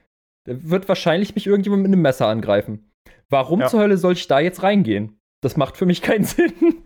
wird 0.45 0.87
wahrscheinlich 0.87 1.35
mich 1.35 1.47
irgendjemand 1.47 1.83
mit 1.83 1.91
einem 1.91 2.01
Messer 2.01 2.27
angreifen. 2.27 2.91
Warum 3.29 3.61
ja. 3.61 3.67
zur 3.67 3.81
Hölle 3.81 3.97
soll 3.97 4.13
ich 4.13 4.27
da 4.27 4.39
jetzt 4.39 4.63
reingehen? 4.63 5.17
Das 5.41 5.57
macht 5.57 5.77
für 5.77 5.85
mich 5.85 6.01
keinen 6.01 6.23
Sinn. 6.25 6.83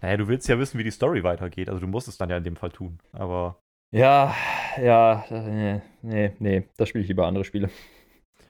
Naja, 0.00 0.16
du 0.16 0.28
willst 0.28 0.48
ja 0.48 0.58
wissen, 0.58 0.78
wie 0.78 0.84
die 0.84 0.90
Story 0.90 1.22
weitergeht. 1.24 1.68
Also 1.68 1.80
du 1.80 1.86
musst 1.86 2.08
es 2.08 2.18
dann 2.18 2.30
ja 2.30 2.36
in 2.36 2.44
dem 2.44 2.56
Fall 2.56 2.70
tun. 2.70 2.98
Aber. 3.12 3.60
Ja, 3.92 4.34
ja, 4.80 5.24
nee, 5.30 5.80
nee, 6.02 6.32
nee. 6.38 6.68
Da 6.76 6.86
spiele 6.86 7.02
ich 7.02 7.08
lieber 7.08 7.26
andere 7.26 7.44
Spiele. 7.44 7.70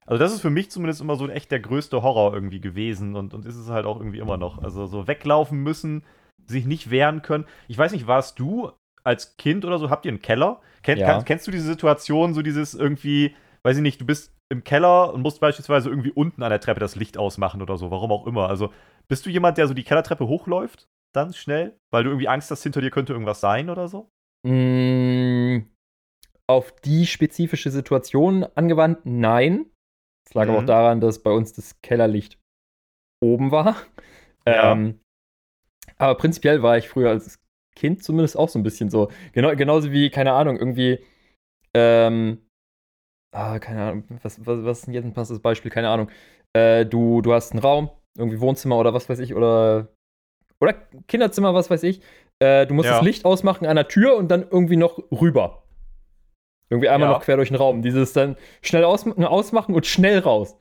Also 0.06 0.22
das 0.22 0.32
ist 0.32 0.40
für 0.40 0.50
mich 0.50 0.70
zumindest 0.70 1.00
immer 1.00 1.16
so 1.16 1.28
echt 1.28 1.50
der 1.50 1.60
größte 1.60 2.02
Horror 2.02 2.34
irgendwie 2.34 2.60
gewesen 2.60 3.14
und, 3.14 3.32
und 3.32 3.46
ist 3.46 3.56
es 3.56 3.70
halt 3.70 3.86
auch 3.86 3.98
irgendwie 3.98 4.18
immer 4.18 4.36
noch. 4.36 4.58
Also 4.62 4.86
so 4.86 5.06
weglaufen 5.06 5.62
müssen, 5.62 6.02
sich 6.46 6.66
nicht 6.66 6.90
wehren 6.90 7.22
können. 7.22 7.46
Ich 7.68 7.78
weiß 7.78 7.92
nicht, 7.92 8.06
warst 8.06 8.38
du 8.38 8.72
als 9.04 9.36
Kind 9.36 9.64
oder 9.64 9.78
so, 9.78 9.88
habt 9.88 10.04
ihr 10.04 10.10
einen 10.10 10.20
Keller? 10.20 10.60
Ken, 10.82 10.98
ja. 10.98 11.06
kann, 11.06 11.24
kennst 11.24 11.46
du 11.46 11.50
diese 11.50 11.64
Situation, 11.64 12.34
so 12.34 12.42
dieses 12.42 12.74
irgendwie, 12.74 13.34
weiß 13.62 13.76
ich 13.76 13.82
nicht, 13.82 14.00
du 14.00 14.04
bist 14.04 14.34
im 14.48 14.64
Keller 14.64 15.14
und 15.14 15.22
musst 15.22 15.40
beispielsweise 15.40 15.88
irgendwie 15.88 16.10
unten 16.10 16.42
an 16.42 16.50
der 16.50 16.60
Treppe 16.60 16.80
das 16.80 16.96
Licht 16.96 17.16
ausmachen 17.16 17.62
oder 17.62 17.76
so, 17.78 17.90
warum 17.90 18.10
auch 18.10 18.26
immer. 18.26 18.48
Also 18.48 18.72
bist 19.08 19.24
du 19.26 19.30
jemand, 19.30 19.58
der 19.58 19.68
so 19.68 19.74
die 19.74 19.84
Kellertreppe 19.84 20.26
hochläuft? 20.26 20.88
Dann 21.14 21.32
schnell? 21.32 21.76
Weil 21.92 22.04
du 22.04 22.10
irgendwie 22.10 22.28
Angst 22.28 22.50
hast, 22.50 22.62
hinter 22.62 22.80
dir 22.80 22.90
könnte 22.90 23.12
irgendwas 23.12 23.40
sein 23.40 23.70
oder 23.70 23.88
so? 23.88 24.10
Mm, 24.46 25.66
auf 26.48 26.72
die 26.80 27.06
spezifische 27.06 27.70
Situation 27.70 28.44
angewandt, 28.54 29.00
nein. 29.04 29.66
Es 30.26 30.34
lag 30.34 30.44
mhm. 30.44 30.50
aber 30.50 30.58
auch 30.58 30.62
mhm. 30.62 30.66
daran, 30.66 31.00
dass 31.00 31.22
bei 31.22 31.30
uns 31.30 31.52
das 31.52 31.80
Kellerlicht 31.82 32.38
oben 33.22 33.50
war. 33.50 33.76
Ja. 34.46 34.72
Ähm, 34.72 35.00
aber 35.98 36.16
prinzipiell 36.16 36.62
war 36.62 36.78
ich 36.78 36.88
früher 36.88 37.10
als 37.10 37.38
Kind 37.76 38.02
zumindest 38.02 38.36
auch 38.36 38.48
so 38.48 38.58
ein 38.58 38.62
bisschen 38.62 38.90
so. 38.90 39.10
Genau, 39.32 39.54
genauso 39.54 39.92
wie, 39.92 40.10
keine 40.10 40.32
Ahnung, 40.32 40.56
irgendwie, 40.56 41.04
ähm, 41.74 42.46
ah, 43.34 43.58
keine 43.58 43.82
Ahnung, 43.82 44.04
was, 44.22 44.44
was, 44.44 44.64
was 44.64 44.78
ist 44.78 44.86
denn 44.86 44.94
jetzt 44.94 45.04
ein 45.04 45.12
passendes 45.12 45.42
Beispiel? 45.42 45.70
Keine 45.70 45.88
Ahnung. 45.90 46.10
Äh, 46.56 46.86
du, 46.86 47.22
du 47.22 47.32
hast 47.32 47.52
einen 47.52 47.60
Raum, 47.60 47.90
irgendwie 48.18 48.40
Wohnzimmer 48.40 48.78
oder 48.78 48.92
was 48.92 49.08
weiß 49.08 49.20
ich, 49.20 49.34
oder 49.34 49.88
oder 50.60 50.74
Kinderzimmer, 51.08 51.54
was 51.54 51.70
weiß 51.70 51.82
ich. 51.84 52.00
Äh, 52.38 52.66
du 52.66 52.74
musst 52.74 52.88
ja. 52.88 52.96
das 52.96 53.04
Licht 53.04 53.24
ausmachen 53.24 53.66
an 53.66 53.76
der 53.76 53.88
Tür 53.88 54.16
und 54.16 54.28
dann 54.28 54.46
irgendwie 54.50 54.76
noch 54.76 54.98
rüber. 55.10 55.62
Irgendwie 56.68 56.88
einmal 56.88 57.08
ja. 57.08 57.14
noch 57.14 57.22
quer 57.22 57.36
durch 57.36 57.48
den 57.48 57.56
Raum. 57.56 57.82
Dieses 57.82 58.12
dann 58.12 58.36
schnell 58.62 58.84
aus 58.84 59.06
ausmachen 59.06 59.74
und 59.74 59.86
schnell 59.86 60.20
raus. 60.20 60.56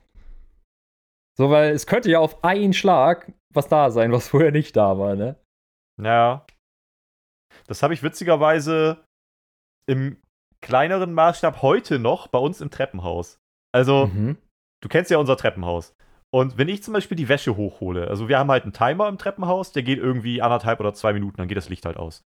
So, 1.38 1.50
weil 1.50 1.70
es 1.72 1.86
könnte 1.86 2.10
ja 2.10 2.18
auf 2.18 2.42
einen 2.42 2.72
Schlag 2.72 3.32
was 3.52 3.68
da 3.68 3.90
sein, 3.90 4.12
was 4.12 4.28
vorher 4.30 4.52
nicht 4.52 4.76
da 4.76 4.98
war, 4.98 5.14
ne? 5.16 5.36
Ja. 6.00 6.46
Das 7.66 7.82
habe 7.82 7.94
ich 7.94 8.02
witzigerweise 8.02 9.04
im 9.86 10.20
kleineren 10.60 11.12
Maßstab 11.12 11.62
heute 11.62 11.98
noch 11.98 12.28
bei 12.28 12.38
uns 12.38 12.60
im 12.60 12.70
Treppenhaus. 12.70 13.40
Also, 13.72 14.06
mhm. 14.06 14.36
du 14.82 14.88
kennst 14.88 15.10
ja 15.10 15.18
unser 15.18 15.36
Treppenhaus. 15.36 15.94
Und 16.32 16.58
wenn 16.58 16.68
ich 16.68 16.82
zum 16.82 16.94
Beispiel 16.94 17.16
die 17.16 17.28
Wäsche 17.28 17.56
hochhole, 17.56 18.08
also 18.08 18.28
wir 18.28 18.38
haben 18.38 18.50
halt 18.50 18.62
einen 18.62 18.72
Timer 18.72 19.08
im 19.08 19.18
Treppenhaus, 19.18 19.72
der 19.72 19.82
geht 19.82 19.98
irgendwie 19.98 20.42
anderthalb 20.42 20.78
oder 20.80 20.94
zwei 20.94 21.12
Minuten, 21.12 21.38
dann 21.38 21.48
geht 21.48 21.56
das 21.56 21.68
Licht 21.68 21.84
halt 21.84 21.96
aus. 21.96 22.24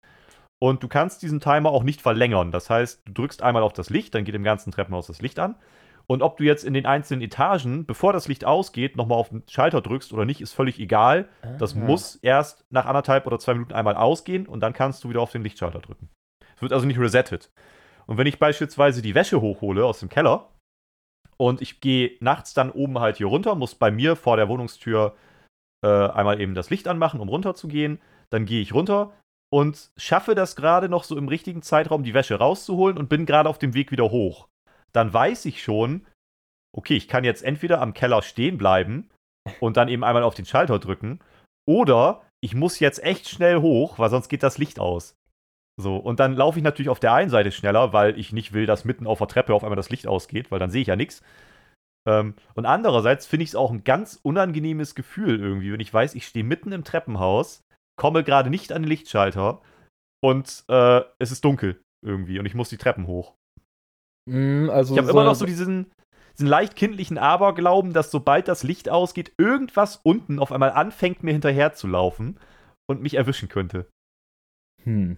Und 0.62 0.84
du 0.84 0.88
kannst 0.88 1.22
diesen 1.22 1.40
Timer 1.40 1.72
auch 1.72 1.84
nicht 1.84 2.02
verlängern. 2.02 2.52
Das 2.52 2.70
heißt, 2.70 3.04
du 3.06 3.14
drückst 3.14 3.42
einmal 3.42 3.64
auf 3.64 3.74
das 3.74 3.90
Licht, 3.90 4.16
dann 4.16 4.24
geht 4.24 4.36
im 4.36 4.44
ganzen 4.44 4.72
Treppenhaus 4.72 5.08
das 5.08 5.22
Licht 5.22 5.40
an. 5.40 5.56
Und 6.06 6.22
ob 6.22 6.38
du 6.38 6.44
jetzt 6.44 6.66
in 6.66 6.74
den 6.74 6.86
einzelnen 6.86 7.22
Etagen, 7.22 7.86
bevor 7.86 8.12
das 8.12 8.28
Licht 8.28 8.44
ausgeht, 8.44 8.98
nochmal 8.98 9.18
auf 9.18 9.30
den 9.30 9.44
Schalter 9.48 9.82
drückst 9.82 10.12
oder 10.12 10.26
nicht, 10.26 10.42
ist 10.42 10.54
völlig 10.54 10.80
egal. 10.80 11.30
Aha. 11.42 11.56
Das 11.58 11.76
muss 11.76 12.16
erst 12.16 12.66
nach 12.70 12.86
anderthalb 12.86 13.26
oder 13.26 13.40
zwei 13.40 13.54
Minuten 13.54 13.74
einmal 13.74 13.96
ausgehen 13.96 14.46
und 14.46 14.60
dann 14.60 14.74
kannst 14.74 15.04
du 15.04 15.10
wieder 15.10 15.22
auf 15.22 15.32
den 15.32 15.44
Lichtschalter 15.44 15.80
drücken. 15.80 16.10
Es 16.56 16.62
wird 16.62 16.74
also 16.74 16.86
nicht 16.86 17.00
resettet. 17.00 17.52
Und 18.06 18.18
wenn 18.18 18.28
ich 18.28 18.38
beispielsweise 18.38 19.02
die 19.02 19.16
Wäsche 19.16 19.40
hochhole 19.40 19.86
aus 19.86 20.02
dem 20.02 20.10
Keller, 20.10 20.50
und 21.38 21.62
ich 21.62 21.82
gehe 21.82 22.18
nachts 22.20 22.54
dann 22.54 22.72
oben 22.72 23.00
halt 23.00 23.18
hier 23.18 23.28
runter, 23.28 23.56
muss 23.56 23.76
bei 23.76 23.92
mir 23.92 24.16
vor 24.16 24.38
der 24.38 24.50
Wohnungstür 24.50 25.16
äh, 25.84 25.88
einmal 25.88 26.40
eben 26.40 26.56
das 26.56 26.70
Licht 26.70 26.88
anmachen, 26.88 27.20
um 27.20 27.30
runter 27.30 27.56
zu 27.56 27.68
gehen. 27.68 28.00
Dann 28.30 28.46
gehe 28.46 28.62
ich 28.62 28.74
runter 28.74 29.14
und 29.52 29.92
schaffe 29.98 30.34
das 30.36 30.56
gerade 30.56 30.90
noch 30.90 31.04
so 31.04 31.18
im 31.18 31.28
richtigen 31.28 31.62
Zeitraum, 31.62 32.04
die 32.04 32.14
Wäsche 32.14 32.36
rauszuholen 32.36 32.98
und 32.98 33.10
bin 33.10 33.26
gerade 33.26 33.50
auf 33.50 33.60
dem 33.60 33.74
Weg 33.74 33.92
wieder 33.92 34.10
hoch. 34.10 34.48
Dann 34.94 35.14
weiß 35.14 35.46
ich 35.46 35.62
schon, 35.62 36.06
okay, 36.76 36.96
ich 36.96 37.08
kann 37.08 37.24
jetzt 37.24 37.44
entweder 37.44 37.82
am 37.82 37.94
Keller 37.94 38.22
stehen 38.22 38.58
bleiben 38.58 39.10
und 39.60 39.78
dann 39.78 39.90
eben 39.90 40.04
einmal 40.04 40.24
auf 40.24 40.36
den 40.36 40.46
Schalter 40.46 40.80
drücken, 40.80 41.20
oder 41.66 42.24
ich 42.42 42.56
muss 42.56 42.80
jetzt 42.80 43.04
echt 43.04 43.30
schnell 43.30 43.62
hoch, 43.62 44.00
weil 44.00 44.10
sonst 44.10 44.28
geht 44.30 44.44
das 44.44 44.58
Licht 44.58 44.80
aus. 44.80 45.16
So, 45.82 45.98
und 45.98 46.20
dann 46.20 46.36
laufe 46.36 46.60
ich 46.60 46.64
natürlich 46.64 46.90
auf 46.90 47.00
der 47.00 47.14
einen 47.14 47.32
Seite 47.32 47.52
schneller, 47.52 47.94
weil 47.94 48.18
ich 48.20 48.32
nicht 48.32 48.54
will, 48.54 48.66
dass 48.66 48.86
mitten 48.86 49.08
auf 49.08 49.18
der 49.18 49.28
Treppe 49.28 49.54
auf 49.54 49.64
einmal 49.64 49.76
das 49.76 49.90
Licht 49.90 50.08
ausgeht, 50.08 50.52
weil 50.52 50.60
dann 50.60 50.70
sehe 50.70 50.82
ich 50.82 50.88
ja 50.88 50.96
nichts. 50.96 51.24
Ähm, 52.08 52.36
und 52.54 52.66
andererseits 52.66 53.26
finde 53.26 53.44
ich 53.44 53.50
es 53.50 53.56
auch 53.56 53.72
ein 53.72 53.84
ganz 53.84 54.20
unangenehmes 54.22 54.94
Gefühl 54.94 55.40
irgendwie, 55.40 55.72
wenn 55.72 55.80
ich 55.80 55.94
weiß, 55.94 56.16
ich 56.16 56.28
stehe 56.28 56.46
mitten 56.46 56.72
im 56.72 56.84
Treppenhaus, 56.84 57.64
komme 58.00 58.24
gerade 58.24 58.50
nicht 58.50 58.72
an 58.72 58.84
den 58.84 58.90
Lichtschalter 58.90 59.62
und 60.22 60.64
äh, 60.68 61.02
es 61.20 61.32
ist 61.32 61.44
dunkel 61.46 61.82
irgendwie 62.06 62.40
und 62.40 62.46
ich 62.46 62.56
muss 62.56 62.70
die 62.70 62.78
Treppen 62.78 63.08
hoch. 63.08 63.36
Mm, 64.30 64.70
also 64.70 64.94
ich 64.94 64.98
habe 64.98 65.08
so 65.08 65.14
immer 65.14 65.24
noch 65.24 65.36
so 65.36 65.46
diesen, 65.46 65.92
diesen 66.34 66.48
leicht 66.48 66.76
kindlichen 66.76 67.18
Aberglauben, 67.18 67.94
dass 67.94 68.12
sobald 68.12 68.48
das 68.48 68.64
Licht 68.64 68.90
ausgeht, 68.90 69.34
irgendwas 69.38 69.98
unten 70.04 70.40
auf 70.40 70.52
einmal 70.52 70.72
anfängt, 70.72 71.24
mir 71.24 71.32
hinterher 71.32 71.74
zu 71.74 71.88
laufen 71.88 72.40
und 72.88 73.02
mich 73.02 73.16
erwischen 73.16 73.50
könnte. 73.50 73.88
Hm. 74.84 75.18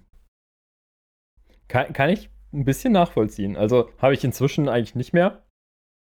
Kann, 1.68 1.94
kann 1.94 2.10
ich 2.10 2.30
ein 2.54 2.66
bisschen 2.66 2.94
nachvollziehen. 2.94 3.58
Also 3.58 3.92
habe 3.98 4.14
ich 4.14 4.24
inzwischen 4.24 4.70
eigentlich 4.70 4.96
nicht 4.96 5.14
mehr. 5.14 5.44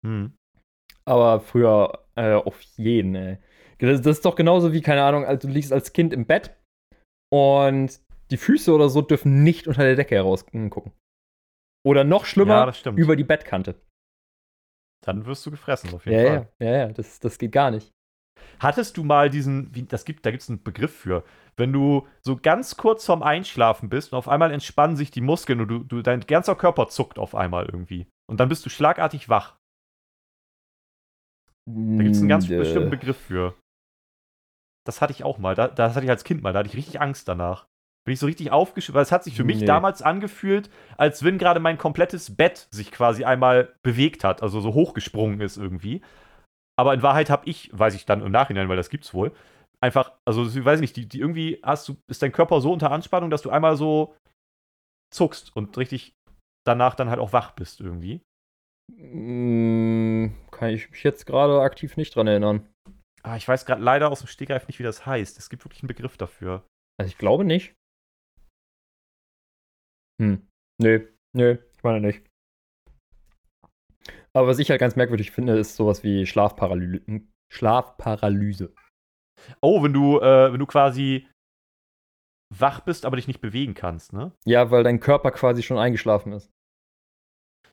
Hm. 0.05 0.33
Aber 1.05 1.39
früher 1.39 2.05
äh, 2.15 2.33
auf 2.33 2.61
jeden, 2.61 3.15
ey. 3.15 3.37
Das, 3.79 4.01
das, 4.01 4.17
ist 4.17 4.25
doch 4.25 4.35
genauso 4.35 4.71
wie, 4.73 4.81
keine 4.81 5.03
Ahnung, 5.03 5.25
also 5.25 5.47
du 5.47 5.53
liegst 5.53 5.73
als 5.73 5.91
Kind 5.91 6.13
im 6.13 6.25
Bett 6.25 6.55
und 7.31 7.99
die 8.31 8.37
Füße 8.37 8.73
oder 8.73 8.89
so 8.89 9.01
dürfen 9.01 9.43
nicht 9.43 9.67
unter 9.67 9.83
der 9.83 9.95
Decke 9.95 10.15
herausgucken. 10.15 10.93
Oder 11.85 12.03
noch 12.03 12.25
schlimmer, 12.25 12.73
ja, 12.73 12.91
über 12.93 13.15
die 13.15 13.23
Bettkante. 13.23 13.75
Dann 15.05 15.25
wirst 15.25 15.45
du 15.45 15.51
gefressen, 15.51 15.93
auf 15.93 16.05
jeden 16.05 16.19
ja, 16.19 16.25
Fall. 16.25 16.53
Ja, 16.59 16.67
ja, 16.67 16.77
ja, 16.77 16.87
das, 16.87 17.19
das 17.19 17.37
geht 17.37 17.51
gar 17.51 17.69
nicht. 17.69 17.93
Hattest 18.59 18.97
du 18.97 19.03
mal 19.03 19.29
diesen, 19.29 19.73
wie, 19.73 19.83
das 19.83 20.05
gibt, 20.05 20.25
da 20.25 20.31
gibt 20.31 20.43
es 20.43 20.49
einen 20.49 20.63
Begriff 20.63 20.95
für, 20.95 21.23
wenn 21.57 21.73
du 21.73 22.07
so 22.21 22.37
ganz 22.37 22.77
kurz 22.77 23.05
vorm 23.05 23.23
Einschlafen 23.23 23.89
bist 23.89 24.11
und 24.11 24.17
auf 24.17 24.27
einmal 24.27 24.51
entspannen 24.51 24.95
sich 24.95 25.11
die 25.11 25.21
Muskeln 25.21 25.61
und 25.61 25.67
du, 25.67 25.79
du, 25.79 26.01
dein 26.01 26.21
ganzer 26.21 26.55
Körper 26.55 26.87
zuckt 26.87 27.17
auf 27.19 27.35
einmal 27.35 27.65
irgendwie. 27.65 28.07
Und 28.27 28.39
dann 28.39 28.49
bist 28.49 28.65
du 28.65 28.69
schlagartig 28.69 29.29
wach. 29.29 29.57
Da 31.67 32.03
gibt 32.03 32.15
es 32.15 32.19
einen 32.19 32.29
ganz 32.29 32.47
mm, 32.47 32.57
bestimmten 32.57 32.89
Begriff 32.89 33.17
für. 33.17 33.55
Das 34.85 35.01
hatte 35.01 35.13
ich 35.13 35.23
auch 35.23 35.37
mal. 35.37 35.55
Da, 35.55 35.67
das 35.67 35.95
hatte 35.95 36.05
ich 36.05 36.11
als 36.11 36.23
Kind 36.23 36.43
mal. 36.43 36.53
Da 36.53 36.59
hatte 36.59 36.69
ich 36.69 36.75
richtig 36.75 37.01
Angst 37.01 37.27
danach. 37.27 37.65
Bin 38.05 38.13
ich 38.13 38.19
so 38.19 38.27
richtig 38.27 38.51
aufgeschüttet, 38.51 38.95
weil 38.95 39.01
es 39.01 39.11
hat 39.11 39.23
sich 39.23 39.35
für 39.35 39.43
mich 39.43 39.61
nee. 39.61 39.65
damals 39.65 40.03
angefühlt, 40.03 40.69
als 40.95 41.23
wenn 41.23 41.39
gerade 41.39 41.59
mein 41.59 41.79
komplettes 41.79 42.35
Bett 42.35 42.67
sich 42.69 42.91
quasi 42.91 43.23
einmal 43.23 43.73
bewegt 43.81 44.23
hat, 44.23 44.43
also 44.43 44.59
so 44.61 44.75
hochgesprungen 44.75 45.41
ist 45.41 45.57
irgendwie. 45.57 46.01
Aber 46.77 46.93
in 46.93 47.03
Wahrheit 47.03 47.30
habe 47.30 47.47
ich, 47.49 47.69
weiß 47.77 47.95
ich 47.95 48.06
dann 48.06 48.22
im 48.22 48.31
Nachhinein, 48.31 48.69
weil 48.69 48.77
das 48.77 48.89
gibt's 48.89 49.14
wohl, 49.14 49.31
einfach, 49.81 50.14
also 50.26 50.45
ich 50.45 50.65
weiß 50.65 50.80
nicht, 50.80 50.95
die, 50.95 51.07
die 51.07 51.19
irgendwie 51.19 51.60
hast 51.64 51.88
du, 51.88 51.95
ist 52.07 52.22
dein 52.22 52.31
Körper 52.31 52.61
so 52.61 52.73
unter 52.73 52.91
Anspannung, 52.91 53.30
dass 53.30 53.41
du 53.41 53.49
einmal 53.49 53.77
so 53.77 54.15
zuckst 55.14 55.56
und 55.56 55.77
richtig 55.77 56.14
danach 56.65 56.95
dann 56.95 57.10
halt 57.10 57.19
auch 57.19 57.34
wach 57.34 57.52
bist 57.52 57.80
irgendwie. 57.80 58.22
Mm, 58.91 60.27
kann 60.52 60.69
ich 60.69 60.89
mich 60.91 61.03
jetzt 61.03 61.26
gerade 61.26 61.61
aktiv 61.61 61.97
nicht 61.97 62.15
dran 62.15 62.27
erinnern. 62.27 62.68
Ah, 63.23 63.38
ich 63.38 63.47
weiß 63.47 63.65
gerade 63.65 63.81
leider 63.81 64.11
aus 64.11 64.19
dem 64.19 64.27
Stegreif 64.27 64.68
nicht, 64.68 64.80
wie 64.80 64.84
das 64.84 65.06
heißt. 65.06 65.38
Es 65.38 65.49
gibt 65.49 65.65
wirklich 65.65 65.81
einen 65.81 65.88
Begriff 65.88 66.18
dafür. 66.18 66.64
Also 66.99 67.10
ich 67.10 67.18
glaube 67.18 67.45
nicht. 67.45 67.73
Hm. 70.22 70.47
Nö, 70.81 71.07
nö, 71.35 71.57
ich 71.76 71.84
meine 71.84 72.02
nicht. 72.02 72.26
Aber 74.35 74.47
was 74.47 74.59
ich 74.59 74.69
halt 74.69 74.81
ganz 74.81 74.97
merkwürdig 74.97 75.31
finde, 75.31 75.57
ist 75.57 75.77
sowas 75.77 76.03
wie 76.03 76.25
Schlafparalyse. 76.25 77.21
Schlafparalyse. 77.53 78.73
Oh, 79.61 79.81
wenn 79.81 79.93
du, 79.93 80.19
äh, 80.19 80.51
wenn 80.51 80.59
du 80.59 80.65
quasi 80.65 81.25
wach 82.53 82.81
bist, 82.81 83.05
aber 83.05 83.15
dich 83.15 83.27
nicht 83.27 83.39
bewegen 83.39 83.75
kannst, 83.75 84.11
ne? 84.11 84.33
Ja, 84.45 84.71
weil 84.71 84.83
dein 84.83 84.99
Körper 84.99 85.31
quasi 85.31 85.63
schon 85.63 85.77
eingeschlafen 85.77 86.33
ist. 86.33 86.51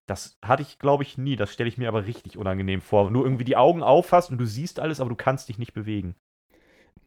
Das 0.06 0.38
hatte 0.44 0.62
ich, 0.62 0.78
glaube 0.78 1.02
ich, 1.02 1.18
nie. 1.18 1.34
Das 1.34 1.52
stelle 1.52 1.68
ich 1.68 1.78
mir 1.78 1.88
aber 1.88 2.06
richtig 2.06 2.36
unangenehm 2.36 2.80
vor. 2.80 3.10
Nur 3.10 3.24
irgendwie 3.24 3.44
die 3.44 3.56
Augen 3.56 3.82
aufhast 3.82 4.30
und 4.30 4.38
du 4.38 4.46
siehst 4.46 4.78
alles, 4.78 5.00
aber 5.00 5.10
du 5.10 5.16
kannst 5.16 5.48
dich 5.48 5.58
nicht 5.58 5.74
bewegen. 5.74 6.14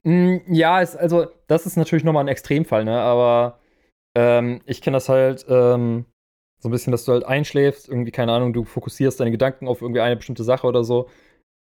Mm, 0.03 0.37
ja, 0.47 0.81
ist, 0.81 0.97
also, 0.97 1.27
das 1.47 1.65
ist 1.65 1.77
natürlich 1.77 2.03
nochmal 2.03 2.25
ein 2.25 2.29
Extremfall, 2.29 2.83
ne? 2.83 2.99
Aber 2.99 3.59
ähm, 4.17 4.61
ich 4.65 4.81
kenne 4.81 4.97
das 4.97 5.07
halt 5.07 5.45
ähm, 5.47 6.05
so 6.65 6.69
ein 6.69 6.71
bisschen, 6.71 6.91
dass 6.91 7.05
du 7.05 7.11
halt 7.11 7.25
einschläfst, 7.25 7.87
irgendwie, 7.87 8.09
keine 8.09 8.31
Ahnung, 8.31 8.51
du 8.51 8.63
fokussierst 8.63 9.19
deine 9.19 9.29
Gedanken 9.29 9.67
auf 9.67 9.83
irgendwie 9.83 10.01
eine 10.01 10.15
bestimmte 10.15 10.43
Sache 10.43 10.65
oder 10.65 10.83
so. 10.83 11.07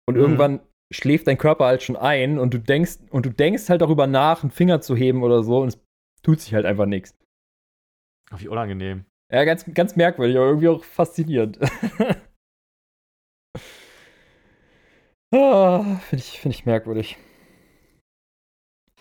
Und 0.07 0.15
Mhm. 0.15 0.20
irgendwann 0.20 0.61
schläft 0.93 1.27
dein 1.27 1.39
Körper 1.39 1.66
halt 1.66 1.83
schon 1.83 1.97
ein 1.97 2.39
und 2.39 2.55
du 2.55 2.59
denkst, 2.59 2.99
und 3.11 3.27
du 3.27 3.31
denkst 3.31 3.69
halt 3.69 3.81
darüber 3.81 4.07
nach, 4.07 4.45
einen 4.45 4.53
Finger 4.53 4.81
zu 4.81 4.95
heben 4.95 5.24
oder 5.24 5.43
so, 5.43 5.61
und 5.61 5.69
es 5.69 5.81
tut 6.23 6.41
sich 6.41 6.55
halt 6.55 6.66
einfach 6.66 6.87
nichts. 6.87 7.16
Wie 8.37 8.47
unangenehm. 8.47 9.05
Ja, 9.33 9.45
ganz, 9.45 9.65
ganz 9.74 9.97
merkwürdig, 9.97 10.37
aber 10.37 10.47
irgendwie 10.47 10.69
auch 10.69 10.85
faszinierend. 10.85 11.59
ah, 15.35 15.97
Finde 16.09 16.24
ich, 16.24 16.41
find 16.41 16.55
ich 16.55 16.65
merkwürdig. 16.65 17.19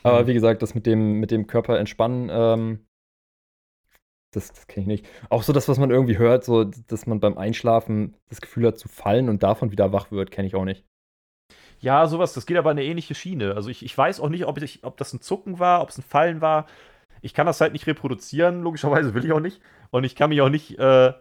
Aber 0.04 0.22
Hm. 0.22 0.28
wie 0.28 0.34
gesagt, 0.34 0.64
das 0.64 0.74
mit 0.74 0.88
dem, 0.88 1.20
mit 1.20 1.30
dem 1.30 1.46
Körper 1.46 1.78
entspannen, 1.78 2.30
ähm, 2.32 2.86
das, 4.32 4.52
das 4.54 4.68
kenne 4.68 4.84
ich 4.84 4.88
nicht. 4.88 5.06
Auch 5.30 5.44
so 5.44 5.54
das, 5.54 5.68
was 5.68 5.78
man 5.78 5.92
irgendwie 5.92 6.18
hört, 6.18 6.44
so, 6.44 6.64
dass 6.64 7.06
man 7.06 7.20
beim 7.20 7.38
Einschlafen 7.38 8.16
das 8.30 8.42
Gefühl 8.42 8.68
hat 8.68 8.80
zu 8.80 8.88
fallen 8.88 9.30
und 9.30 9.44
davon 9.44 9.72
wieder 9.72 9.94
wach 9.94 10.12
wird, 10.12 10.32
kenne 10.32 10.48
ich 10.48 10.56
auch 10.56 10.66
nicht. 10.66 10.86
Ja, 11.80 12.06
sowas, 12.08 12.34
das 12.34 12.46
geht 12.46 12.58
aber 12.58 12.72
in 12.72 12.78
eine 12.78 12.88
ähnliche 12.88 13.16
Schiene. 13.16 13.56
Also 13.56 13.70
ich, 13.70 13.84
ich 13.84 13.98
weiß 13.98 14.20
auch 14.20 14.30
nicht, 14.30 14.46
ob, 14.46 14.62
ich, 14.62 14.84
ob 14.84 14.98
das 14.98 15.14
ein 15.14 15.22
Zucken 15.22 15.60
war, 15.60 15.82
ob 15.82 15.90
es 15.90 15.98
ein 15.98 16.04
Fallen 16.04 16.40
war. 16.40 16.68
Ich 17.22 17.34
kann 17.34 17.48
das 17.48 17.60
halt 17.60 17.74
nicht 17.74 17.88
reproduzieren, 17.88 18.62
logischerweise 18.62 19.14
will 19.14 19.26
ich 19.26 19.32
auch 19.32 19.40
nicht. 19.40 19.62
Und 19.90 20.04
ich 20.04 20.16
kann 20.16 20.30
mich 20.30 20.42
auch 20.42 20.50
nicht, 20.50 20.78
äh, 20.80 21.14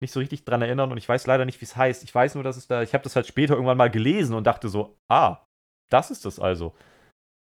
nicht 0.00 0.12
so 0.12 0.20
richtig 0.20 0.44
dran 0.44 0.62
erinnern 0.62 0.92
und 0.92 0.98
ich 0.98 1.08
weiß 1.08 1.26
leider 1.26 1.44
nicht, 1.44 1.60
wie 1.60 1.64
es 1.64 1.76
heißt. 1.76 2.04
Ich 2.04 2.14
weiß 2.14 2.34
nur, 2.34 2.44
dass 2.44 2.56
es 2.56 2.68
da, 2.68 2.82
ich 2.82 2.94
habe 2.94 3.04
das 3.04 3.16
halt 3.16 3.26
später 3.26 3.54
irgendwann 3.54 3.78
mal 3.78 3.90
gelesen 3.90 4.34
und 4.34 4.46
dachte 4.46 4.68
so, 4.68 4.96
ah, 5.08 5.44
das 5.90 6.10
ist 6.10 6.24
das 6.24 6.38
also. 6.38 6.74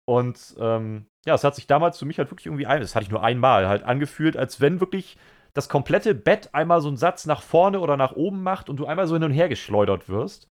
Und 0.07 0.55
ähm, 0.59 1.07
ja, 1.27 1.35
es 1.35 1.45
hat 1.45 1.55
sich 1.55 1.67
damals 1.67 1.99
für 1.99 2.05
mich 2.05 2.19
halt 2.19 2.31
wirklich 2.31 2.47
irgendwie 2.47 2.67
ein, 2.67 2.81
das 2.81 2.95
hatte 2.95 3.05
ich 3.05 3.11
nur 3.11 3.23
einmal, 3.23 3.69
halt 3.69 3.83
angefühlt, 3.83 4.37
als 4.37 4.61
wenn 4.61 4.81
wirklich 4.81 5.17
das 5.55 5.69
komplette 5.69 6.15
Bett 6.15 6.55
einmal 6.55 6.81
so 6.81 6.89
einen 6.89 6.97
Satz 6.97 7.27
nach 7.27 7.43
vorne 7.43 7.81
oder 7.81 7.97
nach 7.97 8.13
oben 8.13 8.43
macht 8.43 8.69
und 8.69 8.77
du 8.77 8.87
einmal 8.87 9.07
so 9.07 9.15
hin 9.15 9.25
und 9.25 9.31
her 9.33 9.49
geschleudert 9.49 10.09
wirst. 10.09 10.49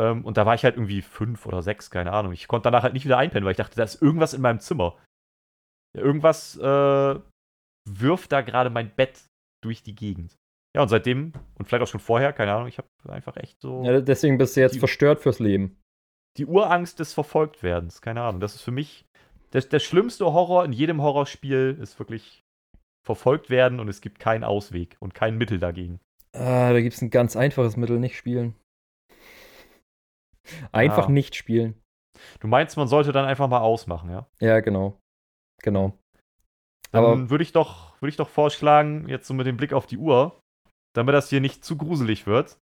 Ähm, 0.00 0.24
und 0.24 0.36
da 0.36 0.44
war 0.46 0.54
ich 0.54 0.64
halt 0.64 0.76
irgendwie 0.76 1.02
fünf 1.02 1.46
oder 1.46 1.62
sechs, 1.62 1.90
keine 1.90 2.12
Ahnung. 2.12 2.32
Ich 2.32 2.48
konnte 2.48 2.64
danach 2.64 2.82
halt 2.82 2.94
nicht 2.94 3.04
wieder 3.04 3.18
einpennen, 3.18 3.44
weil 3.44 3.52
ich 3.52 3.56
dachte, 3.58 3.76
da 3.76 3.84
ist 3.84 4.00
irgendwas 4.02 4.34
in 4.34 4.40
meinem 4.42 4.60
Zimmer. 4.60 4.96
Ja, 5.96 6.02
irgendwas 6.02 6.56
äh, 6.58 7.20
wirft 7.88 8.32
da 8.32 8.40
gerade 8.42 8.70
mein 8.70 8.90
Bett 8.94 9.24
durch 9.62 9.82
die 9.82 9.94
Gegend. 9.94 10.34
Ja, 10.76 10.82
und 10.82 10.88
seitdem, 10.88 11.32
und 11.58 11.66
vielleicht 11.66 11.82
auch 11.82 11.88
schon 11.90 12.00
vorher, 12.00 12.32
keine 12.34 12.52
Ahnung, 12.52 12.68
ich 12.68 12.76
habe 12.78 12.88
einfach 13.08 13.36
echt 13.38 13.60
so 13.62 13.82
Ja, 13.84 14.00
deswegen 14.00 14.36
bist 14.36 14.56
du 14.56 14.60
jetzt 14.60 14.74
Die- 14.74 14.78
verstört 14.78 15.20
fürs 15.20 15.38
Leben. 15.38 15.78
die 16.36 16.44
Urangst 16.44 16.98
des 17.00 17.14
Verfolgtwerdens. 17.14 18.02
Keine 18.02 18.20
Ahnung. 18.22 18.40
Das 18.40 18.54
ist 18.54 18.60
für 18.60 18.72
mich 18.72 19.05
der, 19.56 19.62
der 19.62 19.78
schlimmste 19.78 20.26
Horror 20.26 20.66
in 20.66 20.72
jedem 20.72 21.00
Horrorspiel 21.00 21.78
ist 21.80 21.98
wirklich 21.98 22.44
verfolgt 23.06 23.48
werden 23.48 23.80
und 23.80 23.88
es 23.88 24.02
gibt 24.02 24.18
keinen 24.18 24.44
Ausweg 24.44 24.96
und 25.00 25.14
kein 25.14 25.38
Mittel 25.38 25.58
dagegen. 25.58 25.98
Ah, 26.34 26.72
da 26.72 26.80
gibt 26.82 26.94
es 26.94 27.00
ein 27.00 27.08
ganz 27.08 27.36
einfaches 27.36 27.76
Mittel, 27.78 27.98
nicht 27.98 28.16
spielen. 28.16 28.54
Einfach 30.72 31.06
Ja. 31.06 31.12
nicht 31.12 31.34
spielen. 31.34 31.80
Du 32.40 32.48
meinst, 32.48 32.76
man 32.76 32.88
sollte 32.88 33.12
dann 33.12 33.24
einfach 33.24 33.48
mal 33.48 33.60
ausmachen, 33.60 34.10
ja? 34.10 34.26
Ja, 34.40 34.60
genau. 34.60 35.00
Genau. 35.62 35.98
Dann 36.92 37.04
Aber 37.04 37.30
würde 37.30 37.42
ich, 37.42 37.52
doch, 37.52 38.00
würd 38.00 38.10
ich 38.10 38.16
doch 38.16 38.28
vorschlagen, 38.28 39.08
jetzt 39.08 39.26
so 39.26 39.34
mit 39.34 39.46
dem 39.46 39.56
Blick 39.56 39.72
auf 39.72 39.86
die 39.86 39.98
Uhr, 39.98 40.38
damit 40.94 41.14
das 41.14 41.30
hier 41.30 41.40
nicht 41.40 41.64
zu 41.64 41.76
gruselig 41.76 42.26
wird, 42.26 42.58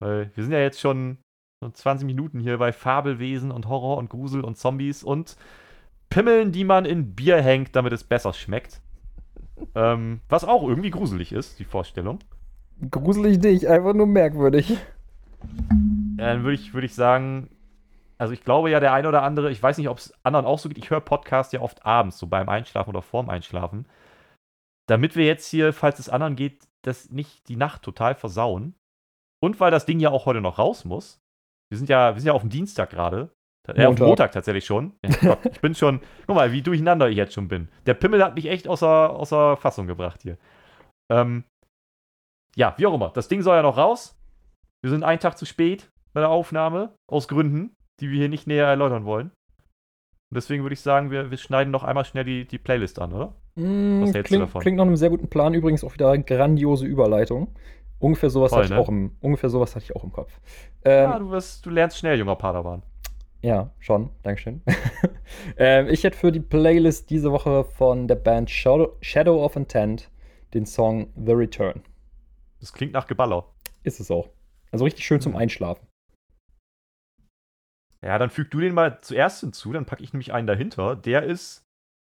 weil 0.00 0.30
wir 0.36 0.44
sind 0.44 0.52
ja 0.52 0.60
jetzt 0.60 0.80
schon 0.80 1.18
so 1.62 1.70
20 1.70 2.06
Minuten 2.06 2.38
hier 2.38 2.58
bei 2.58 2.72
Fabelwesen 2.72 3.50
und 3.50 3.68
Horror 3.68 3.96
und 3.98 4.10
Grusel 4.10 4.44
und 4.44 4.56
Zombies 4.56 5.02
und 5.02 5.36
Pimmeln, 6.16 6.50
die 6.50 6.64
man 6.64 6.86
in 6.86 7.14
Bier 7.14 7.42
hängt, 7.42 7.76
damit 7.76 7.92
es 7.92 8.02
besser 8.02 8.32
schmeckt. 8.32 8.80
Ähm, 9.74 10.22
was 10.30 10.44
auch 10.44 10.66
irgendwie 10.66 10.88
gruselig 10.88 11.30
ist, 11.30 11.58
die 11.58 11.64
Vorstellung. 11.64 12.20
gruselig 12.90 13.38
nicht, 13.40 13.66
einfach 13.66 13.92
nur 13.92 14.06
merkwürdig. 14.06 14.78
Dann 16.16 16.42
würde 16.42 16.54
ich, 16.54 16.72
würd 16.72 16.84
ich 16.84 16.94
sagen, 16.94 17.50
also 18.16 18.32
ich 18.32 18.42
glaube 18.44 18.70
ja, 18.70 18.80
der 18.80 18.94
eine 18.94 19.08
oder 19.08 19.24
andere, 19.24 19.50
ich 19.50 19.62
weiß 19.62 19.76
nicht, 19.76 19.90
ob 19.90 19.98
es 19.98 20.14
anderen 20.22 20.46
auch 20.46 20.58
so 20.58 20.70
geht, 20.70 20.78
ich 20.78 20.88
höre 20.88 21.02
Podcasts 21.02 21.52
ja 21.52 21.60
oft 21.60 21.84
abends, 21.84 22.16
so 22.16 22.26
beim 22.26 22.48
Einschlafen 22.48 22.88
oder 22.88 23.02
vorm 23.02 23.28
Einschlafen. 23.28 23.86
Damit 24.88 25.16
wir 25.16 25.26
jetzt 25.26 25.46
hier, 25.50 25.74
falls 25.74 25.98
es 25.98 26.08
anderen 26.08 26.34
geht, 26.34 26.66
das 26.80 27.10
nicht 27.10 27.46
die 27.50 27.56
Nacht 27.56 27.82
total 27.82 28.14
versauen. 28.14 28.74
Und 29.42 29.60
weil 29.60 29.70
das 29.70 29.84
Ding 29.84 30.00
ja 30.00 30.08
auch 30.08 30.24
heute 30.24 30.40
noch 30.40 30.58
raus 30.58 30.86
muss. 30.86 31.20
Wir 31.68 31.76
sind 31.76 31.90
ja, 31.90 32.14
wir 32.14 32.22
sind 32.22 32.28
ja 32.28 32.32
auf 32.32 32.40
dem 32.40 32.48
Dienstag 32.48 32.88
gerade. 32.88 33.35
Äh, 33.68 33.84
auf 33.84 33.90
Montag. 33.90 34.06
Montag 34.06 34.32
tatsächlich 34.32 34.64
schon. 34.64 34.92
Ja, 35.04 35.10
Gott, 35.20 35.38
ich 35.50 35.60
bin 35.60 35.74
schon, 35.74 36.00
guck 36.26 36.36
mal, 36.36 36.52
wie 36.52 36.62
durcheinander 36.62 37.08
ich 37.08 37.16
jetzt 37.16 37.34
schon 37.34 37.48
bin. 37.48 37.68
Der 37.86 37.94
Pimmel 37.94 38.22
hat 38.22 38.34
mich 38.34 38.46
echt 38.46 38.68
außer, 38.68 39.10
außer 39.10 39.56
Fassung 39.56 39.86
gebracht 39.86 40.22
hier. 40.22 40.38
Ähm, 41.10 41.44
ja, 42.56 42.74
wie 42.78 42.86
auch 42.86 42.94
immer. 42.94 43.10
Das 43.14 43.28
Ding 43.28 43.42
soll 43.42 43.56
ja 43.56 43.62
noch 43.62 43.76
raus. 43.76 44.18
Wir 44.82 44.90
sind 44.90 45.04
einen 45.04 45.20
Tag 45.20 45.36
zu 45.36 45.46
spät 45.46 45.90
bei 46.12 46.20
der 46.20 46.30
Aufnahme, 46.30 46.94
aus 47.10 47.28
Gründen, 47.28 47.74
die 48.00 48.10
wir 48.10 48.18
hier 48.18 48.28
nicht 48.28 48.46
näher 48.46 48.66
erläutern 48.66 49.04
wollen. 49.04 49.30
Und 50.30 50.34
deswegen 50.34 50.64
würde 50.64 50.74
ich 50.74 50.80
sagen, 50.80 51.10
wir, 51.10 51.30
wir 51.30 51.38
schneiden 51.38 51.70
noch 51.70 51.84
einmal 51.84 52.04
schnell 52.04 52.24
die, 52.24 52.46
die 52.46 52.58
Playlist 52.58 52.98
an, 52.98 53.12
oder? 53.12 53.34
Mm, 53.54 54.02
Was 54.02 54.14
hältst 54.14 54.16
du 54.16 54.22
klingt, 54.22 54.42
davon? 54.42 54.60
klingt 54.62 54.76
nach 54.78 54.86
einem 54.86 54.96
sehr 54.96 55.10
guten 55.10 55.28
Plan. 55.28 55.54
Übrigens 55.54 55.84
auch 55.84 55.94
wieder 55.94 56.10
eine 56.10 56.24
grandiose 56.24 56.86
Überleitung. 56.86 57.54
Ungefähr 57.98 58.28
sowas, 58.28 58.50
Voll, 58.50 58.64
hatte, 58.64 58.74
ich 58.74 58.76
ne? 58.76 58.80
auch 58.80 58.88
im, 58.88 59.16
ungefähr 59.20 59.48
sowas 59.48 59.74
hatte 59.74 59.84
ich 59.84 59.96
auch 59.96 60.04
im 60.04 60.12
Kopf. 60.12 60.40
Ähm, 60.84 61.10
ja, 61.10 61.18
du, 61.18 61.30
wirst, 61.30 61.64
du 61.64 61.70
lernst 61.70 61.98
schnell, 61.98 62.18
junger 62.18 62.36
Padawan. 62.36 62.82
Ja, 63.46 63.70
schon. 63.78 64.10
Dankeschön. 64.24 64.60
ähm, 65.56 65.86
ich 65.86 66.02
hätte 66.02 66.18
für 66.18 66.32
die 66.32 66.40
Playlist 66.40 67.10
diese 67.10 67.30
Woche 67.30 67.62
von 67.62 68.08
der 68.08 68.16
Band 68.16 68.50
Shadow, 68.50 68.96
Shadow 69.02 69.44
of 69.44 69.54
Intent 69.54 70.10
den 70.52 70.66
Song 70.66 71.12
The 71.14 71.30
Return. 71.30 71.80
Das 72.58 72.72
klingt 72.72 72.92
nach 72.92 73.06
Geballer. 73.06 73.44
Ist 73.84 74.00
es 74.00 74.10
auch. 74.10 74.30
Also 74.72 74.84
richtig 74.84 75.06
schön 75.06 75.20
zum 75.20 75.34
Mhm. 75.34 75.38
Einschlafen. 75.38 75.86
Ja, 78.04 78.18
dann 78.18 78.30
füg 78.30 78.50
du 78.50 78.58
den 78.58 78.74
mal 78.74 79.00
zuerst 79.00 79.42
hinzu, 79.42 79.72
dann 79.72 79.86
packe 79.86 80.02
ich 80.02 80.12
nämlich 80.12 80.32
einen 80.32 80.48
dahinter. 80.48 80.96
Der 80.96 81.22
ist 81.22 81.62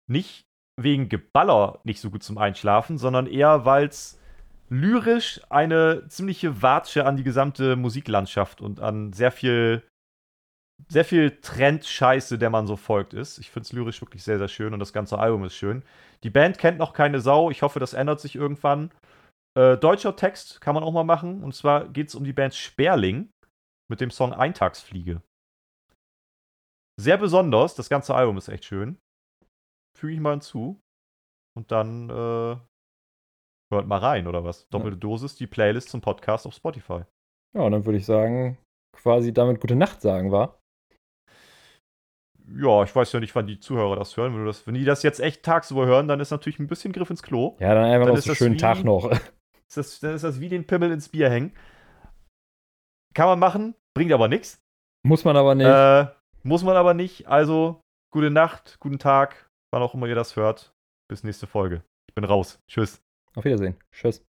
nicht 0.09 0.43
wegen 0.81 1.09
Geballer 1.09 1.79
nicht 1.85 2.01
so 2.01 2.11
gut 2.11 2.25
zum 2.25 2.39
Einschlafen, 2.39 2.99
sondern 2.99 3.29
eher, 3.29 3.65
weil 3.65 3.87
es 3.87 4.19
lyrisch 4.69 5.41
eine 5.49 6.09
ziemliche 6.09 6.61
Watsche 6.61 7.07
an 7.07 7.17
die 7.17 7.23
gesamte 7.23 7.77
Musiklandschaft 7.77 8.61
und 8.61 8.81
an 8.81 9.13
sehr 9.13 9.31
viel, 9.31 9.85
sehr 10.89 11.05
viel 11.05 11.39
Trendscheiße, 11.41 12.39
der 12.39 12.51
man 12.51 12.67
so 12.67 12.77
folgt, 12.77 13.15
ist. 13.15 13.39
Ich 13.39 13.51
finde 13.51 13.65
es 13.67 13.73
lyrisch 13.73 14.01
wirklich 14.01 14.23
sehr, 14.23 14.39
sehr 14.39 14.49
schön 14.49 14.73
und 14.73 14.81
das 14.81 14.93
ganze 14.93 15.19
Album 15.19 15.45
ist 15.45 15.55
schön. 15.55 15.83
Die 16.23 16.31
Band 16.31 16.59
kennt 16.59 16.79
noch 16.79 16.93
keine 16.93 17.21
Sau. 17.21 17.51
Ich 17.51 17.63
hoffe, 17.63 17.81
das 17.81 17.95
ändert 17.95 18.21
sich 18.21 18.37
irgendwann. 18.37 18.91
Äh, 19.57 19.77
deutscher 19.77 20.17
Text 20.17 20.61
kann 20.61 20.75
man 20.75 20.85
auch 20.85 20.93
mal 20.93 21.05
machen. 21.05 21.43
Und 21.43 21.55
zwar 21.55 21.89
geht 21.89 22.09
es 22.09 22.15
um 22.15 22.25
die 22.25 22.33
Band 22.33 22.55
Sperling 22.55 23.31
mit 23.91 24.01
dem 24.01 24.11
Song 24.11 24.33
Eintagsfliege. 24.33 25.23
Sehr 27.01 27.17
besonders. 27.17 27.75
Das 27.75 27.89
ganze 27.89 28.15
Album 28.15 28.37
ist 28.37 28.49
echt 28.49 28.65
schön. 28.65 28.99
Füge 29.99 30.15
ich 30.15 30.21
mal 30.21 30.33
hinzu. 30.33 30.81
Und 31.57 31.73
dann 31.73 32.11
äh, 32.11 32.57
hört 33.73 33.87
mal 33.87 33.99
rein, 33.99 34.27
oder 34.27 34.45
was? 34.45 34.69
Doppelte 34.69 34.97
Dosis, 34.97 35.35
die 35.35 35.47
Playlist 35.47 35.89
zum 35.89 36.01
Podcast 36.01 36.47
auf 36.47 36.55
Spotify. 36.55 37.05
Ja, 37.57 37.63
und 37.63 37.73
dann 37.73 37.87
würde 37.87 37.99
ich 37.99 38.07
sagen, 38.07 38.59
quasi 38.97 39.33
damit 39.33 39.61
gute 39.61 39.75
Nacht 39.75 40.01
sagen, 40.01 40.31
war. 40.31 40.60
Ja, 42.57 42.83
ich 42.85 42.95
weiß 42.95 43.13
ja 43.13 43.21
nicht, 43.21 43.35
wann 43.35 43.47
die 43.47 43.61
Zuhörer 43.61 43.97
das 43.97 44.17
hören. 44.17 44.35
Wenn, 44.35 44.47
das, 44.47 44.67
wenn 44.67 44.75
die 44.75 44.85
das 44.85 45.03
jetzt 45.03 45.21
echt 45.21 45.43
tagsüber 45.43 45.87
hören, 45.87 46.09
dann 46.09 46.21
ist 46.21 46.31
natürlich 46.31 46.59
ein 46.59 46.67
bisschen 46.67 46.93
Griff 46.93 47.11
ins 47.11 47.23
Klo. 47.23 47.57
Ja, 47.61 47.75
dann 47.75 47.85
einfach 47.85 48.07
Dann 48.07 48.17
noch 48.17 48.23
so 48.23 48.31
einen 48.31 48.37
schönen 48.37 48.55
wie- 48.55 48.59
Tag 48.59 48.85
noch. 48.85 49.11
Ist 49.11 49.77
das, 49.77 50.01
dann 50.01 50.15
ist 50.15 50.25
das 50.25 50.41
wie 50.41 50.49
den 50.49 50.67
Pimmel 50.67 50.91
ins 50.91 51.09
Bier 51.09 51.31
hängen. 51.31 51.53
Kann 53.15 53.27
man 53.27 53.39
machen, 53.39 53.75
bringt 53.95 54.13
aber 54.13 54.29
nichts. 54.29 54.61
Muss 55.07 55.25
man 55.25 55.37
aber 55.37 55.55
nicht. 55.55 55.67
Äh, 55.67 56.07
muss 56.43 56.63
man 56.65 56.77
aber 56.77 56.95
nicht. 56.95 57.27
Also, 57.29 57.81
gute 58.13 58.31
Nacht, 58.31 58.79
guten 58.81 58.99
Tag, 58.99 59.49
wann 59.73 59.83
auch 59.83 59.95
immer 59.95 60.07
ihr 60.07 60.15
das 60.15 60.37
hört. 60.37 60.73
Bis 61.09 61.23
nächste 61.25 61.47
Folge. 61.47 61.83
Ich 62.09 62.15
bin 62.15 62.25
raus. 62.25 62.61
Tschüss. 62.69 63.01
Auf 63.37 63.45
Wiedersehen. 63.45 63.77
Tschüss. 63.93 64.25